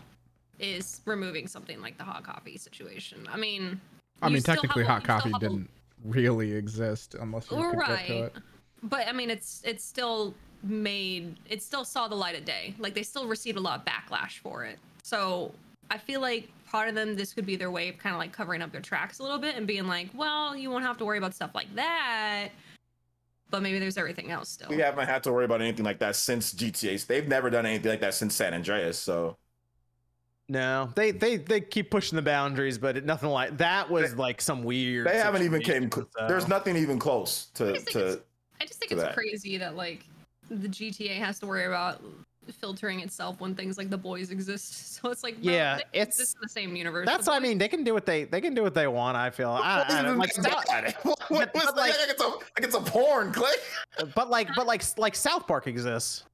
is 0.58 1.00
removing 1.06 1.46
something 1.46 1.80
like 1.80 1.96
the 1.96 2.04
hot 2.04 2.24
coffee 2.24 2.58
situation? 2.58 3.26
I 3.32 3.36
mean, 3.36 3.80
I 4.20 4.28
mean, 4.28 4.42
technically, 4.42 4.82
have 4.84 4.90
a- 4.90 4.92
hot 4.94 5.04
coffee 5.04 5.32
didn't 5.40 5.70
really 6.04 6.52
exist 6.52 7.14
unless 7.20 7.50
you 7.50 7.56
could 7.56 7.64
get 7.64 7.72
to 7.72 7.78
right 7.78 8.10
it. 8.10 8.32
but 8.84 9.06
i 9.06 9.12
mean 9.12 9.28
it's 9.28 9.60
it's 9.66 9.84
still 9.84 10.34
made 10.62 11.36
it 11.48 11.62
still 11.62 11.84
saw 11.84 12.08
the 12.08 12.14
light 12.14 12.34
of 12.34 12.44
day 12.44 12.74
like 12.78 12.94
they 12.94 13.02
still 13.02 13.26
received 13.26 13.58
a 13.58 13.60
lot 13.60 13.78
of 13.78 13.84
backlash 13.84 14.38
for 14.38 14.64
it 14.64 14.78
so 15.02 15.52
i 15.90 15.98
feel 15.98 16.20
like 16.22 16.48
part 16.66 16.88
of 16.88 16.94
them 16.94 17.16
this 17.16 17.34
could 17.34 17.44
be 17.44 17.56
their 17.56 17.70
way 17.70 17.88
of 17.88 17.98
kind 17.98 18.14
of 18.14 18.18
like 18.18 18.32
covering 18.32 18.62
up 18.62 18.72
their 18.72 18.80
tracks 18.80 19.18
a 19.18 19.22
little 19.22 19.38
bit 19.38 19.56
and 19.56 19.66
being 19.66 19.86
like 19.86 20.08
well 20.14 20.56
you 20.56 20.70
won't 20.70 20.84
have 20.84 20.96
to 20.96 21.04
worry 21.04 21.18
about 21.18 21.34
stuff 21.34 21.50
like 21.54 21.72
that 21.74 22.48
but 23.50 23.62
maybe 23.62 23.78
there's 23.78 23.98
everything 23.98 24.30
else 24.30 24.48
still 24.48 24.68
we 24.68 24.78
haven't 24.78 25.06
had 25.06 25.22
to 25.24 25.32
worry 25.32 25.44
about 25.44 25.60
anything 25.60 25.84
like 25.84 25.98
that 25.98 26.16
since 26.16 26.52
GTA. 26.54 27.04
They've 27.06 27.26
never 27.28 27.50
done 27.50 27.66
anything 27.66 27.90
like 27.90 28.00
that 28.00 28.14
since 28.14 28.34
San 28.34 28.54
Andreas. 28.54 28.98
So 28.98 29.36
No, 30.48 30.90
they 30.96 31.10
they 31.12 31.36
they 31.36 31.60
keep 31.60 31.90
pushing 31.90 32.16
the 32.16 32.22
boundaries, 32.22 32.76
but 32.78 32.96
it, 32.96 33.04
nothing 33.04 33.28
like 33.30 33.56
that 33.58 33.88
was 33.90 34.16
like 34.16 34.40
some 34.40 34.62
weird. 34.64 35.06
they 35.06 35.16
haven't 35.18 35.42
even 35.42 35.60
came. 35.62 35.84
situation, 35.84 36.08
cl- 36.16 36.28
There's 36.28 36.48
nothing 36.48 36.76
even 36.76 36.98
close 36.98 37.48
I 37.54 37.58
to 37.58 37.72
just 37.74 37.84
think 37.86 37.92
to. 37.98 38.06
it's- 38.08 38.18
i 38.60 38.66
just 38.66 38.78
think 38.78 38.92
it's 38.92 39.00
that. 39.02 39.14
crazy 39.14 39.56
that 39.56 39.74
like 39.74 40.04
the 40.50 40.68
gta 40.68 41.16
has 41.16 41.38
to 41.38 41.46
worry 41.46 41.64
about 41.64 42.02
filtering 42.52 43.00
itself 43.00 43.40
when 43.40 43.54
things 43.54 43.78
like 43.78 43.90
the 43.90 43.98
boys 43.98 44.30
exist 44.30 44.94
so 45.02 45.10
it's 45.10 45.22
like 45.22 45.42
bro, 45.42 45.52
Yeah, 45.52 45.76
they 45.76 45.82
it's- 46.00 46.18
exist 46.18 46.36
in 46.36 46.40
the 46.42 46.48
same 46.48 46.76
universe 46.76 47.06
That's 47.06 47.26
what 47.26 47.34
I 47.36 47.40
mean. 47.40 47.58
They 47.58 47.68
can 47.68 47.84
do 47.84 47.94
what 47.94 48.06
they 48.06 48.24
they 48.24 48.40
can 48.40 48.54
do 48.54 48.62
what 48.62 48.74
they 48.74 48.86
want. 48.86 49.16
I 49.16 49.30
feel. 49.30 49.50
I, 49.50 49.84
I 49.88 50.02
don't, 50.02 50.18
like, 50.18 50.32
South, 50.32 50.44
what, 51.02 51.18
but- 51.28 51.28
what's 51.28 51.52
but, 51.52 51.76
like, 51.76 51.76
like- 51.76 51.98
like 51.98 52.08
it's 52.10 52.22
a 52.22 52.28
like 52.28 52.42
it's 52.58 52.74
a 52.74 52.80
porn 52.80 53.32
click. 53.32 53.60
but 54.14 54.30
like 54.30 54.48
but 54.54 54.66
like 54.66 54.82
like 54.98 55.14
South 55.14 55.46
Park 55.46 55.66
exists. 55.66 56.24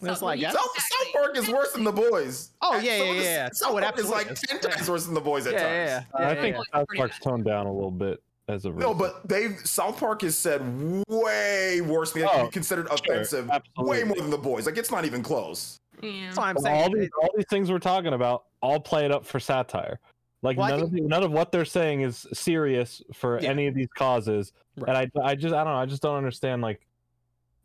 So, 0.00 0.10
It's 0.10 0.20
So- 0.20 0.26
like 0.26 0.40
yeah. 0.40 0.50
South, 0.52 0.60
Exactly. 0.76 0.96
South 1.04 1.12
Park 1.14 1.36
is 1.38 1.48
worse 1.48 1.72
than 1.72 1.84
the 1.84 1.92
boys. 1.92 2.50
Oh, 2.62 2.74
And 2.76 2.84
yeah, 2.84 2.98
some 2.98 3.06
yeah, 3.08 3.22
yeah. 3.22 3.48
South 3.52 3.72
Oh, 3.72 3.78
it 3.78 3.82
Park 3.82 3.98
is 3.98 4.08
like 4.08 4.34
ten 4.34 4.60
times 4.60 4.88
worse 4.88 5.04
than 5.06 5.14
the 5.14 5.20
boys 5.20 5.46
at 5.48 5.54
Yeah, 5.54 5.62
times. 5.62 6.06
yeah, 6.14 6.18
I 6.26 6.32
yeah, 6.34 6.40
think 6.40 6.56
yeah. 6.56 6.62
South 6.78 6.86
Park's 6.96 7.18
toned 7.18 7.44
down 7.44 7.66
a 7.66 7.72
little 7.72 7.90
bit 7.90 8.22
as 8.48 8.64
a 8.64 8.68
No, 8.70 8.74
result. 8.92 8.98
but 8.98 9.28
they 9.28 9.54
South 9.64 9.98
Park 9.98 10.22
has 10.22 10.36
said 10.36 10.60
way 11.08 11.80
worse 11.82 12.12
than 12.12 12.22
it 12.24 12.30
can 12.30 12.40
Oh, 12.40 12.44
be 12.46 12.50
considered 12.50 12.86
sure, 12.88 12.94
offensive. 13.14 13.50
absolutely. 13.50 13.90
way 13.98 14.04
more 14.04 14.16
than 14.16 14.30
the 14.30 14.38
boys. 14.38 14.66
Like 14.66 14.76
it's 14.78 14.90
not 14.90 15.04
even 15.04 15.22
close. 15.22 15.78
yeah. 16.02 16.26
That's 16.26 16.38
why 16.38 16.48
I'm 16.48 16.54
But 16.54 16.62
saying. 16.64 16.82
all 16.82 16.90
these 16.92 17.10
all 17.20 17.30
these 17.36 17.46
things 17.50 17.70
we're 17.70 17.78
talking 17.78 18.12
about 18.14 18.44
all 18.62 18.80
play 18.80 19.04
it 19.04 19.12
up 19.12 19.26
for 19.26 19.38
satire. 19.38 20.00
Like 20.42 20.56
Well, 20.56 20.66
I 20.66 20.70
none 20.70 20.82
of 20.82 20.90
the, 20.92 21.00
none 21.00 21.22
of 21.22 21.32
what 21.32 21.52
they're 21.52 21.64
saying 21.64 22.02
is 22.02 22.26
serious 22.32 23.02
for 23.12 23.40
Yeah. 23.40 23.50
any 23.50 23.66
of 23.66 23.74
these 23.74 23.88
causes. 23.96 24.52
Right. 24.76 24.88
And 24.88 25.10
I 25.24 25.30
I 25.30 25.34
just 25.34 25.54
I 25.54 25.64
don't 25.64 25.72
know, 25.74 25.80
I 25.80 25.86
just 25.86 26.02
don't 26.02 26.16
understand 26.16 26.62
like 26.62 26.86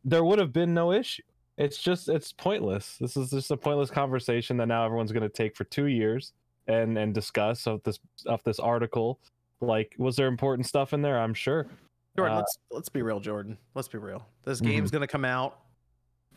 there 0.03 0.23
would 0.23 0.39
have 0.39 0.51
been 0.51 0.73
no 0.73 0.91
issue. 0.91 1.23
It's 1.57 1.77
just 1.77 2.09
it's 2.09 2.33
pointless. 2.33 2.97
This 2.99 3.15
is 3.15 3.29
just 3.29 3.51
a 3.51 3.57
pointless 3.57 3.89
conversation 3.91 4.57
that 4.57 4.65
now 4.67 4.85
everyone's 4.85 5.11
going 5.11 5.23
to 5.23 5.29
take 5.29 5.55
for 5.55 5.63
2 5.65 5.85
years 5.85 6.33
and 6.67 6.97
and 6.97 7.13
discuss 7.13 7.67
of 7.67 7.83
this 7.83 7.99
of 8.25 8.43
this 8.43 8.59
article. 8.59 9.19
Like, 9.65 9.95
was 9.97 10.15
there 10.15 10.27
important 10.27 10.67
stuff 10.67 10.93
in 10.93 11.01
there? 11.01 11.19
I'm 11.19 11.33
sure. 11.33 11.67
Jordan, 12.17 12.35
Uh, 12.35 12.39
let's 12.39 12.57
let's 12.71 12.89
be 12.89 13.01
real, 13.01 13.19
Jordan. 13.19 13.57
Let's 13.73 13.87
be 13.87 13.97
real. 13.97 14.25
This 14.43 14.61
Mhm. 14.61 14.65
game's 14.65 14.91
gonna 14.91 15.07
come 15.07 15.25
out, 15.25 15.59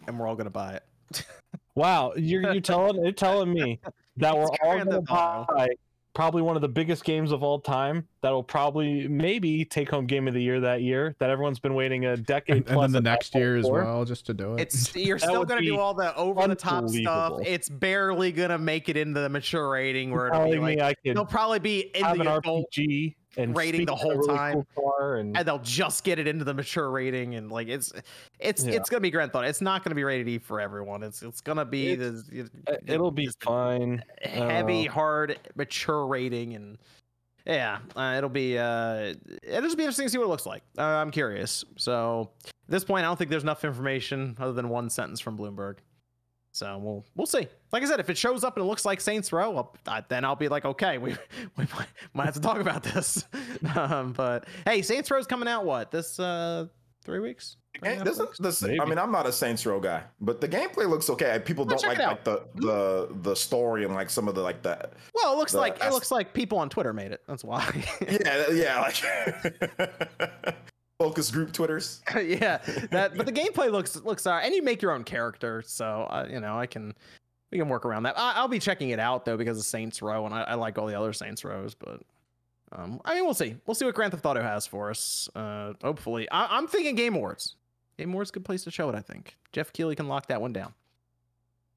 and 0.06 0.18
we're 0.18 0.26
all 0.26 0.36
gonna 0.36 0.50
buy 0.50 0.74
it. 0.74 0.82
Wow, 1.74 2.14
you're 2.16 2.54
you 2.54 2.62
telling 2.62 3.02
you're 3.02 3.12
telling 3.12 3.52
me 3.52 3.78
that 4.16 4.34
we're 4.34 4.46
all 4.64 4.78
gonna 4.78 5.02
buy 5.02 5.68
probably 6.16 6.40
one 6.40 6.56
of 6.56 6.62
the 6.62 6.68
biggest 6.68 7.04
games 7.04 7.30
of 7.30 7.42
all 7.42 7.60
time 7.60 8.08
that'll 8.22 8.42
probably 8.42 9.06
maybe 9.06 9.66
take 9.66 9.90
home 9.90 10.06
game 10.06 10.26
of 10.26 10.32
the 10.32 10.42
year 10.42 10.58
that 10.58 10.80
year 10.80 11.14
that 11.18 11.28
everyone's 11.28 11.58
been 11.58 11.74
waiting 11.74 12.06
a 12.06 12.16
decade 12.16 12.56
And, 12.56 12.68
and 12.70 12.82
then 12.84 12.92
the 12.92 13.02
next 13.02 13.34
point 13.34 13.42
year 13.42 13.56
as 13.58 13.66
for. 13.66 13.84
well, 13.84 14.02
just 14.06 14.24
to 14.26 14.34
do 14.34 14.54
it. 14.54 14.62
It's 14.62 14.96
you're 14.96 15.18
still 15.18 15.44
gonna 15.44 15.60
do 15.60 15.76
all 15.76 15.92
the 15.92 16.16
over 16.16 16.48
the 16.48 16.54
top 16.54 16.88
stuff. 16.88 17.34
It's 17.44 17.68
barely 17.68 18.32
gonna 18.32 18.56
make 18.56 18.88
it 18.88 18.96
into 18.96 19.20
the 19.20 19.28
mature 19.28 19.68
rating 19.68 20.10
where 20.10 20.28
it'll 20.28 20.38
telling 20.38 20.52
be 20.52 20.58
like 20.58 20.78
me 20.78 20.82
I 20.82 20.94
could 20.94 21.16
they'll 21.16 21.26
probably 21.26 21.58
be 21.58 21.80
in 21.94 22.00
the 22.00 22.08
an 22.12 22.20
adult 22.22 22.64
RPG 22.72 23.14
and 23.36 23.56
rating 23.56 23.84
the 23.86 23.96
speak 23.96 24.06
at 24.06 24.10
a 24.10 24.14
whole 24.14 24.16
really 24.18 24.36
time. 24.36 24.66
cool 24.74 24.94
and, 24.98 25.36
and 25.36 25.46
they'll 25.46 25.58
just 25.60 26.04
get 26.04 26.18
it 26.18 26.26
into 26.26 26.44
the 26.44 26.54
mature 26.54 26.90
rating 26.90 27.34
and 27.34 27.50
like 27.50 27.68
it's 27.68 27.92
it's 28.38 28.64
Yeah. 28.64 28.74
it's 28.74 28.88
gonna 28.88 29.00
be 29.00 29.10
Grand 29.10 29.32
Theft. 29.32 29.46
It's 29.46 29.60
not 29.60 29.84
gonna 29.84 29.94
be 29.94 30.04
rated 30.04 30.28
E 30.28 30.38
for 30.38 30.60
everyone. 30.60 31.02
It's 31.02 31.22
it's 31.22 31.40
gonna 31.40 31.64
be 31.64 31.90
It's- 31.92 32.22
the 32.24 32.48
uh, 32.68 32.76
it'll 32.86 33.10
be 33.10 33.26
just 33.26 33.42
fine. 33.42 34.02
heavy, 34.22 34.88
Uh, 34.88 34.92
hard, 34.92 35.38
mature 35.54 36.06
rating 36.06 36.54
and 36.54 36.78
yeah, 37.46 37.78
uh, 37.94 38.14
it'll 38.16 38.28
be 38.30 38.58
uh 38.58 39.14
it'll 39.42 39.62
just 39.62 39.76
be 39.76 39.84
interesting 39.84 40.06
to 40.06 40.10
see 40.10 40.18
what 40.18 40.24
it 40.24 40.28
looks 40.30 40.46
like. 40.46 40.62
Uh, 40.78 40.82
I'm 40.82 41.10
curious. 41.10 41.64
So 41.76 42.30
at 42.44 42.52
this 42.68 42.84
point, 42.84 43.04
I 43.04 43.08
don't 43.08 43.16
think 43.16 43.30
there's 43.30 43.44
enough 43.44 43.64
information 43.64 44.36
other 44.40 44.52
than 44.52 44.68
one 44.68 44.90
sentence 44.90 45.20
from 45.20 45.38
Bloomberg. 45.38 45.76
So 46.56 46.78
we'll 46.78 47.04
we'll 47.14 47.26
see. 47.26 47.46
Like 47.70 47.82
I 47.82 47.86
said, 47.86 48.00
if 48.00 48.08
it 48.08 48.16
shows 48.16 48.42
up 48.42 48.56
and 48.56 48.64
it 48.64 48.66
looks 48.66 48.86
like 48.86 49.02
Saints 49.02 49.30
Row, 49.30 49.54
I'll, 49.58 49.76
I, 49.86 50.02
then 50.08 50.24
I'll 50.24 50.36
be 50.36 50.48
like, 50.48 50.64
okay, 50.64 50.96
we 50.98 51.14
we 51.56 51.66
might, 51.76 51.88
might 52.14 52.24
have 52.24 52.34
to 52.34 52.40
talk 52.40 52.60
about 52.60 52.82
this. 52.82 53.26
um, 53.76 54.14
but 54.14 54.46
hey, 54.64 54.80
Saints 54.80 55.10
Row's 55.10 55.26
coming 55.26 55.48
out 55.48 55.66
what 55.66 55.90
this 55.90 56.18
uh 56.18 56.66
three 57.04 57.20
weeks? 57.20 57.58
Three 57.78 57.90
and 57.90 57.92
a 57.92 57.98
half 57.98 58.06
Doesn't 58.06 58.26
weeks? 58.26 58.38
this, 58.38 58.62
I 58.64 58.86
mean, 58.86 58.96
I'm 58.96 59.12
not 59.12 59.26
a 59.26 59.32
Saints 59.32 59.66
Row 59.66 59.78
guy, 59.80 60.04
but 60.18 60.40
the 60.40 60.48
gameplay 60.48 60.88
looks 60.88 61.10
okay. 61.10 61.42
People 61.44 61.66
Well, 61.66 61.76
don't 61.76 61.88
like, 61.88 61.98
like 61.98 62.24
the 62.24 62.48
the 62.54 63.08
the 63.20 63.36
story 63.36 63.84
and 63.84 63.94
like 63.94 64.08
some 64.08 64.26
of 64.26 64.34
the 64.34 64.40
like 64.40 64.62
the 64.62 64.88
Well, 65.12 65.34
it 65.34 65.36
looks 65.36 65.52
the 65.52 65.58
like 65.58 65.76
it 65.84 65.92
looks 65.92 66.10
like 66.10 66.32
people 66.32 66.56
on 66.56 66.70
Twitter 66.70 66.94
made 66.94 67.12
it. 67.12 67.20
That's 67.28 67.44
why. 67.44 67.84
yeah 68.08 68.50
yeah 68.50 68.80
like 68.80 70.56
focus 70.98 71.30
group 71.30 71.52
twitters. 71.52 72.02
yeah, 72.14 72.58
that. 72.90 73.16
But 73.16 73.26
the 73.26 73.32
gameplay 73.32 73.70
looks 73.70 73.96
looks 73.96 74.26
alright, 74.26 74.44
and 74.44 74.54
you 74.54 74.62
make 74.62 74.82
your 74.82 74.92
own 74.92 75.04
character, 75.04 75.62
so 75.66 76.06
uh, 76.10 76.26
you 76.30 76.40
know 76.40 76.58
I 76.58 76.66
can 76.66 76.94
we 77.50 77.58
can 77.58 77.68
work 77.68 77.84
around 77.84 78.04
that. 78.04 78.18
I, 78.18 78.34
I'll 78.34 78.48
be 78.48 78.58
checking 78.58 78.90
it 78.90 78.98
out 78.98 79.24
though 79.24 79.36
because 79.36 79.58
of 79.58 79.64
Saints 79.64 80.02
Row, 80.02 80.26
and 80.26 80.34
I, 80.34 80.42
I 80.42 80.54
like 80.54 80.78
all 80.78 80.86
the 80.86 80.98
other 80.98 81.12
Saints 81.12 81.44
Rows, 81.44 81.74
but. 81.74 82.02
Um, 82.72 83.00
I 83.04 83.14
mean, 83.14 83.24
we'll 83.24 83.32
see. 83.32 83.54
We'll 83.64 83.76
see 83.76 83.84
what 83.84 83.94
Grand 83.94 84.10
Theft 84.10 84.26
Auto 84.26 84.42
has 84.42 84.66
for 84.66 84.90
us. 84.90 85.30
Uh, 85.36 85.74
hopefully, 85.80 86.28
I, 86.32 86.58
I'm 86.58 86.66
thinking 86.66 86.96
Game 86.96 87.14
Awards. 87.14 87.54
Game 87.96 88.10
Awards, 88.10 88.32
good 88.32 88.44
place 88.44 88.64
to 88.64 88.72
show 88.72 88.88
it. 88.88 88.96
I 88.96 89.00
think 89.00 89.36
Geoff 89.52 89.72
Keighley 89.72 89.94
can 89.94 90.08
lock 90.08 90.26
that 90.26 90.40
one 90.40 90.52
down. 90.52 90.74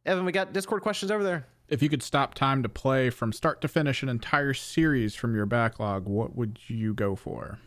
Evan, 0.04 0.26
we 0.26 0.32
got 0.32 0.52
Discord 0.52 0.82
questions 0.82 1.12
over 1.12 1.24
there. 1.24 1.46
if 1.68 1.84
you 1.84 1.90
could 1.90 2.02
stop 2.02 2.34
time 2.34 2.64
to 2.64 2.70
play 2.70 3.12
from 3.12 3.32
start 3.32 3.62
to 3.62 3.68
finish 3.68 4.02
an 4.02 4.10
entire 4.10 4.56
series 4.56 5.14
from 5.14 5.36
your 5.36 5.46
backlog, 5.46 6.08
what 6.08 6.36
would 6.36 6.58
you 6.68 6.96
go 6.96 7.16
for? 7.16 7.60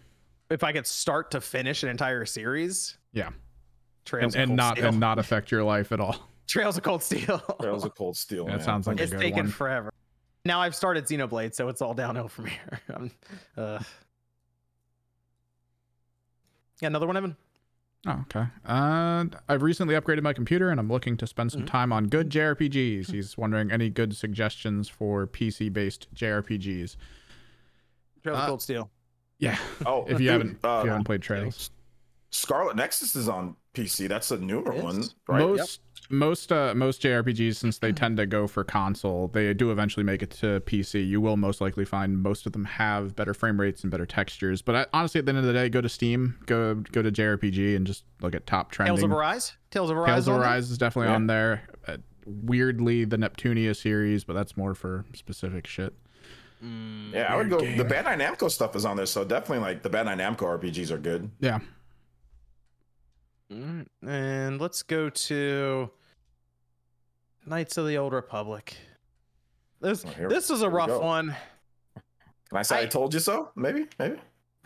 If 0.52 0.62
I 0.62 0.72
could 0.72 0.86
start 0.86 1.30
to 1.32 1.40
finish 1.40 1.82
an 1.82 1.88
entire 1.88 2.24
series, 2.26 2.98
Yeah, 3.12 3.30
Trails 4.04 4.34
and, 4.34 4.34
of 4.34 4.40
and 4.42 4.48
Cold 4.50 4.56
not 4.56 4.76
Steel. 4.76 4.86
and 4.88 5.00
not 5.00 5.18
affect 5.18 5.50
your 5.50 5.64
life 5.64 5.92
at 5.92 6.00
all. 6.00 6.28
Trails 6.46 6.76
of 6.76 6.82
Cold 6.82 7.02
Steel. 7.02 7.38
Trails 7.60 7.84
of 7.84 7.94
Cold 7.94 8.16
Steel. 8.16 8.44
That 8.46 8.56
man. 8.56 8.60
sounds 8.64 8.86
like 8.86 9.00
a 9.00 9.04
it's 9.04 9.12
good 9.12 9.20
taken 9.20 9.44
one. 9.44 9.48
forever. 9.48 9.92
Now 10.44 10.60
I've 10.60 10.74
started 10.74 11.06
Xenoblade, 11.06 11.54
so 11.54 11.68
it's 11.68 11.80
all 11.80 11.94
downhill 11.94 12.28
from 12.28 12.46
here. 12.46 12.80
I'm, 12.94 13.10
uh... 13.56 13.78
Yeah, 16.80 16.88
another 16.88 17.06
one, 17.06 17.16
Evan. 17.16 17.36
Oh, 18.06 18.20
okay. 18.22 18.46
Uh, 18.66 19.26
I've 19.48 19.62
recently 19.62 19.94
upgraded 19.94 20.22
my 20.22 20.32
computer 20.32 20.68
and 20.70 20.80
I'm 20.80 20.88
looking 20.88 21.16
to 21.18 21.26
spend 21.28 21.52
some 21.52 21.62
Mhm. 21.62 21.66
time 21.68 21.92
on 21.92 22.08
good 22.08 22.28
JRPGs. 22.28 23.12
He's 23.12 23.38
wondering 23.38 23.70
any 23.70 23.88
good 23.88 24.16
suggestions 24.16 24.88
for 24.88 25.26
PC-based 25.28 26.12
JRPGs. 26.12 26.96
Trails 28.24 28.36
of 28.36 28.42
Uh, 28.42 28.46
Cold 28.48 28.60
Steel. 28.62 28.90
Yeah, 29.42 29.58
Oh, 29.84 30.04
if 30.04 30.12
you 30.12 30.18
dude, 30.18 30.26
haven't 30.28 30.50
if 30.58 30.64
uh, 30.64 30.80
you 30.84 30.90
haven't 30.90 31.04
played 31.04 31.20
Trails. 31.22 31.70
Scarlet 32.30 32.76
Nexus 32.76 33.14
is 33.16 33.28
on 33.28 33.56
PC. 33.74 34.08
That's 34.08 34.30
a 34.30 34.38
newer 34.38 34.72
one, 34.72 35.04
right? 35.28 35.40
Most 35.40 35.80
most 36.10 36.52
uh 36.52 36.74
most 36.74 37.02
JRPGs 37.02 37.56
since 37.56 37.78
they 37.78 37.90
tend 37.92 38.16
to 38.18 38.26
go 38.26 38.46
for 38.46 38.62
console, 38.64 39.28
they 39.28 39.52
do 39.52 39.70
eventually 39.72 40.04
make 40.04 40.22
it 40.22 40.30
to 40.30 40.60
PC. 40.60 41.06
You 41.06 41.20
will 41.20 41.36
most 41.36 41.60
likely 41.60 41.84
find 41.84 42.22
most 42.22 42.46
of 42.46 42.52
them 42.52 42.64
have 42.66 43.16
better 43.16 43.34
frame 43.34 43.60
rates 43.60 43.82
and 43.82 43.90
better 43.90 44.06
textures. 44.06 44.62
But 44.62 44.76
I, 44.76 44.86
honestly, 44.92 45.18
at 45.18 45.26
the 45.26 45.30
end 45.30 45.38
of 45.38 45.44
the 45.44 45.52
day, 45.52 45.68
go 45.68 45.80
to 45.80 45.88
Steam, 45.88 46.38
go 46.46 46.74
go 46.76 47.02
to 47.02 47.10
JRPG, 47.10 47.74
and 47.76 47.86
just 47.86 48.04
look 48.20 48.34
at 48.34 48.46
top 48.46 48.70
trending. 48.70 48.94
Tales 48.96 49.02
of 49.04 49.10
Arise. 49.12 49.52
Tales 49.70 49.90
of 49.90 49.96
Arise. 49.96 50.08
Tales 50.08 50.28
of? 50.28 50.36
Arise 50.36 50.70
is 50.70 50.78
definitely 50.78 51.08
Yeah. 51.10 51.16
on 51.16 51.26
there. 51.26 51.62
Uh, 51.86 51.96
weirdly, 52.24 53.04
the 53.04 53.16
Neptunia 53.16 53.74
series, 53.76 54.24
but 54.24 54.34
that's 54.34 54.56
more 54.56 54.74
for 54.74 55.04
specific 55.14 55.66
shit. 55.66 55.92
Mm, 56.62 57.12
Yeah, 57.12 57.32
I 57.32 57.36
would 57.36 57.50
go. 57.50 57.58
Weird 57.58 57.78
The 57.78 57.84
game. 57.84 58.04
Bandai 58.04 58.18
Namco 58.20 58.50
stuff 58.50 58.76
is 58.76 58.84
on 58.84 58.96
there, 58.96 59.06
so 59.06 59.24
definitely 59.24 59.58
like 59.64 59.82
the 59.82 59.90
Bandai 59.90 60.16
Namco 60.16 60.58
RPGs 60.58 60.90
are 60.90 60.98
good. 60.98 61.30
Yeah, 61.40 61.58
alright, 63.52 63.88
And 64.06 64.60
let's 64.60 64.82
go 64.82 65.10
to 65.10 65.90
Knights 67.46 67.76
of 67.76 67.86
the 67.86 67.98
Old 67.98 68.12
Republic. 68.12 68.76
This 69.80 70.04
Oh, 70.04 70.08
here- 70.10 70.28
this 70.28 70.50
is 70.50 70.62
a 70.62 70.68
rough 70.70 71.00
one. 71.00 71.34
Can 72.48 72.58
I 72.58 72.62
say 72.62 72.76
I, 72.76 72.80
I- 72.82 72.86
told 72.86 73.12
you 73.14 73.20
so? 73.20 73.50
Maybe, 73.56 73.86
maybe. 73.98 74.16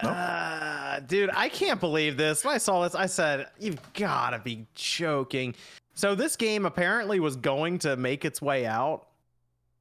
No? 0.02 0.10
Uh, 0.10 1.00
dude, 1.00 1.30
I 1.32 1.48
can't 1.48 1.80
believe 1.80 2.18
this. 2.18 2.44
When 2.44 2.54
I 2.54 2.58
saw 2.58 2.82
this, 2.82 2.94
I 2.94 3.06
said, 3.06 3.48
"You've 3.58 3.80
got 3.94 4.30
to 4.30 4.38
be 4.38 4.66
joking." 4.74 5.54
So 5.94 6.14
this 6.14 6.36
game 6.36 6.66
apparently 6.66 7.18
was 7.18 7.34
going 7.36 7.78
to 7.78 7.96
make 7.96 8.26
its 8.26 8.42
way 8.42 8.66
out 8.66 9.06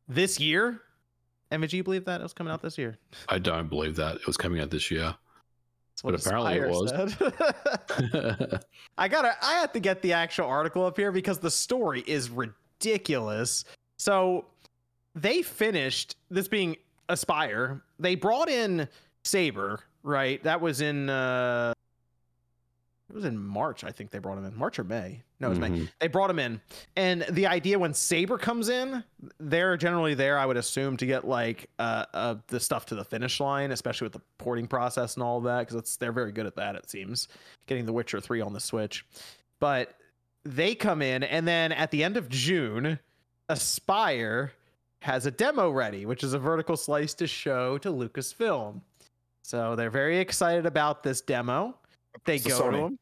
this 0.08 0.40
year. 0.40 0.84
And 1.56 1.62
would 1.62 1.72
you 1.72 1.86
believe 1.86 2.04
that 2.04 2.20
it 2.20 2.24
was 2.24 2.34
coming 2.34 2.52
out 2.52 2.62
this 2.62 2.78
year? 2.78 2.98
I 3.30 3.40
don't 3.40 3.70
believe 3.70 3.96
that 3.96 4.18
it 4.18 4.28
was 4.28 4.36
coming 4.36 4.60
out 4.60 4.70
this 4.70 4.92
year. 4.92 5.16
That's 5.94 6.04
what 6.04 6.12
But 6.12 6.26
apparently 6.26 6.56
it 6.56 6.70
was. 6.70 8.60
I 8.98 9.08
gotta 9.08 9.38
I 9.42 9.54
have 9.54 9.72
to 9.72 9.80
get 9.80 10.02
the 10.02 10.12
actual 10.12 10.48
article 10.48 10.86
up 10.86 10.98
here 10.98 11.14
because 11.14 11.40
the 11.40 11.50
story 11.50 12.04
is 12.08 12.30
ridiculous. 12.30 13.64
So 13.98 14.48
they 15.16 15.42
finished 15.42 16.18
this 16.30 16.50
being 16.50 16.76
Aspyr. 17.08 17.80
They 18.00 18.16
brought 18.16 18.50
in 18.50 18.90
Saber, 19.24 19.80
right? 20.04 20.44
That 20.44 20.60
was 20.60 20.82
in 20.82 21.10
uh 21.10 21.72
it 23.16 23.20
was 23.20 23.26
in 23.26 23.38
March, 23.38 23.86
I 23.86 23.92
think 23.92 24.12
they 24.12 24.20
brought 24.20 24.38
him 24.38 24.44
in. 24.44 24.54
March 24.58 24.78
or 24.78 24.84
May. 24.84 25.24
No, 25.40 25.48
it 25.48 25.52
was 25.52 25.60
May. 25.60 25.70
Mhm. 25.70 25.90
They 26.00 26.10
brought 26.10 26.30
him 26.30 26.38
in. 26.38 26.60
And 26.98 27.22
the 27.30 27.48
idea 27.48 27.80
when 27.80 27.94
Saber 27.94 28.38
comes 28.38 28.68
in, 28.68 29.06
they're 29.40 29.78
generally 29.78 30.16
there, 30.16 30.38
I 30.38 30.46
would 30.46 30.58
assume, 30.58 30.98
to 30.98 31.06
get 31.06 31.26
like 31.26 31.70
uh, 31.80 32.06
uh 32.14 32.36
the 32.48 32.60
stuff 32.60 32.86
to 32.88 32.96
the 32.96 33.06
finish 33.06 33.40
line, 33.40 33.72
especially 33.72 34.04
with 34.04 34.12
the 34.12 34.22
porting 34.38 34.68
process 34.68 35.14
and 35.14 35.24
all 35.24 35.38
of 35.38 35.46
that, 35.46 35.66
because 35.66 35.96
they're 35.96 36.12
very 36.12 36.34
good 36.34 36.46
at 36.46 36.58
that, 36.58 36.76
it 36.76 36.90
seems. 36.90 37.30
Getting 37.68 37.86
The 37.86 37.94
Witcher 37.94 38.20
3 38.20 38.42
on 38.42 38.52
the 38.52 38.60
Switch. 38.60 39.06
But 39.62 39.96
they 40.44 40.76
come 40.76 41.02
in, 41.02 41.24
and 41.24 41.48
then 41.48 41.72
at 41.72 41.92
the 41.92 42.04
end 42.04 42.18
of 42.18 42.28
June, 42.28 43.00
Aspyr 43.50 44.52
has 45.00 45.26
a 45.26 45.32
demo 45.32 45.70
ready, 45.70 46.06
which 46.06 46.22
is 46.22 46.34
a 46.34 46.40
vertical 46.40 46.76
slice 46.76 47.14
to 47.14 47.28
show 47.28 47.78
to 47.78 47.92
Lucasfilm. 47.92 48.82
So 49.42 49.78
they're 49.78 49.90
very 49.90 50.18
excited 50.18 50.66
about 50.66 51.02
this 51.02 51.22
demo. 51.22 51.78
They 52.26 52.40
go 52.40 52.72
to 52.72 52.78
them 52.78 53.00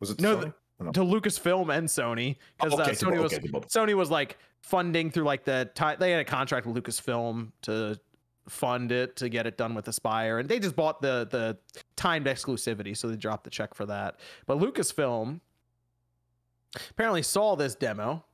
Was 0.00 0.10
it 0.10 0.20
No, 0.20 0.36
Sony? 0.36 0.54
No. 0.78 0.92
to 0.92 1.00
Lucasfilm 1.00 1.74
and 1.76 1.88
Sony 1.88 2.36
because 2.58 2.74
Oh, 2.74 2.82
okay, 2.82 2.90
uh, 2.90 2.94
Sony 2.94 3.14
both- 3.14 3.22
was 3.22 3.32
okay. 3.34 3.48
Sony 3.92 3.94
was 3.94 4.10
like 4.10 4.38
funding 4.60 5.10
through 5.10 5.24
like 5.24 5.44
the 5.44 5.70
time 5.74 5.96
they 5.98 6.10
had 6.10 6.20
a 6.20 6.24
contract 6.24 6.66
with 6.66 6.76
Lucasfilm 6.76 7.50
to 7.62 7.98
fund 8.48 8.92
it 8.92 9.16
to 9.16 9.28
get 9.28 9.46
it 9.46 9.56
done 9.56 9.74
with 9.74 9.86
Aspyr, 9.86 10.38
and 10.40 10.48
they 10.48 10.58
just 10.58 10.76
bought 10.76 11.00
the 11.00 11.26
the 11.30 11.56
timed 11.96 12.26
exclusivity, 12.26 12.96
so 12.96 13.08
they 13.08 13.16
dropped 13.16 13.44
the 13.44 13.50
check 13.50 13.74
for 13.74 13.86
that. 13.86 14.20
But 14.46 14.58
Lucasfilm 14.58 15.40
apparently 16.90 17.22
saw 17.22 17.56
this 17.56 17.74
demo, 17.74 18.24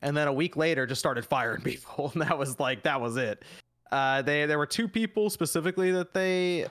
and 0.00 0.16
then 0.16 0.28
a 0.28 0.32
week 0.32 0.56
later 0.56 0.86
just 0.86 1.00
started 1.00 1.24
firing 1.24 1.60
people, 1.64 2.10
and 2.12 2.22
that 2.22 2.38
was 2.38 2.58
like 2.60 2.84
that 2.84 3.00
was 3.00 3.16
it. 3.16 3.42
Uh, 3.90 4.22
they 4.22 4.46
there 4.46 4.58
were 4.58 4.66
two 4.66 4.86
people 4.86 5.28
specifically 5.30 5.90
that 5.90 6.14
they 6.14 6.66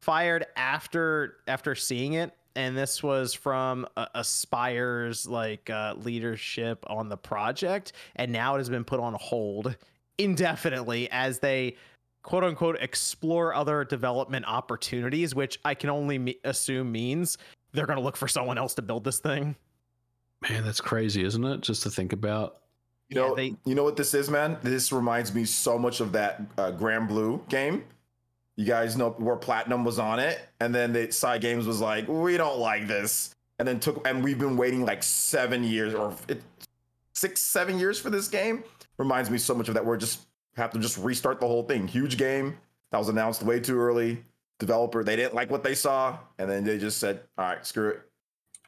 fired 0.00 0.46
after 0.56 1.36
after 1.46 1.74
seeing 1.74 2.14
it 2.14 2.32
and 2.56 2.76
this 2.76 3.02
was 3.02 3.34
from 3.34 3.86
uh, 3.96 4.06
Aspyr's 4.14 5.26
like 5.26 5.68
uh, 5.70 5.94
leadership 5.98 6.84
on 6.88 7.08
the 7.08 7.16
project 7.16 7.92
and 8.16 8.32
now 8.32 8.54
it 8.54 8.58
has 8.58 8.68
been 8.68 8.84
put 8.84 9.00
on 9.00 9.14
hold 9.14 9.76
indefinitely 10.18 11.08
as 11.10 11.38
they 11.40 11.76
quote 12.22 12.44
unquote 12.44 12.76
explore 12.80 13.54
other 13.54 13.84
development 13.84 14.44
opportunities 14.46 15.34
which 15.34 15.58
i 15.64 15.74
can 15.74 15.90
only 15.90 16.18
me- 16.18 16.38
assume 16.44 16.90
means 16.92 17.36
they're 17.72 17.86
going 17.86 17.98
to 17.98 18.02
look 18.02 18.16
for 18.16 18.28
someone 18.28 18.56
else 18.56 18.74
to 18.74 18.82
build 18.82 19.04
this 19.04 19.18
thing 19.18 19.56
Man, 20.50 20.62
that's 20.62 20.80
crazy, 20.80 21.24
isn't 21.24 21.42
it? 21.42 21.62
Just 21.62 21.84
to 21.84 21.90
think 21.90 22.12
about. 22.12 22.58
You 23.08 23.16
know, 23.16 23.28
Yeah, 23.28 23.34
they- 23.34 23.56
you 23.64 23.74
know 23.74 23.82
what 23.82 23.96
this 23.96 24.12
is, 24.12 24.28
man. 24.28 24.58
This 24.62 24.92
reminds 24.92 25.34
me 25.34 25.46
so 25.46 25.78
much 25.78 26.00
of 26.00 26.12
that 26.12 26.42
uh, 26.58 26.70
Granblue 26.72 27.48
game. 27.48 27.84
You 28.56 28.64
guys 28.64 28.96
know 28.96 29.10
where 29.10 29.36
Platinum 29.36 29.84
was 29.84 29.98
on 29.98 30.20
it, 30.20 30.40
and 30.60 30.74
then 30.74 30.92
the 30.92 31.08
Cygames 31.08 31.66
was 31.66 31.80
like, 31.80 32.06
"We 32.06 32.36
don't 32.36 32.58
like 32.58 32.86
this," 32.86 33.34
and 33.58 33.66
then 33.66 33.80
took, 33.80 34.06
and 34.06 34.22
we've 34.22 34.38
been 34.38 34.56
waiting 34.56 34.84
like 34.84 35.02
seven 35.02 35.64
years 35.64 35.92
or 35.92 36.14
it, 36.28 36.40
six, 37.12 37.42
seven 37.42 37.78
years 37.78 37.98
for 37.98 38.10
this 38.10 38.28
game. 38.28 38.62
Reminds 38.96 39.28
me 39.28 39.38
so 39.38 39.54
much 39.54 39.68
of 39.68 39.74
that. 39.74 39.84
We're 39.84 39.96
just 39.96 40.20
have 40.56 40.70
to 40.72 40.78
just 40.78 40.98
restart 40.98 41.40
the 41.40 41.48
whole 41.48 41.64
thing. 41.64 41.88
Huge 41.88 42.16
game 42.16 42.56
that 42.90 42.98
was 42.98 43.08
announced 43.08 43.42
way 43.42 43.58
too 43.58 43.78
early. 43.78 44.24
Developer, 44.60 45.02
they 45.02 45.16
didn't 45.16 45.34
like 45.34 45.50
what 45.50 45.64
they 45.64 45.74
saw, 45.74 46.16
and 46.38 46.48
then 46.48 46.62
they 46.62 46.78
just 46.78 46.98
said, 46.98 47.22
"All 47.36 47.46
right, 47.46 47.66
screw 47.66 47.88
it." 47.90 48.02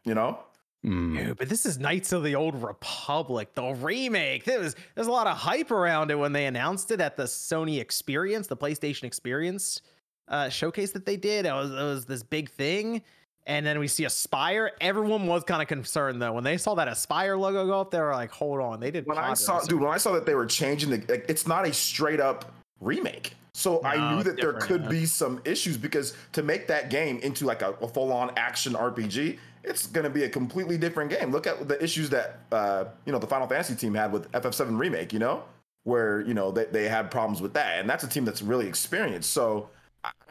You 0.05 0.15
know, 0.15 0.41
Mm. 0.87 1.17
Dude, 1.17 1.39
but 1.39 1.49
this 1.49 1.67
is 1.67 1.79
Knights 1.79 2.13
of 2.13 2.23
the 2.23 2.37
Old 2.37 2.63
Republic, 2.63 3.55
the 3.55 3.75
remake. 3.75 4.45
There 4.45 4.61
was 4.61 4.77
there's 4.95 5.09
a 5.09 5.13
lot 5.13 5.27
of 5.27 5.37
hype 5.37 5.73
around 5.73 6.13
it 6.13 6.19
when 6.19 6.33
they 6.33 6.47
announced 6.47 6.93
it 6.93 7.01
at 7.01 7.17
the 7.17 7.25
Sony 7.25 7.81
Experience, 7.81 8.47
the 8.47 8.57
PlayStation 8.57 9.05
Experience 9.05 9.81
uh, 10.29 10.49
showcase 10.49 10.93
that 10.93 11.05
they 11.05 11.17
did. 11.17 11.45
It 11.45 11.53
was, 11.53 11.71
it 11.71 11.75
was 11.75 12.07
this 12.07 12.23
big 12.23 12.51
thing, 12.51 13.03
and 13.49 13.67
then 13.67 13.81
we 13.81 13.89
see 13.89 14.05
Aspyr. 14.05 14.71
Everyone 14.81 15.27
was 15.27 15.43
kind 15.43 15.61
of 15.61 15.67
concerned 15.67 16.23
though 16.23 16.33
when 16.33 16.45
they 16.45 16.57
saw 16.57 16.77
that 16.77 16.87
Aspyr 16.87 17.37
logo 17.37 17.67
go 17.67 17.81
up. 17.81 17.91
They 17.91 18.01
were 18.01 18.13
like, 18.13 18.31
"Hold 18.31 18.61
on, 18.61 18.79
they 18.79 18.93
did." 18.93 19.07
when 19.07 19.19
I 19.19 19.35
saw, 19.35 19.61
dude, 19.63 19.81
when 19.81 19.91
I 19.91 19.99
saw 19.99 20.13
that 20.13 20.25
they 20.25 20.37
were 20.37 20.47
changing 20.47 20.91
the, 20.91 20.99
like, 21.09 21.27
it's 21.29 21.49
not 21.49 21.67
a 21.67 21.73
straight 21.73 22.21
up 22.21 22.53
remake. 22.81 23.35
So 23.55 23.83
I 23.83 24.15
knew 24.15 24.23
that 24.23 24.37
there 24.37 24.53
could 24.53 24.83
yeah. 24.83 24.89
be 24.91 25.07
some 25.07 25.41
issues 25.47 25.79
because 25.79 26.13
to 26.33 26.43
make 26.43 26.67
that 26.69 26.91
game 26.91 27.19
into 27.21 27.47
like 27.47 27.63
a, 27.63 27.71
a 27.81 27.89
full 27.89 28.13
on 28.13 28.31
action 28.37 28.75
RPG, 28.75 29.39
it's 29.67 29.87
going 29.87 30.05
to 30.05 30.11
be 30.11 30.25
a 30.25 30.29
completely 30.29 30.79
different 30.79 31.11
game. 31.11 31.31
Look 31.33 31.47
at 31.47 31.69
the 31.69 31.83
issues 31.83 32.09
that 32.11 32.41
uh, 32.53 32.85
you 33.05 33.13
know 33.13 33.19
the 33.19 33.27
Final 33.27 33.47
Fantasy 33.47 33.75
team 33.75 33.95
had 33.95 34.13
with 34.13 34.31
FF7 34.33 34.79
remake. 34.79 35.13
You 35.13 35.19
know, 35.19 35.43
where 35.85 36.21
you 36.23 36.35
know 36.35 36.51
they, 36.51 36.65
they 36.67 36.89
had 36.89 37.11
problems 37.11 37.43
with 37.43 37.53
that, 37.55 37.79
and 37.81 37.89
that's 37.91 38.05
a 38.05 38.09
team 38.09 38.25
that's 38.25 38.43
really 38.43 38.67
experienced. 38.67 39.33
So. 39.33 39.71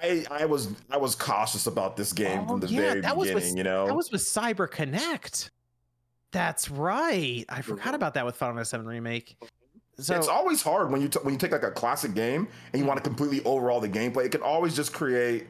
I, 0.02 0.26
I 0.32 0.46
was 0.46 0.70
I 0.90 0.96
was 0.96 1.16
cautious 1.16 1.68
about 1.68 1.98
this 1.98 2.14
game 2.14 2.46
Oh, 2.46 2.48
from 2.48 2.60
the 2.62 2.68
yeah, 2.68 2.80
very 2.80 3.02
beginning, 3.02 3.34
with- 3.34 3.58
you 3.58 3.64
know. 3.64 3.86
That 3.88 3.96
was 3.96 4.10
with 4.10 4.22
Cyber 4.22 4.72
Connect. 4.72 5.52
That's 6.32 6.70
right. 6.72 7.44
I 7.50 7.62
forgot 7.62 7.94
about 7.94 8.14
that 8.14 8.26
with 8.26 8.38
Final 8.38 8.56
Fantasy 8.56 8.78
VII 8.78 8.84
remake. 8.86 9.38
So 9.98 10.16
it's 10.16 10.30
always 10.30 10.62
hard 10.62 10.92
when 10.92 11.02
you 11.02 11.10
t- 11.10 11.20
when 11.24 11.34
you 11.34 11.38
take 11.38 11.52
like 11.52 11.64
a 11.64 11.72
classic 11.72 12.14
game 12.14 12.48
and 12.72 12.82
you 12.82 12.88
want 12.88 12.98
to 12.98 13.04
completely 13.04 13.44
overhaul 13.44 13.82
the 13.82 13.90
gameplay. 13.90 14.26
It 14.26 14.32
can 14.32 14.42
always 14.42 14.76
just 14.78 14.94
create 14.94 15.48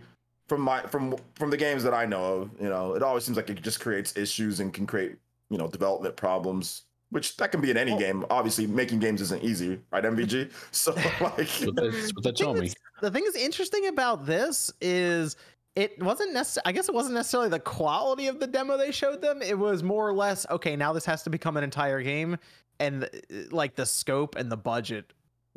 from 0.47 0.61
my 0.61 0.81
from 0.83 1.15
from 1.35 1.49
the 1.49 1.57
games 1.57 1.83
that 1.83 1.93
I 1.93 2.05
know 2.05 2.23
of. 2.41 2.49
You 2.61 2.69
know, 2.69 2.93
it 2.95 3.03
always 3.03 3.23
seems 3.23 3.37
like 3.37 3.49
it 3.49 3.61
just 3.61 3.79
creates 3.79 4.15
issues 4.17 4.59
and 4.59 4.73
can 4.73 4.85
create 4.85 5.15
you 5.49 5.57
know 5.57 5.67
development 5.67 6.15
problems. 6.15 6.83
Which 7.11 7.37
that 7.37 7.51
can 7.51 7.61
be 7.61 7.69
in 7.71 7.77
any 7.77 7.91
Well- 7.91 7.99
game. 7.99 8.25
Obviously, 8.29 8.65
making 8.67 8.99
games 8.99 9.21
isn't 9.21 9.43
easy, 9.43 9.79
right? 9.91 10.03
MVG. 10.03 10.51
So 10.71 10.91
like, 10.93 11.37
That's 11.37 11.65
what 11.65 11.75
they, 11.75 11.89
that's 11.89 12.13
what 12.15 12.23
they 12.23 12.29
thing 12.31 12.35
tell 12.35 12.53
me. 12.55 12.71
the 13.01 13.11
thing 13.11 13.23
that's 13.23 13.37
interesting 13.37 13.87
about 13.87 14.25
this 14.25 14.71
is 14.81 15.37
it 15.75 16.01
wasn't 16.01 16.33
necessarily 16.33 16.69
i 16.69 16.71
guess 16.71 16.87
it 16.87 16.95
wasn't 16.95 17.13
necessarily 17.13 17.49
the 17.49 17.59
quality 17.59 18.27
of 18.27 18.39
the 18.39 18.47
demo 18.47 18.77
they 18.77 18.91
showed 18.93 19.21
them 19.21 19.41
it 19.41 19.57
was 19.59 19.83
more 19.83 20.07
or 20.07 20.13
less 20.13 20.45
okay 20.49 20.73
now 20.77 20.93
this 20.93 21.03
has 21.05 21.21
to 21.23 21.29
become 21.29 21.57
an 21.57 21.65
entire 21.65 22.01
game 22.01 22.37
and 22.79 23.03
uh, 23.03 23.07
like 23.51 23.75
the 23.75 23.85
scope 23.85 24.35
and 24.37 24.49
the 24.49 24.55
budget 24.57 25.11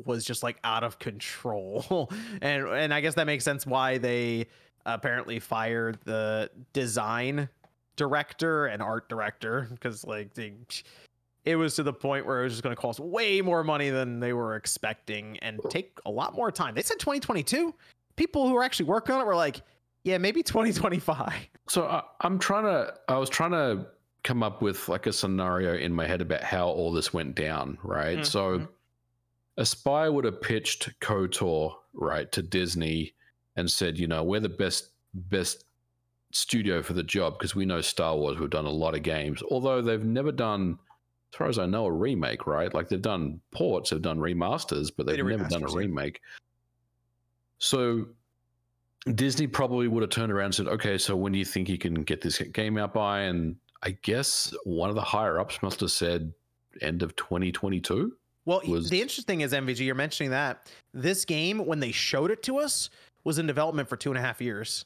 was 0.05 0.25
just 0.25 0.43
like 0.43 0.57
out 0.65 0.83
of 0.83 0.99
control 0.99 2.09
and 2.41 2.67
and 2.67 2.93
i 2.93 2.99
guess 3.01 3.15
that 3.15 3.25
makes 3.27 3.43
sense 3.45 3.65
why 3.65 3.97
they 3.97 4.45
apparently 4.85 5.39
fired 5.39 5.99
the 6.05 6.49
design 6.73 7.49
director 7.95 8.67
and 8.67 8.81
art 8.81 9.09
director 9.09 9.67
because 9.71 10.05
like 10.05 10.33
they 10.33 10.53
it 11.45 11.55
was 11.55 11.75
to 11.75 11.83
the 11.83 11.93
point 11.93 12.25
where 12.25 12.41
it 12.41 12.43
was 12.43 12.53
just 12.53 12.63
going 12.63 12.75
to 12.75 12.81
cost 12.81 12.99
way 12.99 13.41
more 13.41 13.63
money 13.63 13.89
than 13.89 14.19
they 14.19 14.33
were 14.33 14.55
expecting 14.55 15.37
and 15.39 15.59
take 15.69 15.97
a 16.05 16.11
lot 16.11 16.35
more 16.35 16.51
time. 16.51 16.75
They 16.75 16.81
said 16.81 16.99
2022. 16.99 17.73
People 18.15 18.47
who 18.47 18.53
were 18.53 18.63
actually 18.63 18.85
working 18.87 19.15
on 19.15 19.21
it 19.21 19.25
were 19.25 19.35
like, 19.35 19.61
yeah, 20.03 20.17
maybe 20.17 20.43
2025. 20.43 21.33
So 21.67 21.85
I, 21.87 22.03
I'm 22.21 22.39
trying 22.39 22.63
to. 22.63 22.93
I 23.07 23.17
was 23.17 23.29
trying 23.29 23.51
to 23.51 23.85
come 24.23 24.43
up 24.43 24.61
with 24.61 24.89
like 24.89 25.07
a 25.07 25.13
scenario 25.13 25.75
in 25.75 25.93
my 25.93 26.05
head 26.05 26.21
about 26.21 26.43
how 26.43 26.67
all 26.67 26.91
this 26.91 27.13
went 27.13 27.35
down. 27.35 27.77
Right. 27.83 28.19
Mhm. 28.19 28.25
So 28.25 28.67
Aspyr 29.57 30.13
would 30.13 30.25
have 30.25 30.41
pitched 30.41 30.89
KOTOR 30.99 31.73
right 31.93 32.31
to 32.31 32.41
Disney 32.41 33.13
and 33.59 33.69
said, 33.69 33.97
you 33.99 34.07
know, 34.07 34.23
we're 34.23 34.39
the 34.39 34.49
best 34.49 34.89
best 35.13 35.65
studio 36.31 36.81
for 36.81 36.93
the 36.93 37.03
job 37.03 37.37
because 37.37 37.55
we 37.55 37.65
know 37.65 37.81
Star 37.81 38.15
Wars. 38.15 38.39
We've 38.39 38.49
done 38.49 38.65
a 38.65 38.71
lot 38.71 38.95
of 38.95 39.03
games, 39.03 39.41
although 39.51 39.81
they've 39.81 40.03
never 40.03 40.31
done. 40.31 40.79
As 41.31 41.37
far 41.37 41.47
as 41.47 41.59
I 41.59 41.67
know, 41.67 41.85
a 41.85 41.91
remake, 41.91 42.47
right? 42.47 42.73
Like 42.73 42.89
they've 42.89 42.99
done 42.99 43.39
ports, 43.51 43.91
they've 43.91 44.01
done 44.01 44.17
remasters, 44.17 44.91
but 44.95 45.05
They 45.05 45.15
they've 45.15 45.25
did 45.27 45.37
never 45.37 45.49
done 45.49 45.63
a 45.63 45.71
remake. 45.71 46.21
So 47.59 48.07
Disney 49.13 49.45
probably 49.45 49.87
would 49.87 50.01
have 50.01 50.09
turned 50.09 50.31
around 50.31 50.45
and 50.45 50.55
said, 50.55 50.67
okay, 50.67 50.97
so 50.97 51.15
when 51.15 51.31
do 51.31 51.37
you 51.37 51.45
think 51.45 51.69
you 51.69 51.77
can 51.77 52.03
get 52.03 52.21
this 52.21 52.39
game 52.39 52.79
out 52.79 52.93
by? 52.95 53.21
And 53.21 53.57
I 53.83 53.91
guess 54.01 54.53
one 54.63 54.89
of 54.89 54.95
the 54.95 55.03
higher 55.03 55.39
ups 55.39 55.61
must 55.61 55.81
have 55.81 55.91
said 55.91 56.33
end 56.81 57.03
of 57.03 57.15
2022. 57.15 58.13
Well, 58.45 58.61
Was- 58.67 58.89
the 58.89 58.99
interesting 58.99 59.25
thing 59.25 59.41
is, 59.41 59.53
MVG, 59.53 59.85
you're 59.85 59.93
mentioning 59.93 60.31
that 60.31 60.71
this 60.93 61.25
game, 61.25 61.65
when 61.65 61.79
they 61.79 61.91
showed 61.91 62.31
it 62.31 62.41
to 62.43 62.57
us, 62.57 62.89
was 63.23 63.39
in 63.39 63.47
development 63.47 63.89
for 63.89 63.97
two 63.97 64.09
and 64.09 64.17
a 64.17 64.21
half 64.21 64.41
years. 64.41 64.85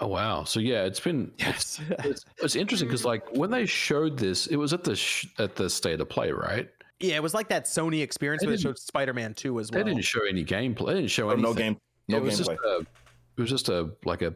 Oh, 0.00 0.06
wow. 0.06 0.44
So 0.44 0.60
yeah, 0.60 0.84
it's 0.84 1.00
been, 1.00 1.32
Yes. 1.38 1.80
it's, 2.04 2.24
it's 2.42 2.56
interesting 2.56 2.88
because 2.88 3.04
like 3.04 3.24
when 3.36 3.50
they 3.50 3.66
showed 3.66 4.16
this, 4.16 4.46
it 4.46 4.56
was 4.56 4.72
at 4.72 4.84
the, 4.84 4.94
sh- 4.94 5.26
at 5.38 5.56
the 5.56 5.68
state 5.68 6.00
of 6.00 6.08
play, 6.08 6.30
right? 6.30 6.68
yeah, 7.00 7.14
it 7.14 7.22
was 7.22 7.32
like 7.34 7.48
that 7.48 7.64
Sony 7.64 8.02
experience 8.02 8.42
They 8.42 8.48
where 8.48 8.56
they 8.56 8.62
showed 8.62 8.78
Spider 8.78 9.14
Man 9.14 9.34
2 9.34 9.60
as 9.60 9.70
well. 9.70 9.84
They 9.84 9.90
didn't 9.90 10.04
show 10.04 10.20
any 10.28 10.44
gameplay. 10.44 10.86
They 10.88 10.94
didn't 10.94 11.10
show 11.10 11.28
oh, 11.28 11.32
anything. 11.32 11.42
no 11.42 11.54
game, 11.54 11.76
no 12.08 12.16
it 12.16 12.22
was 12.22 12.38
just 12.38 12.50
gameplay. 12.50 12.78
a, 12.78 12.80
it 12.80 13.40
was 13.40 13.50
just 13.50 13.68
a, 13.68 13.90
like 14.04 14.22
a, 14.22 14.34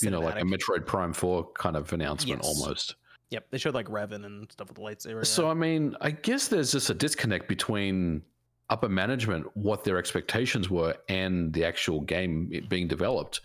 you 0.00 0.10
know, 0.10 0.20
like 0.20 0.36
a 0.40 0.44
Metroid 0.44 0.86
Prime 0.86 1.12
4 1.12 1.50
kind 1.54 1.76
of 1.76 1.92
announcement 1.92 2.42
Yes. 2.44 2.60
almost. 2.60 2.96
Yep, 3.30 3.46
they 3.50 3.58
showed 3.58 3.74
like 3.74 3.86
Revan 3.86 4.24
and 4.24 4.50
stuff 4.50 4.68
with 4.68 4.76
the 4.76 4.82
lightsaber. 4.82 5.24
So 5.24 5.44
yeah. 5.44 5.50
I 5.50 5.54
mean, 5.54 5.94
I 6.00 6.10
guess 6.10 6.48
there's 6.48 6.72
just 6.72 6.90
a 6.90 6.94
disconnect 6.94 7.46
between 7.48 8.22
upper 8.70 8.88
management, 8.88 9.46
what 9.54 9.84
their 9.84 9.98
expectations 9.98 10.70
were, 10.70 10.96
and 11.08 11.52
the 11.52 11.64
actual 11.64 12.00
game 12.00 12.50
being 12.68 12.88
developed. 12.88 13.40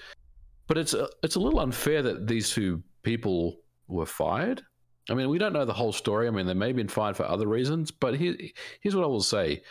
But 0.67 0.77
it's 0.77 0.93
a, 0.93 1.09
it's 1.23 1.35
a 1.35 1.39
little 1.39 1.59
unfair 1.59 2.01
that 2.03 2.27
these 2.27 2.51
two 2.51 2.81
people 3.03 3.57
were 3.87 4.05
fired. 4.05 4.61
I 5.09 5.13
mean, 5.13 5.29
we 5.29 5.37
don't 5.37 5.53
know 5.53 5.65
the 5.65 5.73
whole 5.73 5.93
story. 5.93 6.27
I 6.27 6.31
mean, 6.31 6.47
they 6.47 6.53
may 6.53 6.67
have 6.67 6.75
been 6.75 6.87
fired 6.87 7.17
for 7.17 7.25
other 7.25 7.47
reasons, 7.47 7.91
but 7.91 8.15
here, 8.15 8.35
here's 8.81 8.95
what 8.95 9.03
I 9.03 9.07
will 9.07 9.21
say: 9.21 9.61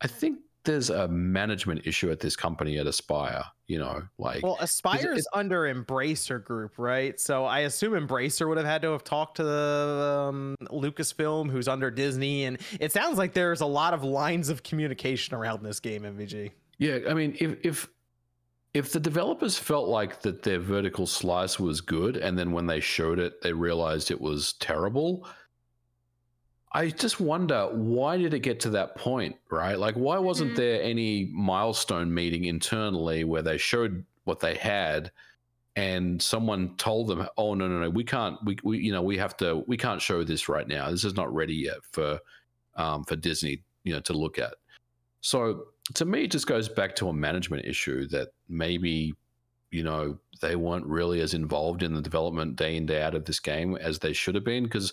I 0.00 0.06
think 0.06 0.38
there's 0.64 0.90
a 0.90 1.08
management 1.08 1.86
issue 1.86 2.10
at 2.10 2.20
this 2.20 2.36
company 2.36 2.78
at 2.78 2.86
Aspyr. 2.86 3.44
You 3.66 3.78
know, 3.78 4.02
like 4.18 4.42
Well, 4.42 4.58
Aspyr's 4.60 5.26
under 5.32 5.62
Embracer 5.62 6.42
Group, 6.42 6.72
right? 6.76 7.18
So 7.20 7.44
I 7.44 7.60
assume 7.60 7.92
Embracer 7.92 8.48
would 8.48 8.56
have 8.56 8.66
had 8.66 8.82
to 8.82 8.90
have 8.90 9.04
talked 9.04 9.36
to 9.36 9.44
the 9.44 10.26
um, 10.28 10.56
Lucasfilm, 10.62 11.50
who's 11.50 11.68
under 11.68 11.90
Disney, 11.90 12.44
and 12.44 12.58
it 12.80 12.90
sounds 12.90 13.16
like 13.16 13.32
there's 13.32 13.60
a 13.60 13.66
lot 13.66 13.94
of 13.94 14.02
lines 14.02 14.48
of 14.48 14.62
communication 14.64 15.36
around 15.36 15.62
this 15.62 15.78
game, 15.78 16.02
MVG. 16.02 16.50
Yeah, 16.78 16.98
I 17.08 17.14
mean, 17.14 17.36
if 17.38 17.58
if 17.64 17.88
if 18.72 18.92
the 18.92 19.00
developers 19.00 19.58
felt 19.58 19.88
like 19.88 20.22
that 20.22 20.42
their 20.42 20.58
vertical 20.58 21.06
slice 21.06 21.58
was 21.58 21.80
good, 21.80 22.16
and 22.16 22.38
then 22.38 22.52
when 22.52 22.66
they 22.66 22.80
showed 22.80 23.18
it, 23.18 23.42
they 23.42 23.52
realized 23.52 24.10
it 24.10 24.20
was 24.20 24.54
terrible. 24.54 25.26
I 26.72 26.88
just 26.88 27.20
wonder 27.20 27.68
why 27.72 28.16
did 28.16 28.32
it 28.32 28.40
get 28.40 28.60
to 28.60 28.70
that 28.70 28.94
point, 28.94 29.36
right? 29.50 29.78
Like, 29.78 29.96
why 29.96 30.18
wasn't 30.18 30.52
Mhm. 30.52 30.56
there 30.56 30.82
any 30.82 31.26
milestone 31.32 32.12
meeting 32.14 32.44
internally 32.44 33.24
where 33.24 33.42
they 33.42 33.58
showed 33.58 34.04
what 34.24 34.38
they 34.38 34.54
had, 34.54 35.10
and 35.74 36.22
someone 36.22 36.76
told 36.76 37.08
them, 37.08 37.26
"Oh 37.36 37.54
no, 37.54 37.66
no, 37.66 37.80
no, 37.80 37.90
we 37.90 38.04
can't. 38.04 38.38
We, 38.44 38.56
we 38.62 38.78
you 38.78 38.92
know, 38.92 39.02
we 39.02 39.16
have 39.18 39.36
to. 39.38 39.64
We 39.66 39.76
can't 39.76 40.00
show 40.00 40.22
this 40.22 40.48
right 40.48 40.68
now. 40.68 40.90
This 40.90 41.04
is 41.04 41.14
not 41.14 41.32
ready 41.34 41.54
yet 41.54 41.78
for, 41.90 42.20
um, 42.76 43.04
for 43.04 43.16
Disney, 43.16 43.62
you 43.82 43.92
know, 43.92 44.00
to 44.00 44.12
look 44.12 44.38
at." 44.38 44.54
So 45.22 45.68
to 45.94 46.04
me, 46.04 46.24
it 46.24 46.30
just 46.30 46.46
goes 46.46 46.68
back 46.68 46.94
to 46.96 47.08
a 47.08 47.12
management 47.12 47.64
issue 47.64 48.06
that 48.08 48.28
maybe, 48.48 49.14
you 49.72 49.82
know, 49.82 50.18
they 50.40 50.54
weren't 50.54 50.86
really 50.86 51.20
as 51.20 51.34
involved 51.34 51.82
in 51.82 51.94
the 51.94 52.02
development 52.02 52.56
day 52.56 52.76
in 52.76 52.86
day 52.86 53.02
out 53.02 53.14
of 53.16 53.24
this 53.24 53.40
game 53.40 53.76
as 53.76 53.98
they 53.98 54.12
should 54.12 54.36
have 54.36 54.44
been 54.44 54.64
because 54.64 54.92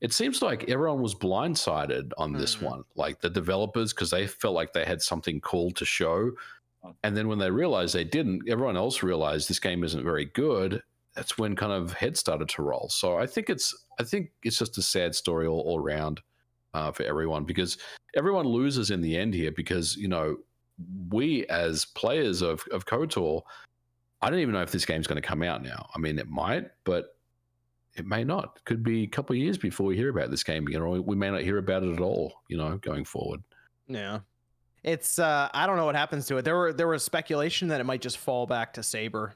it 0.00 0.12
seems 0.12 0.42
like 0.42 0.68
everyone 0.68 1.00
was 1.00 1.14
blindsided 1.14 2.12
on 2.18 2.32
this 2.32 2.56
Mhm. 2.56 2.62
one, 2.62 2.84
like 2.96 3.20
the 3.20 3.30
developers, 3.30 3.92
because 3.92 4.10
they 4.10 4.26
felt 4.26 4.54
like 4.54 4.72
they 4.72 4.84
had 4.84 5.00
something 5.00 5.40
cool 5.40 5.70
to 5.72 5.84
show. 5.84 6.32
And 7.02 7.16
then 7.16 7.26
when 7.26 7.38
they 7.38 7.50
realized 7.50 7.94
they 7.94 8.04
didn't, 8.04 8.48
everyone 8.48 8.76
else 8.76 9.02
realized 9.02 9.48
this 9.48 9.58
game 9.58 9.82
isn't 9.82 10.04
very 10.04 10.26
good. 10.26 10.82
That's 11.14 11.36
when 11.38 11.56
kind 11.56 11.72
of 11.72 11.92
head 11.94 12.16
started 12.16 12.48
to 12.50 12.62
roll. 12.62 12.88
So 12.90 13.16
I 13.16 13.26
think 13.26 13.50
it's 13.50 13.74
I 13.98 14.04
think 14.04 14.30
it's 14.42 14.58
just 14.58 14.78
a 14.78 14.82
sad 14.82 15.14
story 15.14 15.46
all, 15.46 15.60
all 15.60 15.80
around 15.80 16.20
uh, 16.74 16.92
for 16.92 17.02
everyone 17.04 17.44
because 17.44 17.78
everyone 18.14 18.46
loses 18.46 18.90
in 18.90 19.00
the 19.00 19.16
end 19.16 19.32
here 19.34 19.50
because 19.50 19.96
you 19.96 20.06
know 20.08 20.36
we 21.08 21.46
as 21.46 21.86
players 21.86 22.42
of 22.42 22.62
of 22.70 22.84
KOTOR, 22.84 23.42
I 24.20 24.30
don't 24.30 24.40
even 24.40 24.52
know 24.52 24.62
if 24.62 24.70
this 24.70 24.84
game's 24.84 25.06
going 25.06 25.20
to 25.20 25.26
come 25.26 25.42
out 25.42 25.62
now. 25.62 25.88
I 25.94 25.98
mean, 25.98 26.18
it 26.18 26.28
might, 26.28 26.70
but 26.84 27.15
it 27.96 28.06
may 28.06 28.24
not. 28.24 28.64
Could 28.64 28.82
be 28.82 29.02
a 29.02 29.06
couple 29.08 29.34
of 29.34 29.38
years 29.38 29.58
before 29.58 29.86
we 29.86 29.96
hear 29.96 30.10
about 30.10 30.30
this 30.30 30.42
game 30.42 30.66
again, 30.66 30.80
or 30.80 31.00
we 31.00 31.16
may 31.16 31.30
not 31.30 31.42
hear 31.42 31.58
about 31.58 31.82
it 31.82 31.92
at 31.92 32.00
all. 32.00 32.42
You 32.48 32.58
know, 32.58 32.76
going 32.78 33.04
forward. 33.04 33.42
Yeah. 33.88 34.20
It's 34.82 35.18
uh 35.18 35.48
I 35.52 35.66
don't 35.66 35.76
know 35.76 35.84
what 35.84 35.96
happens 35.96 36.26
to 36.26 36.36
it. 36.36 36.42
There 36.42 36.56
were 36.56 36.72
there 36.72 36.86
was 36.86 37.02
speculation 37.02 37.68
that 37.68 37.80
it 37.80 37.84
might 37.84 38.00
just 38.00 38.18
fall 38.18 38.46
back 38.46 38.74
to 38.74 38.82
Saber. 38.82 39.34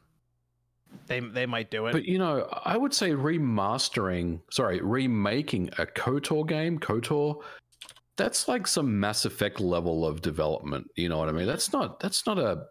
They 1.06 1.20
they 1.20 1.46
might 1.46 1.70
do 1.70 1.86
it. 1.86 1.92
But 1.92 2.04
you 2.04 2.18
know, 2.18 2.48
I 2.64 2.76
would 2.76 2.94
say 2.94 3.10
remastering, 3.10 4.40
sorry, 4.50 4.80
remaking 4.80 5.68
a 5.78 5.86
KOTOR 5.86 6.46
game, 6.46 6.78
KOTOR, 6.78 7.42
that's 8.16 8.48
like 8.48 8.66
some 8.66 9.00
Mass 9.00 9.24
Effect 9.24 9.60
level 9.60 10.06
of 10.06 10.20
development. 10.20 10.88
You 10.96 11.08
know 11.08 11.18
what 11.18 11.28
I 11.28 11.32
mean? 11.32 11.46
That's 11.46 11.72
not 11.72 12.00
that's 12.00 12.26
not 12.26 12.38
a 12.38 12.66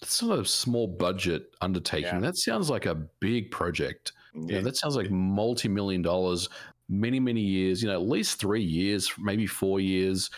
that's 0.00 0.22
not 0.22 0.38
a 0.38 0.44
small 0.44 0.86
budget 0.86 1.50
undertaking. 1.60 2.14
Yeah. 2.14 2.20
That 2.20 2.36
sounds 2.36 2.70
like 2.70 2.86
a 2.86 2.94
big 3.20 3.50
project. 3.50 4.12
Yeah, 4.36 4.56
Yeah, 4.56 4.60
that 4.62 4.76
sounds 4.76 4.96
like 4.96 5.10
multi-million 5.10 6.02
dollars, 6.02 6.48
many, 6.88 7.18
many 7.18 7.40
years, 7.40 7.82
you 7.82 7.88
know, 7.88 7.94
at 7.94 8.06
least 8.08 8.38
three 8.38 8.62
years, 8.62 9.10
maybe 9.18 9.46
four 9.46 9.80
years. 9.80 10.30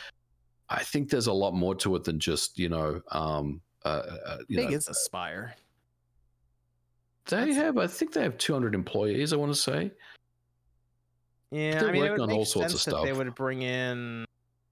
I 0.68 0.82
think 0.84 1.10
there's 1.10 1.26
a 1.26 1.32
lot 1.32 1.54
more 1.54 1.74
to 1.76 1.96
it 1.96 2.04
than 2.04 2.18
just, 2.20 2.58
you 2.58 2.68
know, 2.68 3.00
um 3.10 3.60
uh, 3.84 4.02
uh 4.26 4.38
you 4.48 4.56
big 4.58 4.70
know, 4.70 4.76
is 4.76 4.88
Aspyr. 4.88 5.52
they 7.26 7.52
have 7.54 7.78
I 7.78 7.86
think 7.86 8.12
they 8.12 8.22
have 8.22 8.36
200 8.38 8.74
employees, 8.74 9.32
I 9.32 9.36
want 9.36 9.52
to 9.52 9.58
say. 9.58 9.92
Yeah, 11.50 11.80
They're 11.80 11.88
I 11.88 11.92
mean, 11.92 12.04
it 12.04 12.10
working 12.10 12.22
on 12.24 12.32
all 12.32 12.44
sorts 12.44 12.74
of 12.74 12.84
that 12.84 13.02
They 13.02 13.06
stuff. 13.08 13.16
would 13.16 13.34
bring 13.34 13.62
in. 13.62 14.24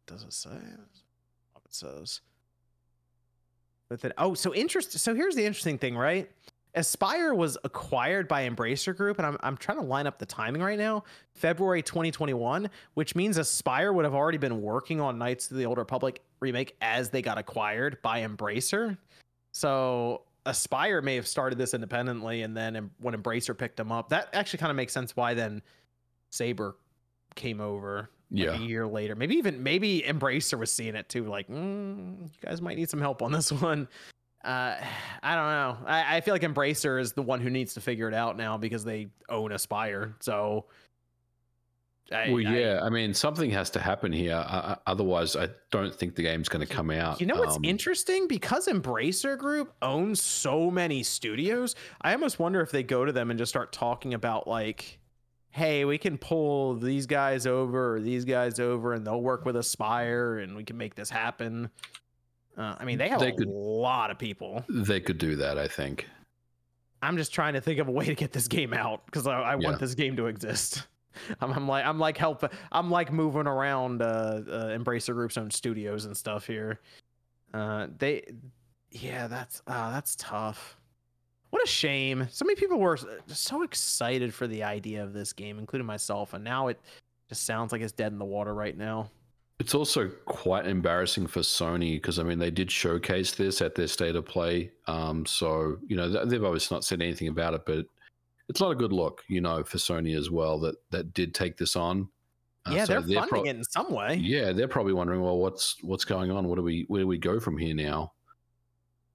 Does 0.07 0.22
it 0.24 0.33
say? 0.33 0.51
It 0.51 1.74
says. 1.74 2.20
With 3.91 4.05
it. 4.05 4.12
Oh, 4.18 4.35
so 4.35 4.55
interest. 4.55 4.93
So 4.99 5.14
here's 5.14 5.35
the 5.35 5.45
interesting 5.47 5.79
thing, 5.79 5.97
right? 5.97 6.31
Aspyr 6.77 7.35
was 7.35 7.57
acquired 7.64 8.29
by 8.29 8.49
Embracer 8.49 8.95
Group, 8.95 9.18
and 9.18 9.27
I'm 9.27 9.39
I'm 9.41 9.57
trying 9.57 9.79
to 9.79 9.85
line 9.85 10.07
up 10.07 10.18
the 10.18 10.27
timing 10.27 10.62
right 10.62 10.79
now. 10.79 11.05
February 11.35 11.83
2021, 11.83 12.68
which 12.95 13.14
means 13.16 13.39
Aspyr 13.39 13.95
would 13.95 14.05
have 14.05 14.14
already 14.14 14.39
been 14.39 14.61
working 14.61 15.01
on 15.01 15.18
Knights 15.18 15.51
of 15.51 15.57
the 15.57 15.64
Old 15.64 15.79
Republic 15.79 16.20
remake 16.41 16.77
as 16.83 17.09
they 17.09 17.22
got 17.22 17.39
acquired 17.39 17.97
by 18.03 18.20
Embracer. 18.20 18.99
So 19.53 20.22
Aspyr 20.45 21.03
may 21.03 21.16
have 21.16 21.27
started 21.27 21.57
this 21.59 21.72
independently, 21.72 22.43
and 22.43 22.55
then 22.55 22.91
when 23.01 23.14
Embracer 23.14 23.57
picked 23.57 23.79
them 23.79 23.91
up, 23.91 24.11
that 24.11 24.29
actually 24.35 24.59
kind 24.59 24.70
of 24.70 24.77
makes 24.77 24.93
sense 24.93 25.16
why 25.16 25.33
then 25.33 25.62
Saber 26.31 26.77
came 27.37 27.61
over 27.61 28.11
like, 28.31 28.45
Yeah. 28.45 28.53
a 28.53 28.59
year 28.59 28.87
later. 28.87 29.14
Maybe 29.14 29.37
even 29.37 29.62
maybe 29.62 30.03
Embracer 30.07 30.59
was 30.59 30.70
seeing 30.70 30.95
it 30.95 31.09
too, 31.09 31.24
like 31.24 31.49
mm, 31.49 32.20
you 32.20 32.29
guys 32.45 32.61
might 32.61 32.77
need 32.77 32.91
some 32.91 33.01
help 33.01 33.22
on 33.22 33.33
this 33.33 33.51
one. 33.62 33.89
Uh, 34.47 34.76
I 35.22 35.34
don't 35.34 35.51
know. 35.51 35.76
I, 35.86 36.16
I 36.16 36.20
feel 36.20 36.32
like 36.34 36.42
Embracer 36.42 37.01
is 37.01 37.12
the 37.12 37.22
one 37.22 37.40
who 37.40 37.51
needs 37.51 37.74
to 37.74 37.80
figure 37.80 38.09
it 38.09 38.14
out 38.14 38.36
now 38.36 38.57
because 38.57 38.84
they 38.84 39.09
own 39.28 39.51
Aspyr. 39.51 40.14
So, 40.20 40.66
I, 42.12 42.30
well, 42.30 42.47
I- 42.47 42.57
yeah. 42.57 42.80
I, 42.82 42.88
mean, 42.88 43.12
something 43.14 43.51
has 43.51 43.70
to 43.70 43.80
happen 43.80 44.12
here. 44.12 44.36
Uh, 44.47 44.76
otherwise, 44.86 45.34
I 45.34 45.49
don't 45.72 45.92
think 45.92 46.14
the 46.14 46.22
game's 46.22 46.49
going 46.49 46.64
to 46.64 46.72
come 46.72 46.90
out. 46.92 47.20
You 47.20 47.26
know 47.26 47.34
what's 47.36 47.57
Um, 47.57 47.64
interesting? 47.64 48.28
Because 48.28 48.68
Embracer 48.68 49.36
Group 49.36 49.74
owns 49.82 50.22
so 50.22 50.70
many 50.70 51.03
studios, 51.03 51.74
I 52.01 52.12
almost 52.12 52.38
wonder 52.38 52.61
if 52.61 52.70
they 52.70 52.84
go 52.84 53.05
to 53.05 53.11
them 53.12 53.30
and 53.30 53.38
just 53.38 53.51
start 53.51 53.72
talking 53.72 54.14
about 54.14 54.47
like, 54.47 55.01
hey, 55.51 55.84
we 55.84 55.99
can 55.99 56.18
pull 56.18 56.76
these 56.76 57.07
guys 57.07 57.47
over 57.47 57.94
or 57.97 58.01
these 58.01 58.24
guys 58.24 58.61
over, 58.61 58.92
and 58.92 59.05
they'll 59.05 59.20
work 59.22 59.44
with 59.44 59.57
Aspyr, 59.57 60.40
and 60.44 60.55
we 60.55 60.62
can 60.62 60.76
make 60.76 60.94
this 60.94 61.11
happen. 61.11 61.70
Uh, 62.57 62.74
I 62.78 62.84
mean, 62.84 62.98
they 62.98 63.09
have 63.09 63.20
They 63.20 63.28
a 63.28 63.36
could- 63.36 63.48
lot 63.48 64.11
of 64.11 64.18
people. 64.18 64.64
They 64.68 65.00
could 65.00 65.18
do 65.18 65.36
that, 65.36 65.59
I 65.59 65.68
think. 65.68 66.07
I'm 67.02 67.16
just 67.18 67.32
trying 67.32 67.52
to 67.54 67.61
think 67.61 67.78
of 67.78 67.88
a 67.88 67.92
way 67.92 68.07
to 68.07 68.14
get 68.14 68.32
this 68.32 68.48
game 68.48 68.72
out 68.72 69.04
because 69.07 69.26
I, 69.26 69.38
I 69.40 69.50
Yeah. 69.59 69.68
want 69.68 69.78
this 69.80 69.94
game 69.94 70.16
to 70.16 70.26
exist. 70.26 70.86
I'm, 71.40 71.52
I'm 71.52 71.68
like 71.68 71.84
I'm 71.86 71.98
like 71.98 72.16
help 72.18 72.44
I'm 72.72 72.90
like 72.90 73.11
moving 73.12 73.46
around 73.46 74.02
uh, 74.02 74.04
uh 74.50 74.66
Embracer 74.76 75.14
Group's 75.14 75.38
own 75.38 75.50
studios 75.50 76.04
and 76.04 76.14
stuff 76.16 76.46
here. 76.46 76.80
Uh, 77.54 77.86
they, 77.98 78.22
yeah, 78.90 79.26
that's 79.26 79.62
uh, 79.66 79.90
that's 79.92 80.16
tough. 80.16 80.76
What 81.50 81.62
a 81.64 81.66
shame. 81.66 82.26
So 82.30 82.44
many 82.44 82.57
people 82.57 82.78
were 82.78 82.98
so 83.28 83.62
excited 83.62 84.34
for 84.34 84.46
the 84.46 84.62
idea 84.62 85.02
of 85.02 85.12
this 85.14 85.32
game, 85.32 85.59
including 85.59 85.86
myself, 85.86 86.34
and 86.34 86.42
now 86.44 86.68
it 86.68 86.78
just 87.28 87.44
sounds 87.44 87.72
like 87.72 87.80
it's 87.80 87.92
dead 87.92 88.12
in 88.12 88.18
the 88.18 88.24
water 88.24 88.52
right 88.54 88.76
now. 88.76 89.11
It's 89.59 89.74
also 89.74 90.09
quite 90.26 90.66
embarrassing 90.66 91.28
for 91.28 91.40
Sony 91.40 91.94
because 91.94 92.18
I 92.18 92.22
mean 92.22 92.38
they 92.38 92.50
did 92.50 92.70
showcase 92.70 93.32
this 93.32 93.62
at 93.62 93.74
their 93.74 93.88
state 93.88 94.14
of 94.14 94.26
play. 94.26 94.70
Um, 94.86 95.24
so 95.24 95.78
you 95.86 95.96
know 95.96 96.24
they've 96.24 96.44
obviously 96.44 96.74
not 96.74 96.84
said 96.84 97.00
anything 97.00 97.28
about 97.28 97.54
it, 97.54 97.64
but 97.64 97.86
it's 98.48 98.61
not 98.61 98.70
a 98.70 98.74
good 98.74 98.92
look, 98.92 99.22
you 99.28 99.40
know, 99.40 99.64
for 99.64 99.78
Sony 99.78 100.16
as 100.16 100.30
well 100.30 100.59
that 100.61 100.76
that 100.90 101.14
did 101.14 101.34
take 101.34 101.57
this 101.57 101.74
on. 101.74 102.09
Uh, 102.66 102.72
yeah, 102.72 102.84
so 102.84 103.00
they're 103.00 103.20
funding 103.20 103.28
prob- 103.28 103.46
it 103.46 103.57
in 103.57 103.64
some 103.64 103.90
way. 103.92 104.16
Yeah, 104.16 104.52
they're 104.52 104.68
probably 104.68 104.92
wondering, 104.92 105.22
well, 105.22 105.38
what's 105.38 105.82
what's 105.82 106.04
going 106.04 106.30
on? 106.30 106.48
What 106.48 106.57
do 106.57 106.62
we 106.62 106.84
where 106.88 107.02
do 107.02 107.07
we 107.07 107.18
go 107.18 107.40
from 107.40 107.57
here 107.57 107.74
now? 107.74 108.12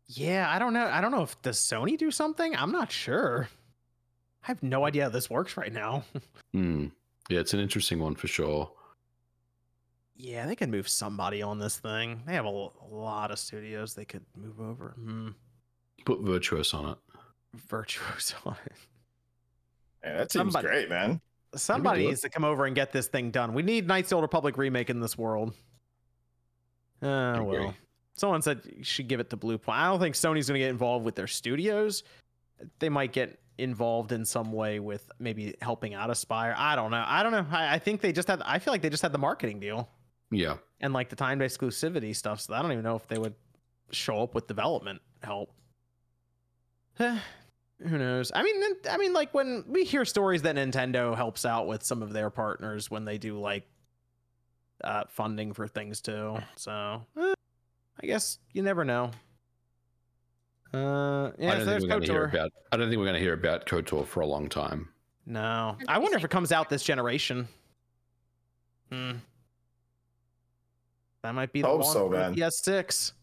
Yeah, 0.08 0.50
I 0.50 0.58
don't 0.58 0.74
know. 0.74 0.88
I 0.88 1.02
don't 1.02 1.12
know 1.12 1.24
if 1.24 1.40
does 1.42 1.58
Sony 1.60 1.98
do 1.98 2.12
something. 2.12 2.56
I'm 2.56 2.72
not 2.72 2.92
sure. 2.92 3.48
I 4.44 4.48
have 4.48 4.64
no 4.64 4.86
idea 4.86 5.04
how 5.04 5.10
this 5.10 5.30
works 5.30 5.56
right 5.56 5.72
now. 5.72 6.04
Hmm. 6.54 6.88
Yeah, 7.30 7.40
it's 7.40 7.54
an 7.54 7.62
interesting 7.62 8.00
one 8.00 8.14
for 8.14 8.28
sure. 8.28 8.70
Yeah, 10.24 10.46
they 10.46 10.56
can 10.56 10.70
move 10.70 10.88
somebody 10.88 11.42
on 11.42 11.58
this 11.58 11.80
thing. 11.80 12.22
They 12.28 12.34
have 12.36 12.46
a 12.46 12.70
lot 12.92 13.32
of 13.32 13.40
studios 13.40 13.96
they 13.96 14.06
could 14.06 14.24
move 14.36 14.60
over. 14.62 14.90
Hmm. 14.96 15.30
Put 16.06 16.24
Virtuos 16.24 16.76
on 16.76 16.92
it. 16.92 16.98
Virtuos 17.68 18.36
on 18.46 18.56
it. 18.68 18.74
Yeah, 20.04 20.18
that 20.18 20.32
seems 20.32 20.54
Somebody- 20.54 20.68
great, 20.68 20.90
man. 20.90 21.22
Somebody 21.56 22.06
needs 22.06 22.22
to 22.22 22.30
come 22.30 22.46
over 22.46 22.66
and 22.66 22.76
get 22.76 22.94
this 22.94 23.08
thing 23.08 23.30
done. 23.32 23.54
We 23.54 23.62
need 23.64 23.86
Knights 23.88 24.06
of 24.08 24.10
the 24.12 24.16
Old 24.18 24.22
Republic 24.24 24.58
remake 24.58 24.90
in 24.90 25.02
this 25.02 25.18
world. 25.18 25.54
Uh, 27.02 27.42
well. 27.44 27.74
Someone 28.14 28.42
said 28.42 28.62
you 28.78 28.84
should 28.84 29.08
give 29.08 29.20
it 29.20 29.30
to 29.32 29.38
Bluepoint. 29.38 29.74
I 29.74 29.88
don't 29.88 30.00
think 30.00 30.16
Sony's 30.16 30.48
going 30.48 30.60
to 30.60 30.60
get 30.60 30.70
involved 30.70 31.04
with 31.04 31.16
their 31.16 31.28
studios. 31.28 32.04
They 32.80 32.88
might 32.90 33.12
get 33.12 33.40
involved 33.58 34.12
in 34.14 34.24
some 34.24 34.54
way 34.54 34.80
with 34.80 35.10
maybe 35.20 35.56
helping 35.62 35.94
out 35.94 36.10
Aspyr. 36.10 36.56
I 36.56 36.76
don't 36.76 36.92
know. 36.92 37.04
I 37.06 37.22
don't 37.24 37.32
know. 37.34 37.46
I, 37.52 37.74
I 37.76 37.80
think 37.80 38.00
they 38.02 38.14
just 38.14 38.28
had. 38.30 38.42
I 38.46 38.60
feel 38.60 38.72
like 38.74 38.82
they 38.84 38.90
just 38.90 39.04
had 39.04 39.12
the 39.12 39.18
marketing 39.18 39.60
deal 39.60 39.90
Yeah. 40.32 40.56
and 40.80 40.94
like 40.94 41.10
the 41.10 41.16
timed 41.16 41.42
exclusivity 41.42 42.16
stuff. 42.16 42.42
So 42.42 42.54
I 42.54 42.62
don't 42.62 42.72
even 42.72 42.84
know 42.84 42.96
if 42.96 43.08
they 43.08 43.18
would 43.18 43.36
show 43.92 44.24
up 44.24 44.34
with 44.34 44.48
development 44.48 45.02
help. 45.22 45.54
Who 46.98 47.98
knows? 47.98 48.32
I 48.34 48.44
mean, 48.44 48.62
I 48.90 48.98
mean, 48.98 49.14
like 49.14 49.34
when 49.34 49.64
we 49.68 49.84
hear 49.84 50.06
stories 50.06 50.44
that 50.44 50.56
Nintendo 50.56 51.16
helps 51.16 51.46
out 51.46 51.68
with 51.68 51.84
some 51.84 52.04
of 52.04 52.14
their 52.14 52.30
partners 52.30 52.92
when 52.92 53.06
they 53.06 53.18
do 53.18 53.40
like 53.40 53.68
uh, 54.84 55.04
funding 55.10 55.54
for 55.54 55.68
things 55.68 56.00
too. 56.02 56.38
So 56.56 57.02
eh, 57.20 57.34
I 58.02 58.06
guess 58.06 58.38
you 58.54 58.62
never 58.62 58.86
know. 58.86 59.12
Uh, 60.74 61.32
yeah, 61.38 61.52
I 61.52 61.56
don't 61.58 61.66
there's 61.66 61.66
think 61.66 61.82
we're 61.82 61.88
going 61.88 62.02
to 62.02 62.08
hear 62.14 62.28
KOTOR. 62.28 62.34
about. 62.34 62.52
I 62.72 62.78
don't 62.78 62.90
think 62.90 63.00
we're 63.00 63.06
going 63.06 63.16
to 63.16 63.20
hear 63.20 63.34
about 63.34 63.66
Kotor 63.66 64.06
for 64.06 64.22
a 64.22 64.28
long 64.28 64.48
time. 64.48 64.88
No, 65.26 65.76
I 65.88 65.98
wonder 65.98 66.18
if 66.18 66.24
it 66.24 66.32
comes 66.32 66.52
out 66.52 66.70
this 66.70 66.84
generation. 66.84 67.48
Hmm. 68.92 69.12
That 71.24 71.36
might 71.36 71.52
be 71.54 71.62
the 71.62 71.68
Hope 71.68 71.82
one 71.82 71.94
so, 71.94 72.08
for 72.10 72.16
the 72.16 72.20
man. 72.20 72.36
PS6. 72.36 73.14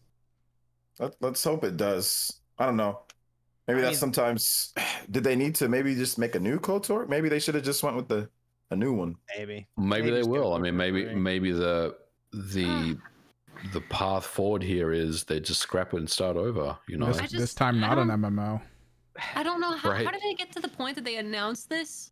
Let, 0.99 1.15
let's 1.21 1.43
hope 1.43 1.63
it 1.63 1.77
does. 1.77 2.39
I 2.57 2.65
don't 2.65 2.77
know. 2.77 3.01
Maybe 3.67 3.79
I 3.79 3.81
that's 3.83 3.93
mean- 3.93 3.99
sometimes. 3.99 4.73
Did 5.11 5.23
they 5.23 5.35
need 5.35 5.55
to 5.55 5.67
maybe 5.69 5.95
just 5.95 6.17
make 6.17 6.35
a 6.35 6.39
new 6.39 6.59
KOTOR? 6.59 7.07
Maybe 7.09 7.29
they 7.29 7.39
should 7.39 7.55
have 7.55 7.63
just 7.63 7.83
went 7.83 7.95
with 7.95 8.07
the 8.07 8.29
a 8.71 8.75
new 8.75 8.93
one. 8.93 9.15
Maybe. 9.37 9.67
Maybe 9.77 10.03
Maybe 10.03 10.11
they 10.11 10.23
will. 10.23 10.53
I 10.53 10.59
mean, 10.59 10.77
maybe 10.77 11.05
right. 11.05 11.15
maybe 11.17 11.51
the 11.51 11.95
the 12.31 12.65
ah. 13.01 13.59
the 13.73 13.81
path 13.81 14.25
forward 14.25 14.61
here 14.61 14.91
is 14.93 15.23
they 15.23 15.39
just 15.39 15.59
scrap 15.61 15.93
it 15.93 15.97
and 15.97 16.09
start 16.09 16.37
over. 16.37 16.77
You 16.87 16.97
know, 16.97 17.07
This, 17.07 17.19
I 17.19 17.27
this 17.37 17.53
time, 17.55 17.79
not 17.79 17.97
an 17.97 18.09
MMO. 18.09 18.61
I 19.35 19.41
don't 19.43 19.59
know 19.59 19.71
how, 19.75 19.89
Right. 19.89 20.05
how 20.05 20.11
did 20.11 20.21
it 20.23 20.37
get 20.37 20.51
to 20.53 20.59
the 20.61 20.67
point 20.69 20.95
that 20.95 21.03
they 21.03 21.17
announced 21.17 21.67
this, 21.69 22.11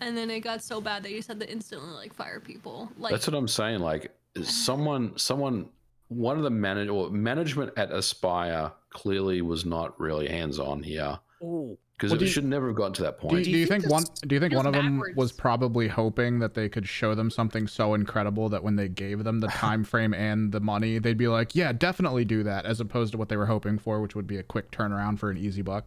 and 0.00 0.16
then 0.16 0.30
it 0.30 0.40
got 0.40 0.62
so 0.62 0.80
bad 0.80 1.02
that 1.02 1.10
you 1.10 1.16
just 1.16 1.28
had 1.28 1.40
to 1.40 1.50
instantly 1.50 1.88
like 1.90 2.12
fire 2.14 2.40
people. 2.40 2.92
Like 2.98 3.12
that's 3.12 3.26
what 3.26 3.34
I'm 3.34 3.48
saying. 3.48 3.80
Like 3.80 4.14
someone, 4.44 5.16
someone, 5.16 5.68
one 6.08 6.36
of 6.36 6.42
the 6.42 6.50
manage 6.50 6.88
or 6.88 7.10
management 7.10 7.72
at 7.76 7.90
Aspyr 7.90 8.72
clearly 8.90 9.42
was 9.42 9.64
not 9.64 9.98
really 10.00 10.28
hands 10.28 10.58
on 10.58 10.82
here 10.82 11.18
Oh, 11.42 11.76
because 11.96 12.10
Well, 12.12 12.16
it 12.16 12.18
do 12.20 12.24
you- 12.26 12.30
should 12.30 12.44
never 12.44 12.68
have 12.68 12.76
gotten 12.76 12.92
to 12.94 13.02
that 13.02 13.20
Do, 13.20 13.28
point. 13.28 13.44
do 13.44 13.50
you 13.50 13.66
think 13.66 13.88
one? 13.90 14.02
this 14.04 14.20
Do 14.20 14.34
you 14.34 14.40
think 14.40 14.54
one 14.54 14.66
of 14.66 14.72
them 14.72 15.02
was 15.16 15.32
probably 15.32 15.88
hoping 15.88 16.38
that 16.38 16.54
they 16.54 16.68
could 16.68 16.86
show 16.88 17.14
them 17.14 17.30
something 17.30 17.66
so 17.66 17.92
incredible 17.94 18.48
that 18.50 18.62
when 18.62 18.76
they 18.76 18.88
gave 18.88 19.22
them 19.24 19.40
the 19.40 19.48
time 19.64 19.84
frame 19.84 20.14
and 20.14 20.50
the 20.52 20.60
money, 20.60 20.98
they'd 20.98 21.18
be 21.18 21.28
like, 21.28 21.54
"Yeah, 21.54 21.72
definitely 21.72 22.24
do 22.24 22.42
that," 22.44 22.64
as 22.66 22.80
opposed 22.80 23.12
to 23.12 23.18
what 23.18 23.28
they 23.28 23.36
were 23.36 23.46
hoping 23.46 23.78
for, 23.78 24.00
which 24.00 24.14
would 24.14 24.26
be 24.26 24.38
a 24.38 24.42
quick 24.42 24.70
turnaround 24.70 25.18
for 25.18 25.30
an 25.30 25.36
easy 25.36 25.62
buck. 25.62 25.84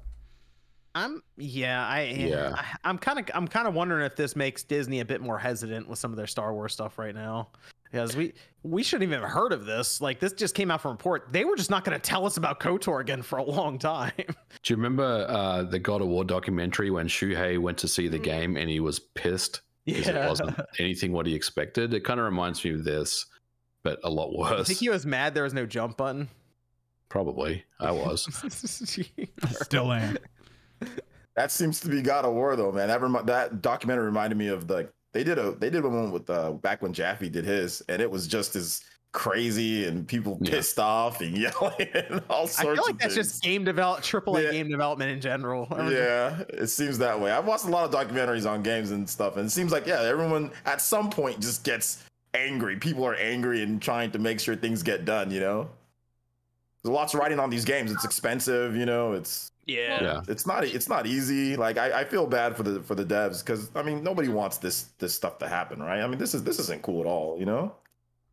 I'm 0.96 1.22
yeah, 1.38 1.88
I 1.88 2.02
Yeah. 2.04 2.54
I, 2.56 2.66
I'm 2.90 2.98
kind 2.98 3.20
of 3.20 3.26
I'm 3.34 3.48
kind 3.48 3.68
of 3.68 3.74
wondering 3.76 4.06
if 4.06 4.16
this 4.16 4.36
makes 4.36 4.64
Disney 4.64 5.00
a 5.02 5.06
bit 5.06 5.22
more 5.22 5.38
hesitant 5.38 5.88
with 5.88 6.00
some 6.00 6.12
of 6.12 6.18
their 6.18 6.28
Star 6.28 6.54
Wars 6.54 6.74
stuff 6.74 6.98
right 7.00 7.14
now. 7.16 7.50
Because 7.92 8.16
we 8.16 8.34
we 8.64 8.84
shouldn't 8.84 9.10
even 9.10 9.22
have 9.22 9.30
heard 9.32 9.52
of 9.54 9.66
this. 9.66 10.02
Like 10.02 10.20
this 10.20 10.34
just 10.34 10.54
came 10.56 10.70
out 10.72 10.82
from 10.82 10.92
report. 10.92 11.28
They 11.32 11.46
were 11.46 11.56
just 11.56 11.70
not 11.70 11.84
going 11.86 12.00
to 12.00 12.02
tell 12.02 12.26
us 12.26 12.38
about 12.38 12.60
Kotor 12.60 13.02
again 13.02 13.22
for 13.22 13.38
a 13.40 13.44
long 13.44 13.80
time. 13.80 14.12
Do 14.18 14.26
you 14.66 14.76
remember 14.76 15.26
uh, 15.30 15.64
the 15.64 15.80
God 15.80 16.02
of 16.02 16.08
War 16.08 16.24
documentary 16.24 16.92
when 16.92 17.08
Shuhei 17.08 17.58
went 17.58 17.78
to 17.80 17.88
see 17.88 18.08
the 18.08 18.20
Mm. 18.20 18.24
game 18.24 18.58
and 18.58 18.70
he 18.70 18.80
was 18.80 19.00
pissed 19.00 19.62
because 19.86 20.08
it 20.08 20.28
wasn't 20.28 20.60
anything 20.78 21.12
what 21.14 21.26
he 21.26 21.34
expected? 21.34 21.94
It 21.94 22.04
kind 22.04 22.20
of 22.20 22.26
reminds 22.26 22.64
me 22.64 22.72
of 22.74 22.84
this, 22.84 23.26
but 23.84 24.00
a 24.04 24.10
lot 24.10 24.38
worse. 24.38 24.60
I 24.60 24.64
think 24.64 24.80
he 24.80 24.90
was 24.90 25.06
mad 25.06 25.34
there 25.34 25.44
was 25.44 25.54
no 25.54 25.66
jump 25.66 25.98
button. 25.98 26.28
Probably, 27.08 27.64
I 27.80 27.92
was. 27.92 28.28
Still 29.62 29.92
am. 29.94 30.18
That 31.36 31.52
seems 31.54 31.80
to 31.82 31.88
be 31.88 32.02
God 32.02 32.26
of 32.26 32.34
War 32.34 32.58
though, 32.58 32.72
man. 32.74 32.90
That 32.90 33.02
remi- 33.02 33.24
that 33.24 33.62
documentary 33.62 34.04
reminded 34.08 34.38
me 34.38 34.48
of 34.48 34.68
the 34.68 34.92
they 35.14 35.24
did 35.24 35.38
a 35.40 35.52
they 35.52 35.70
did 35.70 35.84
one 35.84 36.12
with 36.12 36.30
uh 36.30 36.52
back 36.54 36.82
when 36.82 36.94
Jaffe 36.94 37.30
did 37.30 37.46
his, 37.46 37.82
and 37.90 38.02
it 38.02 38.10
was 38.10 38.28
just 38.28 38.56
as 38.56 38.82
crazy 39.12 39.88
and 39.88 40.08
people 40.08 40.38
Yeah. 40.42 40.52
pissed 40.52 40.78
off 40.78 41.20
and 41.22 41.36
yelling 41.38 41.88
and 41.96 42.22
all 42.30 42.46
sorts. 42.46 42.60
I 42.60 42.64
sorts 42.64 42.80
feel 42.80 42.86
like 42.88 43.00
that's 43.00 43.16
things. 43.16 43.28
just 43.30 43.42
game 43.44 43.64
develop 43.64 44.04
triple 44.04 44.38
A 44.38 44.44
Yeah. 44.44 44.52
game 44.52 44.70
development 44.70 45.10
in 45.12 45.20
general. 45.20 45.68
Yeah, 45.92 46.44
it 46.50 46.68
seems 46.68 47.00
that 47.00 47.20
way. 47.20 47.32
I've 47.32 47.46
watched 47.46 47.66
a 47.66 47.70
lot 47.70 47.86
of 47.86 47.92
documentaries 47.92 48.48
on 48.48 48.62
games 48.62 48.92
and 48.92 49.10
stuff, 49.10 49.38
and 49.38 49.48
it 49.48 49.50
seems 49.50 49.72
like 49.72 49.88
yeah, 49.88 50.02
everyone 50.04 50.52
at 50.66 50.80
some 50.82 51.10
point 51.10 51.40
just 51.40 51.64
gets 51.64 52.04
angry. 52.36 52.76
People 52.78 53.04
are 53.04 53.16
angry 53.16 53.64
and 53.64 53.82
trying 53.82 54.12
to 54.12 54.20
make 54.20 54.40
sure 54.40 54.56
things 54.56 54.84
get 54.84 55.06
done. 55.06 55.32
You 55.32 55.40
know, 55.40 55.70
there's 56.84 56.94
lots 56.94 57.16
of 57.16 57.20
writing 57.20 57.40
on 57.40 57.50
these 57.50 57.66
games. 57.66 57.92
It's 57.92 58.06
expensive. 58.06 58.76
You 58.76 58.86
know, 58.86 59.14
it's 59.14 59.52
yeah. 59.70 60.04
Yeah. 60.04 60.22
it's 60.28 60.46
not 60.46 60.64
it's 60.64 60.90
not 60.90 61.06
easy. 61.06 61.56
Like 61.56 61.78
I, 61.78 62.02
I 62.02 62.04
feel 62.04 62.26
bad 62.26 62.56
for 62.58 62.64
the 62.64 62.82
for 62.82 62.96
the 62.96 63.06
devs 63.06 63.44
because 63.46 63.72
I 63.76 63.84
mean 63.84 64.04
nobody 64.04 64.28
wants 64.28 64.58
this 64.58 64.90
this 65.00 65.14
stuff 65.14 65.38
to 65.40 65.48
happen, 65.48 65.82
right? 65.82 66.02
I 66.02 66.08
mean 66.08 66.18
this 66.20 66.34
is 66.34 66.44
this 66.44 66.60
isn't 66.60 66.82
cool 66.82 67.02
at 67.02 67.08
all. 67.08 67.38
You 67.40 67.46
know. 67.46 67.74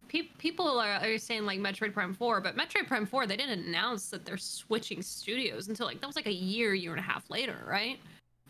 Pe- 0.09 0.29
people 0.39 0.79
are, 0.79 1.01
are 1.05 1.19
saying 1.19 1.47
like 1.47 1.59
Metroid 1.59 1.93
Prime 1.93 2.15
4, 2.15 2.41
but 2.41 2.57
Metroid 2.57 2.87
Prime 2.87 3.07
4, 3.07 3.27
they 3.27 3.37
didn't 3.37 3.67
announce 3.67 4.09
that 4.11 4.25
they're 4.25 4.37
switching 4.37 5.03
studios 5.03 5.67
until 5.67 5.85
like 5.87 6.01
that 6.01 6.07
was 6.07 6.15
like 6.15 6.29
a 6.29 6.33
year, 6.33 6.75
year 6.75 6.93
and 6.93 7.01
a 7.01 7.03
half 7.03 7.29
later, 7.29 7.57
right? 7.69 7.99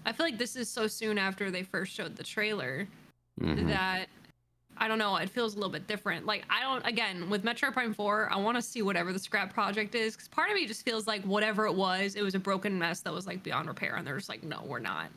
I 0.04 0.12
feel 0.12 0.26
like 0.26 0.36
this 0.36 0.54
is 0.54 0.68
so 0.68 0.86
soon 0.86 1.16
after 1.16 1.50
they 1.50 1.62
first 1.62 1.92
showed 1.94 2.14
the 2.14 2.22
trailer 2.22 2.86
Mhm. 3.40 3.68
that 3.68 4.06
I 4.78 4.88
don't 4.88 4.98
know, 4.98 5.16
it 5.16 5.30
feels 5.30 5.54
a 5.54 5.56
little 5.56 5.72
bit 5.72 5.86
different. 5.86 6.26
Like 6.26 6.44
I 6.50 6.60
don't 6.60 6.86
again 6.86 7.28
with 7.30 7.44
Metroid 7.44 7.72
Prime 7.72 7.94
4, 7.94 8.30
I 8.32 8.36
want 8.36 8.56
to 8.56 8.62
see 8.62 8.82
whatever 8.82 9.12
the 9.12 9.18
scrap 9.18 9.52
project 9.52 9.94
is 9.94 10.16
cuz 10.16 10.28
part 10.28 10.48
of 10.50 10.54
me 10.54 10.66
just 10.66 10.84
feels 10.84 11.06
like 11.06 11.22
whatever 11.24 11.66
it 11.66 11.74
was, 11.74 12.14
it 12.14 12.22
was 12.22 12.34
a 12.34 12.38
broken 12.38 12.78
mess 12.78 13.00
that 13.00 13.12
was 13.12 13.26
like 13.26 13.42
beyond 13.42 13.68
repair 13.68 13.96
and 13.96 14.06
they're 14.06 14.16
just 14.16 14.28
like 14.28 14.42
no, 14.42 14.62
we're 14.66 14.78
not. 14.78 15.10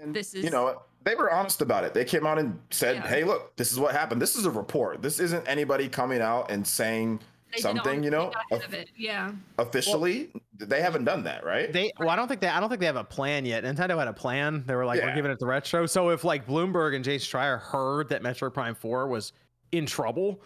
And, 0.00 0.14
This 0.14 0.34
is 0.34 0.44
you 0.44 0.50
know 0.50 0.82
they 1.04 1.14
were 1.14 1.32
honest 1.32 1.62
about 1.62 1.84
it. 1.84 1.94
They 1.94 2.04
came 2.04 2.26
out 2.26 2.36
and 2.38 2.58
said, 2.70 2.96
Yeah. 2.96 3.06
"Hey, 3.06 3.22
look, 3.24 3.54
this 3.56 3.72
is 3.72 3.78
what 3.78 3.92
happened. 3.94 4.20
This 4.20 4.34
is 4.34 4.44
a 4.44 4.50
report. 4.50 5.02
This 5.02 5.20
isn't 5.20 5.46
anybody 5.46 5.88
coming 5.88 6.20
out 6.20 6.50
and 6.50 6.66
saying 6.66 7.20
something. 7.62 8.02
You 8.04 8.10
know, 8.10 8.32
they 8.50 8.56
of 8.56 8.74
it. 8.74 8.88
Yeah. 8.96 9.32
officially 9.58 10.30
they 10.58 10.80
haven't 10.80 11.04
done 11.04 11.24
that, 11.24 11.44
right? 11.44 11.72
They 11.72 11.92
well, 11.98 12.10
I 12.10 12.16
don't 12.16 12.28
think 12.28 12.40
they 12.40 12.48
I 12.48 12.60
don't 12.60 12.68
think 12.68 12.80
they 12.80 12.86
have 12.86 12.96
a 12.96 13.04
plan 13.04 13.44
yet. 13.44 13.64
Nintendo 13.64 13.98
had 13.98 14.08
a 14.08 14.12
plan. 14.12 14.64
They 14.66 14.74
were 14.74 14.84
like, 14.86 15.00
we're 15.02 15.14
giving 15.14 15.30
it 15.30 15.38
the 15.38 15.46
retro. 15.46 15.86
So 15.86 16.10
if 16.10 16.24
like 16.24 16.46
Bloomberg 16.46 16.94
and 16.94 17.04
Jay 17.04 17.16
Schreier 17.16 17.60
heard 17.60 18.08
that 18.10 18.22
Metroid 18.22 18.54
Prime 18.54 18.74
4 18.74 19.08
was 19.08 19.32
in 19.72 19.84
trouble, 19.86 20.40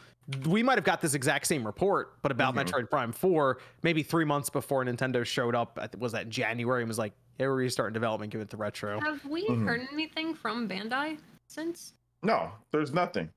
we 0.47 0.63
might 0.63 0.79
have 0.79 0.85
got 0.85 1.01
this 1.01 1.15
exact 1.15 1.47
same 1.47 1.65
report, 1.67 2.15
but 2.23 2.31
about 2.33 2.55
Mhm. 2.55 2.65
Metroid 2.65 2.91
Prime 2.91 3.13
4, 3.13 3.59
maybe 3.83 4.03
three 4.03 4.25
months 4.25 4.49
before 4.51 4.85
Nintendo 4.85 5.25
showed 5.27 5.55
up. 5.55 5.79
Was 5.99 6.13
that 6.13 6.29
January 6.29 6.83
and 6.83 6.89
was 6.89 6.99
like, 6.99 7.13
hey, 7.39 7.47
we're 7.47 7.55
restarting 7.55 7.95
development, 7.95 8.31
give 8.33 8.41
it 8.41 8.49
the 8.51 8.57
retro. 8.57 9.01
Have 9.01 9.25
we 9.25 9.47
Mhm. 9.49 9.65
heard 9.67 9.89
anything 9.93 10.35
from 10.35 10.69
Bandai 10.69 11.19
since? 11.49 11.95
no, 12.23 12.53
there's 12.71 12.93
nothing. 12.93 13.31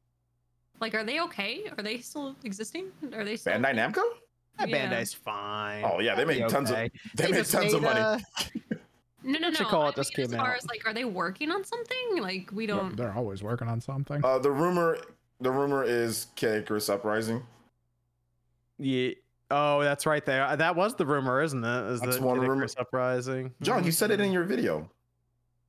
Like, 0.83 0.95
are 0.95 1.03
they 1.05 1.21
okay? 1.21 1.71
Are 1.77 1.81
they 1.81 1.99
still 1.99 2.35
existing? 2.43 2.87
Are 3.13 3.23
they 3.23 3.37
still? 3.37 3.53
Bandai 3.53 3.73
Namco? 3.73 4.03
That 4.59 4.67
Yeah. 4.67 4.89
Bandai's 4.89 5.13
fine. 5.13 5.85
Oh 5.85 6.01
yeah, 6.01 6.13
they 6.13 6.25
They'll 6.25 6.41
made 6.41 6.49
tons 6.49 6.71
okay. 6.71 6.87
of 6.87 6.91
they, 7.15 7.31
made 7.31 7.37
just 7.37 7.51
tons 7.53 7.73
of 7.73 7.81
money. 7.81 7.99
uh, 8.01 8.19
No, 9.23 9.39
no, 9.39 9.49
no. 9.49 9.59
call 9.69 9.83
I 9.83 9.89
it 9.89 9.95
just 9.95 10.17
mean, 10.17 10.25
as 10.27 10.35
far 10.35 10.51
out. 10.51 10.57
as 10.57 10.65
like, 10.67 10.85
are 10.85 10.93
they 10.93 11.05
working 11.05 11.49
on 11.51 11.63
something? 11.63 12.17
Like, 12.19 12.51
we 12.51 12.65
don't. 12.65 12.97
They're 12.97 13.13
always 13.13 13.41
working 13.41 13.69
on 13.69 13.79
something. 13.79 14.19
Uh, 14.25 14.39
the 14.39 14.51
rumor 14.51 14.97
the 15.39 15.51
rumor 15.51 15.85
is 15.85 16.27
Kid 16.35 16.63
Icarus 16.63 16.89
Uprising. 16.89 17.41
Yeah. 18.77 19.11
Oh, 19.49 19.81
that's 19.83 20.05
right 20.05 20.25
there. 20.25 20.53
That 20.57 20.75
was 20.75 20.95
the 20.95 21.05
rumor, 21.05 21.41
isn't 21.41 21.63
it? 21.63 21.91
Is 21.91 22.01
That's 22.01 22.17
the 22.17 22.23
one 22.23 22.35
Kid 22.41 22.41
rumor. 22.49 22.55
Icarus 22.65 22.75
uprising? 22.77 23.53
John, 23.61 23.85
you 23.85 23.93
said 23.93 24.11
it 24.11 24.19
in 24.19 24.33
your 24.33 24.43
video. 24.43 24.89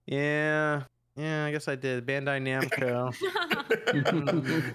Yeah. 0.06 0.82
Yeah, 1.16 1.44
I 1.44 1.52
guess 1.52 1.68
I 1.68 1.76
did. 1.76 2.04
Bandai 2.04 2.42
Namco. 2.42 3.14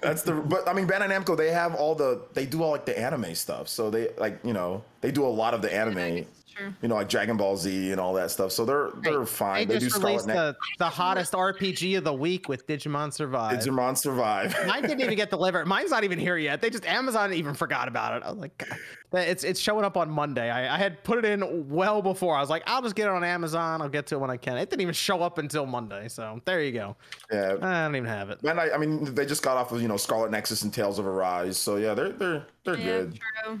That's 0.00 0.22
the 0.22 0.32
but 0.32 0.66
I 0.66 0.72
mean 0.72 0.86
Bandai 0.86 1.10
Namco 1.10 1.36
they 1.36 1.50
have 1.50 1.74
all 1.74 1.94
the 1.94 2.22
they 2.32 2.46
do 2.46 2.62
all 2.62 2.70
like 2.70 2.86
the 2.86 2.98
anime 2.98 3.34
stuff. 3.34 3.68
So 3.68 3.90
they 3.90 4.08
like, 4.16 4.40
you 4.42 4.54
know, 4.54 4.82
they 5.02 5.10
do 5.10 5.26
a 5.26 5.28
lot 5.28 5.52
of 5.52 5.60
the 5.60 5.72
I 5.72 5.74
anime, 5.74 6.24
guess 6.50 6.58
true. 6.58 6.74
you 6.82 6.88
know, 6.88 6.94
like 6.96 7.08
Dragon 7.08 7.36
Ball 7.36 7.56
Z 7.56 7.90
and 7.90 8.00
all 8.00 8.14
that 8.14 8.30
stuff. 8.30 8.52
So 8.52 8.64
they're 8.64 8.90
they're 9.02 9.20
they 9.20 9.26
fine. 9.26 9.68
They, 9.68 9.74
do 9.74 9.80
just 9.80 9.96
Scarlet 9.96 10.08
released 10.08 10.26
Next 10.26 10.38
the, 10.38 10.56
the 10.78 10.88
hottest 10.88 11.32
RPG 11.32 11.98
of 11.98 12.04
the 12.04 12.12
week 12.12 12.48
with 12.48 12.66
Digimon 12.66 13.12
Survive. 13.12 13.58
Digimon 13.58 13.96
Survive. 13.96 14.54
Mine 14.66 14.82
didn't 14.82 15.00
even 15.00 15.16
get 15.16 15.30
delivered. 15.30 15.66
Mine's 15.66 15.90
not 15.90 16.04
even 16.04 16.18
here 16.18 16.36
yet. 16.36 16.60
They 16.60 16.70
just 16.70 16.86
Amazon 16.86 17.32
even 17.32 17.54
forgot 17.54 17.88
about 17.88 18.16
it. 18.16 18.22
I 18.24 18.30
was 18.30 18.38
like, 18.38 18.56
God. 18.58 18.78
It's 19.12 19.42
it's 19.42 19.58
showing 19.58 19.84
up 19.84 19.96
on 19.96 20.08
Monday. 20.08 20.50
I, 20.50 20.74
I 20.74 20.78
had 20.78 21.02
put 21.02 21.18
it 21.18 21.24
in 21.24 21.68
well 21.68 22.00
before. 22.00 22.36
I 22.36 22.40
was 22.40 22.50
like, 22.50 22.62
I'll 22.66 22.82
just 22.82 22.94
get 22.94 23.06
it 23.06 23.10
on 23.10 23.24
Amazon. 23.24 23.82
I'll 23.82 23.88
get 23.88 24.06
to 24.08 24.14
it 24.16 24.18
when 24.18 24.30
I 24.30 24.36
can. 24.36 24.56
It 24.56 24.70
didn't 24.70 24.82
even 24.82 24.94
show 24.94 25.20
up 25.22 25.38
until 25.38 25.66
Monday. 25.66 26.06
So 26.08 26.40
there 26.44 26.62
you 26.62 26.72
go. 26.72 26.96
yeah. 27.32 27.56
I 27.60 27.82
don't 27.84 27.96
even 27.96 28.08
have 28.08 28.30
it. 28.30 28.40
Bandai, 28.40 28.72
I 28.72 28.78
mean, 28.78 29.12
they 29.14 29.26
just 29.26 29.42
got 29.42 29.56
off 29.56 29.72
of 29.72 29.82
you 29.82 29.88
know 29.88 29.96
Scarlet 29.96 30.30
Nexus 30.30 30.62
and 30.62 30.72
Tales 30.72 30.98
of 30.98 31.06
Arise, 31.06 31.56
so 31.56 31.76
yeah, 31.76 31.94
they're 31.94 32.10
they're 32.10 32.46
they're 32.64 32.76
yeah, 32.76 32.84
good. 32.84 33.20
true. 33.44 33.60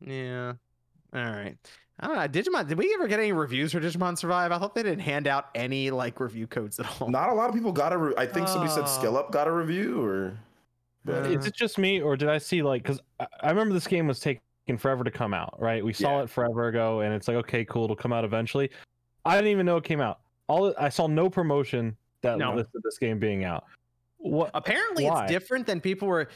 Yeah. 0.00 0.52
All 1.16 1.22
right. 1.32 1.56
I 1.98 2.06
don't 2.08 2.16
know. 2.16 2.28
Digimon. 2.28 2.68
Did 2.68 2.76
we 2.76 2.92
ever 2.94 3.08
get 3.08 3.18
any 3.20 3.32
reviews 3.32 3.72
for 3.72 3.80
Digimon 3.80 4.18
Survive? 4.18 4.52
I 4.52 4.58
thought 4.58 4.74
they 4.74 4.82
didn't 4.82 5.00
hand 5.00 5.26
out 5.26 5.46
any 5.54 5.90
like 5.90 6.20
review 6.20 6.46
codes 6.46 6.78
at 6.78 7.00
all. 7.00 7.08
Not 7.08 7.30
a 7.30 7.32
lot 7.32 7.48
of 7.48 7.54
people 7.54 7.72
got 7.72 7.92
a. 7.92 7.96
Re- 7.96 8.14
I 8.18 8.26
think 8.26 8.48
somebody 8.48 8.70
said 8.70 8.84
Oh. 8.84 8.86
Skill 8.86 9.16
Up 9.16 9.32
got 9.32 9.48
a 9.48 9.52
review, 9.52 10.04
or 10.04 10.38
but 11.06 11.24
Uh, 11.24 11.28
Is 11.30 11.46
it 11.46 11.54
just 11.54 11.78
me, 11.78 12.02
or 12.02 12.14
did 12.16 12.28
I 12.28 12.36
see 12.38 12.62
like? 12.62 12.82
Because 12.82 13.00
I, 13.18 13.26
I 13.40 13.48
remember 13.48 13.72
this 13.72 13.86
game 13.86 14.06
was 14.06 14.20
taking 14.20 14.40
forever 14.76 15.04
to 15.04 15.10
come 15.10 15.32
out, 15.32 15.58
right? 15.58 15.82
We 15.82 15.94
saw 15.94 16.18
Yeah. 16.18 16.24
it 16.24 16.30
forever 16.30 16.68
ago, 16.68 17.00
and 17.00 17.14
it's 17.14 17.28
like, 17.28 17.36
okay, 17.38 17.64
cool, 17.64 17.84
it'll 17.84 17.96
come 17.96 18.12
out 18.12 18.24
eventually. 18.24 18.70
I 19.24 19.34
didn't 19.36 19.50
even 19.52 19.64
know 19.64 19.78
it 19.78 19.84
came 19.84 20.00
out. 20.02 20.20
All 20.48 20.74
I 20.78 20.90
saw 20.90 21.06
no 21.06 21.30
promotion 21.30 21.96
that 22.20 22.36
No. 22.36 22.54
listed 22.54 22.82
this 22.84 22.98
game 22.98 23.18
being 23.18 23.44
out. 23.44 23.64
What? 24.18 24.50
Apparently, 24.52 25.06
Why? 25.06 25.24
it's 25.24 25.32
different 25.32 25.66
than 25.66 25.80
people 25.80 26.08
were. 26.08 26.28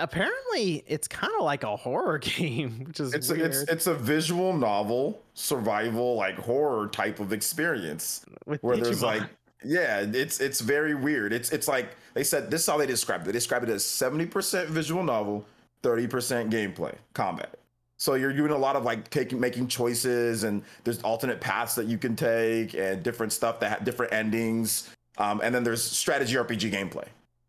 Apparently, 0.00 0.84
it's 0.86 1.08
kind 1.08 1.32
of 1.38 1.44
like 1.44 1.62
a 1.62 1.76
horror 1.76 2.18
game, 2.18 2.84
which 2.86 3.00
is 3.00 3.14
it's 3.14 3.30
a, 3.30 3.44
it's 3.44 3.62
it's 3.62 3.86
a 3.86 3.94
visual 3.94 4.52
novel 4.52 5.22
survival 5.34 6.16
like 6.16 6.36
horror 6.36 6.88
type 6.88 7.20
of 7.20 7.32
experience 7.32 8.24
with 8.46 8.62
where 8.62 8.76
there's 8.76 9.02
like 9.02 9.22
yeah 9.64 10.00
it's 10.00 10.40
it's 10.40 10.60
very 10.60 10.94
weird. 10.94 11.32
It's 11.32 11.50
it's 11.50 11.68
like 11.68 11.96
they 12.14 12.24
said 12.24 12.50
this 12.50 12.62
is 12.62 12.66
how 12.66 12.76
they 12.76 12.86
described 12.86 13.24
it. 13.24 13.26
They 13.26 13.32
described 13.32 13.68
it 13.68 13.72
as 13.72 13.82
70% 13.82 14.66
visual 14.66 15.02
novel 15.02 15.44
30% 15.82 16.50
gameplay 16.50 16.94
combat. 17.12 17.58
So 17.96 18.14
you're 18.14 18.32
doing 18.32 18.50
a 18.50 18.58
lot 18.58 18.76
of 18.76 18.84
like 18.84 19.08
taking 19.10 19.40
making 19.40 19.68
choices 19.68 20.44
and 20.44 20.62
there's 20.82 21.00
alternate 21.02 21.40
paths 21.40 21.74
that 21.76 21.86
you 21.86 21.98
can 21.98 22.16
take 22.16 22.74
and 22.74 23.02
different 23.02 23.32
stuff 23.32 23.60
that 23.60 23.70
have 23.70 23.84
different 23.84 24.12
endings. 24.12 24.90
Um, 25.18 25.40
and 25.42 25.54
then 25.54 25.62
there's 25.62 25.82
strategy 25.82 26.34
rpg 26.34 26.72
gameplay. 26.72 27.06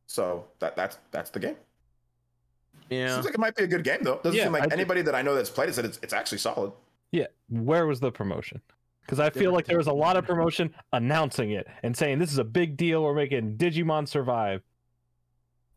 So 0.07 0.45
that 0.59 0.75
that's 0.75 0.97
that's 1.11 1.29
the 1.29 1.39
game 1.39 1.55
yeah. 2.89 3.13
seems 3.13 3.25
like 3.25 3.33
it 3.33 3.39
might 3.39 3.55
be 3.55 3.63
a 3.63 3.67
good 3.67 3.83
game 3.83 3.99
though 4.03 4.19
doesn't 4.23 4.37
Yeah, 4.37 4.43
seem 4.45 4.53
like 4.53 4.63
I 4.63 4.67
do. 4.67 4.73
anybody 4.75 5.01
that 5.03 5.15
i 5.15 5.21
know 5.21 5.35
that's 5.35 5.49
played 5.49 5.69
it 5.69 5.75
said 5.75 5.85
it's, 5.85 5.99
it's 6.03 6.13
actually 6.13 6.37
solid 6.39 6.71
Yeah. 7.11 7.27
Where 7.49 7.85
was 7.87 7.99
the 7.99 8.11
promotion? 8.11 8.61
Because 9.01 9.19
I 9.19 9.29
feel 9.29 9.53
like 9.53 9.65
there 9.67 9.77
was 9.77 9.85
a 9.87 9.93
lot 9.93 10.17
of 10.17 10.25
promotion 10.25 10.73
announcing 10.91 11.51
it 11.51 11.67
and 11.83 11.95
saying 11.95 12.17
this 12.17 12.31
is 12.31 12.39
a 12.39 12.43
big 12.43 12.75
deal. 12.75 13.03
We're 13.03 13.13
making 13.13 13.55
Digimon 13.55 14.07
survive. 14.07 14.63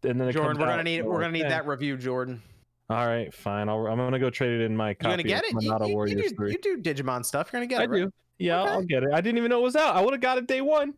And 0.03 0.19
then 0.19 0.28
it 0.28 0.32
Jordan, 0.32 0.53
comes 0.53 0.59
we're 0.61 0.66
gonna 0.66 0.82
need 0.85 1.03
we're 1.03 1.20
gonna 1.20 1.32
need 1.32 1.45
eh. 1.45 1.49
that 1.51 1.66
review, 1.66 1.99
Jordan. 1.99 2.41
All 2.89 3.07
right, 3.07 3.32
fine. 3.35 3.69
I'll, 3.69 3.87
I'm 3.87 3.99
gonna 3.99 4.19
go 4.19 4.31
trade 4.31 4.61
it 4.61 4.65
in 4.65 4.74
my 4.77 4.95
Copy 4.95 5.11
You 5.11 5.16
copy 5.16 5.23
gonna 5.24 5.43
get 5.43 5.53
of 5.53 5.59
it? 5.59 5.62
You, 5.62 5.70
Monado 5.73 5.89
you- 6.09 6.16
you 6.23 6.28
do, 6.31 6.35
3. 6.37 6.53
you 6.53 6.59
do 6.59 6.78
Digimon 6.78 7.23
stuff. 7.24 7.51
You're 7.53 7.61
gonna 7.61 7.66
get 7.69 7.81
I 7.81 7.85
it. 7.85 7.91
right? 7.91 7.99
do. 8.05 8.12
Yeah, 8.39 8.62
Okay. 8.62 8.70
I'll 8.73 8.82
get 8.85 9.03
it. 9.03 9.11
I 9.12 9.20
didn't 9.20 9.37
even 9.37 9.51
know 9.51 9.59
it 9.61 9.65
was 9.65 9.77
out. 9.77 9.95
I 9.95 10.01
would 10.01 10.15
have 10.15 10.23
got 10.23 10.39
it 10.39 10.47
day 10.47 10.62
one. 10.62 10.95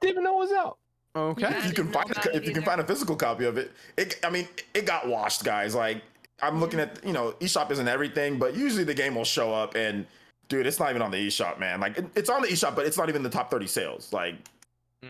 Didn't 0.00 0.10
even 0.14 0.24
know 0.24 0.34
it 0.42 0.48
was 0.48 0.52
out. 0.52 0.78
Okay. 1.14 1.42
Yeah. 1.42 1.58
if 1.58 1.66
you 1.66 1.72
can 1.74 1.92
find 1.92 2.10
a, 2.10 2.30
it 2.30 2.34
if 2.36 2.46
you 2.46 2.52
can 2.54 2.62
find 2.62 2.80
a 2.80 2.84
physical 2.84 3.16
copy 3.16 3.44
of 3.44 3.58
it, 3.58 3.72
it 3.98 4.18
I 4.24 4.30
mean 4.30 4.48
it 4.74 4.86
got 4.86 5.06
washed, 5.08 5.44
guys. 5.44 5.74
Like 5.74 6.02
I'm 6.40 6.58
looking 6.60 6.80
at 6.80 7.04
you 7.04 7.12
know 7.12 7.32
eShop 7.40 7.70
isn't 7.70 7.86
everything, 7.88 8.38
but 8.38 8.56
usually 8.56 8.84
the 8.84 8.94
game 8.94 9.14
will 9.14 9.24
show 9.24 9.52
up 9.52 9.74
and 9.74 10.06
dude, 10.48 10.66
it's 10.66 10.78
not 10.78 10.90
even 10.90 11.02
on 11.02 11.10
the 11.10 11.18
eShop, 11.28 11.58
man. 11.58 11.80
Like 11.80 11.98
it- 11.98 12.10
it's 12.16 12.30
on 12.30 12.42
the 12.42 12.48
eShop, 12.48 12.74
but 12.74 12.86
it's 12.86 12.96
not 12.96 13.08
even 13.10 13.22
the 13.22 13.30
top 13.30 13.50
30 13.50 13.66
sales. 13.66 14.12
Like 14.12 14.36
Mm. 15.04 15.08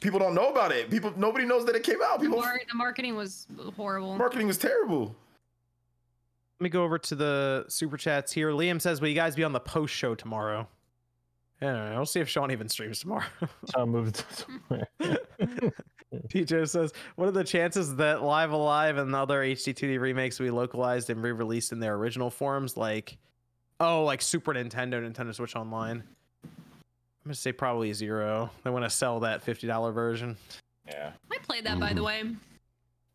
people 0.00 0.18
don't 0.18 0.34
know 0.34 0.50
about 0.50 0.72
it. 0.72 0.90
People 0.90 1.12
nobody 1.16 1.46
knows 1.46 1.64
that 1.66 1.74
it 1.74 1.84
came 1.84 2.02
out. 2.02 2.18
The, 2.18 2.26
People 2.26 2.40
mar- 2.40 2.60
the 2.68 2.74
marketing 2.76 3.16
was 3.16 3.46
horrible. 3.76 4.16
marketing 4.16 4.46
was 4.46 4.58
terrible. 4.58 5.14
Let 6.60 6.64
me 6.64 6.68
go 6.70 6.82
over 6.84 6.98
to 6.98 7.14
the 7.14 7.64
super 7.68 7.96
chats 7.96 8.32
here. 8.32 8.50
Liam 8.50 8.80
says, 8.80 9.00
"Will 9.00 9.08
you 9.08 9.14
guys 9.14 9.36
be 9.36 9.44
on 9.44 9.52
the 9.52 9.60
post 9.60 9.94
show 9.94 10.14
tomorrow?" 10.16 10.66
Yeah, 11.60 11.96
we'll 11.96 12.06
see 12.06 12.20
if 12.20 12.28
Sean 12.28 12.50
even 12.50 12.68
streams 12.68 13.00
tomorrow. 13.00 13.24
So 13.66 13.80
I 13.80 13.84
moved 13.84 14.14
to 14.16 14.46
somewhere. 14.46 15.72
Joe 16.44 16.64
says, 16.64 16.92
"What 17.16 17.28
are 17.28 17.32
the 17.32 17.44
chances 17.44 17.96
that 17.96 18.22
Live 18.22 18.52
A 18.52 18.56
Live 18.56 18.96
and 18.96 19.12
the 19.12 19.18
other 19.18 19.40
HD2D 19.40 20.00
remakes 20.00 20.38
will 20.38 20.46
be 20.46 20.50
localized 20.50 21.10
and 21.10 21.22
re-released 21.22 21.72
in 21.72 21.80
their 21.80 21.94
original 21.96 22.30
forms, 22.30 22.76
like, 22.76 23.18
oh, 23.80 24.04
like 24.04 24.22
Super 24.22 24.54
Nintendo, 24.54 24.94
Nintendo 24.94 25.34
Switch 25.34 25.56
Online?" 25.56 26.02
I'm 26.44 27.24
gonna 27.24 27.34
say 27.34 27.52
probably 27.52 27.92
zero. 27.92 28.50
They 28.62 28.70
want 28.70 28.84
to 28.84 28.90
sell 28.90 29.20
that 29.20 29.42
fifty 29.42 29.66
dollar 29.66 29.92
version. 29.92 30.36
Yeah. 30.86 31.12
I 31.30 31.38
played 31.38 31.64
that 31.64 31.78
by 31.78 31.92
the 31.92 32.02
way. 32.02 32.22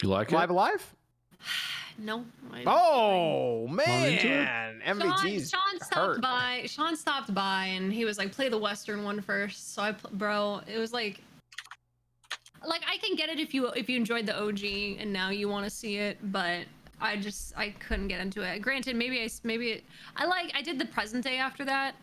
You 0.04 0.10
like 0.10 0.32
Live 0.32 0.50
it? 0.50 0.54
Alive? 0.54 0.96
No. 1.98 2.26
I- 2.52 2.64
Oh 2.66 3.68
into 3.70 4.28
it? 4.28 4.30
man, 4.30 4.82
Sean, 4.86 5.00
MVG's 5.00 5.50
Sean 5.50 5.80
stopped 5.82 5.96
hurt. 5.96 6.22
by. 6.22 6.64
Sean 6.68 6.96
stopped 6.96 7.34
by, 7.34 7.66
and 7.66 7.92
he 7.94 8.06
was 8.06 8.18
like, 8.18 8.32
"Play 8.32 8.50
the 8.50 8.58
Western 8.58 9.04
one 9.04 9.22
first. 9.22 9.74
So 9.74 9.82
I, 9.82 9.92
pl- 9.94 10.12
bro, 10.14 10.62
it 10.68 10.78
was 10.78 10.94
like, 10.94 11.22
like 12.66 12.82
I 12.90 12.98
can 12.98 13.16
get 13.16 13.30
it 13.30 13.40
if 13.40 13.54
you 13.54 13.68
if 13.70 13.90
you 13.90 13.98
enjoyed 13.98 14.26
the 14.26 14.40
OG 14.42 14.64
and 15.00 15.12
now 15.12 15.30
you 15.30 15.50
want 15.50 15.66
to 15.66 15.70
see 15.70 15.98
it, 15.98 16.18
but 16.32 16.66
I 17.02 17.18
just 17.18 17.54
I 17.58 17.70
couldn't 17.72 18.08
get 18.08 18.20
into 18.22 18.42
it. 18.42 18.60
Granted, 18.60 18.96
maybe 18.96 19.22
I 19.22 19.30
maybe 19.44 19.72
it, 19.72 19.84
I 20.16 20.26
like 20.26 20.52
I 20.56 20.62
did 20.62 20.80
the 20.80 20.86
present 20.86 21.24
day 21.24 21.38
after 21.38 21.66
that. 21.66 21.96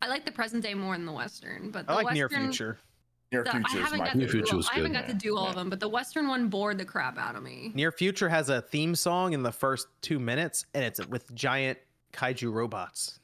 I 0.00 0.08
like 0.08 0.24
the 0.24 0.32
present 0.32 0.62
day 0.62 0.74
more 0.74 0.94
than 0.96 1.06
the 1.06 1.12
Western, 1.12 1.70
but 1.70 1.86
the 1.86 1.92
I 1.92 1.96
like 1.96 2.06
Western, 2.06 2.42
near 2.42 2.48
future. 2.50 2.78
Near 3.30 3.44
the- 3.44 3.50
future 3.50 3.66
I 3.68 3.76
is 3.78 3.84
haven't 3.84 3.98
my 3.98 4.04
got 4.06 4.14
Near 4.16 4.26
to. 4.26 4.32
Future 4.32 4.50
do, 4.52 4.56
was 4.56 4.68
I 4.70 4.74
haven't 4.76 4.92
good. 4.92 4.98
got 5.00 5.08
to 5.08 5.14
do 5.14 5.36
all 5.36 5.44
Yeah. 5.44 5.50
of 5.50 5.56
them, 5.56 5.70
but 5.70 5.80
the 5.80 5.88
Western 5.88 6.28
one 6.28 6.48
bored 6.48 6.78
the 6.78 6.84
crap 6.84 7.18
out 7.18 7.36
of 7.36 7.42
me. 7.42 7.72
Near 7.74 7.92
Future 7.92 8.28
has 8.28 8.48
a 8.48 8.62
theme 8.62 8.94
song 8.94 9.32
in 9.34 9.42
the 9.42 9.52
first 9.52 9.86
two 10.00 10.18
minutes, 10.18 10.64
and 10.74 10.82
it's 10.84 11.04
with 11.08 11.34
giant 11.34 11.78
kaiju 12.12 12.52
robots. 12.52 13.20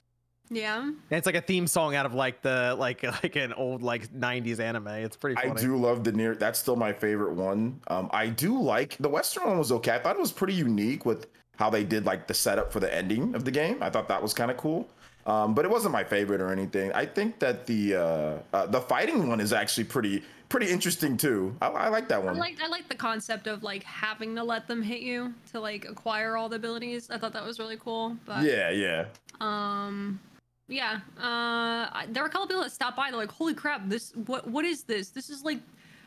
Yeah. 0.51 0.83
And 0.83 0.95
it's 1.11 1.25
like 1.25 1.37
a 1.37 1.41
theme 1.41 1.67
song 1.67 1.95
out 1.95 2.05
of 2.05 2.13
like 2.13 2.43
the 2.43 2.77
like 2.79 3.03
like 3.23 3.35
an 3.37 3.55
old 3.55 3.83
like 3.83 4.13
'90s 4.13 4.61
anime. 4.61 4.89
It's 4.89 5.17
pretty 5.17 5.37
Funny. 5.37 5.53
I 5.53 5.55
do 5.55 5.75
love 5.77 6.05
the 6.05 6.13
near. 6.13 6.35
That's 6.35 6.59
still 6.59 6.77
my 6.77 6.93
favorite 6.93 7.33
one. 7.35 7.81
Um, 7.89 8.11
I 8.13 8.27
do 8.29 8.61
like 8.61 8.99
the 9.01 9.09
Western 9.09 9.47
one 9.49 9.59
was 9.59 9.73
okay. 9.73 9.93
I 9.95 9.99
thought 9.99 10.17
it 10.17 10.21
was 10.21 10.33
pretty 10.33 10.53
unique 10.55 11.07
with 11.07 11.29
how 11.57 11.71
they 11.71 11.83
did 11.83 12.05
like 12.05 12.27
the 12.27 12.35
setup 12.35 12.71
for 12.73 12.79
the 12.81 12.95
ending 12.95 13.35
of 13.35 13.45
the 13.47 13.51
game. 13.51 13.79
I 13.83 13.89
thought 13.89 14.07
that 14.09 14.23
was 14.23 14.35
kind 14.35 14.51
of 14.51 14.59
cool. 14.59 14.87
Um, 15.27 15.55
but 15.55 15.65
it 15.65 15.71
wasn't 15.71 15.93
my 15.93 16.05
favorite 16.05 16.41
or 16.41 16.53
anything. 16.53 16.93
I 16.93 17.07
think 17.07 17.39
that 17.39 17.67
the 17.67 17.97
uh, 17.97 18.39
uh, 18.53 18.67
the 18.67 18.81
fighting 18.81 19.29
one 19.29 19.41
is 19.41 19.53
actually 19.53 19.85
pretty 19.85 20.23
pretty 20.51 20.71
interesting 20.71 21.17
too. 21.17 21.57
I, 21.63 21.69
I 21.69 21.89
like 21.89 22.09
that 22.09 22.17
I 22.21 22.25
one. 22.25 22.37
like 22.37 22.61
I 22.63 22.69
like 22.69 22.89
the 22.89 22.95
concept 22.95 23.47
of 23.47 23.63
like 23.63 23.83
having 23.85 24.37
to 24.37 24.45
let 24.45 24.69
them 24.69 24.83
hit 24.83 25.01
you 25.01 25.33
to 25.53 25.61
like 25.61 25.87
acquire 25.87 26.37
all 26.37 26.49
the 26.49 26.57
abilities. 26.57 27.11
I 27.11 27.19
thought 27.19 27.33
that 27.33 27.45
was 27.45 27.59
really 27.59 27.79
cool. 27.79 28.17
But 28.27 28.43
yeah, 28.45 28.71
yeah. 28.71 29.07
um 29.41 30.21
yeah. 30.69 31.01
Uh 31.19 32.07
there 32.09 32.23
were 32.23 32.29
a 32.29 32.33
couple 32.33 32.47
people 32.47 32.63
that 32.63 32.73
stopped 32.73 32.97
by, 32.97 33.11
they're 33.11 33.19
like, 33.19 33.33
holy 33.33 33.55
crap, 33.55 33.89
this 33.89 34.13
what 34.27 34.47
what 34.47 34.65
is 34.65 34.83
this? 34.85 35.09
This 35.09 35.31
is 35.31 35.43
like 35.43 35.61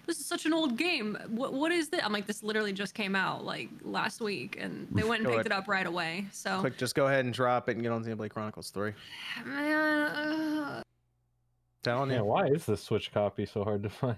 this 0.07 0.19
is 0.19 0.25
such 0.25 0.45
an 0.45 0.53
old 0.53 0.77
game. 0.77 1.17
What 1.29 1.53
what 1.53 1.71
is 1.71 1.89
this? 1.89 2.01
I'm 2.03 2.11
like, 2.13 2.25
this 2.25 2.41
literally 2.41 2.73
just 2.73 2.93
came 2.95 3.15
out 3.15 3.45
like 3.45 3.69
last 3.83 4.21
week 4.21 4.57
and 4.59 4.87
they 4.91 5.03
went 5.03 5.19
and 5.21 5.27
picked 5.27 5.41
ahead. 5.41 5.45
it 5.47 5.51
up 5.51 5.67
right 5.67 5.85
away. 5.85 6.25
So 6.31 6.59
Quick, 6.61 6.77
just 6.77 6.95
go 6.95 7.07
ahead 7.07 7.25
and 7.25 7.33
drop 7.33 7.69
it 7.69 7.73
and 7.73 7.83
get 7.83 7.91
on 7.91 8.03
Xenoblade 8.03 8.31
Chronicles 8.31 8.69
3. 8.71 8.93
man, 9.45 10.07
uh, 10.09 10.81
Telling 11.83 12.09
Yeah, 12.09 12.17
you. 12.17 12.25
why 12.25 12.47
is 12.47 12.65
this 12.65 12.81
Switch 12.83 13.11
copy 13.13 13.45
so 13.45 13.63
hard 13.63 13.83
to 13.83 13.89
find? 13.89 14.17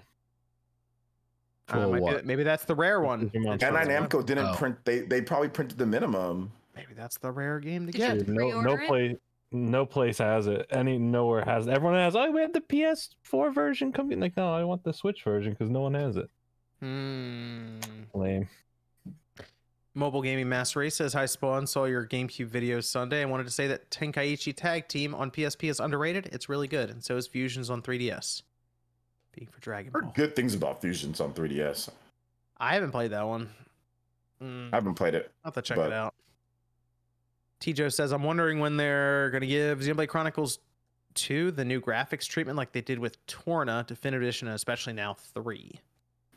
Uh, 1.67 1.73
For 1.73 1.87
might 1.87 1.97
be- 1.97 2.01
what? 2.03 2.25
maybe 2.25 2.43
that's 2.43 2.65
the 2.65 2.73
rare 2.75 3.01
one. 3.01 3.29
Digimon 3.29 3.55
It's 3.55 3.63
Bandai 3.63 3.85
Namco 3.87 4.25
didn't 4.25 4.45
Oh. 4.47 4.55
print. 4.55 4.77
They 4.85 5.01
they 5.01 5.21
probably 5.21 5.49
printed 5.49 5.77
the 5.77 5.85
minimum. 5.85 6.51
Maybe 6.75 6.93
that's 6.95 7.17
the 7.17 7.31
rare 7.31 7.59
game 7.59 7.85
to 7.87 7.91
Did 7.91 8.01
you- 8.01 8.07
get. 8.07 8.17
Dude, 8.25 8.29
no, 8.29 8.61
no 8.61 8.61
pre-order 8.61 8.81
it? 8.83 8.87
place, 8.87 9.17
no 9.51 9.85
place 9.85 10.17
has 10.19 10.47
it. 10.47 10.67
Any 10.69 10.97
nowhere 10.97 11.43
has. 11.43 11.67
it. 11.67 11.71
Everyone 11.71 11.95
has. 11.97 12.15
Oh, 12.15 12.29
we 12.31 12.41
have 12.41 12.53
the 12.53 12.61
PS4 12.61 13.53
version 13.53 13.91
coming. 13.91 14.19
Like, 14.19 14.37
no, 14.37 14.53
I 14.53 14.63
want 14.63 14.83
the 14.83 14.93
Switch 14.93 15.23
version 15.23 15.53
because 15.53 15.69
no 15.69 15.81
one 15.81 15.93
has 15.95 16.17
it. 16.17 16.29
Hmm. 16.81 17.79
Lame. 18.13 18.47
Mobile 19.95 20.21
Gaming 20.21 20.47
Master 20.47 20.79
Race 20.79 20.95
says, 20.95 21.13
Hi 21.13 21.25
Spawn, 21.25 21.65
saw 21.67 21.85
your 21.85 22.05
GameCube 22.07 22.49
videos 22.49 22.85
Sunday. 22.85 23.21
I 23.21 23.25
wanted 23.25 23.45
to 23.45 23.51
say 23.51 23.67
that 23.67 23.89
Tenkaichi 23.89 24.55
Tag 24.55 24.87
Team 24.87 25.13
on 25.15 25.31
PSP 25.31 25.69
is 25.69 25.79
underrated. 25.79 26.27
It's 26.31 26.47
really 26.47 26.67
good, 26.67 26.89
and 26.89 27.03
so 27.03 27.17
is 27.17 27.27
Fusions 27.27 27.69
on 27.69 27.81
3DS. 27.81 28.43
Being 29.35 29.47
for 29.51 29.59
Dragon 29.59 29.91
Heard 29.91 30.03
Ball. 30.05 30.13
good 30.15 30.35
things 30.35 30.53
about 30.53 30.79
Fusions 30.79 31.19
on 31.19 31.33
3DS. 31.33 31.89
I 32.57 32.75
haven't 32.75 32.91
played 32.91 33.11
that 33.11 33.27
one. 33.27 33.49
Mm, 34.41 34.69
I 34.71 34.77
haven't 34.77 34.93
played 34.93 35.15
it. 35.15 35.31
I'll 35.43 35.49
have 35.51 35.55
to 35.55 35.61
check 35.67 35.75
but- 35.77 35.87
it 35.87 35.93
out. 35.93 36.13
T 37.59 37.73
Joe 37.73 37.89
says, 37.89 38.11
I'm 38.11 38.23
wondering 38.23 38.59
when 38.59 38.77
they're 38.77 39.29
going 39.31 39.41
to 39.41 39.47
give 39.47 39.79
Xenoblade 39.79 40.07
Chronicles 40.07 40.59
2 41.15 41.51
the 41.51 41.65
new 41.65 41.81
graphics 41.81 42.25
treatment 42.27 42.57
like 42.57 42.71
they 42.71 42.81
did 42.81 42.99
with 42.99 43.23
Torna, 43.27 43.83
Definitive 43.87 44.21
Edition, 44.23 44.47
and 44.47 44.55
especially 44.55 44.93
now 44.93 45.13
3. 45.13 45.79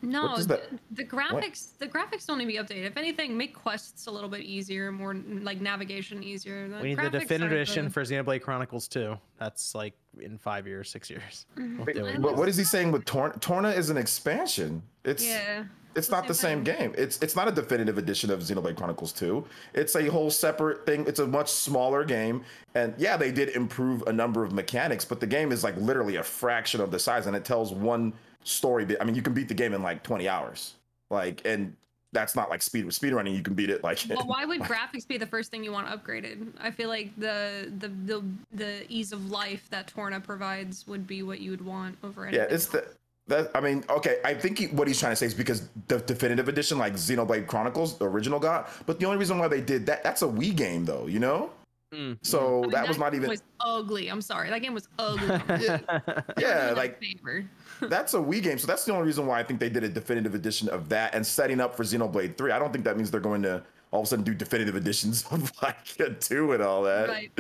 No, 0.05 0.37
the, 0.37 0.61
the 0.91 1.05
graphics 1.05 1.79
the 1.79 1.87
graphics 1.87 2.27
don't 2.27 2.39
need 2.39 2.47
to 2.47 2.49
be 2.51 2.59
updated. 2.59 2.87
If 2.87 2.97
anything, 2.97 3.37
make 3.37 3.55
quests 3.55 4.09
a 4.09 4.11
little 4.11 4.29
bit 4.29 4.41
easier, 4.41 4.91
more 4.91 5.15
like 5.15 5.61
navigation 5.61 6.25
easier. 6.25 6.69
we 6.83 6.89
need 6.89 6.99
the 6.99 7.03
graphics 7.03 7.13
Definitive 7.13 7.43
aren't 7.43 7.53
Edition 7.53 7.85
the- 7.85 7.91
for 7.93 8.03
Xenoblade 8.03 8.43
Chronicles 8.43 8.89
2. 8.89 9.17
That's 9.39 9.77
like 9.77 9.95
in 10.19 10.39
five 10.39 10.67
years, 10.67 10.91
six 10.91 11.09
years. 11.09 11.47
Mhm. 11.57 11.79
Wait, 11.87 11.95
Wait, 11.95 12.03
wait, 12.03 12.15
And 12.17 12.25
What, 12.25 12.33
what 12.35 12.49
it's- 12.49 12.55
is 12.55 12.59
he 12.59 12.65
saying 12.65 12.91
with 12.91 13.05
Torna? 13.05 13.39
Torna 13.39 13.69
is 13.69 13.91
an 13.91 13.97
expansion. 13.97 14.83
It's 15.05 15.25
Yeah. 15.25 15.67
It's 15.95 16.11
not 16.11 16.27
the 16.27 16.35
same 16.35 16.65
thing. 16.65 16.77
game. 16.77 16.95
It's 16.97 17.21
it's 17.23 17.37
not 17.37 17.49
a 17.49 17.53
definitive 17.53 17.99
edition 17.99 18.31
of 18.31 18.41
Xenoblade 18.41 18.77
Chronicles 18.77 19.13
2. 19.13 19.45
It's 19.75 19.95
a 19.97 20.07
whole 20.07 20.31
separate 20.31 20.87
thing. 20.87 21.07
It's 21.07 21.21
a 21.21 21.27
much 21.27 21.51
smaller 21.51 22.05
game. 22.05 22.45
And 22.75 22.95
yeah, 22.99 23.17
they 23.17 23.33
did 23.33 23.51
improve 23.51 24.03
a 24.07 24.13
number 24.13 24.45
of 24.45 24.53
mechanics, 24.53 25.05
but 25.05 25.21
the 25.21 25.27
game 25.27 25.53
is 25.53 25.63
like 25.63 25.77
literally 25.77 26.17
a 26.17 26.23
fraction 26.23 26.81
of 26.81 26.91
the 26.91 26.99
size 26.99 27.27
and 27.27 27.37
it 27.37 27.45
tells 27.45 27.73
one 27.73 28.13
story 28.45 28.85
bit. 28.85 28.99
I 29.01 29.05
mean, 29.05 29.15
you 29.15 29.23
can 29.23 29.35
beat 29.35 29.49
the 29.49 29.55
game 29.55 29.75
in 29.75 29.83
like 29.83 30.03
20 30.03 30.29
hours. 30.29 30.75
Like 31.11 31.43
and 31.45 31.77
that's 32.13 32.37
not 32.37 32.51
like 32.51 32.63
speed 32.63 32.93
speed 32.93 33.13
running, 33.15 33.35
you 33.35 33.43
can 33.43 33.55
beat 33.55 33.71
it 33.71 33.83
like 33.83 33.99
Well, 34.09 34.27
why 34.27 34.45
would 34.45 34.61
graphics 34.61 35.07
be 35.07 35.19
the 35.19 35.27
first 35.27 35.51
thing 35.51 35.65
you 35.65 35.73
want 35.73 35.89
upgraded? 35.89 36.53
I 36.61 36.71
feel 36.71 36.89
like 36.89 37.11
the 37.19 37.73
the 37.79 37.89
the, 37.89 38.25
the 38.53 38.93
ease 38.93 39.13
of 39.13 39.31
life 39.31 39.69
that 39.71 39.89
Torna 39.89 40.21
provides 40.23 40.87
would 40.87 41.07
be 41.07 41.23
what 41.23 41.41
you 41.41 41.51
would 41.51 41.65
want 41.65 41.97
over 42.05 42.27
anything. 42.27 42.47
Yeah, 42.49 42.55
it's 42.55 42.67
the 42.67 42.87
that 43.29 43.51
I 43.55 43.61
mean, 43.61 43.85
okay, 43.89 44.19
I 44.25 44.35
think 44.35 44.59
he, 44.59 44.67
what 44.67 44.89
he's 44.89 44.99
trying 44.99 45.13
to 45.13 45.17
say 45.17 45.27
is 45.27 45.35
because 45.35 45.69
the 45.89 45.99
definitive 45.99 46.49
edition, 46.49 46.79
like 46.79 46.95
Xenoblade 46.95 47.47
Chronicles, 47.47 47.99
the 47.99 48.09
original 48.09 48.41
got, 48.41 48.71
but 48.87 48.99
the 48.99 49.07
only 49.07 49.19
reason 49.19 49.39
why 49.39 49.49
they 49.49 49.61
did 49.61 49.87
that, 49.87 50.03
that's 50.03 50.23
a 50.23 50.27
Wii 50.27 50.55
game 50.57 50.85
though, 50.85 51.07
you 51.07 51.19
know? 51.19 51.51
Mm. 51.93 52.19
So 52.23 52.59
I 52.59 52.61
mean, 52.63 52.71
that 52.71 52.89
was 52.89 52.99
not 52.99 53.15
even 53.15 53.29
was 53.29 53.43
ugly. 53.61 54.09
I'm 54.09 54.23
sorry, 54.23 54.49
that 54.49 54.63
game 54.63 54.75
was 54.75 54.89
ugly. 54.99 55.29
yeah, 56.39 56.71
In 56.71 56.77
like 56.77 56.99
favor. 56.99 57.45
that's 57.83 58.15
a 58.15 58.19
Wii 58.19 58.43
game. 58.43 58.59
So 58.59 58.67
that's 58.67 58.85
the 58.85 58.93
only 58.93 59.07
reason 59.07 59.27
why 59.27 59.39
I 59.39 59.43
think 59.43 59.61
they 59.61 59.69
did 59.69 59.85
a 59.85 59.89
definitive 59.89 60.35
edition 60.35 60.69
of 60.71 60.89
that 60.89 61.15
and 61.15 61.27
setting 61.27 61.61
up 61.61 61.77
for 61.77 61.85
Xenoblade 61.85 62.39
3. 62.39 62.51
I 62.51 62.59
don't 62.59 62.73
think 62.73 62.85
that 62.87 62.97
means 62.97 63.11
they're 63.11 63.21
going 63.21 63.43
to 63.43 63.63
all 63.91 64.01
of 64.01 64.07
a 64.07 64.09
sudden 64.09 64.25
do 64.25 64.35
definitive 64.35 64.75
editions 64.75 65.25
of 65.31 65.53
like 65.63 66.01
a 66.01 66.11
2 66.11 66.53
and 66.53 66.63
all 66.63 66.83
that. 66.85 67.09
right. 67.09 67.31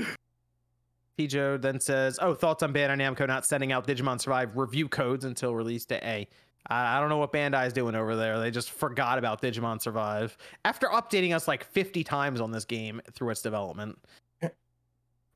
Joe 1.18 1.56
then 1.56 1.78
says, 1.78 2.18
"Oh, 2.20 2.34
thoughts 2.34 2.62
on 2.62 2.72
Bandai 2.72 2.97
Namco 2.97 3.26
not 3.26 3.47
sending 3.47 3.70
out 3.72 3.86
Digimon 3.86 4.20
Survive 4.20 4.56
review 4.56 4.89
codes 4.89 5.24
until 5.24 5.55
release 5.55 5.84
day 5.84 6.01
A. 6.02 6.28
I 6.72 6.97
I 6.97 7.01
don't 7.01 7.09
know 7.10 7.18
what 7.18 7.32
Bandai's 7.32 7.72
doing 7.72 7.94
over 7.94 8.16
there. 8.16 8.40
They 8.40 8.51
just 8.51 8.70
forgot 8.70 9.18
about 9.18 9.40
Digimon 9.43 9.80
Survive 9.80 10.36
after 10.64 10.89
updating 10.89 11.34
us 11.34 11.47
like 11.47 11.64
50 11.64 12.02
times 12.02 12.40
on 12.40 12.51
this 12.51 12.64
game 12.64 13.01
through 13.12 13.30
its 13.30 13.43
development. 13.43 13.98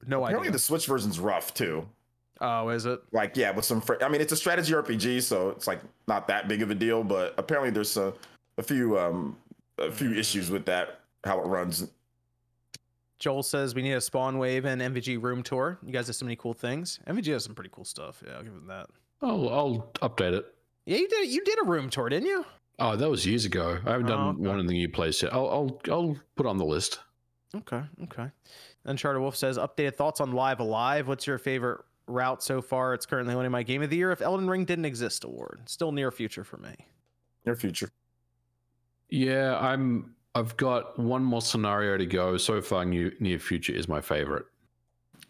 No 0.08 0.18
Apparently 0.18 0.24
idea. 0.24 0.26
Apparently, 0.26 0.52
the 0.52 0.58
Switch 0.58 0.86
version's 0.86 1.18
rough 1.18 1.54
too. 1.54 1.88
oh, 2.40 2.68
is 2.68 2.84
it? 2.86 3.00
Like 3.12 3.36
yeah, 3.36 3.50
with 3.50 3.64
some 3.64 3.80
fr- 3.80 3.94
I 4.02 4.08
mean 4.08 4.20
it's 4.20 4.32
a 4.32 4.36
strategy 4.36 4.72
RPG, 4.72 5.22
so 5.22 5.50
it's 5.50 5.66
like 5.66 5.80
not 6.06 6.28
that 6.28 6.48
big 6.48 6.62
of 6.62 6.70
a 6.70 6.74
deal, 6.74 7.02
but 7.02 7.34
apparently 7.38 7.70
there's 7.70 7.96
a, 7.96 8.12
a 8.58 8.62
few 8.62 8.98
um 8.98 9.36
a 9.78 9.90
few 9.90 10.12
issues 10.12 10.50
with 10.50 10.64
that 10.66 11.00
how 11.24 11.40
it 11.40 11.46
runs. 11.46 11.88
Joel 13.18 13.42
says 13.42 13.74
we 13.74 13.82
need 13.82 13.92
a 13.94 14.00
Spawn 14.00 14.38
Wave 14.38 14.64
and 14.66 14.80
MVG 14.82 15.22
room 15.22 15.42
tour. 15.42 15.78
You 15.84 15.92
guys 15.92 16.06
have 16.08 16.16
so 16.16 16.24
many 16.26 16.36
cool 16.36 16.52
things. 16.54 17.00
MVG 17.06 17.26
has 17.32 17.44
some 17.44 17.54
pretty 17.54 17.70
cool 17.72 17.84
stuff. 17.84 18.22
Yeah, 18.26 18.34
I'll 18.36 18.42
give 18.42 18.52
them 18.54 18.66
that. 18.66 18.86
I'll, 19.22 19.48
I'll 19.48 19.90
update 20.08 20.32
it. 20.34 20.46
Yeah, 20.84 20.98
you 20.98 21.08
did. 21.08 21.28
You 21.30 21.42
did 21.44 21.58
a 21.62 21.64
room 21.64 21.88
tour, 21.88 22.08
didn't 22.08 22.26
you? 22.28 22.44
Oh, 22.78 22.94
that 22.94 23.08
was 23.08 23.24
years 23.26 23.46
ago. 23.46 23.78
I 23.86 23.92
haven't 23.92 24.06
Oh, 24.06 24.08
done 24.16 24.28
okay. 24.36 24.46
one 24.48 24.60
in 24.60 24.66
the 24.66 24.74
new 24.74 24.88
place 24.90 25.22
yet. 25.22 25.32
I'll, 25.32 25.48
I'll, 25.48 25.80
I'll 25.90 26.16
put 26.36 26.44
on 26.46 26.58
the 26.58 26.64
list. 26.66 27.00
Okay, 27.54 27.82
okay. 28.04 28.30
Uncharted 28.84 29.22
Wolf 29.22 29.34
says, 29.34 29.56
updated 29.56 29.94
thoughts 29.94 30.20
on 30.20 30.32
Live 30.32 30.60
A 30.60 30.64
Live. 30.64 31.08
What's 31.08 31.26
your 31.26 31.38
favorite 31.38 31.80
route 32.06 32.42
so 32.42 32.60
far? 32.60 32.92
It's 32.92 33.06
currently 33.06 33.34
winning 33.34 33.50
my 33.50 33.62
Game 33.62 33.80
of 33.82 33.88
the 33.88 33.96
Year 33.96 34.12
if 34.12 34.20
Elden 34.20 34.48
Ring 34.48 34.66
didn't 34.66 34.84
exist 34.84 35.24
award. 35.24 35.62
Still 35.64 35.90
near 35.90 36.10
future 36.10 36.44
for 36.44 36.58
me. 36.58 36.74
Near 37.46 37.56
future. 37.56 37.88
Yeah, 39.08 39.56
I'm. 39.58 40.15
I've 40.36 40.56
got 40.56 40.98
one 40.98 41.24
more 41.24 41.40
scenario 41.42 41.96
to 41.96 42.06
go. 42.06 42.36
So 42.36 42.60
far, 42.60 42.84
new, 42.84 43.12
near 43.20 43.38
future 43.38 43.72
is 43.72 43.88
my 43.88 44.00
favorite. 44.00 44.46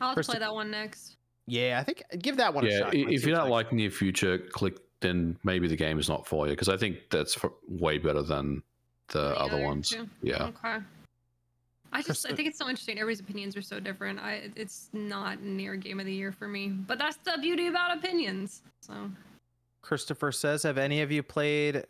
I'll 0.00 0.08
have 0.08 0.14
First- 0.16 0.30
play 0.30 0.38
that 0.38 0.54
one 0.54 0.70
next. 0.70 1.16
Yeah, 1.46 1.78
I 1.80 1.84
think 1.84 2.02
give 2.18 2.36
that 2.38 2.52
one 2.52 2.66
a 2.66 2.78
shot. 2.78 2.88
i- 2.94 2.96
if 2.98 3.24
you 3.24 3.32
don't 3.32 3.44
next. 3.44 3.50
like 3.50 3.72
near 3.72 3.90
future, 3.90 4.38
click. 4.38 4.78
Then 5.00 5.38
maybe 5.44 5.68
the 5.68 5.76
game 5.76 5.98
is 5.98 6.08
not 6.08 6.26
for 6.26 6.46
you 6.46 6.52
because 6.54 6.70
I 6.70 6.76
think 6.78 7.10
that's 7.10 7.36
f 7.36 7.50
way 7.68 7.98
better 7.98 8.22
than 8.22 8.62
the 9.08 9.18
The 9.20 9.38
other 9.38 9.54
other 9.56 9.64
ones. 9.64 9.90
two? 9.90 10.08
Yeah. 10.22 10.44
Okay. 10.46 10.78
I 11.92 12.02
just 12.02 12.26
I 12.26 12.34
think 12.34 12.48
it's 12.48 12.58
so 12.58 12.66
interesting. 12.68 12.98
Everybody's 12.98 13.20
opinions 13.20 13.56
are 13.58 13.62
so 13.62 13.78
different. 13.78 14.18
I 14.18 14.50
it's 14.56 14.88
not 14.94 15.42
near 15.42 15.76
game 15.76 16.00
of 16.00 16.06
the 16.06 16.14
year 16.14 16.32
for 16.32 16.48
me. 16.48 16.68
But 16.68 16.98
that's 16.98 17.16
the 17.18 17.36
beauty 17.42 17.66
about 17.68 17.96
opinions. 17.98 18.62
So 18.80 19.10
Christopher 19.82 20.32
says, 20.32 20.62
have 20.62 20.78
any 20.78 21.02
of 21.02 21.12
you 21.12 21.22
played 21.22 21.84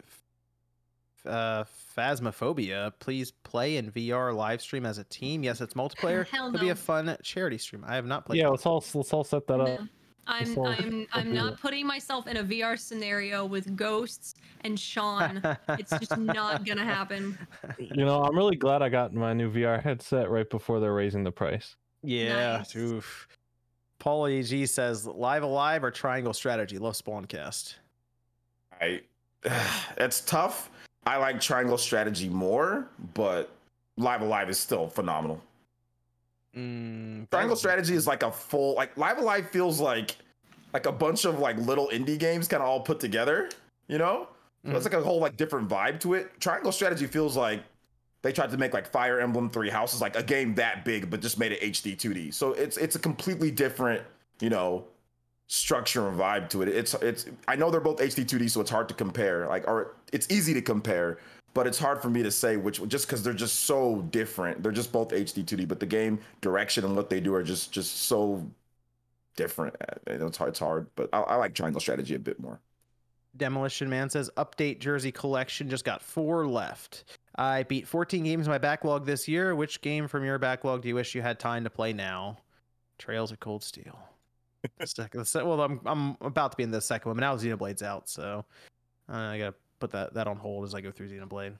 uh, 1.27 1.65
Phasmophobia, 1.97 2.93
please 2.99 3.31
play 3.31 3.77
in 3.77 3.91
VR 3.91 4.35
live 4.35 4.61
stream 4.61 4.87
as 4.87 4.99
a 4.99 5.05
team. 5.05 5.43
Yes, 5.43 5.61
it's 5.61 5.75
multiplayer. 5.75 6.27
Hell 6.31 6.49
It'll 6.49 6.61
be 6.61 6.71
a 6.71 6.75
fun 6.75 7.17
charity 7.23 7.59
stream. 7.59 7.85
I 7.87 7.95
have 7.95 8.07
not 8.07 8.27
played. 8.27 8.39
Yeah, 8.41 8.49
let's 8.49 8.67
all 8.67 8.85
let's 8.95 9.13
all 9.13 9.25
set 9.25 9.47
that 9.47 9.61
up. 9.61 9.81
I'm 10.27 10.59
all- 10.59 10.67
I'm 10.67 11.07
I'm 11.13 11.33
not 11.33 11.61
putting 11.61 11.87
myself 11.87 12.27
in 12.27 12.37
a 12.39 12.45
VR 12.45 12.79
scenario 12.79 13.45
with 13.45 13.77
ghosts 13.77 14.35
and 14.63 14.79
Sean. 14.79 15.41
it's 15.71 15.91
just 15.99 16.17
not 16.19 16.65
gonna 16.65 16.85
happen. 16.85 17.39
You 17.79 18.05
know, 18.05 18.23
I'm 18.23 18.37
really 18.37 18.57
glad 18.57 18.83
I 18.83 18.89
got 18.89 19.15
my 19.15 19.33
new 19.33 19.51
VR 19.51 19.83
headset 19.83 20.31
right 20.31 20.49
before 20.49 20.81
they're 20.81 20.95
raising 20.95 21.25
the 21.25 21.33
price. 21.33 21.77
Yeah. 22.03 22.59
Nice. 22.59 22.77
Oof. 22.77 23.29
Paul 23.99 24.27
EG 24.27 24.69
says 24.69 25.07
Live 25.07 25.43
A 25.43 25.47
Live 25.47 25.83
or 25.83 25.91
triangle 25.91 26.33
strategy. 26.33 26.79
Love 26.79 26.95
Spawncast. 26.95 27.75
I 28.81 29.01
it's 29.97 30.21
tough. 30.23 30.71
I 31.07 31.17
like 31.19 31.41
triangle 31.41 31.79
strategy 31.79 32.29
more, 32.29 32.89
but 33.15 33.51
Live 33.97 34.23
A 34.23 34.25
Live 34.25 34.51
is 34.51 34.59
still 34.59 34.89
phenomenal. 34.89 35.41
Mm, 36.57 37.31
Triangle 37.31 37.57
strategy 37.57 37.95
is 37.95 38.07
like 38.07 38.23
a 38.23 38.33
full 38.33 38.75
like 38.75 38.97
Live 38.97 39.19
A 39.19 39.23
Live 39.23 39.51
feels 39.51 39.81
like 39.81 40.17
like 40.73 40.87
a 40.87 40.93
bunch 40.93 41.25
of 41.25 41.39
like 41.39 41.57
little 41.59 41.89
indie 41.89 42.19
games 42.19 42.49
kind 42.49 42.63
of 42.63 42.69
all 42.69 42.81
put 42.81 42.99
together, 43.01 43.51
you 43.89 43.99
know? 43.99 44.29
So 44.65 44.75
it's 44.75 44.85
like 44.85 44.95
a 44.95 45.01
whole 45.01 45.21
like 45.21 45.37
different 45.37 45.69
vibe 45.69 46.01
to 46.01 46.15
it. 46.15 46.41
Triangle 46.41 46.73
strategy 46.73 47.07
feels 47.07 47.37
like 47.37 47.63
they 48.23 48.33
tried 48.33 48.51
to 48.51 48.57
make 48.57 48.75
like 48.75 48.91
Fire 48.91 49.21
Emblem 49.21 49.49
Three 49.49 49.71
Houses 49.71 50.01
like 50.01 50.17
a 50.17 50.23
game 50.25 50.57
that 50.57 50.85
big, 50.85 51.09
but 51.09 51.21
just 51.21 51.39
made 51.39 51.53
it 51.53 51.61
HD 51.61 51.97
2D. 51.97 52.35
So 52.35 52.53
it's 52.53 52.77
it's 52.77 52.97
a 52.97 52.99
completely 52.99 53.53
different, 53.53 54.03
you 54.41 54.51
know, 54.51 54.85
structure 55.47 56.09
and 56.09 56.19
vibe 56.19 56.49
to 56.51 56.63
it. 56.63 56.69
It's 56.69 56.95
it's 56.95 57.27
I 57.47 57.55
know 57.55 57.71
they're 57.71 57.81
both 57.81 57.99
HD 57.99 58.25
2D, 58.25 58.51
so 58.51 58.61
it's 58.61 58.71
hard 58.71 58.89
to 58.89 58.95
compare. 58.95 59.47
Like 59.47 59.69
or 59.69 59.96
it's 60.13 60.27
easy 60.31 60.55
to 60.55 60.63
compare, 60.63 61.19
but 61.55 61.67
it's 61.67 61.79
hard 61.79 62.01
for 62.01 62.11
me 62.11 62.23
to 62.23 62.31
say 62.31 62.57
which 62.57 62.87
just 62.89 63.07
because 63.07 63.23
they're 63.23 63.33
just 63.33 63.65
so 63.65 64.03
different. 64.11 64.63
They're 64.63 64.73
just 64.73 64.93
both 64.93 65.09
HD 65.09 65.45
2D, 65.45 65.67
but 65.69 65.81
the 65.81 65.87
game 65.87 66.19
direction 66.41 66.85
and 66.85 66.95
what 66.95 67.11
they 67.11 67.21
do 67.21 67.35
are 67.35 67.43
just 67.43 67.73
just 67.73 68.03
so 68.03 68.47
different. 69.37 69.77
It's 70.07 70.37
hard. 70.37 70.51
It's 70.51 70.59
hard, 70.59 70.87
but 70.97 71.09
I, 71.13 71.21
I 71.21 71.35
like 71.37 71.55
Triangle 71.55 71.81
Strategy 71.81 72.15
a 72.15 72.19
bit 72.19 72.41
more. 72.41 72.61
Demolition 73.37 73.89
Man 73.89 74.09
says 74.09 74.31
update 74.37 74.79
jersey 74.79 75.13
collection 75.13 75.69
just 75.69 75.85
got 75.85 76.03
four 76.03 76.47
left. 76.47 77.05
I 77.37 77.65
beat 77.65 77.87
14 77.87 78.25
games 78.25 78.47
in 78.47 78.51
my 78.51 78.59
backlog 78.59 79.05
this 79.05 79.29
year. 79.29 79.55
Which 79.55 79.83
game 79.83 80.09
from 80.09 80.25
your 80.25 80.39
backlog 80.39 80.83
do 80.83 80.89
you 80.89 80.95
wish 80.95 81.15
you 81.15 81.21
had 81.21 81.39
time 81.39 81.65
to 81.65 81.71
play 81.71 81.93
now? 81.93 82.39
Trails 82.99 83.31
of 83.31 83.41
Cold 83.41 83.63
Steel. 83.63 83.99
second, 84.85 85.29
well, 85.35 85.61
I'm 85.61 85.81
I'm 85.85 86.17
about 86.21 86.53
to 86.53 86.57
be 86.57 86.63
in 86.63 86.71
the 86.71 86.81
second 86.81 87.11
one, 87.11 87.17
but 87.17 87.21
now 87.21 87.37
Xenoblade's 87.37 87.83
out, 87.83 88.09
so 88.09 88.45
uh, 89.09 89.17
I 89.17 89.39
gotta 89.39 89.55
put 89.79 89.91
that 89.93 90.15
that 90.15 90.27
on 90.27 90.37
hold 90.37 90.65
as 90.65 90.75
I 90.75 90.81
go 90.81 90.91
through 90.91 91.09
Xenoblade. 91.09 91.55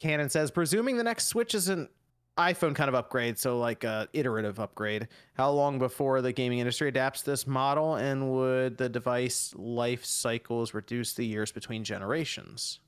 Canon 0.00 0.28
says, 0.30 0.50
presuming 0.50 0.96
the 0.96 1.02
next 1.02 1.26
Switch 1.26 1.54
is 1.54 1.68
an 1.68 1.88
iPhone 2.36 2.72
kind 2.74 2.88
of 2.88 2.94
upgrade, 2.94 3.36
so 3.36 3.58
like 3.58 3.82
a 3.82 4.08
iterative 4.12 4.60
upgrade. 4.60 5.08
How 5.34 5.50
long 5.50 5.80
before 5.80 6.22
the 6.22 6.32
gaming 6.32 6.60
industry 6.60 6.86
adapts 6.88 7.22
this 7.22 7.48
model, 7.48 7.96
and 7.96 8.30
would 8.30 8.76
the 8.78 8.88
device 8.88 9.52
life 9.56 10.04
cycles 10.04 10.72
reduce 10.72 11.14
the 11.14 11.26
years 11.26 11.50
between 11.50 11.82
generations? 11.82 12.78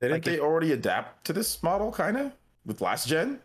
Didn't 0.00 0.12
Like 0.16 0.24
they 0.24 0.34
if- 0.34 0.40
already 0.40 0.72
adapt 0.72 1.24
to 1.26 1.32
this 1.32 1.62
model 1.62 1.90
kind 1.90 2.18
of 2.18 2.32
with 2.66 2.82
last 2.82 3.08
gen? 3.08 3.40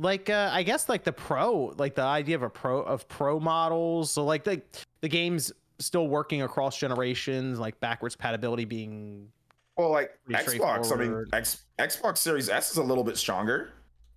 Like, 0.00 0.28
uh, 0.30 0.50
I 0.52 0.62
guess 0.62 0.88
like 0.90 1.04
the 1.04 1.12
pro, 1.12 1.74
like 1.78 1.94
the 1.94 2.02
idea 2.02 2.36
of 2.36 2.42
a 2.42 2.50
pro 2.50 2.82
of 2.82 3.08
pro 3.08 3.40
models. 3.40 4.10
So 4.12 4.24
like 4.24 4.44
the 4.44 4.60
the 5.00 5.08
game's 5.08 5.50
still 5.78 6.08
working 6.08 6.42
across 6.42 6.78
generations, 6.78 7.58
like 7.58 7.78
backwards 7.80 8.14
compatibility 8.16 8.64
being 8.64 9.28
Well, 9.76 9.90
like 9.90 10.18
Xbox, 10.28 10.92
I 10.92 10.96
mean. 10.96 11.24
X, 11.32 11.64
Xbox 11.78 12.18
Series 12.18 12.48
S 12.48 12.70
is 12.72 12.76
a 12.78 12.82
little 12.82 13.04
bit 13.04 13.16
stronger. 13.16 13.70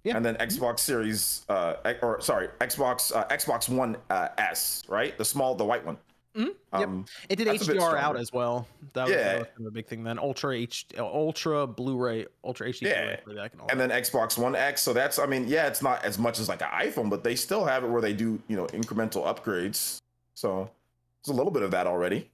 Yeah. 0.04 0.16
And 0.18 0.26
then 0.26 0.36
Xbox 0.38 0.80
Series, 0.80 1.46
uh, 1.48 1.76
or 2.02 2.20
sorry, 2.22 2.48
Xbox 2.60 3.16
uh, 3.16 3.26
Xbox 3.28 3.70
One 3.70 3.96
uh, 4.10 4.30
S, 4.40 4.82
right? 4.88 5.16
The 5.18 5.26
small, 5.26 5.54
the 5.54 5.64
white 5.66 5.86
one. 5.86 5.98
Mhm, 6.36 6.46
yep. 6.48 6.56
Um, 6.88 7.06
It 7.30 7.36
did 7.36 7.48
HDR 7.48 7.98
out 7.98 8.18
as 8.18 8.32
well. 8.34 8.66
That 8.94 9.04
was, 9.04 9.12
Yeah. 9.14 9.24
that 9.24 9.38
was 9.40 9.48
kind 9.50 9.60
of 9.60 9.66
a 9.68 9.72
big 9.72 9.86
thing 9.86 10.04
then. 10.04 10.18
Ultra 10.18 10.56
H, 10.56 10.88
uh, 10.98 11.06
Ultra 11.06 11.68
Blu-ray, 11.68 12.26
Ultra 12.44 12.70
HD 12.70 12.88
Yeah. 12.88 13.18
Blu-ray 13.26 13.50
and 13.52 13.62
all 13.62 13.68
and 13.70 13.80
that. 13.80 13.90
then 13.90 14.02
Xbox 14.04 14.38
One 14.40 14.56
X. 14.56 14.82
So 14.82 14.94
that's, 14.94 15.20
I 15.20 15.26
mean, 15.28 15.48
yeah, 15.48 15.68
it's 15.68 15.84
not 15.84 16.04
as 16.06 16.18
much 16.18 16.40
as 16.40 16.48
like 16.50 16.62
an 16.64 16.70
iPhone, 16.70 17.10
but 17.10 17.24
they 17.24 17.36
still 17.36 17.66
have 17.66 17.84
it 17.84 17.88
where 17.90 18.02
they 18.02 18.14
do, 18.14 18.42
you 18.48 18.56
know, 18.56 18.66
incremental 18.68 19.26
upgrades. 19.26 19.98
So 20.34 20.72
there's 21.24 21.36
a 21.36 21.38
little 21.38 21.52
bit 21.52 21.64
of 21.64 21.72
that 21.72 21.88
already. 21.88 22.30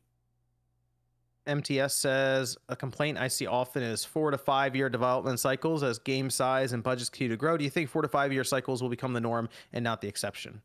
MTS 1.47 1.93
says 1.95 2.57
a 2.67 2.75
complaint 2.75 3.17
I 3.17 3.29
see 3.29 3.47
often 3.47 3.81
is 3.81 4.03
four 4.03 4.31
to 4.31 4.37
five 4.37 4.75
year 4.75 4.89
development 4.89 5.39
cycles 5.39 5.81
as 5.81 5.97
game 5.97 6.29
size 6.29 6.73
and 6.73 6.83
budgets 6.83 7.09
continue 7.09 7.29
to 7.33 7.37
grow. 7.37 7.57
Do 7.57 7.63
you 7.63 7.69
think 7.69 7.89
four 7.89 8.01
to 8.01 8.07
five 8.07 8.33
year 8.33 8.43
cycles 8.43 8.81
will 8.81 8.89
become 8.89 9.13
the 9.13 9.21
norm 9.21 9.49
and 9.73 9.83
not 9.83 10.01
the 10.01 10.07
exception? 10.07 10.61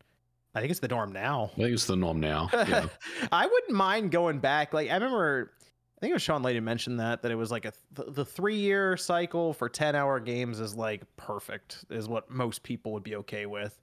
I 0.54 0.60
think 0.60 0.70
it's 0.70 0.80
the 0.80 0.88
norm 0.88 1.12
now. 1.12 1.50
I 1.54 1.56
think 1.56 1.72
it's 1.72 1.86
the 1.86 1.96
norm 1.96 2.20
now. 2.20 2.50
Yeah. 2.52 2.86
I 3.32 3.46
wouldn't 3.46 3.72
mind 3.72 4.10
going 4.10 4.38
back. 4.38 4.74
Like 4.74 4.90
I 4.90 4.94
remember, 4.94 5.52
I 5.96 6.00
think 6.00 6.10
it 6.10 6.14
was 6.14 6.22
Shawn 6.22 6.42
Layden 6.42 6.64
mentioned 6.64 7.00
that 7.00 7.22
that 7.22 7.30
it 7.30 7.36
was 7.36 7.50
like 7.50 7.64
a 7.64 7.72
th- 7.96 8.08
the 8.14 8.24
three 8.24 8.56
year 8.56 8.96
cycle 8.96 9.54
for 9.54 9.68
ten 9.68 9.94
hour 9.94 10.20
games 10.20 10.60
is 10.60 10.74
like 10.74 11.02
perfect. 11.16 11.84
Is 11.90 12.08
what 12.08 12.28
most 12.28 12.62
people 12.62 12.92
would 12.92 13.04
be 13.04 13.16
okay 13.16 13.46
with. 13.46 13.80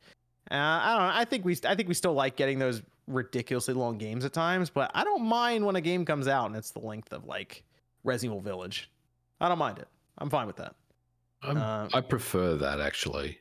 Uh, 0.52 0.56
I 0.56 0.96
don't 0.96 1.08
know. 1.08 1.14
I 1.16 1.26
think 1.26 1.46
we 1.46 1.58
I 1.66 1.76
think 1.76 1.88
we 1.88 1.94
still 1.96 2.14
like 2.14 2.36
getting 2.36 2.60
those 2.60 2.84
ridiculously 3.10 3.74
long 3.74 3.98
games 3.98 4.24
at 4.24 4.32
times, 4.32 4.70
but 4.70 4.92
I 4.94 5.04
don't 5.04 5.24
mind 5.24 5.66
when 5.66 5.76
a 5.76 5.82
game 5.82 6.06
comes 6.06 6.28
out 6.28 6.46
and 6.46 6.56
it's 6.56 6.72
the 6.72 6.80
length 6.80 7.12
of 7.12 7.26
like 7.26 7.64
Resident 8.04 8.32
Evil 8.34 8.42
Village. 8.42 8.90
I 9.42 9.50
don't 9.50 9.58
mind 9.58 9.80
it. 9.80 9.88
I'm 10.20 10.30
fine 10.30 10.48
with 10.48 10.58
that. 10.58 10.76
I'm- 11.42 11.58
Uh, 11.58 11.90
I 11.94 12.02
prefer 12.02 12.56
that 12.56 12.80
actually. 12.80 13.40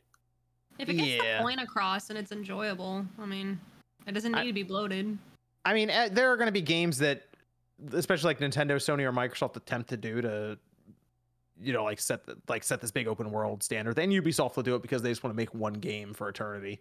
If 0.79 0.89
it 0.89 0.95
gets 0.95 1.23
Yeah. 1.23 1.39
the 1.39 1.43
point 1.43 1.61
across 1.61 2.09
and 2.11 2.19
it's 2.19 2.33
enjoyable, 2.33 3.05
I 3.19 3.27
mean, 3.27 3.61
it 4.07 4.13
doesn't 4.13 4.35
I- 4.35 4.43
need 4.43 4.49
to 4.49 4.53
be 4.55 4.63
bloated. 4.63 5.19
I 5.65 5.75
mean, 5.75 5.91
eh, 5.91 6.09
there 6.09 6.33
are 6.33 6.37
going 6.37 6.47
to 6.47 6.53
be 6.53 6.63
games 6.63 6.99
that, 6.99 7.25
especially 7.93 8.29
like 8.29 8.39
Nintendo, 8.39 8.77
Sony, 8.77 9.03
or 9.03 9.13
Microsoft, 9.13 9.57
attempt 9.57 9.91
to 9.91 9.97
do 9.97 10.23
to, 10.23 10.59
you 11.61 11.73
know, 11.73 11.85
like 11.85 12.01
set 12.01 12.25
the, 12.25 12.39
like 12.49 12.63
set 12.63 12.81
this 12.81 12.93
big 12.93 13.07
open 13.09 13.31
world 13.31 13.63
standard. 13.63 13.97
Then 13.97 14.11
Ubisoft 14.11 14.57
will 14.57 14.63
do 14.63 14.77
it 14.77 14.83
because 14.83 15.03
they 15.03 15.11
just 15.11 15.23
want 15.25 15.33
to 15.35 15.37
make 15.37 15.53
one 15.53 15.75
game 15.75 16.15
for 16.15 16.29
eternity. 16.29 16.81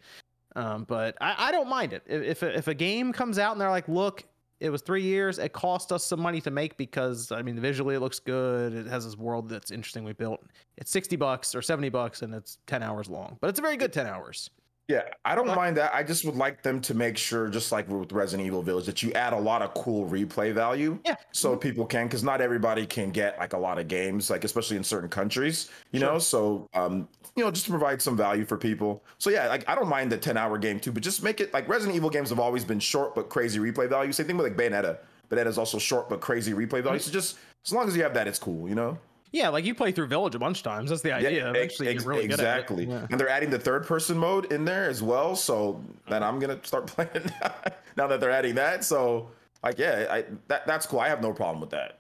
Um, 0.56 0.86
but 0.86 1.16
I, 1.22 1.36
I 1.38 1.52
don't 1.52 1.70
mind 1.70 1.94
it 1.94 2.04
if 2.08 2.42
if 2.42 2.68
a, 2.68 2.74
game 2.74 3.14
comes 3.14 3.38
out 3.38 3.52
and 3.52 3.62
they're 3.62 3.70
like, 3.70 3.88
look, 3.88 4.24
it 4.60 4.70
was 4.70 4.82
three 4.82 5.04
years, 5.04 5.38
it 5.38 5.54
cost 5.54 5.92
us 5.92 6.04
some 6.04 6.20
money 6.20 6.42
to 6.42 6.52
make 6.52 6.78
because 6.78 7.32
I 7.32 7.42
mean 7.42 7.60
visually 7.60 7.96
it 7.96 8.00
looks 8.00 8.20
good, 8.20 8.74
it 8.74 8.88
has 8.88 9.06
this 9.06 9.18
world 9.18 9.50
that's 9.50 9.72
interesting 9.72 10.04
we 10.04 10.14
built. 10.14 10.44
It's 10.78 10.90
sixty 10.92 11.16
bucks 11.16 11.54
or 11.54 11.62
seventy 11.62 11.90
bucks 11.90 12.22
and 12.22 12.34
it's 12.34 12.58
ten 12.66 12.82
hours 12.82 13.10
long, 13.10 13.38
but 13.42 13.50
it's 13.50 13.60
a 13.60 13.62
very 13.62 13.78
good 13.78 13.94
ten 13.94 14.08
hours. 14.08 14.50
Yeah, 14.88 15.02
I 15.26 15.36
don't 15.36 15.48
mind 15.48 15.76
that. 15.76 15.94
I 15.94 16.02
just 16.02 16.24
would 16.24 16.38
like 16.38 16.64
them 16.64 16.80
to 16.82 16.94
make 16.94 17.18
sure, 17.18 17.50
just 17.50 17.74
like 17.74 17.90
with 17.90 18.14
Resident 18.14 18.48
Evil 18.48 18.62
Village, 18.64 18.86
that 18.86 19.04
you 19.04 19.12
add 19.14 19.34
a 19.34 19.38
lot 19.38 19.62
of 19.62 19.74
cool 19.74 20.10
replay 20.10 20.54
value. 20.54 20.98
Yeah. 21.06 21.16
So 21.34 21.58
people 21.58 21.86
can, 21.86 22.08
because 22.08 22.24
not 22.24 22.40
everybody 22.40 22.86
can 22.86 23.12
get 23.12 23.38
like 23.38 23.52
a 23.52 23.58
lot 23.58 23.80
of 23.80 23.90
games, 23.90 24.30
like 24.30 24.46
especially 24.46 24.78
in 24.78 24.86
certain 24.86 25.10
countries, 25.10 25.70
you 25.92 26.00
know. 26.00 26.20
So, 26.20 26.70
um, 26.74 27.10
you 27.36 27.44
know, 27.44 27.52
just 27.52 27.66
to 27.66 27.72
provide 27.72 28.02
some 28.02 28.16
value 28.16 28.46
for 28.46 28.58
people. 28.58 29.04
So 29.18 29.30
yeah, 29.30 29.50
like 29.50 29.68
I 29.68 29.76
don't 29.76 29.90
mind 29.90 30.10
the 30.10 30.18
ten-hour 30.18 30.58
game 30.58 30.80
too, 30.80 30.94
but 30.94 31.04
just 31.04 31.22
make 31.22 31.42
it 31.42 31.54
like 31.54 31.68
Resident 31.68 31.94
Evil 31.98 32.10
games 32.10 32.30
have 32.30 32.40
always 32.40 32.64
been 32.64 32.80
short 32.80 33.14
but 33.14 33.28
crazy 33.28 33.60
replay 33.60 33.90
value. 33.90 34.14
Same 34.14 34.26
thing 34.26 34.38
with 34.38 34.48
like 34.48 34.58
Bayonetta. 34.58 35.00
Bayonetta 35.30 35.48
is 35.48 35.58
also 35.58 35.78
short 35.80 36.08
but 36.08 36.22
crazy 36.22 36.54
replay 36.54 36.82
value. 36.82 37.00
So 37.00 37.12
just 37.12 37.38
as 37.66 37.74
long 37.74 37.90
as 37.90 37.98
you 37.98 38.04
have 38.04 38.14
that, 38.14 38.26
it's 38.26 38.40
cool, 38.40 38.70
you 38.70 38.76
know. 38.76 38.98
Yeah, 39.32 39.50
like 39.50 39.66
you 39.66 39.76
play 39.76 39.92
through 39.92 40.08
Village 40.08 40.36
a 40.36 40.40
bunch 40.40 40.60
of 40.60 40.64
times. 40.64 40.90
That's 40.90 41.02
the 41.02 41.12
idea. 41.14 41.50
ex- 41.50 41.56
Eventually, 41.58 41.88
ex- 41.90 42.04
you're 42.04 42.14
really 42.14 42.28
good 42.28 42.40
at 42.40 42.46
it. 42.60 42.62
exactly. 42.62 42.86
Yeah. 42.86 43.08
And 43.12 43.20
they're 43.20 43.30
adding 43.30 43.50
the 43.50 43.60
third 43.60 43.86
person 43.86 44.18
mode 44.18 44.52
in 44.54 44.64
there 44.66 44.90
as 44.90 45.04
well. 45.04 45.36
So 45.36 45.82
then 46.10 46.24
I'm 46.24 46.40
gonna 46.40 46.60
start 46.64 46.88
playing 46.96 47.10
now, 47.42 47.54
now 47.98 48.08
that 48.08 48.20
they're 48.22 48.32
adding 48.32 48.56
that. 48.56 48.84
So 48.86 49.30
like 49.64 49.78
yeah, 49.78 50.08
I 50.10 50.24
that 50.48 50.66
that's 50.66 50.86
cool. 50.86 51.00
I 51.02 51.10
have 51.10 51.22
no 51.22 51.34
problem 51.34 51.60
with 51.60 51.72
that. 51.72 52.00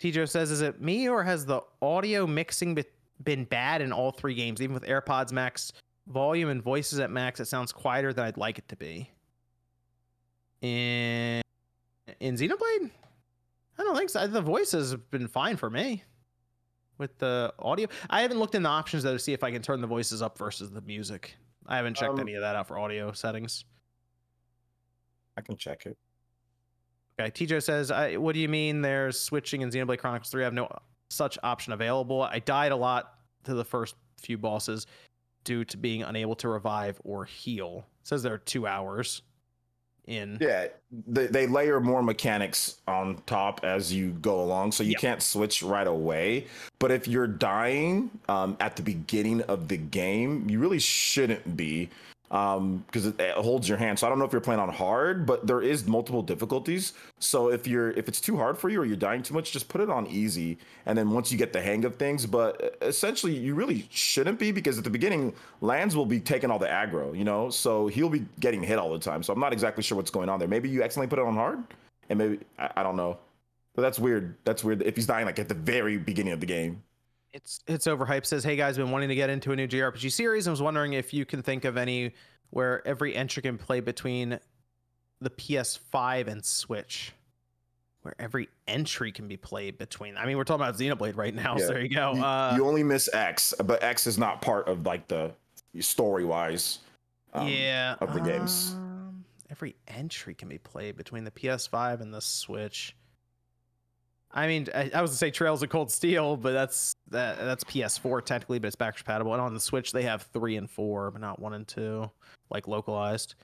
Tijo 0.00 0.28
says, 0.28 0.50
"Is 0.50 0.60
it 0.62 0.80
me 0.80 1.08
or 1.08 1.22
has 1.22 1.46
the 1.46 1.60
audio 1.80 2.26
mixing 2.26 2.74
be- 2.74 2.84
been 3.24 3.44
bad 3.44 3.80
in 3.80 3.92
all 3.92 4.10
three 4.10 4.34
games? 4.34 4.60
Even 4.60 4.74
with 4.74 4.84
AirPods 4.84 5.32
Max 5.32 5.72
volume 6.08 6.48
and 6.50 6.62
voices 6.62 6.98
at 7.00 7.10
max, 7.10 7.40
it 7.40 7.46
sounds 7.46 7.72
quieter 7.72 8.12
than 8.12 8.24
I'd 8.26 8.36
like 8.36 8.58
it 8.58 8.68
to 8.68 8.76
be." 8.76 9.10
In 10.60 11.40
in 12.20 12.34
Xenoblade, 12.36 12.90
I 13.78 13.82
don't 13.82 13.96
think 13.96 14.10
so. 14.10 14.26
The 14.26 14.40
voice 14.40 14.72
has 14.72 14.94
been 14.96 15.28
fine 15.28 15.56
for 15.56 15.70
me. 15.70 16.02
With 16.98 17.18
the 17.18 17.52
audio, 17.58 17.88
I 18.08 18.22
haven't 18.22 18.38
looked 18.38 18.54
in 18.54 18.62
the 18.62 18.68
options 18.70 19.02
though 19.02 19.12
to 19.12 19.18
see 19.18 19.32
if 19.32 19.44
I 19.44 19.50
can 19.50 19.60
turn 19.62 19.80
the 19.80 19.86
voices 19.86 20.22
up 20.22 20.38
versus 20.38 20.70
the 20.70 20.80
music. 20.80 21.36
I 21.66 21.76
haven't 21.76 21.94
checked 21.94 22.12
Um, 22.12 22.20
any 22.20 22.34
of 22.34 22.40
that 22.42 22.56
out 22.56 22.66
for 22.68 22.78
audio 22.78 23.12
settings. 23.12 23.64
I 25.36 25.42
can 25.42 25.56
check 25.56 25.84
it. 25.86 25.98
Okay, 27.18 27.30
Tijo 27.30 27.62
says, 27.62 27.90
I, 27.90 28.16
"What 28.16 28.34
do 28.34 28.40
you 28.40 28.48
mean? 28.48 28.82
There's 28.82 29.18
switching 29.18 29.62
in 29.62 29.70
Xenoblade 29.70 29.98
Chronicles 29.98 30.30
3. 30.30 30.42
I 30.42 30.44
have 30.44 30.54
no 30.54 30.68
such 31.10 31.38
option 31.42 31.72
available. 31.72 32.22
I 32.22 32.38
died 32.38 32.72
a 32.72 32.76
lot 32.76 33.20
to 33.44 33.54
the 33.54 33.64
first 33.64 33.94
few 34.18 34.38
bosses 34.38 34.86
due 35.44 35.64
to 35.64 35.76
being 35.76 36.02
unable 36.02 36.34
to 36.36 36.48
revive 36.48 37.00
or 37.04 37.24
heal. 37.24 37.86
It 38.00 38.06
says 38.08 38.22
there 38.22 38.34
are 38.34 38.38
two 38.38 38.66
hours. 38.66 39.22
In. 40.06 40.38
Yeah, 40.40 40.68
they, 41.06 41.26
they 41.26 41.46
layer 41.46 41.80
more 41.80 42.02
mechanics 42.02 42.76
on 42.86 43.20
top 43.26 43.60
as 43.64 43.92
you 43.92 44.10
go 44.10 44.40
along, 44.42 44.72
so 44.72 44.82
you 44.82 44.92
Yeah. 44.92 44.98
can't 44.98 45.22
switch 45.22 45.62
right 45.62 45.86
away. 45.86 46.46
But 46.78 46.90
if 46.90 47.08
you're 47.08 47.26
dying 47.26 48.10
um, 48.28 48.56
at 48.60 48.76
the 48.76 48.82
beginning 48.82 49.42
of 49.42 49.68
the 49.68 49.76
game, 49.76 50.48
you 50.48 50.58
really 50.58 50.78
shouldn't 50.78 51.56
be 51.56 51.90
Um, 52.28 52.84
because 52.86 53.06
it, 53.06 53.20
it 53.20 53.36
holds 53.36 53.68
your 53.68 53.78
hand. 53.78 54.00
So 54.00 54.06
I 54.06 54.10
don't 54.10 54.18
know 54.18 54.24
if 54.24 54.32
you're 54.32 54.40
playing 54.40 54.60
on 54.60 54.68
hard, 54.68 55.26
but 55.26 55.46
there 55.46 55.62
is 55.62 55.86
multiple 55.86 56.22
difficulties. 56.22 56.92
So 57.20 57.50
if 57.52 57.68
you're 57.68 57.90
if 57.92 58.08
it's 58.08 58.20
too 58.20 58.36
hard 58.36 58.58
for 58.58 58.68
you 58.68 58.80
or 58.80 58.84
you're 58.84 58.96
dying 58.96 59.22
too 59.22 59.32
much, 59.32 59.52
just 59.52 59.68
put 59.68 59.80
it 59.80 59.88
on 59.88 60.08
easy, 60.08 60.58
and 60.86 60.98
then 60.98 61.10
once 61.10 61.30
you 61.30 61.38
get 61.38 61.52
the 61.52 61.62
hang 61.62 61.84
of 61.84 61.96
things. 61.96 62.26
But 62.26 62.62
uh, 62.62 62.86
essentially, 62.86 63.32
you 63.32 63.54
really 63.54 63.86
shouldn't 63.90 64.40
be 64.40 64.50
because 64.50 64.76
at 64.76 64.82
the 64.82 64.90
beginning, 64.90 65.34
Lanz 65.60 65.94
will 65.94 66.06
be 66.06 66.18
taking 66.18 66.50
all 66.50 66.58
the 66.58 66.66
aggro, 66.66 67.16
you 67.16 67.24
know, 67.24 67.48
so 67.48 67.86
he'll 67.86 68.10
be 68.10 68.26
getting 68.40 68.62
hit 68.62 68.78
all 68.78 68.92
the 68.92 68.98
time. 68.98 69.22
So 69.22 69.32
I'm 69.32 69.40
not 69.40 69.52
exactly 69.52 69.84
sure 69.84 69.96
what's 69.96 70.10
going 70.10 70.28
on 70.28 70.40
there. 70.40 70.48
Maybe 70.48 70.68
you 70.68 70.82
accidentally 70.82 71.08
put 71.08 71.20
it 71.20 71.26
on 71.26 71.34
hard, 71.36 71.62
and 72.08 72.18
maybe 72.18 72.40
I, 72.58 72.70
I 72.78 72.82
don't 72.82 72.96
know. 72.96 73.18
But 73.76 73.82
that's 73.82 74.00
weird. 74.00 74.34
That's 74.44 74.64
weird 74.64 74.82
if 74.82 74.96
he's 74.96 75.06
dying 75.06 75.26
like 75.26 75.38
at 75.38 75.48
the 75.48 75.54
very 75.54 75.96
beginning 75.96 76.32
of 76.32 76.40
the 76.40 76.46
game. 76.46 76.82
It's 77.36 77.60
it's 77.66 77.86
overhyped. 77.86 78.24
Says, 78.24 78.42
hey 78.42 78.56
guys, 78.56 78.78
been 78.78 78.90
wanting 78.90 79.10
to 79.10 79.14
get 79.14 79.28
into 79.28 79.52
a 79.52 79.56
new 79.56 79.68
JRPG 79.68 80.10
series. 80.10 80.48
I 80.48 80.50
was 80.50 80.62
wondering 80.62 80.94
if 80.94 81.12
you 81.12 81.26
can 81.26 81.42
think 81.42 81.66
of 81.66 81.76
any 81.76 82.14
where 82.48 82.86
every 82.88 83.14
entry 83.14 83.42
can 83.42 83.58
play 83.58 83.80
between 83.80 84.40
the 85.20 85.28
PS5 85.30 86.28
and 86.28 86.42
Switch. 86.42 87.12
Where 88.00 88.14
every 88.18 88.48
entry 88.66 89.12
can 89.12 89.28
be 89.28 89.36
played 89.36 89.76
between. 89.76 90.16
I 90.16 90.24
mean, 90.24 90.38
we're 90.38 90.44
talking 90.44 90.62
about 90.64 90.76
Xenoblade 90.78 91.16
right 91.16 91.34
now, 91.34 91.56
Yeah. 91.58 91.66
so 91.66 91.72
there 91.72 91.82
you 91.82 91.88
go. 91.94 92.14
You, 92.14 92.24
Uh, 92.24 92.54
you 92.56 92.64
only 92.66 92.82
miss 92.84 93.12
X, 93.12 93.52
but 93.64 93.82
X 93.82 94.06
is 94.06 94.16
not 94.16 94.40
part 94.40 94.66
of 94.68 94.86
like 94.86 95.06
the 95.08 95.32
story 95.80 96.24
wise. 96.24 96.78
yeah, 97.34 97.96
of 98.00 98.14
the 98.14 98.20
games. 98.20 98.72
um, 98.76 99.24
every 99.50 99.76
entry 99.88 100.34
can 100.34 100.48
be 100.48 100.56
played 100.58 100.96
between 100.96 101.24
the 101.24 101.30
PS5 101.30 102.00
and 102.00 102.14
the 102.14 102.20
Switch. 102.22 102.96
I 104.32 104.46
mean, 104.48 104.66
I, 104.74 104.90
I 104.94 105.02
was 105.02 105.10
gonna 105.10 105.18
say 105.18 105.30
Trails 105.30 105.62
of 105.62 105.70
Cold 105.70 105.90
Steel, 105.90 106.36
but 106.36 106.52
that's 106.52 106.94
that 107.10 107.38
that's 107.38 107.64
PS4 107.64 108.24
technically, 108.24 108.58
but 108.58 108.66
it's 108.66 108.76
backwards 108.76 109.02
compatible. 109.02 109.32
And 109.32 109.40
on 109.40 109.54
the 109.54 109.60
Switch, 109.60 109.92
they 109.92 110.02
have 110.02 110.22
three 110.32 110.56
and 110.56 110.68
four, 110.68 111.10
but 111.10 111.20
not 111.20 111.38
one 111.40 111.54
and 111.54 111.66
two, 111.66 112.10
like 112.50 112.68
localized. 112.68 113.34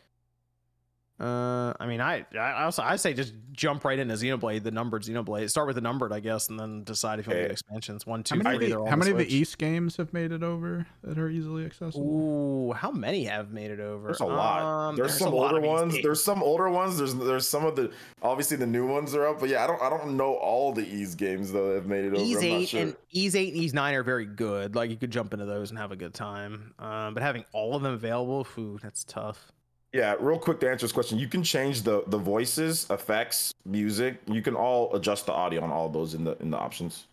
Uh, 1.21 1.73
I 1.79 1.87
mean, 1.87 2.01
I 2.01 2.27
I 2.37 2.65
also 2.65 2.83
I 2.83 2.97
say 2.97 3.13
just 3.15 3.35
jump 3.53 3.85
right 3.85 3.97
into 3.99 4.15
Xenoblade, 4.15 4.65
the 4.65 4.73
numbered 4.73 5.03
Xenoblade. 5.05 5.49
Start 5.51 5.69
with 5.69 5.77
the 5.77 5.83
numbered, 5.83 6.13
I 6.13 6.19
guess, 6.19 6.49
and 6.49 6.59
then 6.59 6.83
decide 6.83 7.21
if 7.21 7.27
you 7.27 7.31
want 7.31 7.39
to 7.39 7.45
Eh, 7.45 7.49
get 7.49 7.53
expansions. 7.53 8.07
One, 8.07 8.21
How 8.21 8.23
two, 8.37 8.43
many, 8.43 8.57
three. 8.57 8.65
of 8.67 8.71
they're 8.71 8.79
the, 8.79 8.83
all 8.83 8.87
how 8.87 8.93
on 8.95 8.99
many 8.99 9.11
of 9.13 9.19
the 9.19 9.25
Switch. 9.25 9.35
Ys 9.35 9.55
games 9.55 9.97
have 9.99 10.13
made 10.13 10.33
it 10.33 10.43
over 10.43 10.85
that 11.05 11.19
are 11.19 11.29
easily 11.29 11.65
accessible? 11.65 12.05
Ooh, 12.05 12.73
how 12.73 12.91
many 12.91 13.25
have 13.25 13.53
made 13.53 13.71
it 13.71 13.79
over? 13.79 14.09
There's 14.09 14.21
a 14.21 14.25
lot. 14.25 14.63
Um, 14.63 14.97
there's, 14.97 15.17
some 15.17 15.33
older 15.33 15.61
ones. 15.61 15.93
games. 15.93 16.03
There's 16.03 16.25
some 16.25 16.43
older 16.43 16.69
ones. 16.71 16.99
There's 16.99 17.15
there's 17.15 17.47
some 17.47 17.67
of 17.67 17.77
the 17.77 17.93
obviously 18.23 18.57
the 18.57 18.67
new 18.67 18.87
ones 18.89 19.15
are 19.15 19.29
up, 19.29 19.39
but 19.39 19.49
yeah, 19.49 19.63
I 19.63 19.67
don't 19.69 19.81
I 19.83 19.91
don't 19.91 20.17
know 20.17 20.35
all 20.35 20.73
the 20.73 20.83
Ys 20.85 21.15
games 21.15 21.53
though 21.53 21.69
that 21.69 21.75
have 21.77 21.87
made 21.87 22.05
it 22.07 22.15
over. 22.15 22.23
Ys 22.25 22.43
eight 22.43 22.69
sure. 22.71 22.81
and 22.81 22.97
Ys 23.13 23.37
eight 23.37 23.53
and 23.55 23.63
Ys 23.63 23.75
nine 23.75 23.95
are 23.95 24.03
very 24.03 24.27
good. 24.27 24.75
Like 24.75 24.91
you 24.91 24.97
could 24.97 25.13
jump 25.13 25.33
into 25.35 25.45
those 25.47 25.71
and 25.71 25.79
have 25.79 25.93
a 25.93 25.97
good 25.97 26.15
time. 26.15 26.75
Um, 26.81 27.15
but 27.15 27.23
having 27.23 27.45
all 27.53 27.77
of 27.77 27.83
them 27.83 27.93
available, 27.93 28.45
ooh, 28.59 28.79
that's 28.83 29.05
tough. 29.05 29.53
Yeah, 29.93 30.15
real 30.21 30.39
quick 30.39 30.59
to 30.61 30.71
answer 30.71 30.87
this 30.87 30.93
question, 30.93 31.19
you 31.19 31.29
can 31.29 31.43
change 31.43 31.83
the 31.83 32.03
the 32.07 32.17
voices, 32.17 32.87
effects, 32.89 33.53
music. 33.67 34.17
You 34.27 34.41
can 34.41 34.55
all 34.55 34.95
adjust 34.95 35.27
the 35.27 35.33
audio 35.33 35.63
on 35.63 35.71
all 35.71 35.89
those 35.89 36.15
in 36.15 36.25
the 36.25 36.37
in 36.39 36.51
the 36.51 36.57
options. 36.57 37.07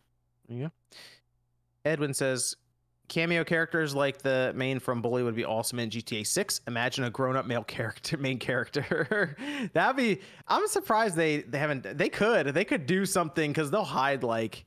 Yeah. 0.47 0.69
Edwin 1.85 2.14
says 2.14 2.56
cameo 3.10 3.43
characters 3.43 3.93
like 3.93 4.22
the 4.22 4.53
main 4.56 4.80
from 4.80 5.01
Bully 5.01 5.23
would 5.23 5.35
be 5.35 5.43
awesome 5.43 5.80
in 5.80 5.89
GTA 5.89 6.26
6. 6.26 6.61
Imagine 6.68 7.03
a 7.06 7.10
grown-up 7.10 7.45
male 7.45 7.64
character 7.64 8.18
main 8.18 8.39
character. 8.39 9.35
That'd 9.73 9.97
be 9.97 10.22
I'm 10.47 10.68
surprised 10.68 11.15
they 11.15 11.41
they 11.41 11.60
haven't 11.60 11.97
they 11.97 12.10
could. 12.10 12.47
They 12.47 12.65
could 12.65 12.85
do 12.85 13.06
something 13.06 13.53
cuz 13.53 13.69
they'll 13.72 13.84
hide 13.84 14.23
like 14.23 14.65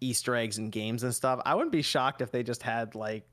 Easter 0.00 0.36
eggs 0.36 0.58
and 0.58 0.70
games 0.70 1.02
and 1.02 1.14
stuff. 1.14 1.40
I 1.46 1.54
wouldn't 1.54 1.72
be 1.72 1.82
shocked 1.82 2.20
if 2.20 2.30
they 2.30 2.42
just 2.42 2.62
had 2.62 2.94
like 2.94 3.24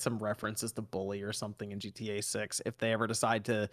some 0.00 0.18
references 0.18 0.72
to 0.72 0.82
Bully 0.82 1.22
or 1.22 1.32
something 1.32 1.72
in 1.72 1.78
GTA 1.78 2.22
6 2.22 2.62
if 2.66 2.78
they 2.78 2.92
ever 2.92 3.06
decide 3.06 3.44
to 3.46 3.68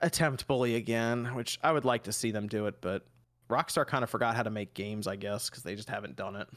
attempt 0.00 0.46
Bully 0.46 0.76
again, 0.76 1.26
which 1.34 1.58
I 1.62 1.72
would 1.72 1.84
like 1.84 2.02
to 2.04 2.12
see 2.12 2.30
them 2.30 2.48
do 2.48 2.66
it, 2.66 2.80
but 2.80 3.06
Rockstar 3.48 3.86
kind 3.86 4.04
of 4.04 4.10
forgot 4.10 4.36
how 4.36 4.42
to 4.42 4.50
make 4.50 4.74
games, 4.74 5.06
I 5.06 5.16
guess, 5.16 5.50
because 5.50 5.62
they 5.62 5.74
just 5.74 5.90
haven't 5.90 6.16
done 6.16 6.36
it. 6.36 6.48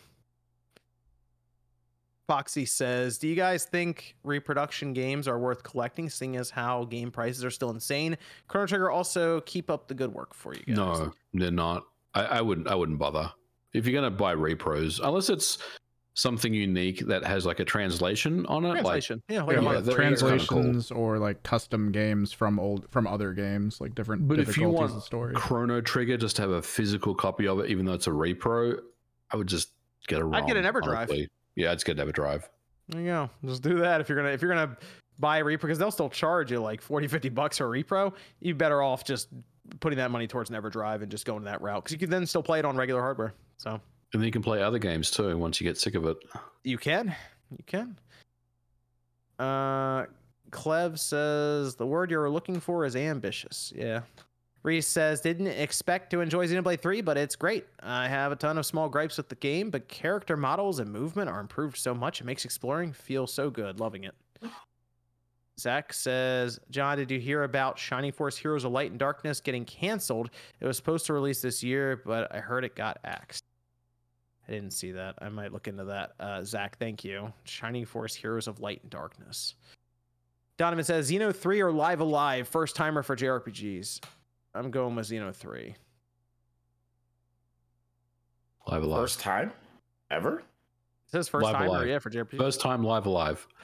Foxy 2.28 2.66
says, 2.66 3.18
"Do 3.18 3.28
you 3.28 3.36
guys 3.36 3.66
think 3.66 4.16
reproduction 4.24 4.94
games 4.94 5.28
are 5.28 5.38
worth 5.38 5.64
collecting, 5.64 6.10
seeing 6.10 6.38
as 6.38 6.50
how 6.50 6.86
game 6.86 7.12
prices 7.12 7.44
are 7.44 7.52
still 7.52 7.70
insane? 7.70 8.18
Chrono 8.48 8.66
Trigger 8.66 8.90
also 8.90 9.42
keep 9.42 9.70
up 9.70 9.88
the 9.88 9.94
good 9.94 10.14
work 10.14 10.34
for 10.34 10.54
you 10.54 10.64
guys." 10.64 10.78
No, 10.78 11.14
they're 11.34 11.52
not. 11.52 11.84
I, 12.14 12.26
I 12.26 12.42
wouldn't. 12.42 12.68
I 12.68 12.76
wouldn't 12.76 12.98
bother. 12.98 13.32
If 13.74 13.86
you're 13.86 13.94
gonna 13.94 14.16
buy 14.16 14.36
repros, 14.36 15.02
unless 15.04 15.30
it's 15.30 15.58
something 16.16 16.54
unique 16.54 17.00
that 17.08 17.24
has 17.26 17.46
like 17.46 17.60
a 17.60 17.66
translation 17.66 18.46
on 18.46 18.66
it, 18.66 18.72
translation. 18.74 19.22
yeah, 19.30 19.42
like 19.44 19.54
Yeah, 19.56 19.60
a 19.60 19.64
yeah, 19.64 19.70
month 19.74 19.86
that- 19.86 19.92
or- 19.92 19.96
cool. 19.96 20.06
translations 20.06 20.92
or 20.92 21.18
like 21.18 21.42
custom 21.44 21.92
games 21.92 22.32
from 22.32 22.60
old 22.60 22.88
from 22.92 23.08
other 23.08 23.34
games, 23.34 23.82
like 23.82 23.96
different 23.96 24.28
But 24.28 24.40
if 24.40 24.58
you 24.58 24.70
want 24.70 24.92
and 24.92 25.02
stories. 25.02 25.36
Chrono 25.38 25.82
Trigger 25.82 26.18
just 26.18 26.36
to 26.36 26.44
have 26.44 26.52
a 26.52 26.62
physical 26.62 27.16
copy 27.16 27.48
of 27.48 27.60
it, 27.60 27.70
even 27.70 27.86
though 27.86 27.94
it's 27.94 28.08
a 28.08 28.12
repro, 28.12 28.80
I 29.32 29.38
would 29.38 29.48
just 29.48 29.70
get 30.08 30.22
a. 30.22 30.30
I'd 30.34 30.46
get 30.46 30.58
an 30.58 30.66
Everdrive. 30.66 30.98
honestly. 30.98 31.30
Yeah, 31.56 31.72
I'd 31.72 31.76
just 31.76 31.86
get 31.86 31.98
an 32.00 32.08
Everdrive. 32.08 32.44
There 32.90 33.02
you 33.02 33.08
go. 33.08 33.30
Just 33.46 33.64
do 33.64 33.80
that 33.80 34.02
if 34.02 34.10
you're 34.10 34.18
gonna 34.18 34.30
if 34.34 34.42
you're 34.42 34.54
gonna 34.54 34.78
buy 35.20 35.38
a 35.40 35.44
repro 35.44 35.62
because 35.62 35.78
they'll 35.80 35.92
still 35.92 36.10
charge 36.10 36.52
you 36.52 36.60
like 36.60 36.82
40, 36.82 37.08
50 37.08 37.30
bucks 37.30 37.58
for 37.58 37.74
a 37.76 37.84
repro. 37.84 38.14
You 38.40 38.54
better 38.56 38.82
off 38.84 39.04
just 39.06 39.30
putting 39.80 39.98
that 39.98 40.12
money 40.12 40.28
towards 40.28 40.50
an 40.50 40.56
EverDrive 40.62 41.02
and 41.02 41.10
just 41.10 41.26
going 41.26 41.44
that 41.46 41.62
route 41.62 41.84
because 41.84 41.94
you 41.94 41.98
can 41.98 42.10
then 42.10 42.26
still 42.26 42.44
play 42.44 42.60
it 42.60 42.66
on 42.66 42.76
regular 42.76 43.00
hardware. 43.02 43.34
So 43.58 43.80
And 44.14 44.22
then 44.22 44.26
you 44.26 44.32
can 44.32 44.44
play 44.44 44.62
other 44.62 44.80
games 44.80 45.10
too 45.10 45.38
once 45.38 45.60
you 45.60 45.68
get 45.68 45.78
sick 45.78 45.96
of 45.96 46.06
it. 46.06 46.18
You 46.64 46.78
can. 46.78 47.16
You 47.52 47.64
can. 47.66 47.98
Uh 49.40 50.06
Clev 50.52 51.00
says 51.00 51.76
the 51.76 51.88
word 51.88 52.12
you're 52.12 52.30
looking 52.30 52.60
for 52.60 52.86
is 52.86 52.96
ambitious. 52.96 53.74
Yeah. 53.76 54.02
Reese 54.62 54.88
says 54.88 55.20
didn't 55.20 55.48
expect 55.48 56.10
to 56.12 56.22
enjoy 56.22 56.48
Xenoblade 56.48 56.80
3, 56.80 57.02
but 57.02 57.18
it's 57.18 57.36
great. 57.36 57.66
I 57.82 58.08
have 58.08 58.32
a 58.32 58.36
ton 58.36 58.58
of 58.58 58.66
small 58.66 58.88
gripes 58.88 59.18
with 59.18 59.28
the 59.28 59.36
game, 59.36 59.70
but 59.70 59.90
character 59.90 60.38
models 60.38 60.80
and 60.80 60.90
movement 60.90 61.30
are 61.30 61.42
improved 61.42 61.78
so 61.78 61.94
much 61.94 62.22
it 62.22 62.24
makes 62.24 62.46
exploring 62.46 62.94
feel 62.94 63.28
so 63.28 63.50
good. 63.50 63.80
Loving 63.80 64.06
it. 64.06 64.16
Zach 65.60 65.94
says, 65.94 66.60
John, 66.72 66.98
did 66.98 67.12
you 67.12 67.20
hear 67.20 67.44
about 67.44 67.78
Shining 67.78 68.12
Force 68.12 68.38
Heroes 68.38 68.64
of 68.64 68.72
Light 68.72 68.90
and 68.90 69.00
Darkness 69.00 69.40
getting 69.40 69.66
canceled? 69.66 70.32
It 70.60 70.66
was 70.66 70.78
supposed 70.78 71.06
to 71.08 71.14
release 71.14 71.42
this 71.42 71.62
year, 71.62 72.02
but 72.06 72.34
I 72.34 72.40
heard 72.40 72.64
it 72.64 72.76
got 72.76 72.98
axed. 73.04 73.43
I 74.48 74.52
didn't 74.52 74.72
see 74.72 74.92
that. 74.92 75.16
I 75.22 75.30
might 75.30 75.54
look 75.54 75.68
into 75.68 75.86
that. 75.86 76.12
Uh, 76.20 76.44
Zach, 76.44 76.78
thank 76.78 77.04
you. 77.04 77.32
Shining 77.46 77.86
Force 77.86 78.14
Heroes 78.14 78.48
of 78.48 78.60
Light 78.60 78.82
and 78.82 78.90
Darkness. 78.92 79.56
Donovan 80.58 80.84
says 80.84 81.10
Xeno 81.10 81.34
3 81.36 81.62
or 81.62 81.72
Live 81.72 82.02
A 82.02 82.04
Live, 82.04 82.48
first 82.48 82.76
timer 82.76 83.04
for 83.04 83.16
JRPGs. 83.16 84.02
I'm 84.54 84.70
going 84.70 84.96
with 84.96 85.08
Xeno 85.08 85.34
3. 85.34 85.76
Live 88.68 88.84
A 88.84 88.86
Live. 88.86 89.00
First 89.02 89.20
time 89.20 89.52
ever. 90.12 90.40
It 90.40 91.12
says 91.12 91.28
first 91.28 91.44
Live 91.46 91.54
timer, 91.54 91.66
Alive. 91.68 91.88
yeah, 91.88 92.00
for 92.00 92.10
JRPGs. 92.10 92.38
First 92.38 92.62
time 92.62 92.84
Live 92.84 93.06
A 93.06 93.10
Live. 93.10 93.48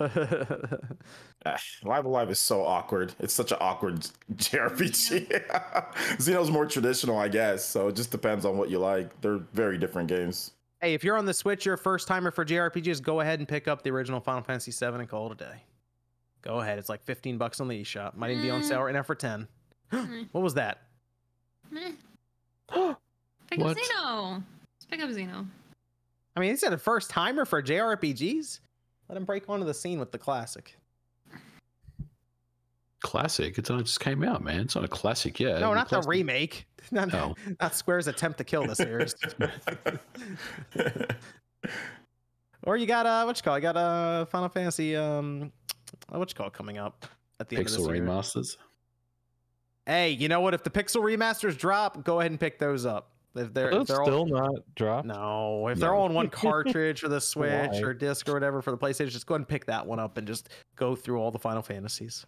Live 1.83 2.05
A 2.05 2.09
Live 2.09 2.29
is 2.29 2.39
so 2.39 2.65
awkward. 2.65 3.13
It's 3.19 3.33
such 3.33 3.51
an 3.51 3.57
awkward 3.61 4.07
JRPG. 4.35 5.27
Xeno's 6.17 6.49
more 6.51 6.65
traditional, 6.65 7.17
I 7.17 7.27
guess. 7.27 7.65
So 7.65 7.89
it 7.89 7.95
just 7.95 8.11
depends 8.11 8.45
on 8.45 8.57
what 8.57 8.69
you 8.69 8.79
like. 8.79 9.19
They're 9.21 9.41
very 9.53 9.77
different 9.77 10.09
games. 10.09 10.51
Hey, 10.81 10.93
if 10.93 11.03
you're 11.03 11.17
on 11.17 11.25
the 11.25 11.33
Switch, 11.33 11.65
you're 11.65 11.75
a 11.75 11.77
first 11.77 12.07
timer 12.07 12.31
for 12.31 12.45
JRPGs, 12.45 13.01
go 13.01 13.19
ahead 13.21 13.39
and 13.39 13.47
pick 13.47 13.67
up 13.67 13.81
the 13.83 13.89
original 13.91 14.19
Final 14.19 14.41
Fantasy 14.43 14.71
7 14.71 14.99
and 14.99 15.09
call 15.09 15.27
it 15.27 15.33
a 15.33 15.35
day. 15.35 15.63
Go 16.41 16.59
ahead. 16.61 16.79
It's 16.79 16.87
like 16.89 17.03
15 17.03 17.37
bucks 17.37 17.59
on 17.59 17.67
the 17.67 17.81
eShop. 17.81 18.15
Might 18.15 18.31
even 18.31 18.43
be 18.43 18.49
on 18.49 18.63
sale 18.63 18.81
right 18.83 18.93
now 18.93 19.03
for 19.03 19.15
10. 19.15 19.47
Mm. 19.91 20.27
what 20.33 20.41
was 20.41 20.53
that? 20.53 20.83
Pick 21.73 23.59
What? 23.59 23.71
up 23.71 23.77
Xeno. 23.77 24.33
Let's 24.35 24.85
pick 24.87 25.01
up 25.01 25.09
Xeno. 25.09 25.47
I 26.35 26.39
mean, 26.39 26.51
he 26.51 26.57
said 26.57 26.73
a 26.73 26.77
first 26.77 27.09
timer 27.09 27.43
for 27.43 27.61
JRPGs. 27.63 28.59
Let 29.09 29.17
him 29.17 29.25
break 29.25 29.49
onto 29.49 29.65
the 29.65 29.73
scene 29.73 29.99
with 29.99 30.11
the 30.11 30.19
classic. 30.19 30.77
Classic. 33.01 33.57
It's 33.57 33.69
it 33.69 33.77
just 33.83 33.99
came 33.99 34.23
out, 34.23 34.43
man. 34.43 34.61
It's 34.61 34.75
not 34.75 34.83
a 34.83 34.87
classic 34.89 35.39
yet. 35.39 35.59
no, 35.61 35.71
It's 35.73 35.91
not 35.91 36.03
the 36.03 36.07
remake. 36.09 36.65
Not, 36.91 37.13
No. 37.13 37.35
not 37.61 37.75
Square's 37.75 38.07
attempt 38.07 38.39
to 38.39 38.43
kill 38.43 38.65
the 38.65 38.75
series. 38.75 39.13
or 42.63 42.77
you 42.77 42.85
got 42.85 43.05
uh, 43.05 43.23
what 43.23 43.37
you 43.37 43.43
call? 43.43 43.55
it? 43.55 43.57
You 43.57 43.61
got 43.61 43.77
uh, 43.77 44.25
Final 44.25 44.49
Fantasy 44.49 44.95
um, 44.95 45.51
what 46.09 46.29
you 46.29 46.35
call 46.35 46.49
coming 46.49 46.77
up 46.77 47.05
at 47.39 47.49
the 47.49 47.57
end 47.57 47.67
of 47.67 47.71
Pixel 47.73 47.77
this 47.77 47.87
year. 47.95 48.05
remasters. 48.05 48.57
Hey, 49.85 50.11
you 50.11 50.27
know 50.29 50.41
what? 50.41 50.53
If 50.53 50.63
the 50.63 50.69
Pixel 50.69 51.01
remasters 51.01 51.57
drop, 51.57 52.03
go 52.03 52.19
ahead 52.19 52.31
and 52.31 52.39
pick 52.39 52.59
those 52.59 52.85
up. 52.85 53.11
If 53.35 53.53
they're, 53.53 53.69
if 53.69 53.87
they're 53.87 54.03
still 54.03 54.19
all, 54.19 54.25
not 54.25 54.55
dropped. 54.75 55.05
no, 55.05 55.67
if 55.67 55.77
they're 55.79 55.93
all 55.93 56.05
on 56.05 56.13
one 56.13 56.29
cartridge 56.29 57.01
for 57.01 57.09
the 57.09 57.21
Switch 57.21 57.81
or 57.81 57.93
disc 57.93 58.27
or 58.27 58.33
whatever 58.33 58.61
for 58.61 58.71
the 58.71 58.77
PlayStation, 58.77 59.09
just 59.09 59.27
go 59.27 59.35
ahead 59.35 59.41
and 59.41 59.47
pick 59.47 59.65
that 59.65 59.85
one 59.85 59.99
up 59.99 60.17
and 60.17 60.25
just 60.25 60.49
go 60.75 60.95
through 60.95 61.19
all 61.19 61.29
the 61.29 61.39
Final 61.39 61.61
Fantasies. 61.61 62.25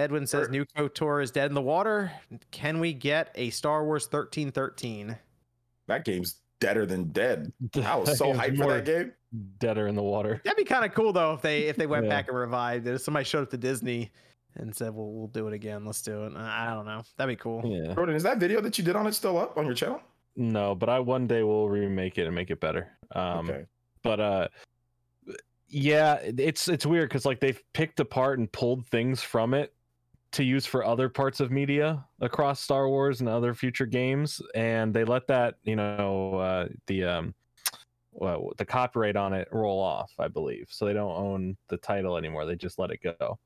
Edwin 0.00 0.26
says 0.26 0.48
Or- 0.48 0.50
new 0.50 0.64
KOTOR 0.64 1.22
is 1.22 1.30
dead 1.30 1.50
in 1.50 1.54
the 1.54 1.62
water. 1.62 2.10
Can 2.50 2.80
we 2.80 2.92
get 2.92 3.30
a 3.34 3.50
Star 3.50 3.84
Wars 3.84 4.04
1313? 4.04 5.16
That 5.86 6.04
game's 6.04 6.40
deader 6.60 6.86
than 6.86 7.04
dead. 7.12 7.52
I 7.76 7.96
was 7.96 8.16
so 8.18 8.32
hyped 8.32 8.56
for 8.58 8.72
that 8.72 8.84
game. 8.84 9.12
Deader 9.58 9.86
in 9.86 9.94
the 9.94 10.02
water. 10.02 10.40
That'd 10.44 10.56
be 10.56 10.64
kind 10.64 10.84
of 10.84 10.92
cool 10.92 11.12
though 11.12 11.34
if 11.34 11.42
they 11.42 11.62
if 11.68 11.76
they 11.76 11.86
went 11.86 12.04
Yeah. 12.04 12.10
back 12.10 12.28
and 12.28 12.36
revived 12.36 12.86
it. 12.86 12.94
If 12.94 13.00
somebody 13.02 13.24
showed 13.24 13.42
up 13.42 13.50
to 13.50 13.56
Disney 13.56 14.10
and 14.56 14.74
said, 14.74 14.92
"Well, 14.92 15.06
we'll 15.12 15.28
do 15.28 15.46
it 15.46 15.52
again. 15.54 15.84
Let's 15.84 16.02
do 16.02 16.24
it." 16.24 16.32
I 16.36 16.70
I 16.72 16.74
don't 16.74 16.84
know. 16.86 17.02
That'd 17.16 17.36
be 17.36 17.40
cool. 17.40 17.62
Yeah. 17.64 17.94
Jordan, 17.94 18.16
is 18.16 18.24
that 18.24 18.38
video 18.38 18.60
that 18.60 18.76
you 18.76 18.82
did 18.84 18.96
on 18.96 19.06
it 19.06 19.14
still 19.14 19.38
up 19.38 19.56
on 19.56 19.66
your 19.66 19.74
channel? 19.74 20.00
No, 20.36 20.74
but 20.74 20.88
I 20.88 20.98
one 20.98 21.26
day 21.28 21.42
will 21.44 21.68
remake 21.68 22.18
it 22.18 22.26
and 22.26 22.34
make 22.34 22.50
it 22.50 22.58
better. 22.60 22.88
Um, 23.14 23.48
okay. 23.50 23.64
but 24.02 24.20
uh 24.20 24.48
yeah 25.72 26.14
it's 26.14 26.66
it's 26.66 26.84
weird 26.84 27.08
because 27.08 27.24
like 27.24 27.38
they've 27.38 27.62
picked 27.74 28.00
apart 28.00 28.38
and 28.40 28.50
pulled 28.50 28.84
things 28.86 29.22
from 29.22 29.54
it 29.54 29.72
to 30.32 30.44
use 30.44 30.64
for 30.66 30.84
other 30.84 31.08
parts 31.08 31.40
of 31.40 31.50
media 31.50 32.04
across 32.20 32.60
star 32.60 32.88
wars 32.88 33.20
and 33.20 33.28
other 33.28 33.52
future 33.54 33.86
games 33.86 34.40
and 34.54 34.94
they 34.94 35.04
let 35.04 35.26
that 35.26 35.54
you 35.64 35.74
know 35.76 36.34
uh 36.36 36.68
the 36.86 37.04
um 37.04 37.34
well, 38.12 38.50
the 38.58 38.64
copyright 38.64 39.16
on 39.16 39.32
it 39.32 39.48
roll 39.52 39.80
off 39.80 40.12
i 40.18 40.28
believe 40.28 40.66
so 40.70 40.84
they 40.84 40.92
don't 40.92 41.16
own 41.16 41.56
the 41.68 41.76
title 41.78 42.16
anymore 42.16 42.44
they 42.46 42.54
just 42.56 42.78
let 42.78 42.90
it 42.90 43.00
go 43.02 43.38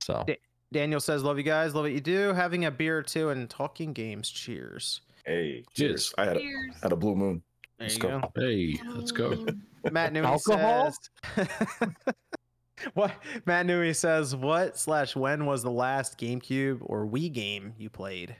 so 0.00 0.24
Da- 0.26 0.38
Daniel 0.72 0.98
says, 0.98 1.22
"Love 1.22 1.36
you 1.38 1.44
guys. 1.44 1.72
Love 1.72 1.84
what 1.84 1.92
you 1.92 2.00
do. 2.00 2.32
Having 2.32 2.64
a 2.64 2.70
beer 2.70 2.98
or 2.98 3.02
two 3.02 3.28
and 3.28 3.48
talking 3.48 3.92
games. 3.92 4.28
Cheers." 4.28 5.02
Hey, 5.24 5.62
Cheers. 5.72 6.10
cheers. 6.10 6.14
I 6.18 6.24
had 6.24 6.36
a, 6.36 6.40
Cheers. 6.40 6.74
had 6.82 6.90
a 6.92 6.96
blue 6.96 7.14
moon. 7.14 7.42
There 7.78 7.84
Let's 7.86 7.94
you 7.94 8.02
go. 8.02 8.20
go. 8.20 8.30
Hey, 8.36 8.80
let's 8.88 9.12
go. 9.12 9.46
Matt 9.92 10.12
Newey 10.12 10.24
Alcohol? 10.24 10.92
says. 11.36 11.48
what 12.94 13.12
Matt 13.46 13.66
Newey 13.66 13.94
says? 13.94 14.34
What 14.34 14.78
slash 14.78 15.14
when 15.16 15.46
was 15.46 15.62
the 15.62 15.70
last 15.70 16.18
GameCube 16.18 16.78
or 16.82 17.06
Wii 17.06 17.32
game 17.32 17.74
you 17.78 17.88
played? 17.90 18.36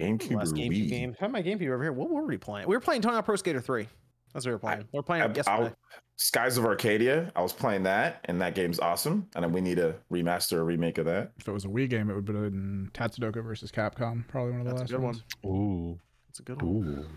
GameCube 0.00 0.36
last 0.36 0.52
or 0.52 0.56
GameCube 0.56 0.86
Wii? 0.86 0.88
game. 0.88 1.16
Have 1.20 1.30
my 1.30 1.42
GameCube 1.42 1.70
over 1.72 1.82
here. 1.82 1.92
What 1.92 2.10
were 2.10 2.24
we 2.24 2.36
playing? 2.36 2.66
We 2.66 2.74
were 2.74 2.80
playing 2.80 3.02
Tony 3.02 3.14
Hawk 3.14 3.24
Pro 3.26 3.36
Skater 3.36 3.60
Three. 3.60 3.86
That's 4.32 4.44
what 4.46 4.50
we 4.50 4.54
were 4.54 4.58
playing. 4.58 4.84
we 4.92 4.98
are 4.98 5.02
playing 5.02 5.22
I- 5.22 5.26
it 5.26 5.30
I- 5.30 5.34
yesterday. 5.36 5.74
Skies 6.16 6.56
of 6.56 6.64
Arcadia. 6.64 7.32
I 7.34 7.42
was 7.42 7.52
playing 7.52 7.82
that, 7.84 8.20
and 8.26 8.40
that 8.40 8.54
game's 8.54 8.78
awesome. 8.78 9.28
And 9.34 9.42
then 9.44 9.52
we 9.52 9.60
need 9.60 9.80
a 9.80 9.96
remaster 10.12 10.52
or 10.54 10.64
remake 10.64 10.98
of 10.98 11.06
that. 11.06 11.32
If 11.38 11.48
it 11.48 11.52
was 11.52 11.64
a 11.64 11.68
Wii 11.68 11.90
game, 11.90 12.08
it 12.08 12.14
would 12.14 12.28
have 12.28 12.36
been 12.52 12.88
Tatsunoko 12.94 13.42
versus 13.42 13.72
Capcom. 13.72 14.26
Probably 14.28 14.52
one 14.52 14.60
of 14.60 14.66
the 14.66 14.70
That's 14.74 14.80
a 14.80 14.84
last 14.84 14.90
good 14.92 15.00
ones. 15.00 15.24
one. 15.42 15.52
ooh 15.56 16.00
That's 16.28 16.38
a 16.38 16.42
good 16.44 16.62
one. 16.62 17.08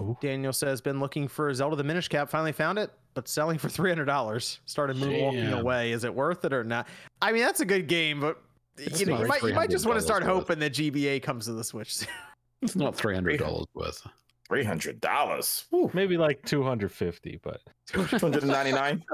Ooh. 0.00 0.16
Daniel 0.20 0.52
says, 0.52 0.80
been 0.82 1.00
looking 1.00 1.26
for 1.26 1.52
Zelda 1.54 1.74
the 1.74 1.84
Minish 1.84 2.08
Cap. 2.08 2.28
Finally 2.28 2.52
found 2.52 2.78
it, 2.78 2.90
but 3.18 3.26
selling 3.26 3.58
for 3.58 3.68
three 3.68 3.90
hundred 3.90 4.04
dollars. 4.04 4.60
Started 4.64 4.96
moonwalking 4.96 5.50
Damn. 5.50 5.58
away. 5.58 5.90
Is 5.90 6.04
it 6.04 6.14
worth 6.14 6.44
it 6.44 6.52
or 6.52 6.62
not? 6.62 6.86
I 7.20 7.32
mean, 7.32 7.42
that's 7.42 7.58
a 7.58 7.64
good 7.64 7.88
game, 7.88 8.20
but 8.20 8.40
It's 8.76 9.00
you 9.00 9.06
know, 9.06 9.20
you 9.20 9.26
might, 9.26 9.42
you 9.42 9.54
might 9.54 9.70
just 9.70 9.86
want 9.86 9.98
to 9.98 10.04
start 10.04 10.22
worth. 10.22 10.32
hoping 10.32 10.60
that 10.60 10.72
GBA 10.72 11.20
comes 11.20 11.46
to 11.46 11.52
the 11.52 11.64
Switch. 11.64 11.96
soon. 11.96 12.08
It's 12.62 12.74
not 12.76 12.94
three 12.96 13.14
hundred 13.14 13.38
dollars 13.38 13.66
worth. 13.74 14.06
Three 14.48 14.62
hundred 14.64 15.00
dollars. 15.00 15.66
maybe 15.94 16.16
like 16.16 16.44
250 16.44 17.38
but 17.42 17.60
Two 17.86 18.02
hundred 18.04 18.42
and 18.42 18.52
ninety 18.52 18.72
nine. 18.72 19.04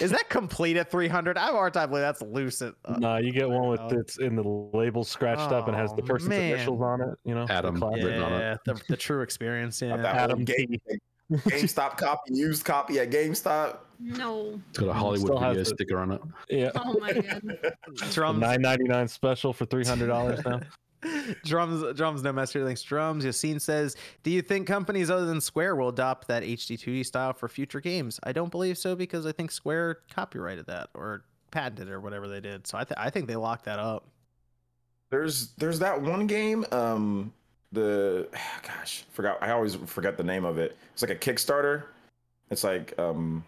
Is 0.02 0.12
that 0.12 0.30
complete 0.30 0.76
at 0.78 0.90
three 0.92 1.08
hundred? 1.08 1.38
I 1.38 1.46
have 1.48 1.54
a 1.56 1.58
hard 1.58 1.74
time 1.74 1.90
believing 1.90 2.08
that's 2.08 2.22
loose. 2.22 2.62
At, 2.62 2.74
uh, 2.86 2.98
No, 2.98 3.18
you 3.18 3.32
get 3.32 3.50
one 3.50 3.68
with 3.70 3.80
Oh. 3.82 3.90
it's 3.98 4.20
in 4.20 4.36
the 4.36 4.44
label 4.78 5.04
scratched 5.04 5.52
up 5.52 5.68
and 5.68 5.76
has 5.76 5.92
the 5.94 6.02
Oh, 6.02 6.06
person's 6.06 6.30
man. 6.30 6.54
initials 6.54 6.82
on 6.82 7.02
it. 7.02 7.18
You 7.26 7.36
know, 7.36 7.46
the 7.46 7.54
Adam 7.54 7.78
classic. 7.78 8.04
written 8.04 8.22
on 8.22 8.34
it. 8.34 8.40
yeah, 8.40 8.56
the, 8.66 8.82
the 8.90 8.98
true 8.98 9.22
experience. 9.22 9.82
Yeah. 9.82 9.96
Adam 9.96 10.40
old 10.40 10.48
game, 10.48 10.78
GameStop 11.32 11.98
copy, 11.98 12.34
used 12.34 12.64
copy 12.66 13.00
at 13.00 13.10
GameStop. 13.10 13.78
No. 14.00 14.60
It's 14.70 14.80
got 14.80 14.90
a 14.90 14.94
Hollywood 14.94 15.28
Still 15.28 15.40
video 15.40 15.62
it. 15.62 15.66
sticker 15.66 15.98
on 16.00 16.12
it. 16.12 16.22
Yeah, 16.50 16.72
Oh 16.76 16.98
my 17.00 17.14
god. 17.14 17.42
drums, 18.12 18.40
nine 18.40 18.62
ninety 18.62 18.86
nine 18.86 19.08
special 19.08 19.54
for 19.54 19.66
three 19.66 19.86
hundred 19.86 20.08
dollars 20.08 20.40
now. 20.46 20.62
drums, 21.46 21.96
drums. 21.98 22.24
No 22.24 22.32
master 22.32 22.64
thanks. 22.66 22.82
Drums. 22.84 23.26
Yassine 23.26 23.60
says, 23.60 23.96
"Do 24.24 24.32
you 24.32 24.42
think 24.42 24.68
companies 24.68 25.10
other 25.10 25.26
than 25.26 25.42
Square 25.42 25.76
will 25.78 25.90
adopt 25.90 26.28
that 26.28 26.44
HD 26.44 26.78
2D 26.78 27.06
style 27.06 27.34
for 27.34 27.48
future 27.48 27.82
games?" 27.82 28.20
I 28.24 28.32
don't 28.32 28.52
believe 28.52 28.78
so 28.78 28.96
because 28.96 29.26
I 29.26 29.32
think 29.32 29.52
Square 29.52 30.00
copyrighted 30.14 30.68
that 30.68 30.90
or 30.94 31.24
patented 31.52 31.90
or 31.90 32.00
whatever 32.00 32.28
they 32.28 32.40
did. 32.40 32.68
So 32.68 32.78
I, 32.78 32.84
th- 32.84 32.98
I 33.00 33.10
think 33.10 33.28
they 33.28 33.36
locked 33.36 33.66
that 33.66 33.80
up. 33.80 34.06
There's 35.10 35.54
there's 35.58 35.80
that 35.80 36.02
one 36.02 36.28
game. 36.28 36.66
Um, 36.72 37.34
the 37.72 38.28
gosh, 38.68 39.04
forgot. 39.12 39.38
I 39.42 39.52
always 39.52 39.76
forget 39.76 40.18
the 40.18 40.24
name 40.24 40.46
of 40.46 40.58
it. 40.58 40.78
It's 40.94 41.02
like 41.02 41.12
a 41.12 41.16
Kickstarter. 41.16 41.84
It's 42.50 42.64
like 42.64 42.98
um, 43.00 43.44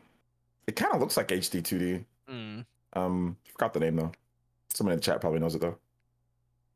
it 0.67 0.75
kind 0.75 0.93
of 0.93 0.99
looks 0.99 1.17
like 1.17 1.29
HD 1.29 1.61
2D. 1.61 2.05
Mm. 2.29 2.65
Um, 2.93 3.37
forgot 3.53 3.73
the 3.73 3.79
name 3.79 3.95
though. 3.95 4.11
Somebody 4.73 4.93
in 4.93 4.97
the 4.99 5.03
chat 5.03 5.21
probably 5.21 5.39
knows 5.39 5.55
it 5.55 5.61
though. 5.61 5.77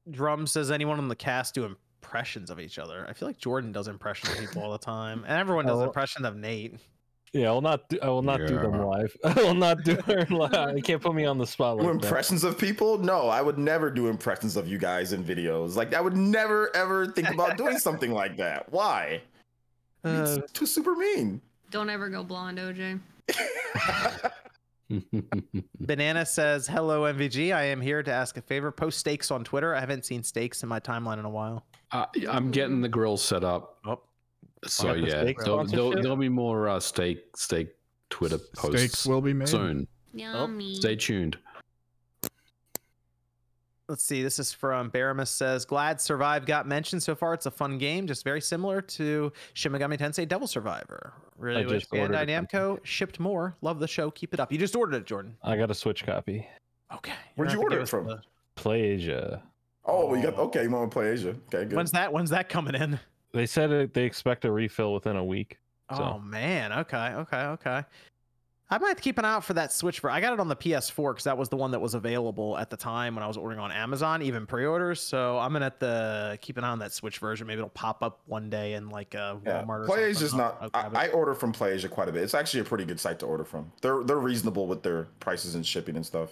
Drum 0.09 0.47
says, 0.47 0.71
"Anyone 0.71 0.97
on 0.99 1.07
the 1.07 1.15
cast 1.15 1.53
do 1.55 1.63
impressions 1.65 2.49
of 2.49 2.59
each 2.59 2.77
other?" 2.79 3.05
I 3.07 3.13
feel 3.13 3.27
like 3.27 3.37
Jordan 3.37 3.71
does 3.71 3.87
impressions 3.87 4.33
of 4.33 4.39
people 4.39 4.61
all 4.61 4.71
the 4.71 4.77
time, 4.77 5.23
and 5.27 5.37
everyone 5.39 5.65
does 5.65 5.79
Oh. 5.79 5.83
impressions 5.85 6.25
of 6.25 6.35
Nate. 6.35 6.75
Yeah, 7.33 7.49
I 7.49 7.51
will 7.51 7.61
not. 7.61 7.89
Do, 7.89 7.97
I 8.01 8.07
will 8.09 8.21
not 8.21 8.37
do 8.45 8.59
them 8.59 8.79
live. 8.79 9.15
I 9.25 9.33
will 9.33 9.55
not 9.55 9.83
do 9.83 9.95
her 10.05 10.25
live. 10.29 10.77
You 10.77 10.83
can't 10.83 11.01
put 11.01 11.15
me 11.15 11.25
on 11.25 11.39
the 11.39 11.47
spot 11.47 11.79
Do 11.79 11.85
like 11.85 11.99
that. 11.99 12.05
impressions 12.05 12.43
of 12.43 12.57
people? 12.59 12.99
No, 12.99 13.27
I 13.27 13.41
would 13.41 13.57
never 13.57 13.89
do 13.89 14.07
impressions 14.07 14.55
of 14.55 14.67
you 14.67 14.77
guys 14.77 15.13
in 15.13 15.23
videos. 15.23 15.75
Like 15.75 15.95
I 15.95 16.01
would 16.01 16.15
never 16.15 16.73
ever 16.75 17.07
think 17.07 17.29
about 17.31 17.57
doing 17.57 17.77
something 17.79 18.11
like 18.11 18.37
that. 18.37 18.71
Why? 18.71 19.21
Uh, 20.05 20.37
it's 20.43 20.51
too 20.51 20.65
super 20.67 20.95
mean. 20.95 21.41
Don't 21.71 21.89
ever 21.89 22.07
go 22.07 22.23
blonde, 22.23 22.59
OJ. 22.59 22.99
Banana 25.79 26.25
says, 26.25 26.67
"Hello 26.67 27.11
MVG. 27.11 27.53
I 27.55 27.63
am 27.63 27.81
here 27.81 28.03
to 28.03 28.11
ask 28.11 28.37
a 28.37 28.41
favor. 28.41 28.71
Post 28.71 28.99
steaks 28.99 29.31
on 29.31 29.43
Twitter. 29.43 29.73
I 29.75 29.79
haven't 29.79 30.05
seen 30.05 30.23
steaks 30.23 30.61
in 30.61 30.69
my 30.69 30.79
timeline 30.79 31.19
in 31.19 31.25
a 31.25 31.29
while." 31.29 31.65
uh, 31.91 32.05
I'm 32.29 32.51
getting 32.51 32.81
the 32.81 32.89
grill 32.89 33.17
set 33.17 33.43
up. 33.43 33.77
Oh, 33.85 34.01
So 34.67 34.87
got 34.87 34.95
the 34.95 35.01
yeah, 35.01 35.33
there'll, 35.37 35.65
there'll, 35.65 35.91
there'll 35.91 36.15
be 36.15 36.29
more 36.29 36.69
uh, 36.69 36.79
steak 36.79 37.23
steak 37.35 37.69
Twitter 38.09 38.37
posts 38.55 38.79
Steaks 38.79 39.05
will 39.05 39.21
be 39.21 39.33
made. 39.33 39.49
soon. 39.49 39.87
Yummy. 40.13 40.75
Stay 40.75 40.95
tuned. 40.95 41.37
let's 43.89 44.03
see. 44.03 44.23
This 44.23 44.39
is 44.39 44.53
from 44.53 44.91
Baramus 44.91 45.27
says, 45.27 45.65
"Glad 45.65 45.99
Survive 45.99 46.45
got 46.45 46.67
mentioned 46.67 47.01
so 47.03 47.15
far. 47.15 47.33
It's 47.33 47.45
a 47.45 47.51
fun 47.51 47.77
game, 47.77 48.07
just 48.07 48.23
very 48.23 48.41
similar 48.41 48.81
to 48.81 49.31
Shin 49.53 49.71
Megami 49.71 49.97
Tensei 49.97 50.27
Devil 50.27 50.47
Survivor. 50.47 51.13
Really 51.37 51.63
I 51.63 51.65
wish 51.65 51.81
just 51.83 51.93
ordered 51.93 52.15
Bandai 52.15 52.29
it. 52.29 52.49
Namco 52.49 52.79
shipped 52.83 53.19
more. 53.19 53.55
Love 53.61 53.79
the 53.79 53.87
show. 53.87 54.11
Keep 54.11 54.33
it 54.35 54.39
up. 54.39 54.51
You 54.51 54.57
just 54.57 54.75
ordered 54.75 54.95
it, 54.97 55.05
Jordan. 55.05 55.35
I 55.43 55.57
got 55.57 55.71
a 55.71 55.75
Switch 55.75 56.05
copy. 56.05 56.47
Okay. 56.93 57.13
Where'd 57.35 57.51
you 57.51 57.61
order 57.61 57.79
it 57.79 57.83
us 57.83 57.89
from? 57.89 58.05
the- 58.05 58.13
oh, 58.13 58.59
PlayAsia. 58.59 59.41
you 59.87 60.21
got 60.21 60.37
okay. 60.39 60.63
You 60.63 60.69
want 60.69 60.91
to 60.91 60.93
play 60.93 61.09
Asia? 61.09 61.29
Okay, 61.29 61.65
good. 61.65 61.73
When's 61.73 61.91
that? 61.91 62.13
When's 62.13 62.29
that 62.29 62.49
coming 62.49 62.75
in? 62.75 62.99
They 63.33 63.45
said 63.45 63.71
it, 63.71 63.93
they 63.93 64.03
expect 64.03 64.45
a 64.45 64.51
refill 64.51 64.93
within 64.93 65.15
a 65.15 65.23
week. 65.23 65.57
So- 65.95 66.03
Oh 66.15 66.19
man. 66.19 66.71
Okay. 66.71 66.97
Okay. 67.13 67.37
Okay. 67.41 67.83
I 68.69 68.77
might 68.79 68.87
have 68.87 68.97
to 68.97 69.03
keep 69.03 69.19
an 69.19 69.25
eye 69.25 69.33
out 69.33 69.43
for 69.43 69.53
that 69.53 69.71
Switch. 69.71 69.99
For 69.99 70.09
I 70.09 70.19
got 70.19 70.33
it 70.33 70.39
on 70.39 70.47
the 70.47 70.55
PS4 70.55 71.11
because 71.13 71.25
that 71.25 71.37
was 71.37 71.49
the 71.49 71.57
one 71.57 71.69
that 71.71 71.79
was 71.79 71.93
available 71.93 72.57
at 72.57 72.71
the 72.71 72.77
time 72.77 73.13
when 73.13 73.23
I 73.23 73.27
was 73.27 73.37
ordering 73.37 73.59
on 73.59 73.71
Amazon, 73.71 74.23
even 74.23 74.47
pre-orders. 74.47 74.99
So 74.99 75.37
I'm 75.37 75.51
gonna 75.53 75.65
have 75.65 75.79
to 75.79 76.39
keep 76.41 76.57
an 76.57 76.63
eye 76.63 76.69
on 76.69 76.79
that 76.79 76.91
Switch 76.91 77.19
version. 77.19 77.45
Maybe 77.45 77.59
it'll 77.59 77.69
pop 77.69 78.01
up 78.01 78.21
one 78.25 78.49
day 78.49 78.73
in 78.73 78.89
like 78.89 79.13
a 79.13 79.39
Yeah, 79.45 79.63
Walmart. 79.63 79.81
or 79.81 79.85
Play 79.85 79.95
something. 79.95 80.09
Asia's 80.09 80.33
not. 80.33 80.57
I'll 80.73 80.97
I. 80.97 81.05
I 81.05 81.09
order 81.09 81.35
from 81.35 81.53
PlayAsia 81.53 81.89
quite 81.89 82.07
a 82.09 82.11
bit. 82.11 82.23
It's 82.23 82.33
actually 82.33 82.61
a 82.61 82.63
pretty 82.63 82.85
good 82.85 82.99
site 82.99 83.19
to 83.19 83.27
order 83.27 83.43
from. 83.43 83.71
They're 83.81 84.03
they're 84.03 84.17
reasonable 84.17 84.65
with 84.65 84.81
their 84.81 85.03
prices 85.19 85.53
and 85.53 85.63
shipping 85.65 85.95
and 85.95 86.05
stuff. 86.05 86.31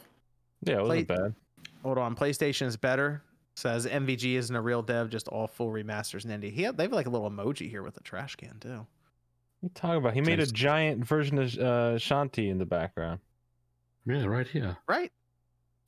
Yeah, 0.63 0.77
it 0.79 0.83
wasn't 0.83 1.07
Play- 1.09 1.17
bad. 1.17 1.35
Hold 1.83 1.97
on. 1.99 2.15
PlayStation 2.15 2.65
is 2.65 2.77
better. 2.77 3.21
Says 3.61 3.85
MVG 3.85 4.33
isn't 4.37 4.55
a 4.55 4.59
real 4.61 4.81
dev, 4.81 5.11
just 5.11 5.27
all 5.27 5.45
full 5.45 5.69
remasters 5.69 6.25
and 6.25 6.33
indie. 6.43 6.51
He 6.51 6.65
they 6.71 6.83
have 6.85 6.91
like 6.91 7.05
a 7.05 7.11
little 7.11 7.29
emoji 7.29 7.69
here 7.69 7.83
with 7.83 7.95
a 7.95 7.99
trash 8.01 8.35
can 8.35 8.57
too. 8.59 8.69
What 8.79 8.87
you 9.61 9.69
talking 9.75 9.97
about? 9.97 10.15
He 10.15 10.21
made 10.21 10.39
a 10.39 10.43
Nice. 10.45 10.51
giant 10.51 11.05
version 11.05 11.37
of 11.37 11.53
uh, 11.59 11.93
Shantae 11.99 12.49
in 12.49 12.57
the 12.57 12.65
background. 12.65 13.19
Yeah, 14.07 14.25
right 14.25 14.47
here. 14.47 14.77
Right. 14.87 15.11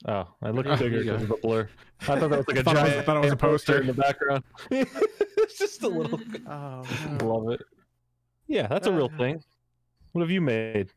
Oh, 0.07 0.27
I 0.43 0.51
looked 0.51 0.69
Oh, 0.69 0.77
bigger 0.77 1.03
there 1.03 1.13
because 1.15 1.23
of 1.23 1.29
the 1.29 1.37
blur. 1.41 1.67
I 2.01 2.05
thought 2.05 2.19
that 2.19 2.29
was 2.29 2.47
like 2.47 2.57
a 2.57 2.63
Thought 2.63 2.75
it 2.77 2.83
was- 2.83 2.91
giant 2.91 3.05
thought 3.07 3.17
it 3.17 3.21
was 3.23 3.31
a 3.31 3.37
poster. 3.37 3.81
in 3.81 3.87
the 3.87 3.93
background. 3.95 4.43
it's 4.69 5.57
just 5.57 5.81
a 5.81 5.87
little. 5.87 6.19
Oh. 6.47 6.83
Love 7.23 7.49
it. 7.59 7.61
Yeah, 8.45 8.67
that's 8.67 8.85
a 8.85 8.93
real 8.93 9.09
Uh. 9.11 9.17
thing. 9.17 9.43
What 10.11 10.21
have 10.21 10.29
you 10.29 10.41
made? 10.41 10.89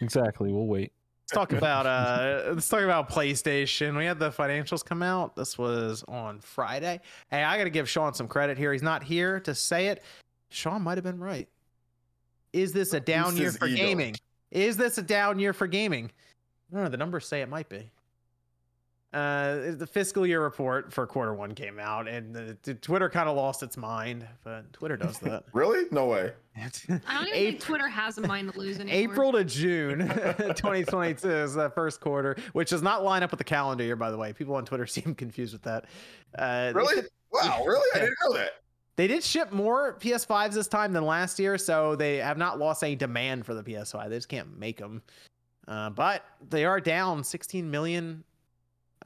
Exactly. 0.00 0.52
We'll 0.52 0.66
wait. 0.68 0.92
Let's 1.30 1.50
talk 1.50 1.52
about 1.52 1.84
uh 1.84 2.52
let's 2.54 2.66
talk 2.70 2.80
about 2.80 3.10
PlayStation. 3.10 3.98
We 3.98 4.06
had 4.06 4.18
the 4.18 4.30
financials 4.30 4.82
come 4.82 5.02
out. 5.02 5.36
This 5.36 5.58
was 5.58 6.02
on 6.08 6.40
Friday. 6.40 7.00
Hey, 7.30 7.44
I 7.44 7.58
gotta 7.58 7.68
give 7.68 7.86
Sean 7.86 8.14
some 8.14 8.26
credit 8.26 8.56
here. 8.56 8.72
He's 8.72 8.82
not 8.82 9.02
here 9.02 9.38
to 9.40 9.54
say 9.54 9.88
it. 9.88 10.02
Sean 10.48 10.80
might 10.80 10.96
have 10.96 11.04
been 11.04 11.18
right. 11.18 11.46
Is 12.54 12.72
this 12.72 12.94
a 12.94 13.00
down 13.00 13.32
Boost 13.32 13.40
year 13.40 13.52
for 13.52 13.66
ego. 13.66 13.76
gaming? 13.76 14.16
Is 14.50 14.78
this 14.78 14.96
a 14.96 15.02
down 15.02 15.38
year 15.38 15.52
for 15.52 15.66
gaming? 15.66 16.10
I 16.72 16.76
don't 16.76 16.84
know. 16.84 16.90
The 16.90 16.96
numbers 16.96 17.26
say 17.26 17.42
it 17.42 17.50
might 17.50 17.68
be. 17.68 17.90
Uh, 19.14 19.72
the 19.76 19.86
fiscal 19.90 20.26
year 20.26 20.42
report 20.42 20.92
for 20.92 21.06
quarter 21.06 21.32
one 21.34 21.54
came 21.54 21.78
out, 21.78 22.06
and 22.06 22.34
the, 22.34 22.56
the 22.62 22.74
Twitter 22.74 23.08
kind 23.08 23.28
of 23.28 23.36
lost 23.36 23.62
its 23.62 23.76
mind. 23.76 24.26
But 24.44 24.70
Twitter 24.72 24.96
does 24.96 25.18
that. 25.20 25.44
Really? 25.52 25.86
No 25.90 26.06
way. 26.06 26.32
I 26.56 26.68
don't 26.88 27.28
even 27.28 27.32
think 27.32 27.60
Twitter 27.60 27.88
has 27.88 28.18
a 28.18 28.22
mind 28.26 28.52
to 28.52 28.58
lose 28.58 28.80
anymore. 28.80 28.98
April 29.12 29.32
to 29.32 29.44
June 29.44 29.98
2022 30.08 31.28
is 31.30 31.54
the 31.54 31.70
first 31.70 32.00
quarter, 32.00 32.36
which 32.52 32.70
does 32.70 32.82
not 32.82 33.02
line 33.04 33.22
up 33.22 33.30
with 33.30 33.38
the 33.38 33.44
calendar 33.44 33.84
year, 33.84 33.96
by 33.96 34.10
the 34.10 34.16
way. 34.18 34.32
People 34.32 34.54
on 34.56 34.64
Twitter 34.64 34.86
seem 34.86 35.14
confused 35.14 35.52
with 35.54 35.62
that. 35.62 35.84
Uh, 36.36 36.72
Really? 36.74 36.96
ship- 36.96 37.08
Wow, 37.32 37.62
really? 37.66 37.86
I 37.94 37.98
didn't 38.00 38.16
know 38.24 38.34
that. 38.38 38.50
They 38.96 39.06
did 39.06 39.22
ship 39.22 39.52
more 39.52 39.96
PS5s 40.00 40.54
this 40.54 40.66
time 40.66 40.92
than 40.92 41.04
last 41.04 41.38
year, 41.38 41.56
so 41.58 41.94
they 41.94 42.16
have 42.16 42.36
not 42.38 42.58
lost 42.58 42.82
any 42.82 42.96
demand 42.96 43.46
for 43.46 43.54
the 43.54 43.62
PS5. 43.62 44.08
They 44.08 44.16
just 44.16 44.28
can't 44.28 44.58
make 44.58 44.78
them. 44.78 45.02
Uh, 45.68 45.90
but 45.90 46.24
they 46.48 46.64
are 46.64 46.80
down 46.80 47.22
16 47.22 47.70
million 47.70 48.24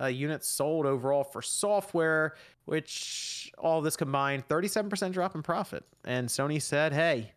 uh, 0.02 0.06
units 0.06 0.48
sold 0.48 0.86
overall 0.86 1.24
for 1.24 1.40
software, 1.40 2.34
which 2.64 3.52
all 3.58 3.80
this 3.80 3.96
combined, 3.96 4.46
37% 4.48 5.12
drop 5.12 5.34
in 5.34 5.42
profit. 5.42 5.84
And 6.04 6.28
Sony 6.28 6.60
said, 6.60 6.92
hey, 6.92 7.32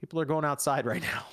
people 0.00 0.20
are 0.20 0.24
going 0.24 0.44
outside 0.44 0.86
right 0.92 1.02
now. 1.02 1.24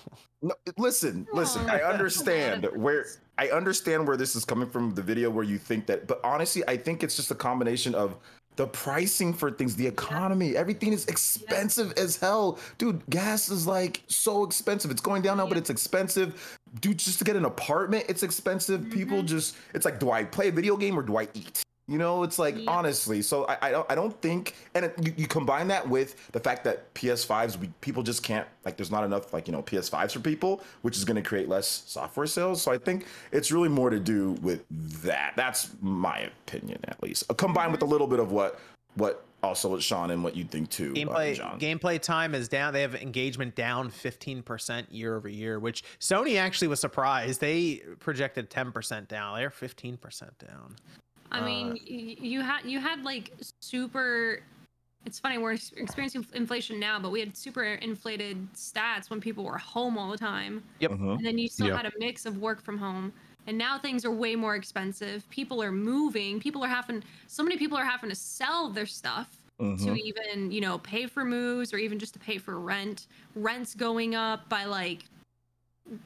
No, 0.42 0.54
listen, 0.78 1.28
listen. 1.34 1.70
Aw. 1.70 1.74
I 1.74 1.84
understand 1.94 2.64
That's 2.64 2.74
a 2.74 2.78
lot 2.78 2.78
of 2.78 2.82
where. 2.82 3.06
I 3.38 3.50
understand 3.50 4.06
where 4.08 4.18
this 4.18 4.36
is 4.36 4.44
coming 4.44 4.70
from. 4.70 4.94
The 4.94 5.02
video 5.02 5.30
where 5.30 5.46
you 5.46 5.58
think 5.58 5.86
that, 5.88 6.08
but 6.08 6.20
honestly, 6.24 6.62
I 6.68 6.76
think 6.76 7.04
it's 7.04 7.16
just 7.16 7.32
a 7.32 7.36
combination 7.36 7.96
of 7.96 8.18
the 8.56 8.68
pricing 8.68 9.34
for 9.34 9.52
things, 9.52 9.76
the 9.78 9.88
economy, 9.88 10.56
everything 10.58 10.92
is 10.92 11.06
expensive 11.06 11.94
as 11.98 12.18
hell, 12.18 12.60
dude. 12.78 13.02
Gas 13.10 13.50
is 13.50 13.66
like 13.66 14.02
so 14.08 14.44
expensive. 14.44 14.92
It's 14.92 15.02
going 15.02 15.22
down 15.22 15.38
now, 15.38 15.48
but 15.48 15.58
it's 15.58 15.70
expensive, 15.70 16.58
dude. 16.82 16.98
Just 17.00 17.20
to 17.20 17.24
get 17.26 17.38
an 17.38 17.46
apartment, 17.46 18.06
it's 18.10 18.22
expensive. 18.24 18.90
People 18.90 19.20
Mhm. 19.20 19.28
just, 19.28 19.56
it's 19.74 19.86
like, 19.86 20.00
do 20.00 20.12
I 20.12 20.26
play 20.26 20.50
a 20.50 20.52
video 20.52 20.76
game 20.76 21.00
or 21.00 21.02
do 21.04 21.18
I 21.18 21.30
eat? 21.34 21.64
You 21.90 21.98
know, 21.98 22.22
it's 22.24 22.38
like 22.38 22.56
Yeah. 22.56 22.70
honestly. 22.70 23.22
So 23.24 23.46
I, 23.48 23.58
I 23.64 23.72
don't 23.72 23.92
I 23.92 23.96
don't 23.96 24.20
think, 24.22 24.56
and 24.76 24.86
it, 24.86 24.94
you, 25.02 25.14
you 25.18 25.28
combine 25.28 25.68
that 25.70 25.90
with 25.90 26.32
the 26.32 26.40
fact 26.40 26.64
that 26.66 26.94
PS5s, 26.94 27.58
we 27.58 27.70
people 27.82 28.04
just 28.04 28.22
can't 28.22 28.48
like. 28.64 28.78
There's 28.78 28.92
not 28.92 29.04
enough 29.04 29.34
like 29.34 29.48
you 29.48 29.52
know 29.52 29.64
PS5s 29.64 30.14
for 30.14 30.20
people, 30.20 30.62
which 30.84 30.96
is 30.98 31.04
going 31.04 31.16
to 31.16 31.28
create 31.28 31.50
less 31.50 31.68
software 31.88 32.28
sales. 32.28 32.62
So 32.62 32.72
I 32.72 32.78
think 32.78 33.08
it's 33.32 33.52
really 33.52 33.70
more 33.70 33.90
to 33.90 34.00
do 34.00 34.34
with 34.42 34.64
that. 34.70 35.34
That's 35.36 35.72
my 35.82 36.20
opinion, 36.20 36.80
at 36.88 37.02
least, 37.02 37.24
Uh, 37.30 37.34
combined 37.34 37.72
with 37.72 37.82
a 37.82 37.86
little 37.86 38.08
bit 38.08 38.20
of 38.20 38.32
what 38.32 38.60
what 38.94 39.26
also 39.42 39.70
what 39.70 39.82
Sean 39.82 40.12
and 40.12 40.24
what 40.24 40.36
you 40.36 40.44
think 40.44 40.70
too, 40.70 40.92
uh, 40.92 41.00
gameplay 41.00 41.36
John. 41.36 41.60
gameplay 41.60 42.00
time 42.00 42.36
is 42.36 42.48
down. 42.50 42.74
They 42.74 42.82
have 42.82 42.94
engagement 42.96 43.56
down 43.56 43.90
15% 43.90 44.88
year 44.92 45.16
over 45.16 45.30
year, 45.30 45.60
which 45.60 45.84
Sony 46.00 46.38
actually 46.38 46.68
was 46.68 46.80
surprised. 46.80 47.40
They 47.40 47.82
projected 48.00 48.50
10% 48.50 49.08
down. 49.08 49.38
They're 49.38 49.50
15% 49.50 50.38
down. 50.46 50.76
I 51.32 51.40
Uh, 51.40 51.46
mean, 51.46 51.78
you 51.86 52.42
had 52.42 52.66
you 52.66 52.80
had 52.80 53.04
like 53.04 53.32
super. 53.62 54.42
It's 55.06 55.20
funny 55.20 55.38
we're 55.38 55.54
experiencing 55.54 56.26
inflation 56.34 56.80
now, 56.80 57.00
but 57.00 57.12
we 57.12 57.20
had 57.20 57.36
super 57.36 57.64
inflated 57.64 58.52
stats 58.54 59.10
when 59.10 59.22
people 59.22 59.44
were 59.46 59.58
home 59.58 59.98
all 59.98 60.12
the 60.12 60.18
time, 60.18 60.64
Mhm. 60.82 61.18
and 61.18 61.26
then 61.26 61.38
you 61.38 61.48
still 61.48 61.68
Yeah. 61.68 61.78
had 61.78 61.86
a 61.86 61.92
mix 61.98 62.26
of 62.26 62.38
work 62.38 62.62
from 62.62 62.78
home. 62.78 63.14
And 63.48 63.58
now 63.58 63.80
things 63.80 64.06
are 64.06 64.12
way 64.12 64.36
more 64.36 64.56
expensive. 64.56 65.28
People 65.30 65.64
are 65.64 65.72
moving. 65.72 66.40
People 66.40 66.64
are 66.64 66.68
having. 66.68 67.04
So 67.28 67.42
many 67.44 67.58
people 67.58 67.78
are 67.78 67.86
having 67.86 68.10
to 68.10 68.16
sell 68.16 68.70
their 68.70 68.86
stuff 68.86 69.38
to 69.60 69.66
Mhm. 69.66 69.98
even 69.98 70.52
you 70.52 70.62
know 70.62 70.78
pay 70.80 71.06
for 71.08 71.24
moves 71.26 71.74
or 71.74 71.78
even 71.78 72.00
just 72.00 72.14
to 72.14 72.20
pay 72.20 72.38
for 72.38 72.60
rent. 72.60 73.08
Rent's 73.36 73.74
going 73.76 74.16
up 74.16 74.50
by 74.50 74.66
like 74.66 75.06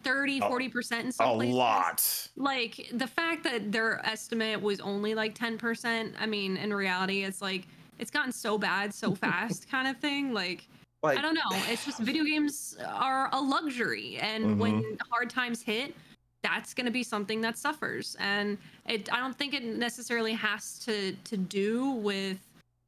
30, 0.03 0.39
40 0.39 0.69
percent 0.69 1.05
in 1.05 1.11
some 1.11 1.29
A 1.29 1.33
places. 1.35 1.55
lot. 1.55 2.29
like 2.35 2.89
the 2.93 3.07
fact 3.07 3.43
that 3.43 3.71
their 3.71 4.05
estimate 4.05 4.61
was 4.61 4.79
only 4.79 5.15
like 5.15 5.37
10% 5.37 6.13
i 6.19 6.25
mean 6.25 6.57
in 6.57 6.73
reality 6.73 7.23
it's 7.23 7.41
like 7.41 7.67
it's 7.99 8.11
gotten 8.11 8.31
so 8.31 8.57
bad 8.57 8.93
so 8.93 9.13
fast 9.25 9.69
kind 9.69 9.87
of 9.87 9.97
thing 9.97 10.33
like 10.33 10.67
Like 11.01 11.17
i 11.17 11.21
don't 11.21 11.35
know. 11.35 11.41
It's 11.69 11.85
just 11.85 11.99
video 11.99 12.23
games 12.23 12.77
are 12.85 13.29
a 13.33 13.41
luxury 13.41 14.17
and 14.19 14.59
when 14.59 14.81
mm-hmm. 14.81 15.11
hard 15.11 15.29
times 15.29 15.61
hit 15.61 15.95
that's 16.43 16.73
going 16.73 16.85
to 16.85 16.91
be 16.91 17.03
something 17.03 17.41
that 17.41 17.57
suffers 17.57 18.17
and 18.19 18.57
it 18.87 19.11
i 19.13 19.19
don't 19.19 19.37
think 19.37 19.53
it 19.53 19.63
necessarily 19.63 20.33
has 20.33 20.77
to 20.79 21.13
to 21.23 21.37
do 21.37 21.91
with 21.91 22.37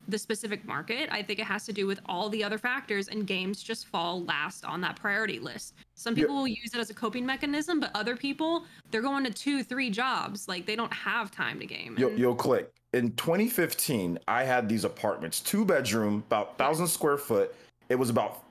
the 0.07 0.17
specific 0.17 0.65
market 0.65 1.09
i 1.11 1.21
think 1.21 1.39
it 1.39 1.45
has 1.45 1.65
to 1.65 1.73
do 1.73 1.87
with 1.87 1.99
all 2.07 2.29
the 2.29 2.43
other 2.43 2.57
factors 2.57 3.07
and 3.07 3.25
games 3.27 3.61
just 3.63 3.87
fall 3.87 4.23
last 4.25 4.63
on 4.65 4.79
that 4.81 4.95
priority 4.95 5.39
list 5.39 5.73
some 5.95 6.13
people 6.15 6.35
will 6.35 6.47
use 6.47 6.71
it 6.73 6.77
as 6.79 6.89
a 6.89 6.93
coping 6.93 7.25
mechanism 7.25 7.79
but 7.79 7.91
other 7.95 8.15
people 8.15 8.65
they're 8.91 9.01
going 9.01 9.23
to 9.23 9.31
two 9.33 9.63
three 9.63 9.89
jobs 9.89 10.47
like 10.47 10.65
they 10.65 10.75
don't 10.75 10.93
have 10.93 11.31
time 11.31 11.59
to 11.59 11.65
game 11.65 11.95
Yo, 11.97 12.09
And- 12.09 12.19
yo, 12.19 12.35
click. 12.35 12.71
In 12.93 13.11
2015, 13.17 14.19
I 14.25 14.43
had 14.45 14.69
these 14.69 14.85
apartments, 14.85 15.41
two 15.41 15.65
bedroom, 15.65 16.23
about 16.27 16.57
thousand 16.57 16.87
square 16.87 17.17
foot. 17.17 17.53
It 17.89 17.95
was 17.95 18.09
about 18.09 18.43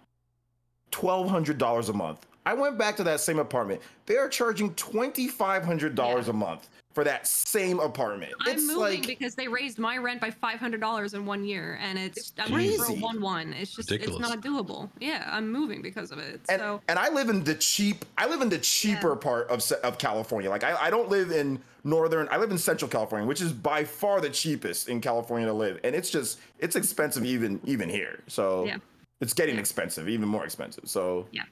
twelve 0.90 1.28
hundred 1.30 1.56
dollars 1.56 1.88
a 1.88 1.94
month. 1.94 2.26
I 2.44 2.52
went 2.52 2.76
back 2.76 2.94
to 2.96 3.04
that 3.04 3.20
same 3.20 3.38
apartment. 3.38 3.80
They 4.04 4.16
are 4.18 4.28
charging 4.28 4.74
twenty 4.74 5.28
five 5.28 5.64
hundred 5.64 5.94
dollars 5.94 6.26
Yeah. 6.26 6.32
a 6.32 6.36
month 6.36 6.68
for 6.94 7.02
that 7.04 7.26
same 7.26 7.80
apartment. 7.80 8.32
I'm 8.46 8.54
it's 8.54 8.66
moving 8.66 8.80
like 9.00 9.06
because 9.06 9.34
they 9.34 9.48
raised 9.48 9.78
my 9.78 9.98
rent 9.98 10.20
by 10.20 10.30
five 10.30 10.60
hundred 10.60 10.80
dollars 10.80 11.12
in 11.14 11.26
one 11.26 11.44
year, 11.44 11.78
and 11.82 11.98
it's, 11.98 12.32
I'm 12.38 12.52
moving 12.52 12.78
for 12.78 12.84
a 12.86 12.94
one 12.94 13.20
one. 13.20 13.52
It's 13.52 13.74
just 13.74 13.90
Ridiculous. 13.90 14.20
it's 14.20 14.28
not 14.28 14.40
doable. 14.42 14.88
Yeah, 15.00 15.28
I'm 15.30 15.50
moving 15.50 15.82
because 15.82 16.12
of 16.12 16.18
it. 16.18 16.40
and, 16.48 16.60
so 16.60 16.80
and 16.88 16.98
I 16.98 17.10
live 17.10 17.28
in 17.28 17.42
the 17.42 17.56
cheap. 17.56 18.04
I 18.16 18.26
live 18.26 18.40
in 18.40 18.48
the 18.48 18.58
cheaper 18.58 19.16
part 19.16 19.48
of 19.50 19.60
of 19.82 19.98
California. 19.98 20.48
Like 20.48 20.62
I, 20.64 20.86
I 20.86 20.90
don't 20.90 21.08
live 21.08 21.32
in 21.32 21.60
northern. 21.82 22.28
I 22.30 22.36
live 22.36 22.50
in 22.52 22.58
Central 22.58 22.88
California, 22.88 23.26
which 23.26 23.40
is 23.42 23.52
by 23.52 23.84
far 23.84 24.20
the 24.20 24.30
cheapest 24.30 24.88
in 24.88 25.00
California 25.00 25.48
to 25.48 25.52
live. 25.52 25.80
And 25.82 25.94
it's 25.96 26.10
just 26.10 26.38
it's 26.60 26.76
expensive 26.76 27.24
even 27.24 27.60
even 27.64 27.88
here. 27.88 28.20
So 28.28 28.64
Yeah. 28.66 28.76
it's 29.20 29.32
getting 29.34 29.56
Yeah. 29.56 29.60
expensive, 29.62 30.08
even 30.08 30.28
more 30.28 30.44
expensive. 30.44 30.84
So 30.88 31.26
yeah, 31.32 31.42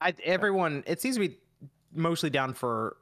I, 0.00 0.14
everyone, 0.24 0.82
it 0.86 1.00
seems 1.00 1.16
to 1.16 1.20
be 1.28 1.36
mostly 1.94 2.30
down 2.30 2.54
for 2.54 2.96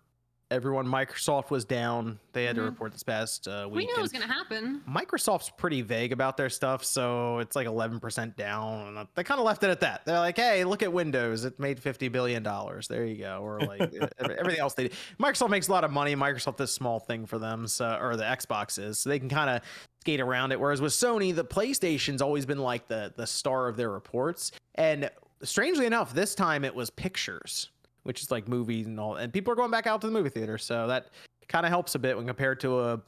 everyone. 0.51 0.87
Microsoft 0.87 1.51
was 1.51 1.65
down. 1.65 2.19
They 2.33 2.45
had 2.45 2.57
to 2.57 2.63
Mhm. 2.63 2.67
report 2.67 2.93
this 2.93 3.03
past 3.03 3.47
uh, 3.47 3.69
we 3.71 3.85
knew 3.85 3.95
it 3.95 4.01
was 4.01 4.13
gonna 4.13 4.27
happen. 4.27 4.83
Microsoft's 4.89 5.51
pretty 5.51 5.83
vague 5.83 6.13
about 6.13 6.37
their 6.37 6.49
stuff, 6.49 6.85
so 6.85 7.39
it's 7.39 7.55
like 7.55 7.67
11% 7.67 8.37
down. 8.37 8.97
And 8.97 9.09
they 9.15 9.25
kind 9.25 9.39
of 9.41 9.45
left 9.47 9.63
it 9.63 9.71
at 9.71 9.81
that. 9.81 10.05
They're 10.07 10.19
like, 10.19 10.37
hey, 10.37 10.65
look 10.65 10.83
at 10.83 10.93
Windows. 10.93 11.45
It 11.45 11.59
made 11.61 11.81
$50 11.81 12.09
billion. 12.11 12.43
There 12.89 13.05
you 13.05 13.17
go. 13.19 13.41
Or 13.43 13.61
like 13.61 13.81
everything 14.19 14.61
else 14.61 14.75
they 14.75 14.89
do. 14.89 14.95
Microsoft 15.21 15.51
makes 15.51 15.69
a 15.69 15.73
lot 15.73 15.85
of 15.85 15.91
money. 15.91 16.15
Microsoft 16.17 16.61
is 16.61 16.71
a 16.71 16.73
small 16.73 16.99
thing 16.99 17.27
for 17.27 17.39
them, 17.39 17.67
so, 17.67 17.99
or 18.01 18.17
the 18.17 18.25
Xbox 18.25 18.79
is. 18.79 18.99
So 19.01 19.11
they 19.11 19.19
can 19.19 19.29
kind 19.29 19.51
of 19.51 19.63
skate 20.01 20.21
around 20.21 20.53
it. 20.53 20.61
Whereas 20.61 20.81
with 20.81 20.93
Sony, 20.93 21.35
the 21.35 21.45
PlayStation's 21.45 22.23
always 22.23 22.47
been 22.47 22.59
like 22.59 22.89
the, 22.89 23.13
the 23.17 23.27
star 23.27 23.69
of 23.69 23.77
their 23.77 23.91
reports. 23.91 24.53
And 24.77 25.11
strangely 25.43 25.85
enough, 25.87 26.15
this 26.15 26.35
time 26.35 26.65
it 26.65 26.75
was 26.75 26.89
pictures, 26.91 27.69
which 28.05 28.23
is 28.23 28.31
like 28.31 28.49
movies 28.49 28.87
and 28.87 28.99
all. 28.99 29.17
And 29.17 29.33
people 29.33 29.53
are 29.53 29.57
going 29.57 29.71
back 29.71 29.87
out 29.87 30.01
to 30.03 30.07
the 30.07 30.13
movie 30.13 30.31
theater. 30.31 30.59
So 30.59 30.87
that 30.89 31.09
kind 31.49 31.65
of 31.67 31.71
helps 31.71 31.95
a 31.95 31.99
bit 31.99 32.17
when 32.17 32.27
compared 32.27 32.61
to 32.61 32.81
a 32.81 33.01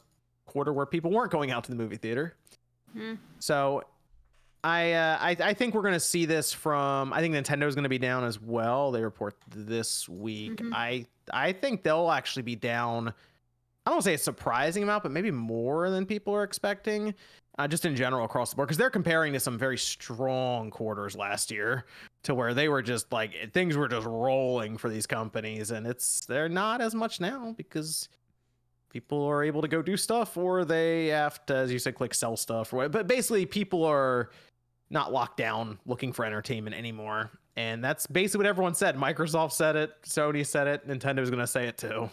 quarter 0.45 0.73
where 0.73 0.85
people 0.85 1.11
weren't 1.11 1.31
going 1.31 1.51
out 1.51 1.63
to 1.65 1.71
the 1.71 1.77
movie 1.77 1.97
theater. 1.97 2.35
Hmm. 2.93 3.13
So 3.39 3.83
I, 4.63 4.91
uh, 4.93 5.17
I 5.19 5.37
I 5.39 5.53
think 5.53 5.73
we're 5.73 5.81
gonna 5.81 5.99
see 5.99 6.25
this 6.25 6.53
from. 6.53 7.13
I 7.13 7.19
think 7.21 7.33
Nintendo's 7.33 7.73
gonna 7.73 7.89
be 7.89 7.97
down 7.97 8.23
as 8.23 8.39
well. 8.39 8.91
They 8.91 9.03
report 9.03 9.35
this 9.49 10.07
week. 10.07 10.57
Mhm. 10.57 10.71
I 10.73 11.05
I 11.33 11.53
think 11.53 11.83
they'll 11.83 12.11
actually 12.11 12.43
be 12.43 12.55
down. 12.55 13.13
I 13.85 13.89
don't 13.89 14.03
say 14.03 14.13
a 14.13 14.17
surprising 14.19 14.83
amount, 14.83 15.01
but 15.03 15.11
maybe 15.11 15.31
more 15.31 15.89
than 15.89 16.05
people 16.05 16.35
are 16.35 16.43
expecting. 16.43 17.15
Uh, 17.57 17.67
just 17.67 17.85
in 17.85 17.95
general 17.95 18.23
across 18.23 18.49
the 18.49 18.55
board, 18.55 18.67
because 18.67 18.77
they're 18.77 18.89
comparing 18.89 19.33
to 19.33 19.39
some 19.39 19.57
very 19.57 19.77
strong 19.77 20.71
quarters 20.71 21.17
last 21.17 21.51
year, 21.51 21.85
to 22.23 22.33
where 22.33 22.53
they 22.53 22.69
were 22.69 22.81
just 22.81 23.11
like 23.11 23.51
things 23.51 23.75
were 23.75 23.89
just 23.89 24.07
rolling 24.07 24.77
for 24.77 24.89
these 24.89 25.05
companies, 25.05 25.71
and 25.71 25.85
it's 25.85 26.25
they're 26.25 26.49
not 26.49 26.79
as 26.79 26.95
much 26.95 27.19
now 27.19 27.53
because 27.57 28.07
people 28.89 29.23
are 29.25 29.43
able 29.43 29.61
to 29.61 29.67
go 29.67 29.81
do 29.81 29.95
stuff 29.97 30.37
or 30.37 30.65
they 30.65 31.07
have 31.07 31.45
to 31.45 31.55
as 31.55 31.71
you 31.71 31.79
said 31.79 31.95
click 31.95 32.13
sell 32.13 32.35
stuff 32.35 32.73
or 32.73 32.89
but 32.89 33.07
basically 33.07 33.45
people 33.45 33.85
are 33.85 34.29
not 34.89 35.13
locked 35.13 35.37
down 35.37 35.79
looking 35.85 36.11
for 36.11 36.25
entertainment 36.25 36.75
anymore 36.75 37.31
and 37.55 37.83
that's 37.83 38.07
basically 38.07 38.39
what 38.39 38.47
everyone 38.47 38.73
said. 38.73 38.95
Microsoft 38.95 39.51
said 39.51 39.75
it 39.75 39.91
sony 40.03 40.45
said 40.45 40.67
it 40.67 40.87
nintendo's 40.87 41.29
going 41.29 41.39
to 41.39 41.47
say 41.47 41.67
it 41.67 41.77
too. 41.77 42.09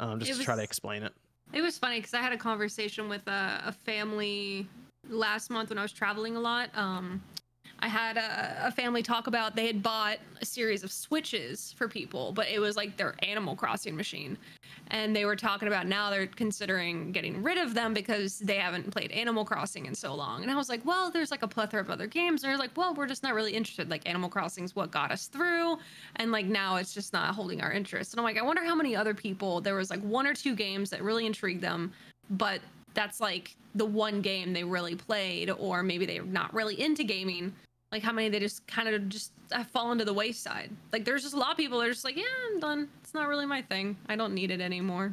Um, 0.00 0.18
just 0.18 0.32
It 0.32 0.36
to 0.38 0.44
try 0.44 0.56
to 0.56 0.62
explain 0.62 1.02
it 1.02 1.12
It 1.52 1.60
was 1.60 1.78
funny 1.78 1.98
because 1.98 2.14
I 2.14 2.20
had 2.20 2.32
a 2.32 2.38
conversation 2.38 3.08
with 3.08 3.26
a, 3.26 3.62
a 3.66 3.72
family 3.72 4.66
last 5.08 5.50
month 5.50 5.68
when 5.68 5.78
I 5.78 5.82
was 5.82 5.92
traveling 5.92 6.36
a 6.36 6.40
lot. 6.40 6.70
Um, 6.74 7.22
I 7.82 7.88
had 7.88 8.16
a, 8.16 8.68
a 8.68 8.70
family 8.70 9.02
talk 9.02 9.26
about 9.26 9.56
they 9.56 9.66
had 9.66 9.82
bought 9.82 10.18
a 10.40 10.44
series 10.46 10.84
of 10.84 10.92
switches 10.92 11.74
for 11.76 11.88
people, 11.88 12.30
but 12.30 12.46
it 12.48 12.60
was 12.60 12.76
like 12.76 12.96
their 12.96 13.16
Animal 13.24 13.56
Crossing 13.56 13.96
machine. 13.96 14.38
And 14.92 15.16
they 15.16 15.24
were 15.24 15.34
talking 15.34 15.66
about 15.66 15.88
now 15.88 16.08
they're 16.08 16.28
considering 16.28 17.10
getting 17.10 17.42
rid 17.42 17.58
of 17.58 17.74
them 17.74 17.92
because 17.92 18.38
they 18.38 18.56
haven't 18.56 18.92
played 18.92 19.10
Animal 19.10 19.44
Crossing 19.44 19.86
in 19.86 19.96
so 19.96 20.14
long. 20.14 20.42
And 20.42 20.50
I 20.50 20.54
was 20.54 20.68
like, 20.68 20.84
well, 20.86 21.10
there's 21.10 21.32
like 21.32 21.42
a 21.42 21.48
plethora 21.48 21.80
of 21.80 21.90
other 21.90 22.06
games. 22.06 22.42
They're 22.42 22.56
like, 22.56 22.76
well, 22.76 22.94
we're 22.94 23.08
just 23.08 23.24
not 23.24 23.34
really 23.34 23.52
interested. 23.52 23.90
Like 23.90 24.08
Animal 24.08 24.28
Crossing's 24.28 24.76
what 24.76 24.92
got 24.92 25.10
us 25.10 25.26
through. 25.26 25.76
And 26.16 26.30
like 26.30 26.46
now 26.46 26.76
it's 26.76 26.94
just 26.94 27.12
not 27.12 27.34
holding 27.34 27.62
our 27.62 27.72
interest. 27.72 28.12
And 28.12 28.20
I'm 28.20 28.24
like, 28.24 28.38
I 28.38 28.42
wonder 28.42 28.62
how 28.64 28.76
many 28.76 28.94
other 28.94 29.12
people 29.12 29.60
there 29.60 29.74
was 29.74 29.90
like 29.90 30.00
one 30.02 30.26
or 30.26 30.34
two 30.34 30.54
games 30.54 30.88
that 30.90 31.02
really 31.02 31.26
intrigued 31.26 31.62
them, 31.62 31.92
but 32.30 32.60
that's 32.94 33.20
like 33.20 33.56
the 33.74 33.86
one 33.86 34.20
game 34.20 34.52
they 34.52 34.62
really 34.62 34.94
played, 34.94 35.50
or 35.50 35.82
maybe 35.82 36.06
they're 36.06 36.22
not 36.22 36.52
really 36.54 36.80
into 36.80 37.02
gaming 37.02 37.52
like 37.92 38.02
how 38.02 38.12
many 38.12 38.28
they 38.30 38.40
just 38.40 38.66
kind 38.66 38.88
of 38.88 39.08
just 39.08 39.32
have 39.52 39.68
fallen 39.68 39.98
to 39.98 40.04
the 40.04 40.14
wayside. 40.14 40.70
Like 40.92 41.04
there's 41.04 41.22
just 41.22 41.34
a 41.34 41.38
lot 41.38 41.52
of 41.52 41.56
people 41.56 41.78
that 41.78 41.88
are 41.88 41.92
just 41.92 42.04
like, 42.04 42.16
yeah, 42.16 42.24
I'm 42.50 42.58
done. 42.58 42.88
It's 43.02 43.14
not 43.14 43.28
really 43.28 43.46
my 43.46 43.62
thing. 43.62 43.96
I 44.08 44.16
don't 44.16 44.34
need 44.34 44.50
it 44.50 44.60
anymore. 44.60 45.12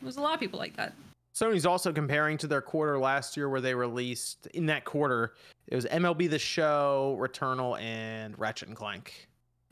There's 0.00 0.16
a 0.16 0.22
lot 0.22 0.34
of 0.34 0.40
people 0.40 0.58
like 0.58 0.76
that. 0.76 0.94
Sony's 1.34 1.66
also 1.66 1.92
comparing 1.92 2.38
to 2.38 2.46
their 2.46 2.60
quarter 2.60 2.98
last 2.98 3.36
year 3.36 3.48
where 3.48 3.60
they 3.60 3.74
released 3.74 4.46
in 4.54 4.66
that 4.66 4.84
quarter 4.84 5.34
it 5.70 5.76
was 5.76 5.84
MLB 5.86 6.28
The 6.28 6.38
Show, 6.38 7.16
Returnal, 7.20 7.80
and 7.80 8.36
Ratchet 8.38 8.68
and 8.68 8.76
Clank. 8.76 9.28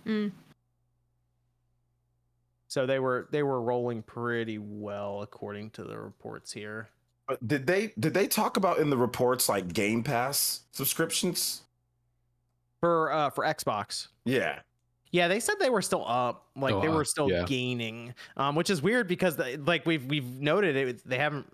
Mm. 0.07 0.31
So 2.69 2.87
they 2.87 3.01
were 3.01 3.29
they 3.33 3.43
were 3.43 3.61
rolling 3.61 4.03
pretty 4.03 4.59
well 4.59 5.23
according 5.23 5.71
to 5.71 5.85
the 5.85 5.99
reports 5.99 6.53
here. 6.53 6.89
But 7.27 7.47
did 7.47 7.67
they 7.67 7.93
did 7.99 8.15
they 8.15 8.29
talk 8.29 8.57
about 8.57 8.79
in 8.79 8.91
the 8.91 8.97
reports 8.97 9.49
like 9.49 9.73
Game 9.73 10.05
Pass 10.05 10.61
subscriptions? 10.71 11.63
For 12.81 13.13
uh 13.13 13.31
for 13.31 13.45
Xbox. 13.45 14.09
Yeah. 14.25 14.61
Yeah, 15.11 15.27
they 15.29 15.41
said 15.41 15.55
they 15.59 15.71
were 15.71 15.81
still 15.83 16.05
up, 16.07 16.47
like 16.55 16.75
Oh, 16.75 16.81
they 16.83 16.89
were 16.89 17.05
still 17.05 17.31
yeah. 17.31 17.45
gaining, 17.47 18.15
um, 18.37 18.55
which 18.55 18.69
is 18.69 18.83
weird 18.83 19.09
because 19.09 19.37
they, 19.37 19.57
like 19.57 19.87
we've 19.87 20.05
we've 20.05 20.27
noted 20.39 20.77
it, 20.77 21.09
they 21.09 21.17
haven't 21.17 21.51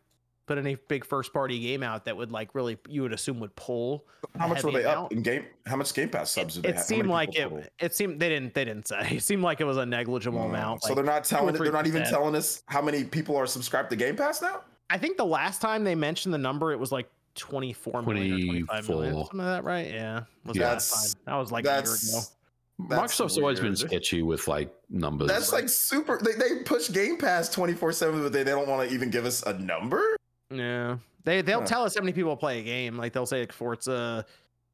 put 0.46 0.58
any 0.58 0.74
big 0.74 1.04
first 1.06 1.32
party 1.32 1.58
game 1.60 1.82
out 1.84 2.04
that 2.04 2.16
would 2.16 2.32
like 2.32 2.54
really 2.54 2.76
you 2.88 3.02
would 3.02 3.12
assume 3.12 3.38
would 3.40 3.54
pull. 3.54 4.04
How 4.38 4.48
much 4.48 4.64
were 4.64 4.72
they 4.72 4.82
amount. 4.82 5.06
up 5.06 5.12
in 5.12 5.22
game? 5.22 5.44
How 5.66 5.76
much 5.76 5.94
Game 5.94 6.08
Pass 6.08 6.30
subs 6.32 6.54
did 6.54 6.64
they 6.64 6.68
It 6.70 6.74
have? 6.74 6.82
How 6.82 6.86
seemed 6.88 7.08
like 7.08 7.36
it. 7.36 7.42
total? 7.44 7.62
It 7.78 7.94
seemed 7.94 8.18
they 8.20 8.28
didn't 8.28 8.54
they 8.54 8.64
didn't 8.64 8.88
say. 8.88 9.06
It 9.16 9.22
seemed 9.22 9.42
like 9.44 9.60
it 9.60 9.64
was 9.64 9.76
a 9.76 9.86
negligible 9.86 10.40
Oh, 10.40 10.48
amount. 10.48 10.82
so 10.82 10.88
like 10.88 10.96
they're 10.96 11.04
not 11.04 11.22
two 11.24 11.36
or 11.36 11.38
telling. 11.38 11.54
They're 11.54 11.72
not 11.72 11.86
even 11.86 12.02
telling 12.04 12.34
us 12.34 12.64
how 12.66 12.82
many 12.82 13.04
people 13.04 13.36
are 13.36 13.46
subscribed 13.46 13.88
to 13.90 13.96
Game 13.96 14.16
Pass 14.16 14.42
now. 14.42 14.62
I 14.90 14.98
think 14.98 15.16
the 15.16 15.24
last 15.24 15.62
time 15.62 15.84
they 15.84 15.94
mentioned 15.94 16.34
the 16.34 16.38
number, 16.38 16.72
it 16.72 16.78
was 16.80 16.90
like 16.92 17.08
24 17.34 18.02
million 18.02 18.32
or 18.34 18.38
25 18.46 18.88
million. 18.88 19.12
24. 19.12 19.24
Something 19.26 19.40
of 19.40 19.46
that, 19.46 19.64
right? 19.64 19.90
Yeah. 19.90 20.20
Was 20.44 20.56
Yeah, 20.56 20.62
that 20.62 20.72
last 20.74 20.90
that's- 20.90 21.16
That 21.26 21.34
was 21.36 21.52
like 21.52 21.64
a 21.66 21.68
year 21.68 21.78
ago. 21.78 21.90
That's 21.90 22.32
That's 22.88 23.14
Microsoft's 23.20 23.38
always 23.38 23.60
been 23.60 23.76
sketchy 23.76 24.22
with 24.22 24.48
like 24.48 24.74
numbers. 24.90 25.28
that's 25.28 25.52
like 25.52 25.68
super. 25.68 26.18
They, 26.22 26.32
they 26.32 26.62
push 26.64 26.90
Game 26.90 27.16
Pass 27.18 27.48
twenty 27.48 27.72
four 27.72 27.92
seven, 27.92 28.22
but 28.22 28.32
they, 28.32 28.42
they 28.42 28.50
don't 28.50 28.66
want 28.68 28.88
to 28.88 28.94
even 28.94 29.10
give 29.10 29.24
us 29.26 29.42
a 29.44 29.52
number. 29.58 30.16
Yeah. 30.50 30.98
They 31.24 31.40
they'll 31.42 31.60
Huh. 31.60 31.66
tell 31.66 31.82
us 31.84 31.94
how 31.94 32.00
many 32.00 32.12
people 32.12 32.36
play 32.36 32.58
a 32.58 32.62
game. 32.64 32.96
Like 32.96 33.12
they'll 33.12 33.26
say 33.26 33.40
like 33.40 33.52
Forza 33.52 33.92
uh, 33.92 34.22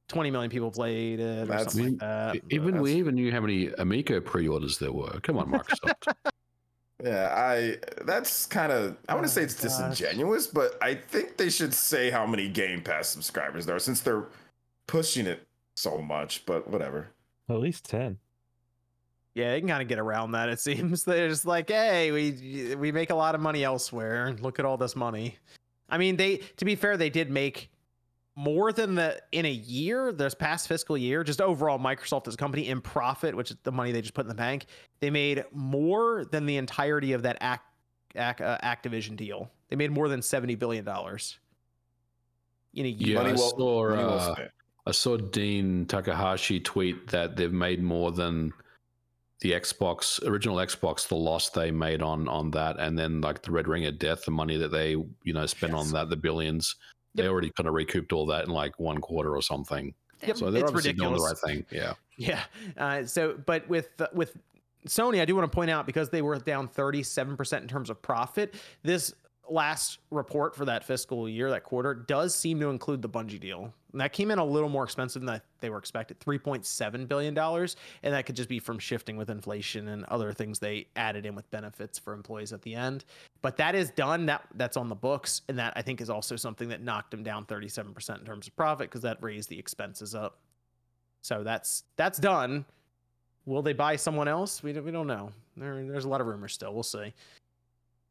20 0.08 0.30
million 0.30 0.50
people 0.50 0.70
played 0.70 1.20
it 1.20 1.42
or 1.42 1.44
That's- 1.46 1.72
something 1.74 1.92
like 1.92 1.98
that. 2.00 2.36
Even 2.50 2.80
we 2.80 2.94
even 2.94 3.14
knew 3.14 3.30
how 3.30 3.40
many 3.40 3.68
Amico 3.78 4.18
pre-orders 4.20 4.78
there 4.78 4.92
were. 4.92 5.20
Come 5.20 5.36
on, 5.38 5.50
Microsoft. 5.52 6.14
Yeah, 7.02 7.32
I. 7.34 7.76
That's 8.04 8.46
kind 8.46 8.72
of. 8.72 8.96
I 9.08 9.14
want 9.14 9.24
Oh 9.24 9.28
to 9.28 9.32
say 9.32 9.42
it's 9.42 9.54
gosh. 9.54 9.62
disingenuous, 9.98 10.46
but 10.46 10.76
I 10.82 10.94
think 10.94 11.36
they 11.36 11.48
should 11.50 11.72
say 11.74 12.10
how 12.10 12.26
many 12.26 12.48
Game 12.48 12.82
Pass 12.82 13.08
subscribers 13.08 13.66
there 13.66 13.76
are 13.76 13.80
since 13.80 14.00
they're 14.00 14.26
pushing 14.86 15.26
it 15.26 15.46
so 15.76 15.98
much. 15.98 16.44
But 16.46 16.68
whatever. 16.68 17.12
At 17.48 17.56
least 17.58 17.84
ten. 17.84 18.18
Yeah, 19.34 19.52
they 19.52 19.60
can 19.60 19.68
kind 19.68 19.80
of 19.80 19.88
get 19.88 19.98
around 19.98 20.32
that. 20.32 20.48
It 20.48 20.60
seems 20.60 21.04
they're 21.04 21.28
just 21.28 21.46
like, 21.46 21.68
hey, 21.70 22.10
we 22.12 22.74
we 22.76 22.92
make 22.92 23.10
a 23.10 23.14
lot 23.14 23.34
of 23.34 23.40
money 23.40 23.64
elsewhere. 23.64 24.36
Look 24.40 24.58
at 24.58 24.64
all 24.64 24.76
this 24.76 24.94
money. 24.96 25.36
I 25.88 25.98
mean, 25.98 26.16
they 26.16 26.38
to 26.56 26.64
be 26.64 26.74
fair, 26.74 26.96
they 26.96 27.10
did 27.10 27.30
make 27.30 27.70
more 28.36 28.72
than 28.72 28.94
the 28.94 29.20
in 29.32 29.44
a 29.44 29.50
year, 29.50 30.12
this 30.12 30.34
past 30.34 30.68
fiscal 30.68 30.96
year, 30.96 31.24
just 31.24 31.40
overall 31.40 31.78
Microsoft 31.78 32.28
as 32.28 32.34
a 32.34 32.36
company 32.36 32.68
in 32.68 32.80
profit, 32.80 33.34
which 33.34 33.50
is 33.50 33.56
the 33.64 33.72
money 33.72 33.92
they 33.92 34.00
just 34.00 34.14
put 34.14 34.22
in 34.24 34.28
the 34.28 34.34
bank. 34.34 34.66
They 35.00 35.10
made 35.10 35.44
more 35.52 36.24
than 36.24 36.46
the 36.46 36.56
entirety 36.56 37.12
of 37.12 37.22
that 37.24 37.38
Ac- 37.42 37.60
Ac- 38.16 38.42
uh, 38.42 38.58
Activision 38.64 39.16
deal. 39.16 39.50
They 39.68 39.76
made 39.76 39.90
more 39.90 40.08
than 40.08 40.22
seventy 40.22 40.54
billion 40.54 40.84
dollars 40.84 41.38
in 42.74 42.86
a 42.86 42.88
year. 42.88 43.14
Yeah, 43.16 43.22
Money 43.22 43.32
I 43.32 43.36
saw, 43.36 43.56
well 43.56 44.10
uh. 44.18 44.34
I 44.86 44.92
saw 44.92 45.16
Dean 45.16 45.86
Takahashi 45.86 46.60
tweet 46.60 47.08
that 47.08 47.36
they've 47.36 47.52
made 47.52 47.82
more 47.82 48.12
than 48.12 48.52
the 49.40 49.52
Xbox 49.52 50.22
original 50.26 50.56
Xbox, 50.56 51.08
the 51.08 51.14
loss 51.16 51.50
they 51.50 51.70
made 51.70 52.02
on 52.02 52.28
on 52.28 52.50
that, 52.52 52.78
and 52.78 52.98
then 52.98 53.20
like 53.20 53.42
the 53.42 53.50
Red 53.50 53.68
Ring 53.68 53.86
of 53.86 53.98
Death, 53.98 54.24
the 54.24 54.30
money 54.30 54.56
that 54.56 54.70
they 54.70 54.90
you 54.90 55.32
know 55.32 55.46
spent 55.46 55.72
Yes. 55.72 55.86
on 55.86 55.92
that, 55.92 56.08
the 56.10 56.16
billions. 56.16 56.76
They 57.14 57.26
already 57.28 57.50
kind 57.50 57.68
of 57.68 57.74
recouped 57.74 58.12
all 58.12 58.26
that 58.26 58.44
in 58.44 58.50
like 58.50 58.78
one 58.78 58.98
quarter 58.98 59.34
or 59.34 59.42
something. 59.42 59.94
Yep, 60.26 60.36
So 60.36 60.50
they're 60.50 60.62
it's 60.62 60.70
obviously 60.70 60.92
doing 60.92 61.14
the 61.14 61.20
right 61.20 61.38
thing. 61.38 61.66
Yeah. 61.70 61.94
Yeah. 62.16 62.42
Uh, 62.76 63.06
so, 63.06 63.40
but 63.46 63.66
with 63.66 63.88
with 64.12 64.36
Sony, 64.86 65.22
I 65.22 65.24
do 65.24 65.34
want 65.34 65.50
to 65.50 65.54
point 65.54 65.70
out 65.70 65.86
because 65.86 66.10
they 66.10 66.20
were 66.20 66.38
down 66.38 66.68
37% 66.68 67.62
in 67.62 67.66
terms 67.66 67.88
of 67.88 68.02
profit. 68.02 68.54
This 68.82 69.14
last 69.50 69.98
report 70.10 70.54
for 70.54 70.64
that 70.64 70.84
fiscal 70.84 71.28
year, 71.28 71.50
that 71.50 71.64
quarter, 71.64 71.94
does 71.94 72.34
seem 72.34 72.60
to 72.60 72.68
include 72.68 73.02
the 73.02 73.08
Bungie 73.08 73.40
deal. 73.40 73.72
And 73.92 74.00
that 74.00 74.12
came 74.12 74.30
in 74.30 74.38
a 74.38 74.44
little 74.44 74.68
more 74.68 74.84
expensive 74.84 75.22
than 75.22 75.40
they 75.60 75.70
were 75.70 75.78
expected, 75.78 76.20
3.7 76.20 77.08
billion 77.08 77.34
dollars, 77.34 77.76
and 78.02 78.14
that 78.14 78.24
could 78.26 78.36
just 78.36 78.48
be 78.48 78.58
from 78.58 78.78
shifting 78.78 79.16
with 79.16 79.30
inflation 79.30 79.88
and 79.88 80.04
other 80.04 80.32
things 80.32 80.58
they 80.58 80.86
added 80.94 81.26
in 81.26 81.34
with 81.34 81.50
benefits 81.50 81.98
for 81.98 82.12
employees 82.12 82.52
at 82.52 82.62
the 82.62 82.74
end. 82.74 83.04
But 83.42 83.56
that 83.56 83.74
is 83.74 83.90
done. 83.90 84.26
That 84.26 84.46
that's 84.54 84.76
on 84.76 84.88
the 84.88 84.94
books, 84.94 85.42
and 85.48 85.58
that 85.58 85.72
I 85.74 85.82
think 85.82 86.00
is 86.00 86.10
also 86.10 86.36
something 86.36 86.68
that 86.68 86.82
knocked 86.82 87.10
them 87.10 87.22
down 87.22 87.46
37% 87.46 88.18
in 88.18 88.24
terms 88.24 88.46
of 88.46 88.56
profit 88.56 88.90
because 88.90 89.02
that 89.02 89.18
raised 89.20 89.48
the 89.48 89.58
expenses 89.58 90.14
up. 90.14 90.38
So 91.22 91.42
that's 91.42 91.84
that's 91.96 92.18
done. 92.18 92.64
Will 93.46 93.62
they 93.62 93.72
buy 93.72 93.96
someone 93.96 94.28
else? 94.28 94.62
We 94.62 94.72
don't, 94.72 94.84
we 94.84 94.92
don't 94.92 95.06
know. 95.06 95.32
There, 95.56 95.84
there's 95.84 96.04
a 96.04 96.08
lot 96.08 96.20
of 96.20 96.26
rumors 96.26 96.52
still. 96.52 96.72
We'll 96.72 96.82
see. 96.82 97.12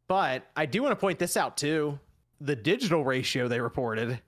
But 0.09 0.47
I 0.57 0.65
do 0.65 0.81
want 0.81 0.91
to 0.91 0.97
point 0.97 1.19
this 1.19 1.37
out 1.37 1.55
too. 1.55 1.97
The 2.41 2.55
digital 2.55 3.05
ratio 3.05 3.47
they 3.47 3.61
reported, 3.61 4.19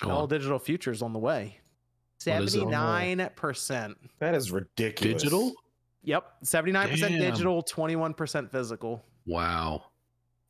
Go 0.00 0.10
all 0.10 0.26
digital 0.26 0.58
futures 0.58 1.02
on 1.02 1.12
the 1.12 1.18
way. 1.18 1.58
What 2.24 2.42
is 2.42 2.54
it? 2.54 2.64
79%. 2.64 3.94
That 4.18 4.34
is 4.34 4.50
ridiculous. 4.50 5.22
Digital? 5.22 5.52
Yep. 6.02 6.42
79% 6.44 7.00
Damn. 7.00 7.18
digital, 7.18 7.62
21% 7.62 8.50
physical. 8.50 9.04
Wow. 9.24 9.84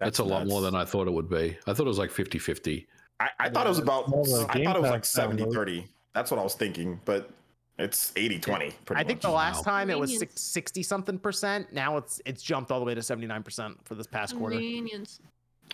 That's, 0.01 0.19
a 0.19 0.25
lot 0.25 0.47
more 0.47 0.63
than 0.63 0.75
I 0.75 0.85
thought 0.85 1.07
it 1.07 1.13
would 1.13 1.29
be. 1.29 1.59
I 1.67 1.75
thought 1.75 1.85
it 1.85 1.89
was 1.89 1.99
like 1.99 2.11
50 2.11 2.39
50. 2.39 2.87
I, 3.21 3.29
I 3.39 3.51
thought 3.51 3.67
it 3.67 3.69
was 3.69 3.81
about. 3.81 4.05
I 4.07 4.65
thought 4.65 4.77
it 4.77 4.83
was 4.83 4.91
like 4.91 5.05
70 5.05 5.45
30. 5.53 5.87
That's 6.15 6.31
what 6.31 6.39
I 6.39 6.43
was 6.43 6.55
thinking, 6.55 7.01
but 7.05 7.31
it's 7.79 8.13
80 8.17 8.39
20. 8.41 8.71
Pretty 8.85 9.01
I 9.01 9.05
think 9.05 9.21
the 9.21 9.31
last 9.31 9.59
Wow. 9.59 9.73
time 9.73 9.91
it 9.91 9.99
was 9.99 10.23
60 10.35 10.83
something 10.83 11.19
percent. 11.19 11.73
Now 11.73 11.97
it's 11.97 12.21
it's 12.25 12.43
jumped 12.43 12.71
all 12.71 12.81
the 12.81 12.87
way 12.87 12.95
to 12.95 13.01
79% 13.01 13.77
for 13.85 13.95
this 13.95 14.07
past 14.07 14.37
quarter. 14.37 14.57
Convenience. 14.57 15.21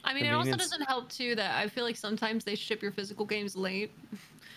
I 0.04 0.12
mean, 0.12 0.26
it 0.26 0.32
also 0.34 0.56
doesn't 0.56 0.82
help 0.82 1.08
too 1.10 1.34
that 1.36 1.56
I 1.56 1.68
feel 1.68 1.84
like 1.84 1.96
sometimes 1.96 2.44
they 2.44 2.54
ship 2.56 2.82
your 2.82 2.92
physical 2.92 3.24
games 3.24 3.56
late. 3.56 3.90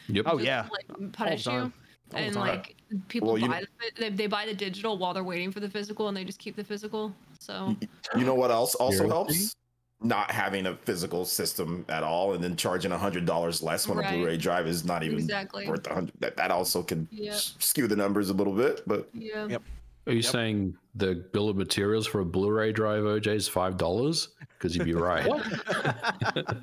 Yep. 0.10 0.26
Oh, 0.28 0.38
yeah. 0.40 0.68
like 0.72 1.12
punish 1.14 1.46
you. 1.48 1.72
And 2.14 2.36
like 2.36 2.76
people 3.10 3.34
Well, 3.34 3.42
buy 3.42 3.60
know- 3.60 3.66
the, 3.96 4.02
they, 4.02 4.10
they 4.10 4.28
buy 4.28 4.46
the 4.46 4.54
digital 4.54 4.98
while 4.98 5.14
they're 5.14 5.24
waiting 5.24 5.52
for 5.52 5.60
the 5.60 5.70
physical, 5.70 6.08
and 6.08 6.16
they 6.18 6.24
just 6.24 6.40
keep 6.40 6.56
the 6.56 6.64
physical. 6.64 7.14
So 7.40 7.76
You 8.18 8.24
know 8.26 8.34
what 8.36 8.50
else 8.52 8.76
also 8.76 9.08
helps? 9.08 9.54
Not 10.00 10.30
having 10.30 10.68
a 10.68 10.76
physical 10.76 11.26
system 11.26 11.84
at 11.90 12.04
all, 12.04 12.34
and 12.34 12.44
then 12.44 12.56
charging 12.56 12.92
a 12.92 12.98
hundred 12.98 13.26
dollars 13.26 13.64
less 13.64 13.88
when 13.88 13.98
Right. 13.98 14.12
a 14.14 14.14
Blu-ray 14.18 14.38
drive 14.38 14.68
is 14.68 14.86
not 14.86 15.02
even 15.04 15.18
exactly. 15.18 15.68
worth 15.68 15.88
a 15.88 15.94
hundred. 15.94 16.14
That, 16.20 16.38
that 16.38 16.52
also 16.52 16.84
can 16.84 17.08
Yep. 17.12 17.34
skew 17.34 17.88
the 17.88 17.96
numbers 17.96 18.30
a 18.30 18.34
little 18.34 18.54
bit, 18.54 18.84
but 18.86 19.10
Yeah. 19.14 19.48
Yep. 19.48 19.64
Are 20.06 20.12
you 20.14 20.20
Yep. 20.20 20.32
saying 20.32 20.78
the 20.96 21.16
bill 21.34 21.50
of 21.50 21.58
materials 21.58 22.06
for 22.06 22.20
a 22.22 22.26
Blu 22.26 22.52
ray 22.52 22.72
drive, 22.72 23.04
OJ, 23.06 23.34
is 23.36 23.50
$5? 23.50 24.30
Because 24.58 24.76
you'd 24.76 24.86
be 24.86 24.94
right. 24.94 25.28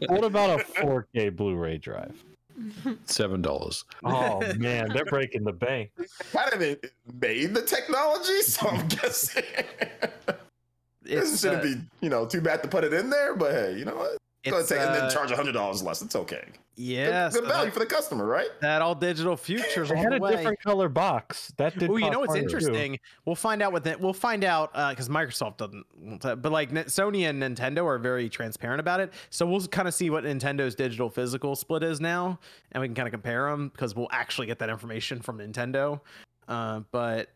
What 0.09 0.24
about 0.24 0.61
a 0.61 0.65
4K 0.81 1.28
Blu-ray 1.31 1.78
drive? 1.78 2.15
$7. 3.06 3.85
Oh 4.05 4.40
man, 4.59 4.89
they're 4.93 5.05
breaking 5.06 5.43
the 5.43 5.52
bank. 5.52 5.90
kind 6.32 6.52
of 6.52 6.62
it 6.62 6.93
made 7.20 7.52
the 7.52 7.62
technology, 7.62 8.43
so 8.43 8.69
I'm 8.69 8.86
guessing 8.89 9.43
this 11.05 11.40
shouldn't 11.40 11.60
uh, 11.60 11.64
be, 11.64 11.74
you 12.01 12.09
know, 12.09 12.26
too 12.26 12.40
bad 12.40 12.62
to 12.62 12.68
put 12.68 12.85
it 12.85 12.93
in 12.93 13.10
there. 13.10 13.35
But 13.35 13.52
hey, 13.52 13.78
you 13.78 13.85
know 13.85 13.97
what? 13.97 14.18
Go 14.51 14.59
It's, 14.59 14.68
take, 14.68 14.78
and 14.78 14.94
then 14.94 15.05
uh, 15.05 15.10
charge 15.10 15.31
hundred 15.31 15.52
dollars 15.52 15.82
less. 15.82 16.02
It's 16.02 16.14
okay. 16.16 16.44
Yeah, 16.76 17.31
good, 17.31 17.40
good 17.40 17.44
so 17.44 17.48
value 17.48 17.64
that, 17.66 17.72
for 17.72 17.78
the 17.78 17.86
customer, 17.86 18.26
right? 18.26 18.48
that 18.60 18.82
all 18.82 18.94
digital 18.94 19.36
futures 19.36 19.89
They 19.89 19.97
had 19.97 20.12
the 20.12 20.16
a 20.16 20.18
way. 20.18 20.36
different 20.36 20.60
color 20.60 20.89
box. 20.89 21.52
That 21.56 21.78
did. 21.78 21.89
Oh, 21.89 21.97
you 21.97 22.10
know 22.10 22.18
what's 22.18 22.35
harder, 22.35 22.48
too. 22.48 22.56
interesting? 22.56 22.98
We'll 23.24 23.36
find 23.36 23.62
out 23.62 23.72
what 23.72 23.85
that. 23.85 24.01
We'll 24.01 24.12
find 24.12 24.44
out 24.44 24.72
because 24.90 25.09
Microsoft 25.09 25.56
doesn't. 25.59 25.86
won't 25.97 26.20
But 26.20 26.52
like 26.52 26.72
Sony 26.72 27.31
and 27.31 27.43
Nintendo 27.43 27.86
are 27.86 27.98
very 27.98 28.28
transparent 28.28 28.81
about 28.81 29.01
it. 29.01 29.12
So 29.31 29.47
we'll 29.47 29.66
kind 29.68 29.89
of 29.89 29.94
see 29.94 30.10
what 30.10 30.24
Nintendo's 30.24 30.74
digital 30.74 31.09
physical 31.09 31.56
split 31.56 31.82
is 31.82 32.01
now, 32.01 32.39
and 32.72 32.81
we 32.81 32.89
can 32.89 32.94
kind 32.94 33.06
of 33.06 33.12
compare 33.12 33.48
them 33.51 33.68
because 33.68 33.94
we'll 33.94 34.09
actually 34.10 34.48
get 34.48 34.59
that 34.59 34.68
information 34.68 35.22
from 35.22 35.39
Nintendo. 35.39 36.01
Uh, 36.48 36.81
but 36.90 37.31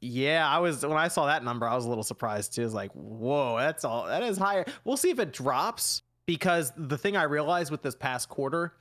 yeah, 0.00 0.48
I 0.48 0.58
was 0.58 0.84
when 0.84 0.96
I 0.96 1.08
saw 1.08 1.26
that 1.26 1.44
number, 1.44 1.68
I 1.68 1.74
was 1.74 1.84
a 1.84 1.88
little 1.88 2.04
surprised 2.04 2.54
too. 2.54 2.62
I 2.62 2.64
was 2.64 2.74
like, 2.74 2.92
whoa, 2.92 3.58
that's 3.58 3.84
all. 3.84 4.06
That 4.06 4.22
is 4.22 4.38
higher. 4.38 4.64
We'll 4.84 4.96
see 4.96 5.10
if 5.10 5.18
it 5.18 5.32
drops 5.32 6.02
because 6.26 6.72
the 6.76 6.96
thing 6.96 7.16
I 7.16 7.24
realized 7.24 7.70
with 7.70 7.82
this 7.82 7.94
past 7.94 8.28
quarter 8.28 8.74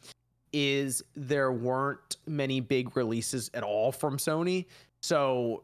is 0.54 1.04
there 1.16 1.52
weren't 1.52 2.18
many 2.26 2.60
big 2.60 2.96
releases 2.96 3.52
at 3.54 3.64
all 3.64 3.92
from 3.92 4.18
Sony. 4.18 4.66
So, 5.02 5.64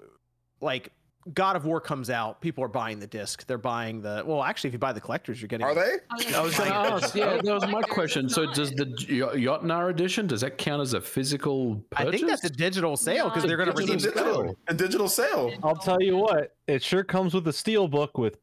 like, 0.61 0.91
God 1.33 1.55
of 1.55 1.65
War 1.65 1.81
comes 1.81 2.11
out, 2.11 2.39
people 2.39 2.63
are 2.63 2.67
buying 2.67 2.99
the 2.99 3.07
disc. 3.07 3.47
They're 3.47 3.57
buying 3.57 3.99
the. 4.01 4.23
Well, 4.25 4.43
actually, 4.43 4.67
if 4.67 4.73
you 4.73 4.79
buy 4.79 4.93
the 4.93 5.01
collectors, 5.01 5.41
you're 5.41 5.47
getting. 5.47 5.65
Are 5.65 5.73
they? 5.73 5.95
Oh, 6.35 6.39
I 6.39 6.41
was 6.43 6.55
going 6.55 6.69
to 6.71 6.79
Like- 6.79 6.91
oh, 6.91 6.95
ask. 6.97 7.15
Yeah, 7.15 7.41
that 7.41 7.45
was 7.53 7.67
my 7.67 7.81
question. 7.81 8.29
So, 8.29 8.45
does 8.53 8.69
the 8.71 8.85
Y- 9.09 9.39
Jotnar 9.39 9.89
edition 9.89 10.27
does 10.27 10.41
that 10.41 10.57
count 10.59 10.83
as 10.83 10.93
a 10.93 11.01
physical 11.01 11.83
purchase? 11.89 12.07
I 12.07 12.11
think 12.11 12.27
that's 12.27 12.43
a 12.43 12.49
digital 12.49 12.95
sale 12.95 13.29
because 13.29 13.43
No, 13.43 13.47
they're 13.47 13.57
going 13.57 13.69
to 13.69 13.71
it's 13.71 13.81
a 13.89 13.93
redeem. 13.93 13.97
digital- 13.97 14.23
digital, 14.43 14.57
a 14.67 14.73
digital 14.75 15.09
sale. 15.09 15.51
I'll 15.63 15.75
tell 15.75 15.99
you 16.01 16.15
what. 16.17 16.55
It 16.67 16.83
sure 16.83 17.03
comes 17.03 17.33
with 17.33 17.47
a 17.47 17.53
steel 17.53 17.87
book 17.87 18.17
with 18.19 18.37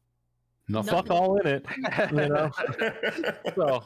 nothing. 0.67 0.93
fuck 0.93 1.09
all 1.09 1.37
in 1.39 1.47
it. 1.47 1.65
You 2.11 2.27
know. 2.29 2.51
So 3.55 3.83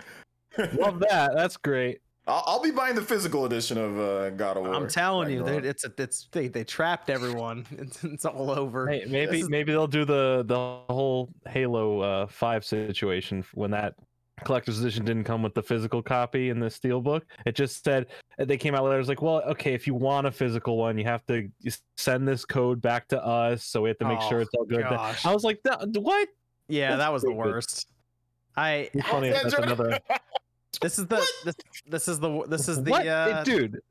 love 0.79 0.99
that. 1.01 1.31
That's 1.35 1.55
great. 1.57 1.99
I'll, 2.27 2.43
I'll 2.45 2.61
be 2.61 2.71
buying 2.71 2.95
the 2.95 3.01
physical 3.01 3.45
edition 3.45 3.77
of 3.77 3.99
uh, 3.99 4.29
God 4.31 4.57
of 4.57 4.63
War. 4.63 4.73
I'm 4.73 4.87
telling 4.87 5.29
you, 5.31 5.43
Ragnarok. 5.43 5.63
it's 5.65 5.85
a, 5.85 5.91
it's 5.97 6.27
they, 6.31 6.47
they 6.47 6.63
trapped 6.63 7.09
everyone. 7.09 7.65
It's, 7.77 8.03
it's 8.03 8.25
all 8.25 8.51
over. 8.51 8.87
Hey, 8.89 9.05
maybe 9.07 9.31
This 9.37 9.43
is- 9.43 9.49
maybe 9.49 9.71
they'll 9.71 9.87
do 9.87 10.05
the 10.05 10.43
the 10.45 10.55
whole 10.93 11.29
Halo 11.47 11.99
uh, 12.01 12.27
Five 12.27 12.65
situation 12.65 13.43
when 13.53 13.71
that 13.71 13.95
collector's 14.43 14.79
edition 14.79 15.03
didn't 15.03 15.23
come 15.23 15.41
with 15.41 15.53
the 15.55 15.63
physical 15.63 16.01
copy 16.03 16.49
in 16.49 16.59
the 16.59 16.69
steel 16.69 17.01
book. 17.01 17.25
It 17.45 17.55
just 17.55 17.83
said 17.83 18.05
they 18.37 18.57
came 18.57 18.75
out 18.75 18.83
with 18.83 18.91
it. 18.93 18.95
It 18.95 18.99
was 18.99 19.07
like, 19.09 19.21
well, 19.23 19.41
okay, 19.49 19.73
if 19.73 19.87
you 19.87 19.95
want 19.95 20.27
a 20.27 20.31
physical 20.31 20.77
one, 20.77 20.97
you 20.97 21.05
have 21.05 21.25
to 21.27 21.49
send 21.97 22.27
this 22.27 22.45
code 22.45 22.79
back 22.81 23.07
to 23.07 23.23
us, 23.25 23.63
so 23.63 23.81
we 23.81 23.89
have 23.89 23.97
to 23.99 24.05
make 24.05 24.21
sure 24.21 24.37
Oh, 24.37 24.41
it's 24.41 24.53
all 24.55 24.65
good. 24.65 24.81
gosh. 24.83 25.25
I 25.25 25.33
was 25.33 25.43
like, 25.43 25.59
what? 25.95 26.27
Yeah, 26.67 26.89
That's 26.91 26.99
that 26.99 27.13
was 27.13 27.21
the 27.23 27.31
worst. 27.33 27.87
I 28.55 28.89
It's 28.93 29.07
funny. 29.09 29.29
That's 29.29 29.53
another. 29.53 29.99
this 30.81 30.99
is 30.99 31.07
the 31.07 31.25
this, 31.45 31.55
this 31.87 32.07
is 32.07 32.19
the 32.19 32.43
this 32.47 32.67
is 32.69 32.83
the 32.83 32.91
what, 32.91 33.07
uh, 33.07 33.43
dude? 33.43 33.81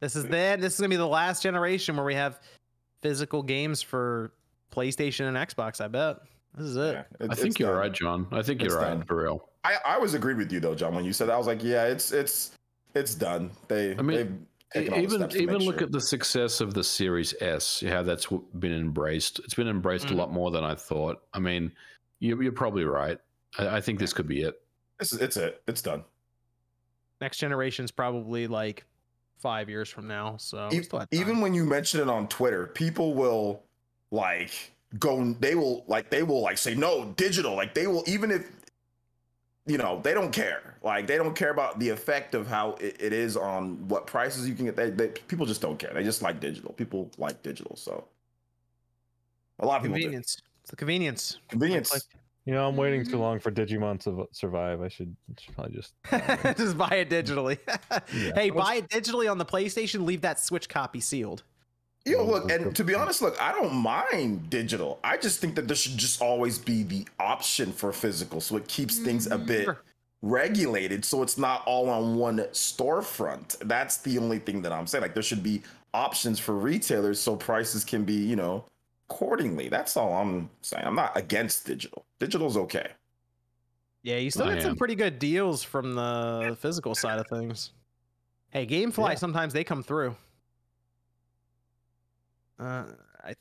This 0.00 0.14
is 0.16 0.24
the 0.24 0.56
this 0.60 0.74
is 0.74 0.80
gonna 0.80 0.88
be 0.88 0.96
the 0.96 1.06
last 1.06 1.42
generation 1.42 1.96
where 1.96 2.04
we 2.04 2.14
have 2.14 2.40
physical 3.02 3.42
games 3.42 3.82
for 3.82 4.32
PlayStation 4.72 5.26
and 5.28 5.36
Xbox. 5.36 5.80
I 5.80 5.88
bet 5.88 6.18
this 6.56 6.66
is 6.66 6.76
it. 6.76 7.04
Yeah, 7.20 7.26
I 7.30 7.34
think 7.34 7.58
you're 7.58 7.70
done. 7.70 7.78
right, 7.78 7.92
John. 7.92 8.26
I 8.32 8.42
think 8.42 8.62
It's 8.62 8.72
you're 8.72 8.80
right 8.80 8.90
done. 8.94 9.04
for 9.04 9.22
real. 9.22 9.48
I, 9.64 9.76
I 9.84 9.94
always 9.94 10.14
agreed 10.14 10.36
with 10.36 10.52
you 10.52 10.60
though, 10.60 10.74
John. 10.74 10.94
When 10.94 11.04
you 11.04 11.12
said 11.12 11.28
that, 11.28 11.34
I 11.34 11.38
was 11.38 11.46
like, 11.46 11.62
yeah, 11.64 11.84
it's 11.86 12.12
it's 12.12 12.52
it's 12.94 13.14
done. 13.14 13.50
They 13.68 13.96
I 13.96 14.02
mean, 14.02 14.16
they've 14.16 14.84
taken 14.84 14.92
all 14.94 14.98
the 15.00 15.02
even 15.36 15.42
even 15.42 15.56
look 15.58 15.78
sure. 15.78 15.84
at 15.86 15.92
the 15.92 16.00
success 16.00 16.60
of 16.60 16.74
the 16.74 16.84
Series 16.84 17.34
S, 17.40 17.82
how 17.86 18.02
that's 18.02 18.26
been 18.58 18.72
embraced. 18.72 19.40
It's 19.40 19.54
been 19.54 19.68
embraced 19.68 20.06
Mhm. 20.06 20.12
a 20.12 20.14
lot 20.14 20.32
more 20.32 20.50
than 20.50 20.64
I 20.64 20.74
thought. 20.74 21.22
I 21.34 21.38
mean, 21.40 21.72
you, 22.20 22.40
you're 22.40 22.52
probably 22.52 22.84
right. 22.84 23.18
I, 23.58 23.76
I 23.76 23.80
think 23.80 23.98
this 23.98 24.12
could 24.12 24.28
be 24.28 24.42
it. 24.42 24.60
It's, 25.00 25.12
it's 25.12 25.36
it. 25.36 25.62
It's 25.66 25.82
done. 25.82 26.04
Next 27.20 27.38
generation's 27.38 27.90
probably 27.90 28.46
like 28.46 28.84
five 29.38 29.68
years 29.68 29.88
from 29.88 30.06
now. 30.06 30.36
So 30.38 30.68
we 30.70 30.78
E- 30.78 30.82
still 30.82 31.00
have 31.00 31.10
time. 31.10 31.20
even 31.20 31.40
when 31.40 31.54
you 31.54 31.64
mention 31.64 32.00
it 32.00 32.08
on 32.08 32.28
Twitter, 32.28 32.66
people 32.66 33.14
will 33.14 33.62
like 34.10 34.72
go. 34.98 35.32
They 35.40 35.54
will 35.54 35.84
like 35.88 36.10
they 36.10 36.22
will 36.22 36.40
like 36.40 36.58
say 36.58 36.74
no 36.74 37.06
digital. 37.16 37.54
Like 37.54 37.74
they 37.74 37.86
will 37.86 38.04
even 38.06 38.30
if 38.30 38.50
you 39.66 39.78
know 39.78 40.00
they 40.02 40.14
don't 40.14 40.32
care. 40.32 40.76
Like 40.82 41.06
they 41.08 41.16
don't 41.16 41.34
care 41.34 41.50
about 41.50 41.80
the 41.80 41.88
effect 41.88 42.34
of 42.34 42.46
how 42.46 42.72
it, 42.80 42.96
it 43.00 43.12
is 43.12 43.36
on 43.36 43.88
what 43.88 44.06
prices 44.06 44.48
you 44.48 44.54
can 44.54 44.66
get. 44.66 44.76
They, 44.76 44.90
they 44.90 45.08
people 45.08 45.44
just 45.44 45.60
don't 45.60 45.78
care. 45.78 45.92
They 45.92 46.04
just 46.04 46.22
like 46.22 46.38
digital. 46.40 46.72
People 46.72 47.10
like 47.18 47.42
digital. 47.42 47.74
So 47.76 48.04
a 49.58 49.66
lot 49.66 49.76
of 49.78 49.82
people 49.82 49.96
do. 49.96 50.02
convenience. 50.02 50.40
It's 50.62 50.70
the 50.70 50.76
convenience. 50.76 51.38
Convenience. 51.48 52.08
You 52.48 52.54
know, 52.54 52.66
I'm 52.66 52.76
waiting 52.76 53.02
Mm-hmm. 53.02 53.10
too 53.10 53.18
long 53.18 53.38
for 53.40 53.50
Digimon 53.50 54.00
to 54.04 54.26
survive. 54.32 54.80
I 54.80 54.88
should, 54.88 55.14
should 55.38 55.54
probably 55.54 55.76
just. 55.76 55.92
Just 56.58 56.78
buy 56.78 56.88
it 57.04 57.10
digitally. 57.10 57.58
Yeah. 58.14 58.32
Hey, 58.34 58.48
buy 58.48 58.76
it 58.76 58.88
digitally 58.88 59.30
on 59.30 59.36
the 59.36 59.44
PlayStation. 59.44 60.06
Leave 60.06 60.22
that 60.22 60.40
Switch 60.40 60.66
copy 60.66 60.98
sealed. 61.00 61.42
Yo, 62.06 62.24
Well, 62.24 62.40
look, 62.40 62.50
and 62.50 62.74
to 62.74 62.84
be 62.84 62.94
honest, 62.94 63.20
look, 63.20 63.38
I 63.38 63.52
don't 63.52 63.74
mind 63.74 64.48
digital. 64.48 64.98
I 65.04 65.18
just 65.18 65.40
think 65.40 65.56
that 65.56 65.68
there 65.68 65.76
should 65.76 65.98
just 65.98 66.22
always 66.22 66.56
be 66.56 66.84
the 66.84 67.06
option 67.20 67.70
for 67.70 67.92
physical, 67.92 68.40
so 68.40 68.56
it 68.56 68.66
keeps 68.66 68.96
things 68.98 69.26
a 69.26 69.36
bit 69.36 69.68
regulated, 70.22 71.04
so 71.04 71.22
it's 71.22 71.36
not 71.36 71.62
all 71.66 71.90
on 71.90 72.16
one 72.16 72.38
storefront. 72.52 73.58
That's 73.68 73.98
the 73.98 74.16
only 74.16 74.38
thing 74.38 74.62
that 74.62 74.72
I'm 74.72 74.86
saying. 74.86 75.02
Like 75.02 75.12
there 75.12 75.22
should 75.22 75.42
be 75.42 75.60
options 75.92 76.38
for 76.38 76.54
retailers, 76.54 77.20
so 77.20 77.36
prices 77.36 77.84
can 77.84 78.04
be, 78.04 78.14
you 78.14 78.36
know, 78.36 78.64
accordingly. 79.10 79.68
That's 79.68 79.96
all 79.96 80.12
I'm 80.12 80.50
saying. 80.62 80.84
I'm 80.86 80.94
not 80.94 81.16
against 81.16 81.66
digital. 81.66 82.04
Digital's 82.18 82.56
okay. 82.56 82.88
Yeah, 84.02 84.16
you 84.16 84.30
still 84.30 84.46
I 84.46 84.54
get 84.54 84.62
some 84.62 84.76
pretty 84.76 84.94
good 84.94 85.18
deals 85.18 85.62
from 85.62 85.94
the 85.94 86.56
physical 86.60 86.94
side 86.94 87.18
of 87.18 87.26
things. 87.28 87.72
Hey, 88.50 88.66
GameFly, 88.66 89.10
Yeah. 89.10 89.14
sometimes 89.16 89.52
they 89.52 89.64
come 89.64 89.82
through. 89.82 90.14
Uh, 92.58 92.84
I 93.22 93.26
th- 93.26 93.36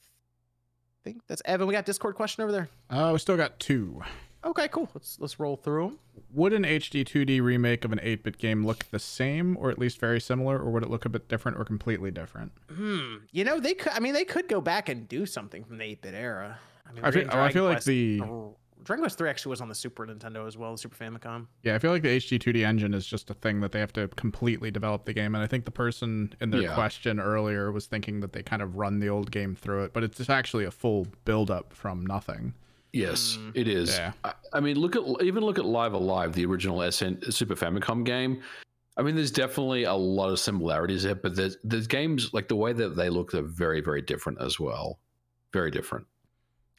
think 1.04 1.22
that's 1.28 1.42
Evan. 1.46 1.68
We 1.68 1.74
got 1.74 1.86
Discord 1.86 2.16
question 2.16 2.44
over 2.44 2.52
there. 2.52 2.70
Uh, 2.90 3.12
we 3.14 3.20
still 3.20 3.38
got 3.38 3.60
two. 3.60 4.02
Okay, 4.48 4.68
cool. 4.70 4.90
Let's 4.94 5.20
let's 5.20 5.40
roll 5.40 5.58
through 5.58 5.84
them. 5.84 6.00
Would 6.34 6.54
an 6.54 6.64
HD 6.64 7.04
2D 7.06 7.42
remake 7.42 7.84
of 7.86 7.92
an 7.92 8.00
8-bit 8.00 8.38
game 8.38 8.66
look 8.66 8.86
the 8.92 9.00
same, 9.00 9.56
or 9.58 9.70
at 9.70 9.78
least 9.78 10.00
very 10.00 10.20
similar, 10.22 10.58
or 10.60 10.72
would 10.72 10.84
it 10.84 10.90
look 10.90 11.06
a 11.06 11.10
bit 11.10 11.28
different 11.28 11.58
or 11.58 11.66
completely 11.66 12.12
different? 12.12 12.52
Hmm. 12.74 13.18
You 13.32 13.44
know, 13.44 13.60
they 13.60 13.74
could. 13.74 13.92
I 13.94 14.00
mean, 14.00 14.14
they 14.14 14.26
could 14.26 14.48
go 14.48 14.62
back 14.62 14.90
and 14.90 15.08
do 15.08 15.26
something 15.26 15.64
from 15.64 15.78
the 15.78 15.84
8-bit 15.86 16.14
era. 16.14 16.60
I 16.88 16.94
mean, 16.94 17.04
I 17.04 17.12
feel- 17.12 17.24
getting 17.24 17.30
I 17.40 17.52
feel 17.52 17.64
Dragon 17.66 17.74
like 17.76 17.84
the- 17.84 18.22
oh, 18.24 18.56
Dragon 18.84 19.04
Quest 19.04 19.18
3 19.18 19.30
actually 19.30 19.50
was 19.50 19.60
on 19.60 19.68
the 19.68 19.76
Super 19.76 20.06
Nintendo 20.08 20.48
as 20.48 20.56
well, 20.58 20.72
the 20.72 20.78
Super 20.78 20.96
Famicom. 21.04 21.48
Yeah, 21.64 21.76
I 21.76 21.80
feel 21.80 21.92
like 21.92 22.04
the 22.04 22.16
HD 22.16 22.40
2D 22.40 22.64
engine 22.66 22.94
is 22.94 23.06
just 23.06 23.30
a 23.30 23.34
thing 23.34 23.60
that 23.60 23.74
they 23.74 23.80
have 23.82 23.92
to 23.94 24.08
completely 24.10 24.72
develop 24.72 25.04
the 25.04 25.12
game, 25.14 25.36
and 25.36 25.44
I 25.44 25.48
think 25.48 25.66
the 25.66 25.72
person 25.72 26.34
in 26.40 26.52
their 26.52 26.62
Yeah. 26.62 26.74
question 26.74 27.20
earlier 27.20 27.70
was 27.72 27.86
thinking 27.86 28.22
that 28.22 28.32
they 28.32 28.44
kind 28.44 28.62
of 28.62 28.78
run 28.78 29.00
the 29.00 29.10
old 29.10 29.30
game 29.32 29.56
through 29.56 29.84
it, 29.84 29.92
but 29.94 30.04
it's 30.06 30.30
actually 30.30 30.64
a 30.64 30.72
full 30.72 31.08
build 31.26 31.52
up 31.52 31.74
from 31.74 32.06
nothing. 32.06 32.54
Yes, 32.94 33.38
Mm. 33.40 33.52
it 33.56 33.68
is. 33.68 33.98
Yeah. 33.98 34.14
I, 34.24 34.34
I 34.54 34.60
mean, 34.60 34.78
look 34.80 34.96
at 34.96 35.04
even 35.22 35.44
look 35.44 35.60
at 35.60 35.66
Live 35.66 35.94
A 35.94 35.98
Live, 35.98 36.34
the 36.34 36.46
original 36.46 36.82
SN 36.82 37.20
Super 37.32 37.56
Famicom 37.56 38.04
game. 38.06 38.42
I 38.96 39.04
mean, 39.04 39.16
there's 39.16 39.30
definitely 39.32 39.84
a 39.84 39.94
lot 39.94 40.30
of 40.30 40.40
similarities 40.40 41.04
there, 41.04 41.16
but 41.16 41.36
there's 41.36 41.58
there's 41.64 41.86
games 41.88 42.34
like 42.34 42.48
the 42.48 42.56
way 42.56 42.74
that 42.74 42.96
they 42.96 43.10
look, 43.10 43.32
they're 43.32 43.42
very 43.44 43.82
very 43.82 44.02
different 44.02 44.42
as 44.42 44.60
well. 44.60 45.00
Very 45.54 45.70
different. 45.70 46.08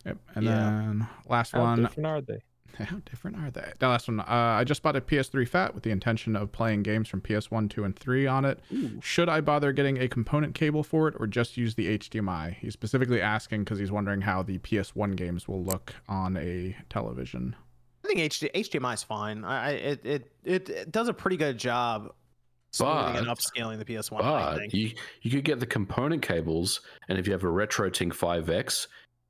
Yep. 0.07 0.19
And 0.35 0.45
Yeah. 0.45 0.51
then 0.71 1.09
last 1.29 1.53
How 1.53 1.61
one. 1.63 1.83
different 1.83 2.07
are 2.07 2.21
they? 2.21 2.43
How 2.79 2.97
different 3.11 3.37
are 3.39 3.51
they? 3.51 3.73
The 3.79 3.89
last 3.89 4.09
one. 4.09 4.21
Uh, 4.21 4.25
I 4.29 4.65
just 4.65 4.83
bought 4.83 4.95
a 4.97 5.01
PS3 5.01 5.49
Fat 5.49 5.75
with 5.75 5.83
the 5.83 5.91
intention 5.91 6.37
of 6.37 6.53
playing 6.53 6.83
games 6.85 7.09
from 7.09 7.21
PS1, 7.21 7.71
2, 7.71 7.85
and 7.85 7.99
3 7.99 8.27
on 8.27 8.45
it. 8.45 8.61
Should 9.03 9.29
I 9.29 9.41
bother 9.41 9.73
getting 9.73 9.99
a 10.01 10.09
component 10.09 10.55
cable 10.55 10.83
for 10.85 11.09
it 11.09 11.15
or 11.19 11.27
just 11.27 11.57
use 11.57 11.75
the 11.75 11.99
HDMI? 11.99 12.55
He's 12.55 12.73
specifically 12.75 13.21
asking 13.21 13.65
because 13.65 13.79
he's 13.79 13.91
wondering 13.91 14.21
how 14.21 14.43
the 14.43 14.59
PS1 14.59 15.17
games 15.17 15.49
will 15.49 15.63
look 15.65 15.95
on 16.09 16.37
a 16.37 16.77
television. 16.89 17.57
I 18.05 18.09
think 18.15 18.21
HD, 18.33 18.51
HDMI 18.53 18.95
is 18.95 19.03
fine. 19.03 19.45
I, 19.45 19.67
I 19.67 19.71
it, 19.71 20.07
it 20.07 20.33
it 20.45 20.69
it 20.71 20.93
does 20.93 21.09
a 21.09 21.13
pretty 21.13 21.37
good 21.37 21.59
job 21.59 22.13
smoothing 22.71 23.17
and 23.17 23.27
But- 23.27 23.39
upscaling 23.39 23.79
the 23.79 23.85
PS1. 23.85 24.23
I 24.23 24.23
But 24.53 24.59
think. 24.59 24.75
you 24.75 24.91
you 25.23 25.31
could 25.33 25.45
get 25.45 25.59
the 25.61 25.67
component 25.67 26.23
cables, 26.23 26.81
and 27.09 27.19
if 27.19 27.27
you 27.27 27.33
have 27.33 27.43
a 27.43 27.49
RetroTink 27.49 28.13
5X, 28.15 28.87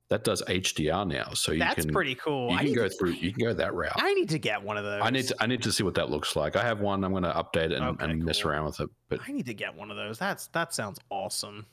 that 0.09 0.23
does 0.23 0.41
HDR 0.47 1.07
now, 1.07 1.33
so 1.33 1.51
you 1.51 1.59
That's 1.59 1.85
can 1.85 1.93
pretty 1.93 2.15
cool. 2.15 2.49
you 2.51 2.57
I 2.57 2.63
can 2.65 2.73
go 2.73 2.87
to- 2.87 2.89
through 2.89 3.11
you 3.11 3.31
can 3.31 3.43
go 3.43 3.53
that 3.53 3.73
route. 3.73 3.93
I 3.95 4.13
need 4.15 4.29
to 4.29 4.39
get 4.39 4.61
one 4.61 4.75
of 4.77 4.83
those. 4.83 5.01
I 5.03 5.09
need 5.11 5.27
to 5.27 5.35
I 5.39 5.45
need 5.45 5.61
to 5.63 5.71
see 5.71 5.83
what 5.83 5.93
that 5.95 6.09
looks 6.09 6.35
like. 6.35 6.55
I 6.55 6.63
have 6.63 6.79
one. 6.81 7.03
I'm 7.03 7.11
going 7.11 7.23
to 7.23 7.31
update 7.31 7.65
it 7.71 7.73
and, 7.73 7.83
Okay, 7.85 8.05
and 8.05 8.23
mess 8.25 8.43
around 8.43 8.65
with 8.65 8.79
it, 8.79 8.89
but 9.07 9.19
I 9.27 9.31
need 9.31 9.45
to 9.45 9.53
get 9.53 9.75
one 9.75 9.91
of 9.91 9.97
those. 9.97 10.17
That's 10.17 10.47
that 10.47 10.73
sounds 10.73 10.99
awesome. 11.09 11.65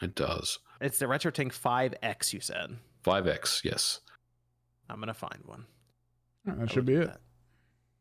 it 0.00 0.14
does. 0.14 0.58
It's 0.80 0.98
the 0.98 1.06
RetroTink 1.06 1.52
5X. 1.52 2.32
You 2.32 2.40
said 2.40 2.76
5X, 3.04 3.64
yes. 3.64 4.00
I'm 4.88 5.00
gonna 5.00 5.14
find 5.14 5.42
one. 5.44 5.66
All 6.46 6.52
right, 6.54 6.62
I 6.62 6.64
that 6.66 6.72
should 6.72 6.84
be 6.86 6.94
it. 6.94 7.06
that. 7.06 7.20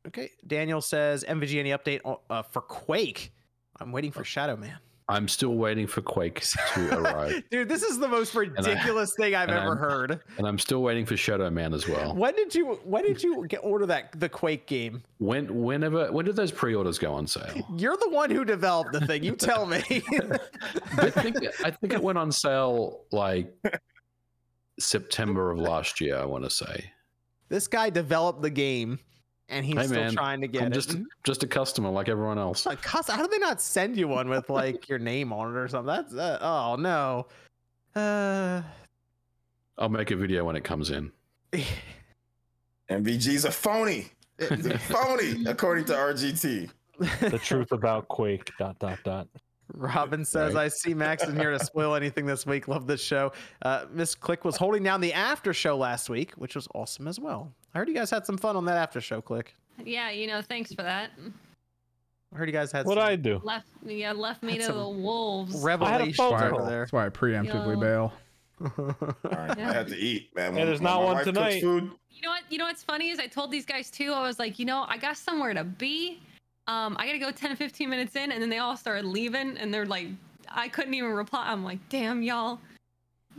Okay. 0.07 0.29
Daniel 0.45 0.81
says 0.81 1.23
MVG 1.27 1.59
any 1.59 1.71
update 1.71 2.01
uh, 2.29 2.43
for 2.43 2.61
Quake? 2.61 3.33
I'm 3.79 3.91
waiting 3.91 4.11
for 4.11 4.23
Shadow 4.23 4.55
Man. 4.55 4.77
I'm 5.07 5.27
still 5.27 5.53
waiting 5.53 5.85
for 5.85 6.01
Quake 6.01 6.43
to 6.73 6.97
arrive, 6.99 7.43
Dude, 7.51 7.69
this 7.69 7.83
is 7.83 7.99
the 7.99 8.07
most 8.07 8.33
ridiculous 8.33 9.13
thing 9.15 9.35
I've 9.35 9.49
ever 9.49 9.69
I'm- 9.69 9.77
heard. 9.77 10.19
and 10.39 10.47
I'm 10.47 10.57
still 10.57 10.81
waiting 10.81 11.05
for 11.05 11.15
Shadow 11.15 11.47
Man 11.51 11.73
as 11.75 11.87
well. 11.87 12.15
When 12.15 12.35
did 12.35 12.55
you 12.55 12.79
when 12.83 13.03
did 13.03 13.21
you 13.21 13.45
get 13.47 13.59
order 13.63 13.85
that 13.85 14.19
the 14.19 14.27
Quake 14.29 14.65
game? 14.65 15.03
When, 15.19 15.61
whenever, 15.63 16.11
when 16.11 16.25
did 16.25 16.35
those 16.35 16.51
pre-orders 16.51 16.97
go 16.97 17.13
on 17.13 17.27
sale? 17.27 17.53
You're 17.77 17.97
the 17.97 18.09
one 18.09 18.31
who 18.31 18.43
developed 18.45 18.93
the 18.93 19.05
thing. 19.05 19.23
You 19.23 19.35
tell 19.35 19.67
me. 19.67 19.77
I 20.97 21.09
think 21.11 21.37
I 21.63 21.69
think 21.69 21.93
it 21.93 22.01
went 22.01 22.17
on 22.17 22.31
sale 22.31 23.01
like 23.11 23.53
September 24.79 25.51
of 25.51 25.59
last 25.59 26.01
year. 26.01 26.17
I 26.17 26.25
want 26.25 26.43
to 26.45 26.49
say. 26.49 26.91
this 27.49 27.67
guy 27.67 27.89
developed 27.89 28.41
the 28.41 28.49
game 28.49 28.99
and 29.49 29.65
he's 29.65 29.75
Hey, 29.77 29.83
still 29.87 29.99
man, 30.01 30.13
trying 30.13 30.41
to 30.41 30.47
get 30.47 30.63
I'm 30.63 30.71
it. 30.71 30.75
just 30.75 30.97
just 31.23 31.43
a 31.43 31.47
customer 31.47 31.89
like 31.89 32.09
everyone 32.09 32.37
else. 32.39 32.65
Like, 32.65 32.81
cus- 32.81 33.07
How 33.09 33.21
do 33.21 33.27
they 33.27 33.37
not 33.39 33.61
send 33.61 33.95
you 33.97 34.07
one 34.07 34.27
with 34.29 34.49
like 34.49 34.87
your 34.89 34.99
name 34.99 35.31
on 35.33 35.51
it 35.53 35.57
or 35.57 35.67
something? 35.67 35.87
That's 35.95 36.13
uh, 36.13 36.39
oh 36.41 36.75
no. 36.77 37.27
Uh 37.95 38.61
I'll 39.77 39.89
make 39.89 40.11
a 40.11 40.15
video 40.15 40.45
when 40.45 40.55
it 40.55 40.63
comes 40.63 40.89
in. 40.89 41.11
MVG's 42.89 43.45
a 43.45 43.51
phony. 43.51 44.07
He's 44.37 44.65
a 44.65 44.77
phony, 44.77 45.45
according 45.45 45.85
to 45.85 45.93
RGT. 45.93 46.69
the 46.99 47.39
truth 47.39 47.71
about 47.71 48.07
Quake. 48.07 48.51
Dot 48.59 48.77
dot 48.79 48.99
dot. 49.03 49.27
Robin 49.73 50.23
says, 50.23 50.53
Right. 50.53 50.65
I 50.65 50.67
see 50.67 50.93
Max 50.93 51.23
in 51.23 51.35
here 51.35 51.51
to 51.51 51.59
spoil 51.63 51.95
anything 51.95 52.25
this 52.25 52.45
week. 52.45 52.67
Love 52.67 52.85
this 52.87 53.01
show. 53.01 53.31
Uh, 53.63 53.85
Miss 53.91 54.13
Click 54.15 54.45
was 54.45 54.55
holding 54.57 54.83
down 54.83 55.01
the 55.01 55.11
after 55.13 55.53
show 55.53 55.75
last 55.77 56.09
week, 56.09 56.33
which 56.33 56.55
was 56.55 56.67
awesome 56.75 57.07
as 57.07 57.19
well. 57.19 57.51
I 57.73 57.79
heard 57.79 57.87
you 57.89 57.95
guys 57.95 58.09
had 58.09 58.25
some 58.25 58.37
fun 58.37 58.55
on 58.55 58.65
that 58.65 58.77
after 58.77 59.01
show, 59.01 59.21
Click. 59.21 59.53
Yeah, 59.83 60.09
you 60.11 60.27
know, 60.27 60.41
thanks 60.41 60.71
for 60.73 60.83
that. 60.83 61.09
I 62.33 62.37
heard 62.37 62.47
you 62.47 62.53
guys 62.53 62.71
had 62.71 62.85
What 62.85 62.97
some 62.97 63.07
I 63.07 63.15
do? 63.15 63.41
Left, 63.43 63.67
yeah, 63.85 64.11
left 64.11 64.43
me 64.43 64.53
That's 64.53 64.67
to 64.67 64.73
the 64.73 64.87
wolves. 64.89 65.55
revelations 65.63 66.15
phone 66.15 66.31
That's 66.31 66.43
over 66.51 66.61
why, 66.63 66.69
there. 66.69 66.79
that's 66.81 66.91
why 66.93 67.05
I 67.05 67.09
preemptively 67.09 67.75
Yo. 67.75 67.79
bail. 67.79 68.13
All 68.61 68.95
right, 69.23 69.57
Yeah. 69.57 69.69
I 69.69 69.73
had 69.73 69.87
to 69.87 69.97
eat, 69.97 70.33
man. 70.35 70.55
Yeah, 70.55 70.65
there's 70.65 70.79
not 70.81 71.03
one 71.03 71.15
wife 71.15 71.23
cooks 71.25 71.37
tonight. 71.37 71.61
Food, 71.61 71.91
You 72.11 72.21
know 72.21 72.29
what? 72.29 72.43
You 72.49 72.57
know 72.57 72.65
what's 72.65 72.83
funny 72.83 73.09
is 73.09 73.19
I 73.19 73.27
told 73.27 73.51
these 73.51 73.65
guys 73.65 73.89
too. 73.91 74.13
I 74.13 74.21
was 74.21 74.39
like, 74.39 74.59
you 74.59 74.65
know, 74.65 74.85
I 74.87 74.97
got 74.97 75.17
somewhere 75.17 75.53
to 75.53 75.63
be. 75.65 76.19
Um, 76.67 76.95
I 76.99 77.05
gotta 77.07 77.19
go 77.19 77.31
10 77.35 77.55
15 77.55 77.89
minutes 77.89 78.15
in, 78.15 78.31
and 78.31 78.41
then 78.41 78.49
they 78.49 78.57
all 78.59 78.75
started 78.77 79.05
leaving, 79.05 79.57
and 79.57 79.73
they're 79.73 79.85
like, 79.85 80.07
I 80.49 80.67
couldn't 80.69 80.93
even 80.93 81.11
reply. 81.11 81.43
I'm 81.47 81.63
like, 81.63 81.79
damn, 81.89 82.21
y'all. 82.23 82.59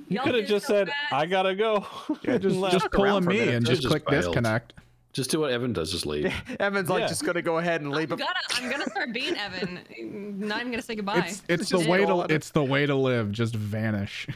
You 0.09 0.17
Y'all 0.17 0.25
could 0.25 0.35
have 0.35 0.47
just 0.47 0.67
so 0.67 0.75
said, 0.75 0.89
fast. 0.89 1.13
"I 1.13 1.25
gotta 1.27 1.55
go." 1.55 1.87
Yeah, 2.23 2.37
just 2.39 2.55
Left. 2.57 2.73
just 2.75 2.91
pull 2.93 3.05
around 3.07 3.25
a 3.25 3.31
me 3.31 3.39
minute. 3.39 3.55
and 3.55 3.67
Just 3.67 3.81
just 3.83 3.91
click 3.91 4.05
bailed. 4.07 4.25
disconnect. 4.25 4.75
Just 5.15 5.31
do 5.31 5.41
what 5.41 5.51
Evan 5.51 5.73
does. 5.73 5.91
Just 5.91 6.05
leave. 6.05 6.31
Evan's 6.61 6.91
like, 6.91 7.01
Yeah. 7.01 7.07
just 7.09 7.25
gonna 7.25 7.41
go 7.41 7.57
ahead 7.57 7.81
and 7.81 7.91
leave. 7.91 8.13
I'm 8.13 8.19
gonna, 8.19 8.31
I'm 8.57 8.71
gonna 8.71 8.85
start 8.91 9.15
being 9.15 9.35
Evan. 9.39 9.81
Not 10.39 10.61
even 10.61 10.71
gonna 10.73 10.83
say 10.83 10.97
goodbye. 10.97 11.21
It's 11.27 11.43
it's 11.49 11.69
the 11.71 11.89
way 11.89 12.05
to 12.05 12.13
on. 12.13 12.31
it's 12.31 12.51
the 12.51 12.63
way 12.63 12.85
to 12.85 12.95
live. 12.95 13.33
Just 13.33 13.55
vanish. 13.57 14.29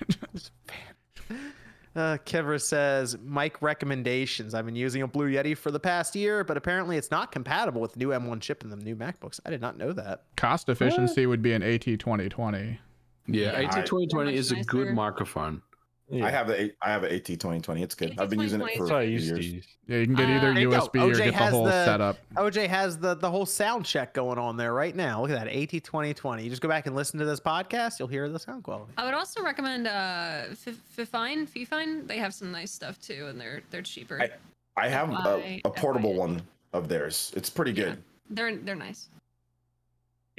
Uh, 1.97 2.17
Kevra 2.25 2.61
says, 2.61 3.17
Mike 3.25 3.61
recommendations. 3.61 4.55
I've 4.55 4.65
been 4.65 4.77
using 4.77 5.03
a 5.03 5.09
Blue 5.09 5.29
Yeti 5.29 5.57
for 5.57 5.71
the 5.73 5.81
past 5.81 6.15
year, 6.15 6.45
but 6.45 6.57
apparently 6.57 6.97
it's 6.97 7.11
not 7.11 7.33
compatible 7.33 7.81
with 7.81 7.95
the 7.95 7.99
new 7.99 8.09
M1 8.11 8.41
chip 8.41 8.63
in 8.63 8.71
the 8.71 8.77
new 8.77 8.95
MacBooks. 8.95 9.41
I 9.45 9.51
did 9.51 9.61
not 9.61 9.77
know 9.77 9.93
that. 9.93 10.23
Cost 10.37 10.69
efficiency 10.69 11.27
would 11.27 11.43
be 11.43 11.53
an 11.53 11.63
AT 11.65 11.83
2020. 11.83 12.79
Yeah, 13.27 13.61
Yeah. 13.61 13.69
AT 13.77 13.87
twenty 13.87 14.07
twenty 14.07 14.31
Much 14.33 14.39
is 14.39 14.53
a 14.53 14.63
good 14.65 14.85
nicer. 14.87 14.95
microphone. 14.95 15.63
Yeah. 16.11 16.27
I 16.27 16.31
have 16.31 16.49
the 16.49 16.61
eight- 16.61 16.77
I 16.83 16.91
have 16.91 17.05
an 17.05 17.13
AT 17.13 17.25
2020. 17.25 17.83
It's 17.83 17.95
good. 17.95 18.19
I've 18.19 18.29
been 18.31 18.41
using 18.41 18.61
it 18.61 18.65
for 18.65 18.69
That's 18.87 18.91
what 18.91 18.99
I 18.99 19.03
a 19.03 19.07
few 19.07 19.13
used 19.15 19.35
to 19.37 19.43
years. 19.45 19.65
Yeah, 19.87 19.97
you 19.99 20.07
can 20.07 20.15
get 20.17 20.29
either 20.29 20.51
Uh, 20.51 20.55
There 20.55 20.65
go. 20.65 20.71
USB 20.71 21.01
or 21.01 21.11
OJ 21.13 21.17
get 21.19 21.25
the 21.27 21.33
has 21.39 21.53
whole 21.53 21.65
the- 21.65 21.85
setup. 21.85 22.19
OJ 22.37 22.67
has 22.69 22.99
the, 22.99 23.15
the 23.15 23.31
whole 23.31 23.47
sound 23.47 23.85
check 23.85 24.13
going 24.15 24.39
on 24.39 24.57
there 24.57 24.73
right 24.75 24.95
now. 24.97 25.23
Look 25.23 25.31
at 25.31 25.39
that 25.45 25.49
AT 25.49 25.71
2020. 25.81 26.43
You 26.43 26.51
just 26.51 26.63
go 26.63 26.69
back 26.69 26.87
and 26.87 26.97
listen 26.97 27.19
to 27.21 27.25
this 27.25 27.39
podcast, 27.41 27.99
you'll 27.99 28.09
hear 28.09 28.29
the 28.29 28.39
sound 28.39 28.65
quality. 28.65 28.93
I 28.99 29.05
would 29.05 29.15
also 29.15 29.43
recommend 29.43 29.87
uh, 29.87 30.47
F- 30.51 30.75
Fifine. 30.97 31.47
Fifine. 31.49 32.07
They 32.07 32.19
have 32.19 32.35
some 32.35 32.51
nice 32.51 32.73
stuff 32.73 33.01
too, 33.01 33.27
and 33.29 33.41
they're 33.41 33.63
they're 33.71 33.83
cheaper. 33.83 34.21
I- 34.21 34.31
I 34.77 34.89
have 34.89 35.11
a, 35.11 35.61
a 35.65 35.71
portable 35.71 36.15
one 36.15 36.43
of 36.73 36.89
theirs. 36.89 37.33
It's 37.37 37.51
pretty 37.51 37.73
Yeah. 37.73 37.85
good. 37.91 38.03
They're 38.31 38.57
they're 38.57 38.75
nice. 38.77 39.09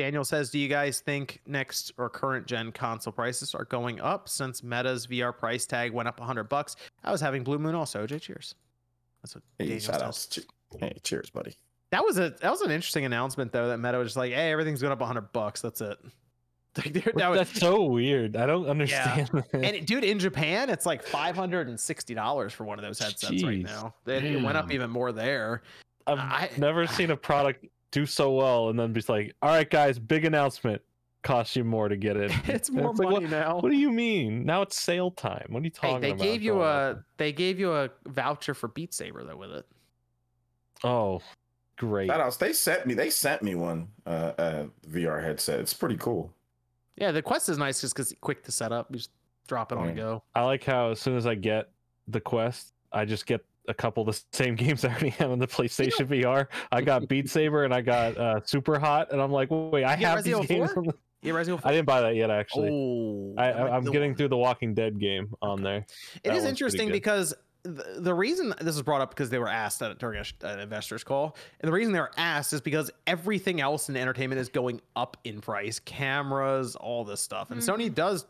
Daniel 0.01 0.23
says, 0.25 0.49
Do 0.49 0.57
you 0.57 0.67
guys 0.67 0.99
think 0.99 1.41
next 1.45 1.91
or 1.97 2.09
current 2.09 2.47
gen 2.47 2.71
console 2.71 3.13
prices 3.13 3.53
are 3.53 3.65
going 3.65 3.99
up 4.01 4.27
since 4.27 4.63
Meta's 4.63 5.05
VR 5.05 5.35
price 5.37 5.65
tag 5.67 5.91
went 5.91 6.07
up 6.07 6.19
100 6.19 6.45
bucks? 6.45 6.75
I 7.03 7.11
was 7.11 7.21
having 7.21 7.43
Blue 7.43 7.59
Moon 7.59 7.75
also. 7.75 8.05
OJ, 8.07 8.19
cheers. 8.21 8.55
That's 9.21 9.35
what 9.35 9.43
Hey, 9.59 9.65
Daniel 9.65 9.79
shout 9.81 9.95
says. 9.95 10.03
outs. 10.03 10.39
Hey, 10.79 10.97
cheers, 11.03 11.29
buddy. 11.29 11.53
That 11.91 12.03
was 12.03 12.17
a 12.17 12.29
that 12.41 12.49
was 12.49 12.61
an 12.61 12.71
interesting 12.71 13.05
announcement 13.05 13.51
though 13.51 13.67
that 13.67 13.77
Meta 13.77 13.97
was 13.99 14.07
just 14.07 14.17
like, 14.17 14.31
hey, 14.31 14.51
everything's 14.51 14.81
going 14.81 14.93
up 14.93 14.99
100 15.01 15.31
bucks. 15.33 15.61
That's 15.61 15.81
it. 15.81 15.97
Like, 16.77 16.93
that 16.93 17.29
was- 17.29 17.37
That's 17.37 17.59
so 17.59 17.83
weird. 17.83 18.37
I 18.37 18.45
don't 18.45 18.65
understand. 18.65 19.27
that. 19.33 19.45
and 19.53 19.65
it- 19.65 19.85
dude, 19.85 20.05
in 20.05 20.17
Japan, 20.19 20.69
it's 20.69 20.85
like 20.85 21.03
five 21.03 21.35
hundred 21.35 21.67
and 21.67 21.77
sixty 21.77 22.13
dollars 22.13 22.53
for 22.53 22.63
one 22.63 22.79
of 22.79 22.83
those 22.85 22.97
headsets 22.97 23.43
right 23.43 23.61
now. 23.61 23.93
It, 24.07 24.23
it 24.23 24.41
went 24.41 24.55
up 24.57 24.71
even 24.71 24.89
more 24.89 25.11
there. 25.11 25.63
I've 26.07 26.17
I- 26.17 26.49
never 26.57 26.87
seen 26.87 27.11
a 27.11 27.17
product 27.17 27.65
do 27.91 28.05
so 28.05 28.31
well 28.31 28.69
and 28.69 28.79
then 28.79 28.93
be 28.93 29.03
like, 29.07 29.33
"All 29.41 29.49
right, 29.49 29.69
guys, 29.69 29.99
big 29.99 30.25
announcement. 30.25 30.81
Costs 31.23 31.55
you 31.55 31.63
more 31.63 31.87
to 31.87 31.97
get 31.97 32.17
it." 32.17 32.31
It's 32.47 32.69
more 32.71 32.93
like, 32.93 32.97
money 33.09 33.13
what, 33.25 33.29
now. 33.29 33.59
What 33.59 33.69
do 33.69 33.77
you 33.77 33.91
mean? 33.91 34.45
Now 34.45 34.61
it's 34.63 34.79
sale 34.81 35.11
time. 35.11 35.45
What 35.49 35.61
are 35.61 35.65
you 35.65 35.71
Hey, 35.79 35.87
talking 35.87 36.01
they 36.01 36.11
about? 36.11 36.23
gave 36.23 36.41
you 36.41 36.53
going 36.53 36.67
a 36.67 37.05
they 37.17 37.31
gave 37.31 37.59
you 37.59 37.73
a 37.73 37.89
voucher 38.07 38.53
for 38.53 38.67
Beat 38.69 38.93
Saber 38.93 39.23
though 39.23 39.37
with 39.37 39.51
it. 39.51 39.65
Oh, 40.83 41.21
great. 41.77 42.07
Shout 42.07 42.21
outs. 42.21 42.37
They 42.37 42.53
sent 42.53 42.85
me. 42.87 42.93
They 42.93 43.09
sent 43.09 43.43
me 43.43 43.55
one 43.55 43.87
uh, 44.05 44.09
uh 44.37 44.65
VR 44.89 45.21
headset. 45.23 45.59
It's 45.59 45.73
pretty 45.73 45.97
cool. 45.97 46.33
Yeah, 46.97 47.11
the 47.11 47.21
Quest 47.21 47.49
is 47.49 47.57
nice 47.57 47.81
just 47.81 47.95
because 47.95 48.13
quick 48.21 48.43
to 48.43 48.51
set 48.51 48.71
up. 48.71 48.87
You 48.91 48.97
just 48.97 49.11
drop 49.47 49.71
it 49.71 49.77
on 49.77 49.83
Yeah. 49.85 49.89
and 49.89 49.97
go. 49.97 50.23
I 50.35 50.43
like 50.43 50.63
how 50.63 50.89
as 50.91 50.99
soon 50.99 51.17
as 51.17 51.25
I 51.27 51.35
get 51.35 51.69
the 52.07 52.19
Quest, 52.19 52.73
I 52.91 53.05
just 53.05 53.25
get 53.25 53.45
a 53.67 53.73
couple 53.73 54.07
of 54.07 54.15
the 54.15 54.23
same 54.37 54.55
games 54.55 54.85
I 54.85 54.89
already 54.89 55.09
have 55.09 55.31
on 55.31 55.39
the 55.39 55.47
PlayStation 55.47 56.07
VR. 56.07 56.47
I 56.71 56.81
got 56.81 57.07
Beat 57.09 57.29
Saber 57.29 57.65
and 57.65 57.73
I 57.73 57.81
got 57.81 58.17
uh, 58.17 58.41
Super 58.43 58.79
Hot, 58.79 59.11
and 59.11 59.21
I'm 59.21 59.31
like, 59.31 59.49
wait, 59.51 59.83
I 59.83 59.93
You 59.93 59.99
get 59.99 60.09
have 60.09 60.23
these 60.23 60.33
Resident 60.33 60.51
Evil 60.51 60.65
games. 60.65 60.73
4? 60.73 60.83
On 60.83 60.87
the... 60.87 60.93
Yeah, 61.21 61.33
Resident 61.33 61.61
I 61.65 61.71
didn't 61.71 61.85
buy 61.85 62.01
that 62.01 62.15
yet, 62.15 62.31
actually. 62.31 62.69
Oh, 62.71 63.35
I, 63.37 63.51
I, 63.51 63.75
I'm 63.75 63.83
getting 63.85 64.11
one. 64.11 64.15
through 64.15 64.29
the 64.29 64.37
Walking 64.37 64.73
Dead 64.73 64.99
game 64.99 65.33
on 65.41 65.61
there. 65.61 65.85
It 66.23 66.29
that 66.29 66.35
is 66.35 66.45
interesting 66.45 66.91
because 66.91 67.33
the, 67.63 67.97
the 67.99 68.13
reason 68.13 68.53
this 68.59 68.75
is 68.75 68.81
brought 68.81 69.01
up 69.01 69.09
because 69.11 69.29
they 69.29 69.37
were 69.37 69.47
asked 69.47 69.81
at, 69.81 69.99
during 69.99 70.19
a, 70.19 70.47
an 70.47 70.59
investors 70.59 71.03
call, 71.03 71.37
and 71.59 71.67
the 71.69 71.73
reason 71.73 71.93
they 71.93 71.99
were 71.99 72.11
asked 72.17 72.53
is 72.53 72.61
because 72.61 72.89
everything 73.05 73.61
else 73.61 73.89
in 73.89 73.95
entertainment 73.95 74.41
is 74.41 74.49
going 74.49 74.81
up 74.95 75.17
in 75.23 75.41
price, 75.41 75.79
cameras, 75.79 76.75
all 76.75 77.03
this 77.03 77.21
stuff, 77.21 77.51
and 77.51 77.61
Sony 77.61 77.93
does 77.93 78.25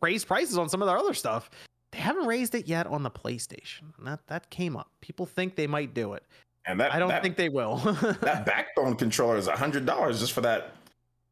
raise 0.00 0.24
prices 0.24 0.56
on 0.56 0.68
some 0.68 0.82
of 0.82 0.88
their 0.88 0.96
other 0.96 1.14
stuff. 1.14 1.50
They 1.94 2.00
haven't 2.00 2.26
raised 2.26 2.56
it 2.56 2.66
yet 2.66 2.88
on 2.88 3.04
the 3.04 3.10
PlayStation, 3.10 3.96
and 3.98 4.06
that 4.08 4.26
that 4.26 4.50
came 4.50 4.76
up. 4.76 4.90
People 5.00 5.26
think 5.26 5.54
they 5.54 5.68
might 5.68 5.94
do 5.94 6.14
it. 6.14 6.24
And 6.66 6.80
that 6.80 6.92
I 6.92 6.98
don't 6.98 7.10
that, 7.10 7.22
think 7.22 7.36
they 7.36 7.48
will. 7.48 7.76
that 8.20 8.44
backbone 8.44 8.96
controller 8.96 9.36
is 9.36 9.46
a 9.46 9.54
hundred 9.54 9.86
dollars 9.86 10.18
just 10.18 10.32
for 10.32 10.40
that 10.40 10.72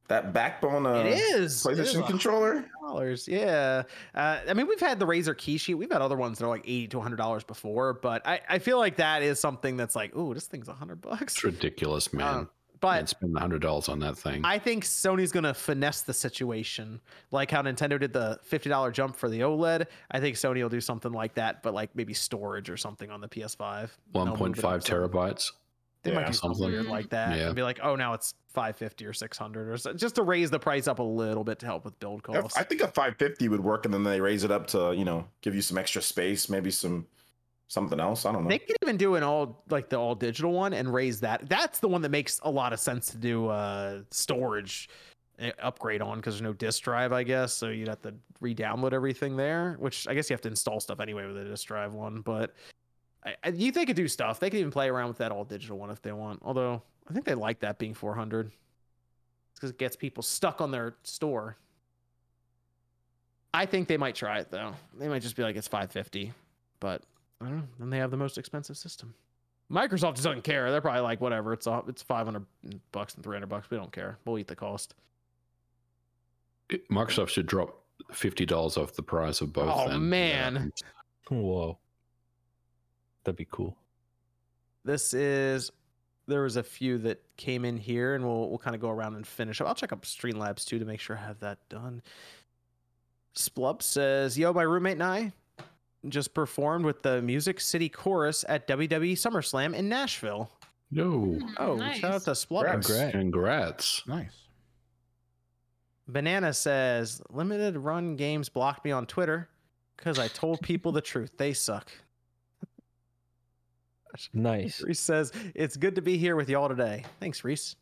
that 0.06 0.32
backbone 0.32 0.86
uh, 0.86 1.00
it 1.00 1.06
is 1.18 1.66
It 1.66 1.78
is 1.80 1.94
PlayStation 1.94 2.04
a 2.04 2.06
controller. 2.06 2.64
dollars. 2.80 3.26
Yeah. 3.26 3.82
Uh, 4.14 4.38
I 4.48 4.54
mean, 4.54 4.68
we've 4.68 4.78
had 4.78 5.00
the 5.00 5.06
Razer 5.06 5.34
Kishi. 5.34 5.74
We've 5.74 5.90
had 5.90 6.00
other 6.00 6.16
ones 6.16 6.38
that 6.38 6.44
are 6.44 6.48
like 6.48 6.62
eighty 6.64 6.86
to 6.88 7.00
hundred 7.00 7.16
dollars 7.16 7.42
before, 7.42 7.94
but 7.94 8.24
I, 8.24 8.40
I 8.48 8.58
feel 8.60 8.78
like 8.78 8.96
that 8.98 9.22
is 9.24 9.40
something 9.40 9.76
that's 9.76 9.96
like, 9.96 10.14
ooh, 10.14 10.32
this 10.32 10.46
thing's 10.46 10.68
a 10.68 10.74
hundred 10.74 11.00
bucks. 11.00 11.34
It's 11.34 11.42
ridiculous, 11.44 12.12
man. 12.12 12.34
Um, 12.34 12.50
but 12.82 12.98
and 12.98 13.08
spend 13.08 13.38
hundred 13.38 13.62
dollars 13.62 13.88
on 13.88 13.98
that 14.00 14.18
thing. 14.18 14.42
I 14.44 14.58
think 14.58 14.84
Sony's 14.84 15.32
gonna 15.32 15.54
finesse 15.54 16.02
the 16.02 16.12
situation, 16.12 17.00
like 17.30 17.50
how 17.50 17.62
Nintendo 17.62 17.98
did 17.98 18.12
the 18.12 18.38
fifty 18.42 18.68
dollar 18.68 18.90
jump 18.90 19.16
for 19.16 19.30
the 19.30 19.40
OLED. 19.40 19.86
I 20.10 20.20
think 20.20 20.36
Sony 20.36 20.60
will 20.62 20.68
do 20.68 20.80
something 20.82 21.12
like 21.12 21.32
that, 21.34 21.62
but 21.62 21.72
like 21.72 21.88
maybe 21.96 22.12
storage 22.12 22.68
or 22.68 22.76
something 22.76 23.10
on 23.10 23.22
the 23.22 23.28
PS5. 23.28 23.88
One 24.12 24.26
point 24.26 24.26
five 24.26 24.26
They'll 24.26 24.36
point 24.36 24.48
move 24.50 24.58
it 24.58 24.62
five 24.62 24.74
up 24.80 24.82
some. 24.86 24.96
terabytes. 24.98 25.52
They 26.02 26.12
might 26.12 26.22
Yeah, 26.22 26.26
do 26.26 26.32
something 26.32 26.58
something. 26.58 26.72
weird 26.72 26.86
like 26.86 27.08
that 27.10 27.38
Yeah. 27.38 27.46
and 27.46 27.54
be 27.54 27.62
like, 27.62 27.78
oh, 27.80 27.94
now 27.94 28.12
it's 28.12 28.34
five 28.52 28.76
fifty 28.76 29.06
or 29.06 29.12
six 29.12 29.38
hundred 29.38 29.68
or 29.68 29.76
so, 29.78 29.92
just 29.94 30.16
to 30.16 30.24
raise 30.24 30.50
the 30.50 30.58
price 30.58 30.88
up 30.88 30.98
a 30.98 31.02
little 31.04 31.44
bit 31.44 31.60
to 31.60 31.66
help 31.66 31.84
with 31.84 31.96
build 32.00 32.24
costs. 32.24 32.58
I 32.58 32.64
think 32.64 32.80
a 32.80 32.88
550 32.88 33.48
would 33.48 33.62
work, 33.62 33.84
and 33.84 33.94
then 33.94 34.02
they 34.02 34.20
raise 34.20 34.42
it 34.42 34.50
up 34.50 34.66
to 34.68 34.92
you 34.96 35.04
know 35.04 35.28
give 35.40 35.54
you 35.54 35.62
some 35.62 35.78
extra 35.78 36.02
space, 36.02 36.48
maybe 36.48 36.72
some 36.72 37.06
something 37.72 37.98
else. 37.98 38.26
I 38.26 38.32
don't 38.32 38.44
know. 38.44 38.50
They 38.50 38.58
could 38.58 38.76
even 38.82 38.96
do 38.96 39.14
an 39.14 39.22
all 39.22 39.64
like 39.70 39.88
the 39.88 39.96
all 39.96 40.14
digital 40.14 40.52
one 40.52 40.74
and 40.74 40.92
raise 40.92 41.20
that. 41.20 41.48
That's 41.48 41.78
the 41.78 41.88
one 41.88 42.02
that 42.02 42.10
makes 42.10 42.38
a 42.42 42.50
lot 42.50 42.72
of 42.72 42.80
sense 42.80 43.08
to 43.10 43.16
do 43.16 43.48
uh 43.48 44.00
storage 44.10 44.88
uh, 45.40 45.50
upgrade 45.60 46.02
on 46.02 46.18
because 46.18 46.34
there's 46.34 46.42
no 46.42 46.52
disk 46.52 46.82
drive, 46.82 47.12
I 47.12 47.22
guess. 47.22 47.54
So 47.54 47.68
you'd 47.68 47.88
have 47.88 48.02
to 48.02 48.14
re-download 48.40 48.92
everything 48.92 49.36
there, 49.36 49.76
which 49.78 50.06
I 50.06 50.14
guess 50.14 50.28
you 50.28 50.34
have 50.34 50.42
to 50.42 50.48
install 50.48 50.80
stuff 50.80 51.00
anyway 51.00 51.26
with 51.26 51.38
a 51.38 51.44
disk 51.44 51.66
drive 51.66 51.94
one. 51.94 52.20
But 52.20 52.54
I, 53.24 53.34
I, 53.42 53.48
you 53.48 53.72
they 53.72 53.86
could 53.86 53.96
do 53.96 54.08
stuff. 54.08 54.38
They 54.38 54.50
could 54.50 54.60
even 54.60 54.70
play 54.70 54.88
around 54.88 55.08
with 55.08 55.18
that 55.18 55.32
all 55.32 55.44
digital 55.44 55.78
one 55.78 55.90
if 55.90 56.02
they 56.02 56.12
want. 56.12 56.40
Although 56.44 56.82
I 57.08 57.14
think 57.14 57.24
they 57.24 57.34
like 57.34 57.60
that 57.60 57.78
being 57.78 57.94
400 57.94 58.50
because 59.54 59.70
it 59.70 59.78
gets 59.78 59.96
people 59.96 60.22
stuck 60.22 60.60
on 60.60 60.70
their 60.70 60.96
store. 61.04 61.56
I 63.54 63.64
think 63.66 63.88
they 63.88 63.96
might 63.96 64.14
try 64.14 64.40
it 64.40 64.50
though. 64.50 64.74
They 64.98 65.08
might 65.08 65.22
just 65.22 65.36
be 65.36 65.42
like 65.42 65.56
it's 65.56 65.68
550, 65.68 66.32
but 66.80 67.02
I 67.42 67.48
don't 67.48 67.58
know. 67.58 67.68
Then 67.78 67.90
they 67.90 67.98
have 67.98 68.10
the 68.10 68.16
most 68.16 68.38
expensive 68.38 68.76
system. 68.76 69.14
Microsoft 69.70 70.14
just 70.14 70.24
doesn't 70.24 70.44
care. 70.44 70.70
They're 70.70 70.80
probably 70.80 71.00
like, 71.00 71.20
whatever. 71.20 71.52
It's 71.52 71.66
a, 71.66 71.82
it's 71.88 72.02
500 72.02 72.44
bucks 72.92 73.14
and 73.14 73.24
300 73.24 73.46
bucks. 73.46 73.70
We 73.70 73.78
don't 73.78 73.92
care. 73.92 74.18
We'll 74.24 74.38
eat 74.38 74.48
the 74.48 74.56
cost. 74.56 74.94
Microsoft 76.90 77.28
should 77.28 77.46
drop 77.46 77.82
fifty 78.12 78.46
dollars 78.46 78.76
off 78.76 78.94
the 78.94 79.02
price 79.02 79.40
of 79.40 79.52
both. 79.52 79.72
Oh, 79.74 79.88
then. 79.88 80.08
man. 80.08 80.72
Whoa. 81.28 81.78
That'd 83.24 83.36
be 83.36 83.46
cool. 83.50 83.76
This 84.84 85.14
is 85.14 85.70
there 86.26 86.42
was 86.42 86.56
a 86.56 86.62
few 86.62 86.98
that 86.98 87.22
came 87.36 87.64
in 87.64 87.76
here, 87.76 88.14
and 88.14 88.24
we'll 88.24 88.48
we'll 88.48 88.58
kind 88.58 88.74
of 88.74 88.80
go 88.80 88.90
around 88.90 89.16
and 89.16 89.26
finish 89.26 89.60
up. 89.60 89.68
I'll 89.68 89.74
check 89.74 89.92
up 89.92 90.02
Streamlabs 90.02 90.64
too 90.64 90.78
to 90.78 90.84
make 90.84 91.00
sure 91.00 91.16
I 91.16 91.20
have 91.20 91.40
that 91.40 91.58
done. 91.68 92.02
Splub 93.34 93.82
says, 93.82 94.38
"Yo, 94.38 94.52
my 94.52 94.62
roommate 94.62 94.94
and 94.94 95.02
I 95.02 95.32
just 96.08 96.34
performed 96.34 96.84
with 96.84 97.02
the 97.02 97.22
Music 97.22 97.60
City 97.60 97.88
Chorus 97.88 98.44
at 98.48 98.66
WWE 98.66 99.12
SummerSlam 99.12 99.74
in 99.74 99.88
Nashville. 99.88 100.50
No. 100.90 101.10
Hmm, 101.10 101.48
oh, 101.58 101.76
nice. 101.76 101.98
shout 101.98 102.12
out 102.12 102.22
to 102.22 102.34
Splub. 102.34 102.66
Congrats. 102.70 103.12
Congrats. 103.12 104.02
Nice. 104.06 104.48
Banana 106.08 106.52
says, 106.52 107.22
"Limited 107.30 107.76
Run 107.76 108.16
Games 108.16 108.48
blocked 108.48 108.84
me 108.84 108.90
on 108.90 109.06
Twitter 109.06 109.48
because 109.96 110.18
I 110.18 110.28
told 110.28 110.60
people 110.60 110.92
the 110.92 111.00
truth. 111.00 111.32
They 111.38 111.52
suck." 111.52 111.90
Nice. 114.32 114.82
Reese 114.82 115.00
says, 115.00 115.32
It's 115.54 115.76
good 115.76 115.94
to 115.94 116.02
be 116.02 116.16
here 116.18 116.36
with 116.36 116.48
y'all 116.48 116.68
today. 116.68 117.04
Thanks, 117.20 117.44
Reese. 117.44 117.76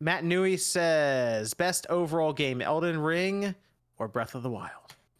Matt 0.00 0.24
Newey 0.24 0.58
says, 0.58 1.54
Best 1.54 1.86
overall 1.88 2.32
game, 2.32 2.60
Elden 2.60 2.98
Ring 2.98 3.54
or 3.98 4.08
Breath 4.08 4.34
of 4.34 4.42
the 4.42 4.50
Wild? 4.50 4.70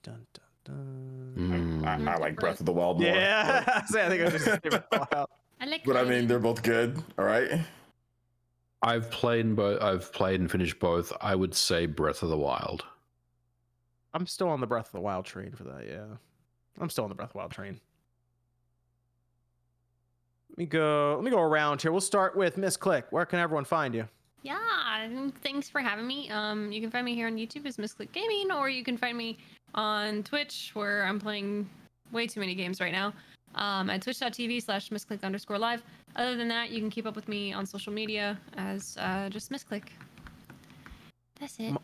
Dun, 0.03 0.15
dun, 0.15 0.27
dun. 0.35 0.44
Mm. 0.71 1.87
I, 1.87 2.13
I 2.13 2.17
like 2.19 2.37
Breath 2.37 2.61
of 2.61 2.67
the 2.67 2.73
Wild 2.73 3.01
more. 3.01 3.09
Yeah. 3.09 3.83
So 3.89 4.01
I 4.01 4.09
think 4.09 4.27
I 4.27 4.31
just 4.31 4.45
say 4.45 4.59
Breath 4.63 4.85
of 4.93 5.01
the 5.01 5.07
Wild. 5.13 5.29
I 5.61 5.67
like. 5.67 5.85
But 5.85 5.97
I 5.97 6.05
mean, 6.05 6.27
they're 6.27 6.39
both 6.39 6.63
good. 6.63 7.03
All 7.19 7.25
right. 7.25 7.61
I've 8.83 9.11
played 9.11 9.57
both. 9.57 9.81
I've 9.83 10.13
played 10.13 10.41
and 10.41 10.51
finished 10.51 10.79
both. 10.79 11.13
I 11.21 11.35
would 11.35 11.55
say 11.55 11.87
Breath 11.87 12.23
of 12.23 12.29
the 12.29 12.37
Wild. 12.37 12.85
I'm 14.13 14.27
still 14.27 14.49
on 14.49 14.61
the 14.61 14.67
Breath 14.67 14.87
of 14.87 14.93
the 14.93 15.01
Wild 15.01 15.25
train 15.25 15.53
for 15.53 15.65
that, 15.65 15.87
yeah. 15.89 16.05
I'm 16.81 16.89
still 16.89 17.05
on 17.05 17.11
the 17.11 17.17
Breath 17.17 17.31
of 17.31 17.33
the 17.33 17.39
Wild 17.39 17.51
train. 17.51 17.81
Let 20.51 20.59
me 20.59 20.67
go 20.67 21.15
let 21.17 21.25
me 21.25 21.31
go 21.31 21.41
around 21.41 21.83
here. 21.83 21.91
We'll 21.91 22.01
start 22.01 22.37
with 22.37 22.57
Miss 22.57 22.77
Click. 22.77 23.07
Where 23.11 23.27
can 23.27 23.41
everyone 23.41 23.65
find 23.65 23.93
you? 23.93 24.09
Yeah, 24.43 25.09
thanks 25.43 25.69
for 25.69 25.81
having 25.81 26.07
me. 26.07 26.31
Um, 26.31 26.71
you 26.71 26.81
can 26.81 26.91
find 26.91 27.05
me 27.05 27.15
here 27.15 27.27
on 27.27 27.37
YouTube 27.37 27.67
as 27.67 27.79
Miss 27.79 27.95
Click 27.95 28.13
Gaming, 28.13 28.53
or 28.53 28.69
you 28.69 28.85
can 28.85 28.97
find 28.97 29.17
me 29.17 29.39
on 29.75 30.23
Twitch 30.23 30.71
where 30.75 31.05
I'm 31.05 31.21
playing 31.21 31.69
way 32.13 32.27
too 32.27 32.41
many 32.41 32.55
games 32.55 32.81
right 32.81 32.93
now. 32.93 33.13
Um, 33.57 33.89
at 33.89 34.03
twitch.tv 34.03 34.63
slash 34.63 34.91
misclick 34.91 35.23
underscore 35.23 35.59
live. 35.59 35.83
Other 36.17 36.37
than 36.37 36.49
that, 36.49 36.71
you 36.71 36.81
can 36.81 36.91
keep 36.91 37.07
up 37.07 37.15
with 37.15 37.29
me 37.29 37.53
on 37.53 37.67
social 37.67 37.93
media 37.93 38.39
as 38.57 38.97
uh, 38.99 39.29
just 39.29 39.51
misclick. 39.51 39.85
That's 41.41 41.59
it. 41.59 41.75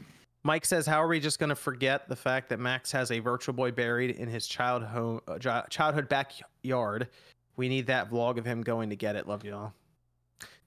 Mike 0.43 0.65
says, 0.65 0.87
"How 0.87 1.03
are 1.03 1.07
we 1.09 1.21
just 1.21 1.39
going 1.39 1.51
to 1.51 1.57
forget 1.57 2.09
the 2.09 2.17
fact 2.17 2.49
that 2.49 2.59
Max 2.59 2.91
has 2.93 3.11
a 3.11 3.19
Virtual 3.19 3.53
Boy 3.55 3.71
buried 3.71 4.13
in 4.13 4.27
his 4.29 4.47
child 4.47 4.83
home, 4.83 5.21
uh, 5.29 5.39
childhood 5.69 6.09
backyard? 6.09 7.09
We 7.57 7.69
need 7.69 7.87
that 7.89 8.11
vlog 8.11 8.39
of 8.39 8.45
him 8.45 8.63
going 8.63 8.89
to 8.91 8.97
get 8.97 9.17
it. 9.17 9.29
Love 9.29 9.45
y'all. 9.45 9.73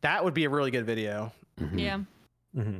That 0.01 0.23
would 0.23 0.33
be 0.33 0.43
a 0.45 0.49
really 0.49 0.69
good 0.69 0.85
video. 0.85 1.31
Mhm. 1.59 1.79
Yeah. 1.79 1.99
hmm 2.53 2.79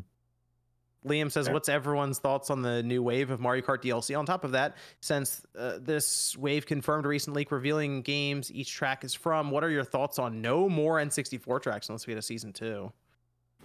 Liam 1.05 1.31
says, 1.31 1.47
Yeah. 1.47 1.53
"What's 1.53 1.69
everyone's 1.69 2.19
thoughts 2.19 2.49
on 2.49 2.61
the 2.61 2.81
new 2.83 3.03
wave 3.03 3.29
of 3.29 3.39
Mario 3.39 3.61
Kart 3.63 3.81
DLC?" 3.83 4.17
On 4.17 4.25
top 4.25 4.43
of 4.43 4.51
that, 4.51 4.77
since 5.01 5.45
uh, 5.57 5.79
this 5.81 6.37
wave 6.37 6.65
confirmed 6.65 7.05
a 7.05 7.09
recent 7.09 7.35
leak 7.35 7.51
revealing 7.51 8.01
games 8.01 8.51
each 8.51 8.71
track 8.73 9.03
is 9.03 9.13
from, 9.13 9.51
what 9.51 9.63
are 9.63 9.69
your 9.69 9.83
thoughts 9.83 10.19
on 10.19 10.41
no 10.41 10.69
more 10.69 10.97
N64 10.99 11.61
tracks 11.61 11.89
unless 11.89 12.07
we 12.07 12.11
get 12.13 12.19
a 12.19 12.21
season 12.21 12.53
two? 12.53 12.91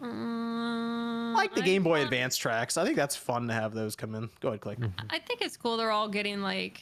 Um, 0.01 1.35
I 1.36 1.40
like 1.40 1.55
the 1.55 1.62
I 1.62 1.65
Game 1.65 1.82
Boy 1.82 1.90
want- 1.90 2.05
Advance 2.05 2.36
tracks. 2.36 2.77
I 2.77 2.85
think 2.85 2.97
that's 2.97 3.16
fun 3.16 3.48
to 3.48 3.55
have 3.55 3.74
those 3.74 3.97
come 3.97 4.15
in. 4.15 4.28
Go 4.40 4.48
ahead, 4.48 4.60
click. 4.60 4.78
I 5.10 5.19
think 5.19 5.40
it's 5.43 5.56
cool 5.56 5.77
they're 5.77 5.90
all 5.90 6.09
getting 6.09 6.40
like 6.40 6.81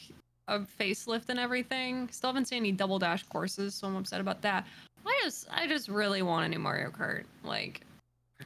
a 0.48 0.60
facelift 0.60 1.28
and 1.28 1.38
everything. 1.38 2.08
Still 2.10 2.28
haven't 2.28 2.46
seen 2.46 2.58
any 2.58 2.72
double 2.72 2.98
dash 2.98 3.22
courses, 3.24 3.74
so 3.74 3.86
I'm 3.86 3.96
upset 3.96 4.20
about 4.20 4.42
that. 4.42 4.66
I 5.06 5.20
just 5.24 5.46
I 5.50 5.66
just 5.66 5.88
really 5.88 6.22
want 6.22 6.46
a 6.46 6.48
new 6.48 6.58
Mario 6.58 6.90
Kart. 6.90 7.24
Like 7.44 7.82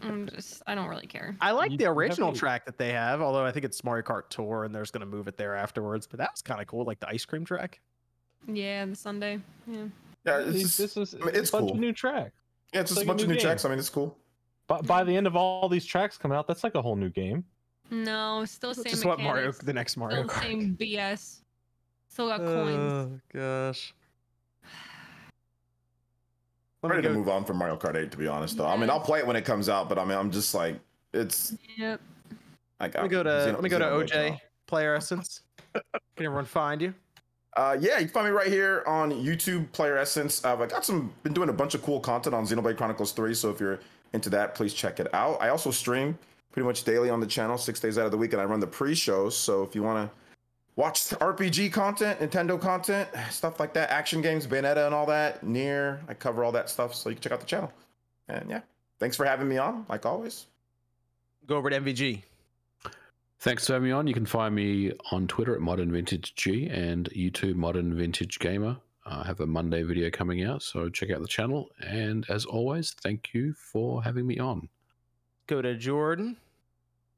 I'm 0.03 0.29
just 0.29 0.63
I 0.67 0.75
don't 0.75 0.89
really 0.89 1.07
care. 1.07 1.37
I 1.41 1.51
like 1.51 1.73
You 1.73 1.79
the 1.79 1.87
original 1.87 2.33
track 2.33 2.65
that 2.67 2.79
they 2.79 2.93
have, 2.93 3.21
although 3.21 3.45
I 3.45 3.51
think 3.53 3.65
it's 3.65 3.83
Mario 3.83 4.05
Kart 4.05 4.29
Tour 4.31 4.65
and 4.65 4.75
there's 4.75 4.91
going 4.91 5.01
to 5.01 5.07
move 5.07 5.27
it 5.29 5.37
there 5.37 5.55
afterwards. 5.57 6.07
But 6.07 6.19
that 6.19 6.31
was 6.33 6.43
kind 6.43 6.61
of 6.61 6.67
cool, 6.67 6.85
like 6.85 7.01
the 7.01 7.09
ice 7.09 7.25
cream 7.25 7.45
track. 7.45 7.81
Yeah, 8.47 8.87
the 8.87 8.95
Sunday. 8.95 9.41
Yeah. 9.67 9.85
Yeah, 10.25 10.39
it's, 10.41 10.53
This, 10.53 10.63
just- 10.63 10.79
this 10.79 10.97
is 10.97 11.15
I 11.15 11.19
mean, 11.19 11.29
it's 11.31 11.39
it's 11.39 11.49
a 11.51 11.53
bunch 11.59 11.71
of 11.73 11.77
new 11.79 11.93
tracks. 11.93 12.33
yeah, 12.73 12.81
it's 12.81 12.91
just 12.91 12.99
like 12.99 13.07
a 13.07 13.09
a 13.09 13.13
bunch 13.13 13.23
of 13.23 13.29
new 13.29 13.35
new 13.35 13.39
game. 13.41 13.47
tracks. 13.47 13.65
I 13.65 13.69
mean, 13.69 13.79
it's 13.79 13.89
cool. 13.89 14.17
But 14.69 14.87
by 14.87 15.03
the 15.03 15.17
end 15.17 15.27
of 15.27 15.35
all 15.35 15.69
these 15.69 15.85
tracks 15.85 16.17
coming 16.17 16.37
out, 16.39 16.47
that's 16.47 16.63
like 16.63 16.77
a 16.77 16.83
whole 16.83 16.95
new 16.97 17.11
game. 17.11 17.45
No, 17.91 18.45
still 18.45 18.73
same. 18.73 18.85
Just 18.85 19.05
what 19.05 19.19
Mario, 19.19 19.51
the 19.51 19.73
next 19.73 19.97
Mario 19.97 20.19
Still 20.29 20.29
Kart. 20.29 20.43
same 20.43 20.77
BS. 20.81 21.41
Still 22.09 22.29
got 22.29 22.41
oh, 22.41 22.65
coins. 22.65 22.93
Oh 22.93 23.21
gosh. 23.33 23.93
I'm 26.83 26.89
Let 26.89 26.97
me 26.97 26.97
ready 27.03 27.09
to 27.09 27.15
move 27.15 27.29
on 27.29 27.45
from 27.45 27.59
Mario 27.59 27.77
Kart 27.77 27.95
8, 27.95 28.11
to 28.11 28.17
be 28.17 28.27
honest. 28.27 28.57
Though 28.57 28.67
I 28.67 28.77
mean, 28.77 28.89
I'll 28.89 29.01
play 29.01 29.19
it 29.19 29.27
when 29.27 29.37
it 29.37 29.45
comes 29.45 29.69
out, 29.69 29.89
but 29.89 29.99
I 29.99 30.05
mean, 30.05 30.17
I'm 30.17 30.31
just 30.31 30.55
like, 30.55 30.77
it's 31.13 31.55
Yep. 31.77 32.01
like. 32.81 32.95
Let 32.95 33.03
me 33.03 33.09
go 33.11 33.23
to 33.23 33.29
Xeno- 33.29 33.53
let 33.55 33.63
me 33.63 33.69
go 33.69 33.79
to 33.79 33.85
OJ 33.85 34.31
now. 34.31 34.41
Player 34.67 34.95
Essence. 34.95 35.43
Can 35.75 35.83
everyone 36.19 36.47
find 36.47 36.81
you? 36.81 36.95
Uh, 37.57 37.77
yeah, 37.79 37.99
you 37.99 38.07
can 38.07 38.09
find 38.09 38.27
me 38.27 38.33
right 38.33 38.47
here 38.47 38.83
on 38.87 39.11
YouTube, 39.13 39.71
Player 39.73 39.99
Essence. 39.99 40.43
Uh, 40.43 40.57
I 40.57 40.67
got 40.67 40.85
some, 40.87 41.13
been 41.23 41.35
doing 41.35 41.51
a 41.51 41.53
bunch 41.53 41.75
of 41.75 41.83
cool 41.83 42.01
content 42.01 42.35
on 42.35 42.47
Xenoblade 42.47 42.77
Chronicles 42.79 43.13
3. 43.13 43.35
So 43.35 43.51
if 43.51 43.61
you're 43.61 43.81
into 44.15 44.31
that, 44.31 44.55
please 44.55 44.73
check 44.73 45.01
it 45.01 45.13
out. 45.13 45.43
I 45.43 45.51
also 45.51 45.71
stream 45.71 46.17
pretty 46.53 46.67
much 46.67 46.85
daily 46.85 47.11
on 47.11 47.21
the 47.21 47.27
channel, 47.27 47.59
six 47.59 47.79
days 47.79 47.99
out 47.99 48.07
of 48.07 48.11
the 48.11 48.17
week, 48.17 48.33
and 48.33 48.41
I 48.41 48.45
run 48.47 48.61
the 48.61 48.67
pre-shows. 48.67 49.37
So 49.37 49.63
if 49.65 49.75
you 49.75 49.83
want 49.83 50.09
to 50.09 50.17
watch 50.77 51.11
RPG 51.11 51.73
content, 51.73 52.21
Nintendo 52.21 52.61
content, 52.61 53.09
stuff 53.31 53.61
like 53.61 53.75
that, 53.75 53.91
action 53.91 54.23
games, 54.23 54.47
Bayonetta, 54.47 54.87
and 54.87 54.95
all 54.95 55.07
that, 55.07 55.43
Nier, 55.43 56.01
I 56.09 56.15
cover 56.15 56.45
all 56.45 56.53
that 56.53 56.71
stuff. 56.71 56.95
So 56.95 57.09
you 57.09 57.17
can 57.17 57.23
check 57.23 57.33
out 57.33 57.41
the 57.41 57.47
channel. 57.47 57.73
And 58.29 58.49
yeah, 58.49 58.61
thanks 58.99 59.17
for 59.17 59.25
having 59.25 59.49
me 59.49 59.59
on, 59.59 59.87
like 59.89 60.07
always. 60.07 60.47
Go 61.47 61.57
over 61.57 61.71
to 61.71 61.81
MVG. 61.81 62.23
Thanks 63.41 63.67
for 63.67 63.73
having 63.73 63.89
me 63.89 63.93
on. 63.93 64.07
You 64.07 64.15
can 64.15 64.27
find 64.27 64.55
me 64.55 64.93
on 65.13 65.27
Twitter 65.27 65.55
at 65.55 65.61
Modern 65.61 65.91
Vintage 65.91 66.35
G 66.35 66.69
and 66.69 67.09
YouTube 67.11 67.55
Modern 67.55 67.97
Vintage 67.97 68.39
Gamer. 68.39 68.77
I 69.07 69.27
have 69.27 69.41
a 69.41 69.47
Monday 69.47 69.83
video 69.83 70.11
coming 70.11 70.45
out, 70.45 70.63
so 70.63 70.89
check 70.91 71.11
out 71.11 71.23
the 71.23 71.27
channel. 71.27 71.71
And 71.81 72.29
as 72.29 72.45
always, 72.45 72.93
thank 72.93 73.33
you 73.33 73.55
for 73.55 74.03
having 74.03 74.27
me 74.27 74.39
on. 74.39 74.69
Go 75.47 75.63
to 75.63 75.75
Jordan. 75.75 76.37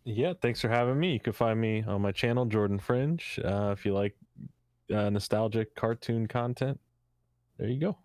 Yeah, 0.05 0.33
thanks 0.41 0.61
for 0.61 0.69
having 0.69 0.99
me. 0.99 1.13
You 1.13 1.21
can 1.21 1.33
find 1.33 1.61
me 1.61 1.85
on 1.87 2.03
my 2.03 2.13
channel, 2.13 2.45
Jordan 2.45 2.79
Fringe. 2.79 3.39
Uh, 3.45 3.71
if 3.77 3.85
you 3.87 3.95
like 3.95 4.17
uh, 4.93 5.11
nostalgic 5.11 5.75
cartoon 5.77 6.27
content, 6.27 6.81
there 7.59 7.69
you 7.69 7.79
go. 7.79 7.97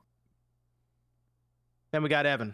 Then 1.92 2.04
we 2.04 2.10
got 2.10 2.26
Evan. 2.26 2.54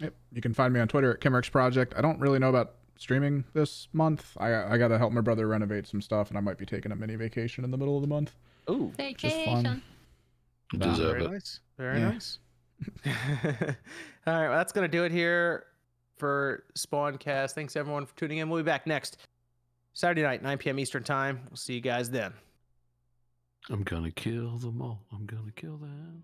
Yep. 0.00 0.14
You 0.32 0.40
can 0.40 0.54
find 0.54 0.72
me 0.74 0.80
on 0.80 0.88
Twitter 0.88 1.12
at 1.12 1.20
Kimmerx 1.20 1.50
Project. 1.50 1.94
I 1.96 2.00
don't 2.00 2.18
really 2.18 2.38
know 2.38 2.48
about 2.48 2.76
streaming 2.96 3.44
this 3.52 3.88
month. 3.92 4.36
I 4.38 4.54
I 4.74 4.78
got 4.78 4.88
to 4.88 4.98
help 4.98 5.12
my 5.12 5.20
brother 5.20 5.46
renovate 5.46 5.86
some 5.86 6.00
stuff, 6.00 6.30
and 6.30 6.38
I 6.38 6.40
might 6.40 6.58
be 6.58 6.66
taking 6.66 6.90
a 6.90 6.96
mini 6.96 7.14
vacation 7.16 7.64
in 7.64 7.70
the 7.70 7.76
middle 7.76 7.96
of 7.96 8.02
the 8.02 8.08
month. 8.08 8.34
Ooh, 8.70 8.92
Just 8.98 9.36
fun. 9.44 9.62
Vacation. 9.62 9.82
You 10.72 10.78
Nah, 10.78 10.86
deserve 10.90 11.10
very 11.12 11.24
it. 11.26 11.30
nice. 11.30 11.60
Very 11.76 11.98
Yeah. 12.00 12.10
nice. 12.10 12.38
All 13.06 14.34
right, 14.34 14.48
well, 14.48 14.56
that's 14.58 14.72
gonna 14.72 14.88
do 14.88 15.04
it 15.04 15.12
here 15.12 15.64
for 16.20 16.64
Spawncast. 16.78 17.52
Thanks 17.52 17.74
everyone 17.74 18.06
for 18.06 18.14
tuning 18.14 18.38
in. 18.38 18.48
We'll 18.48 18.62
be 18.62 18.66
back 18.66 18.86
next 18.86 19.16
Saturday 19.94 20.22
night, 20.22 20.42
9 20.42 20.58
p.m. 20.58 20.78
Eastern 20.78 21.02
time. 21.02 21.40
We'll 21.48 21.56
see 21.56 21.74
you 21.74 21.80
guys 21.80 22.10
then. 22.10 22.32
I'm 23.68 23.82
gonna 23.82 24.10
kill 24.10 24.58
them 24.58 24.80
all. 24.82 25.00
I'm 25.12 25.26
gonna 25.26 25.52
kill 25.56 25.76
them. 25.76 26.22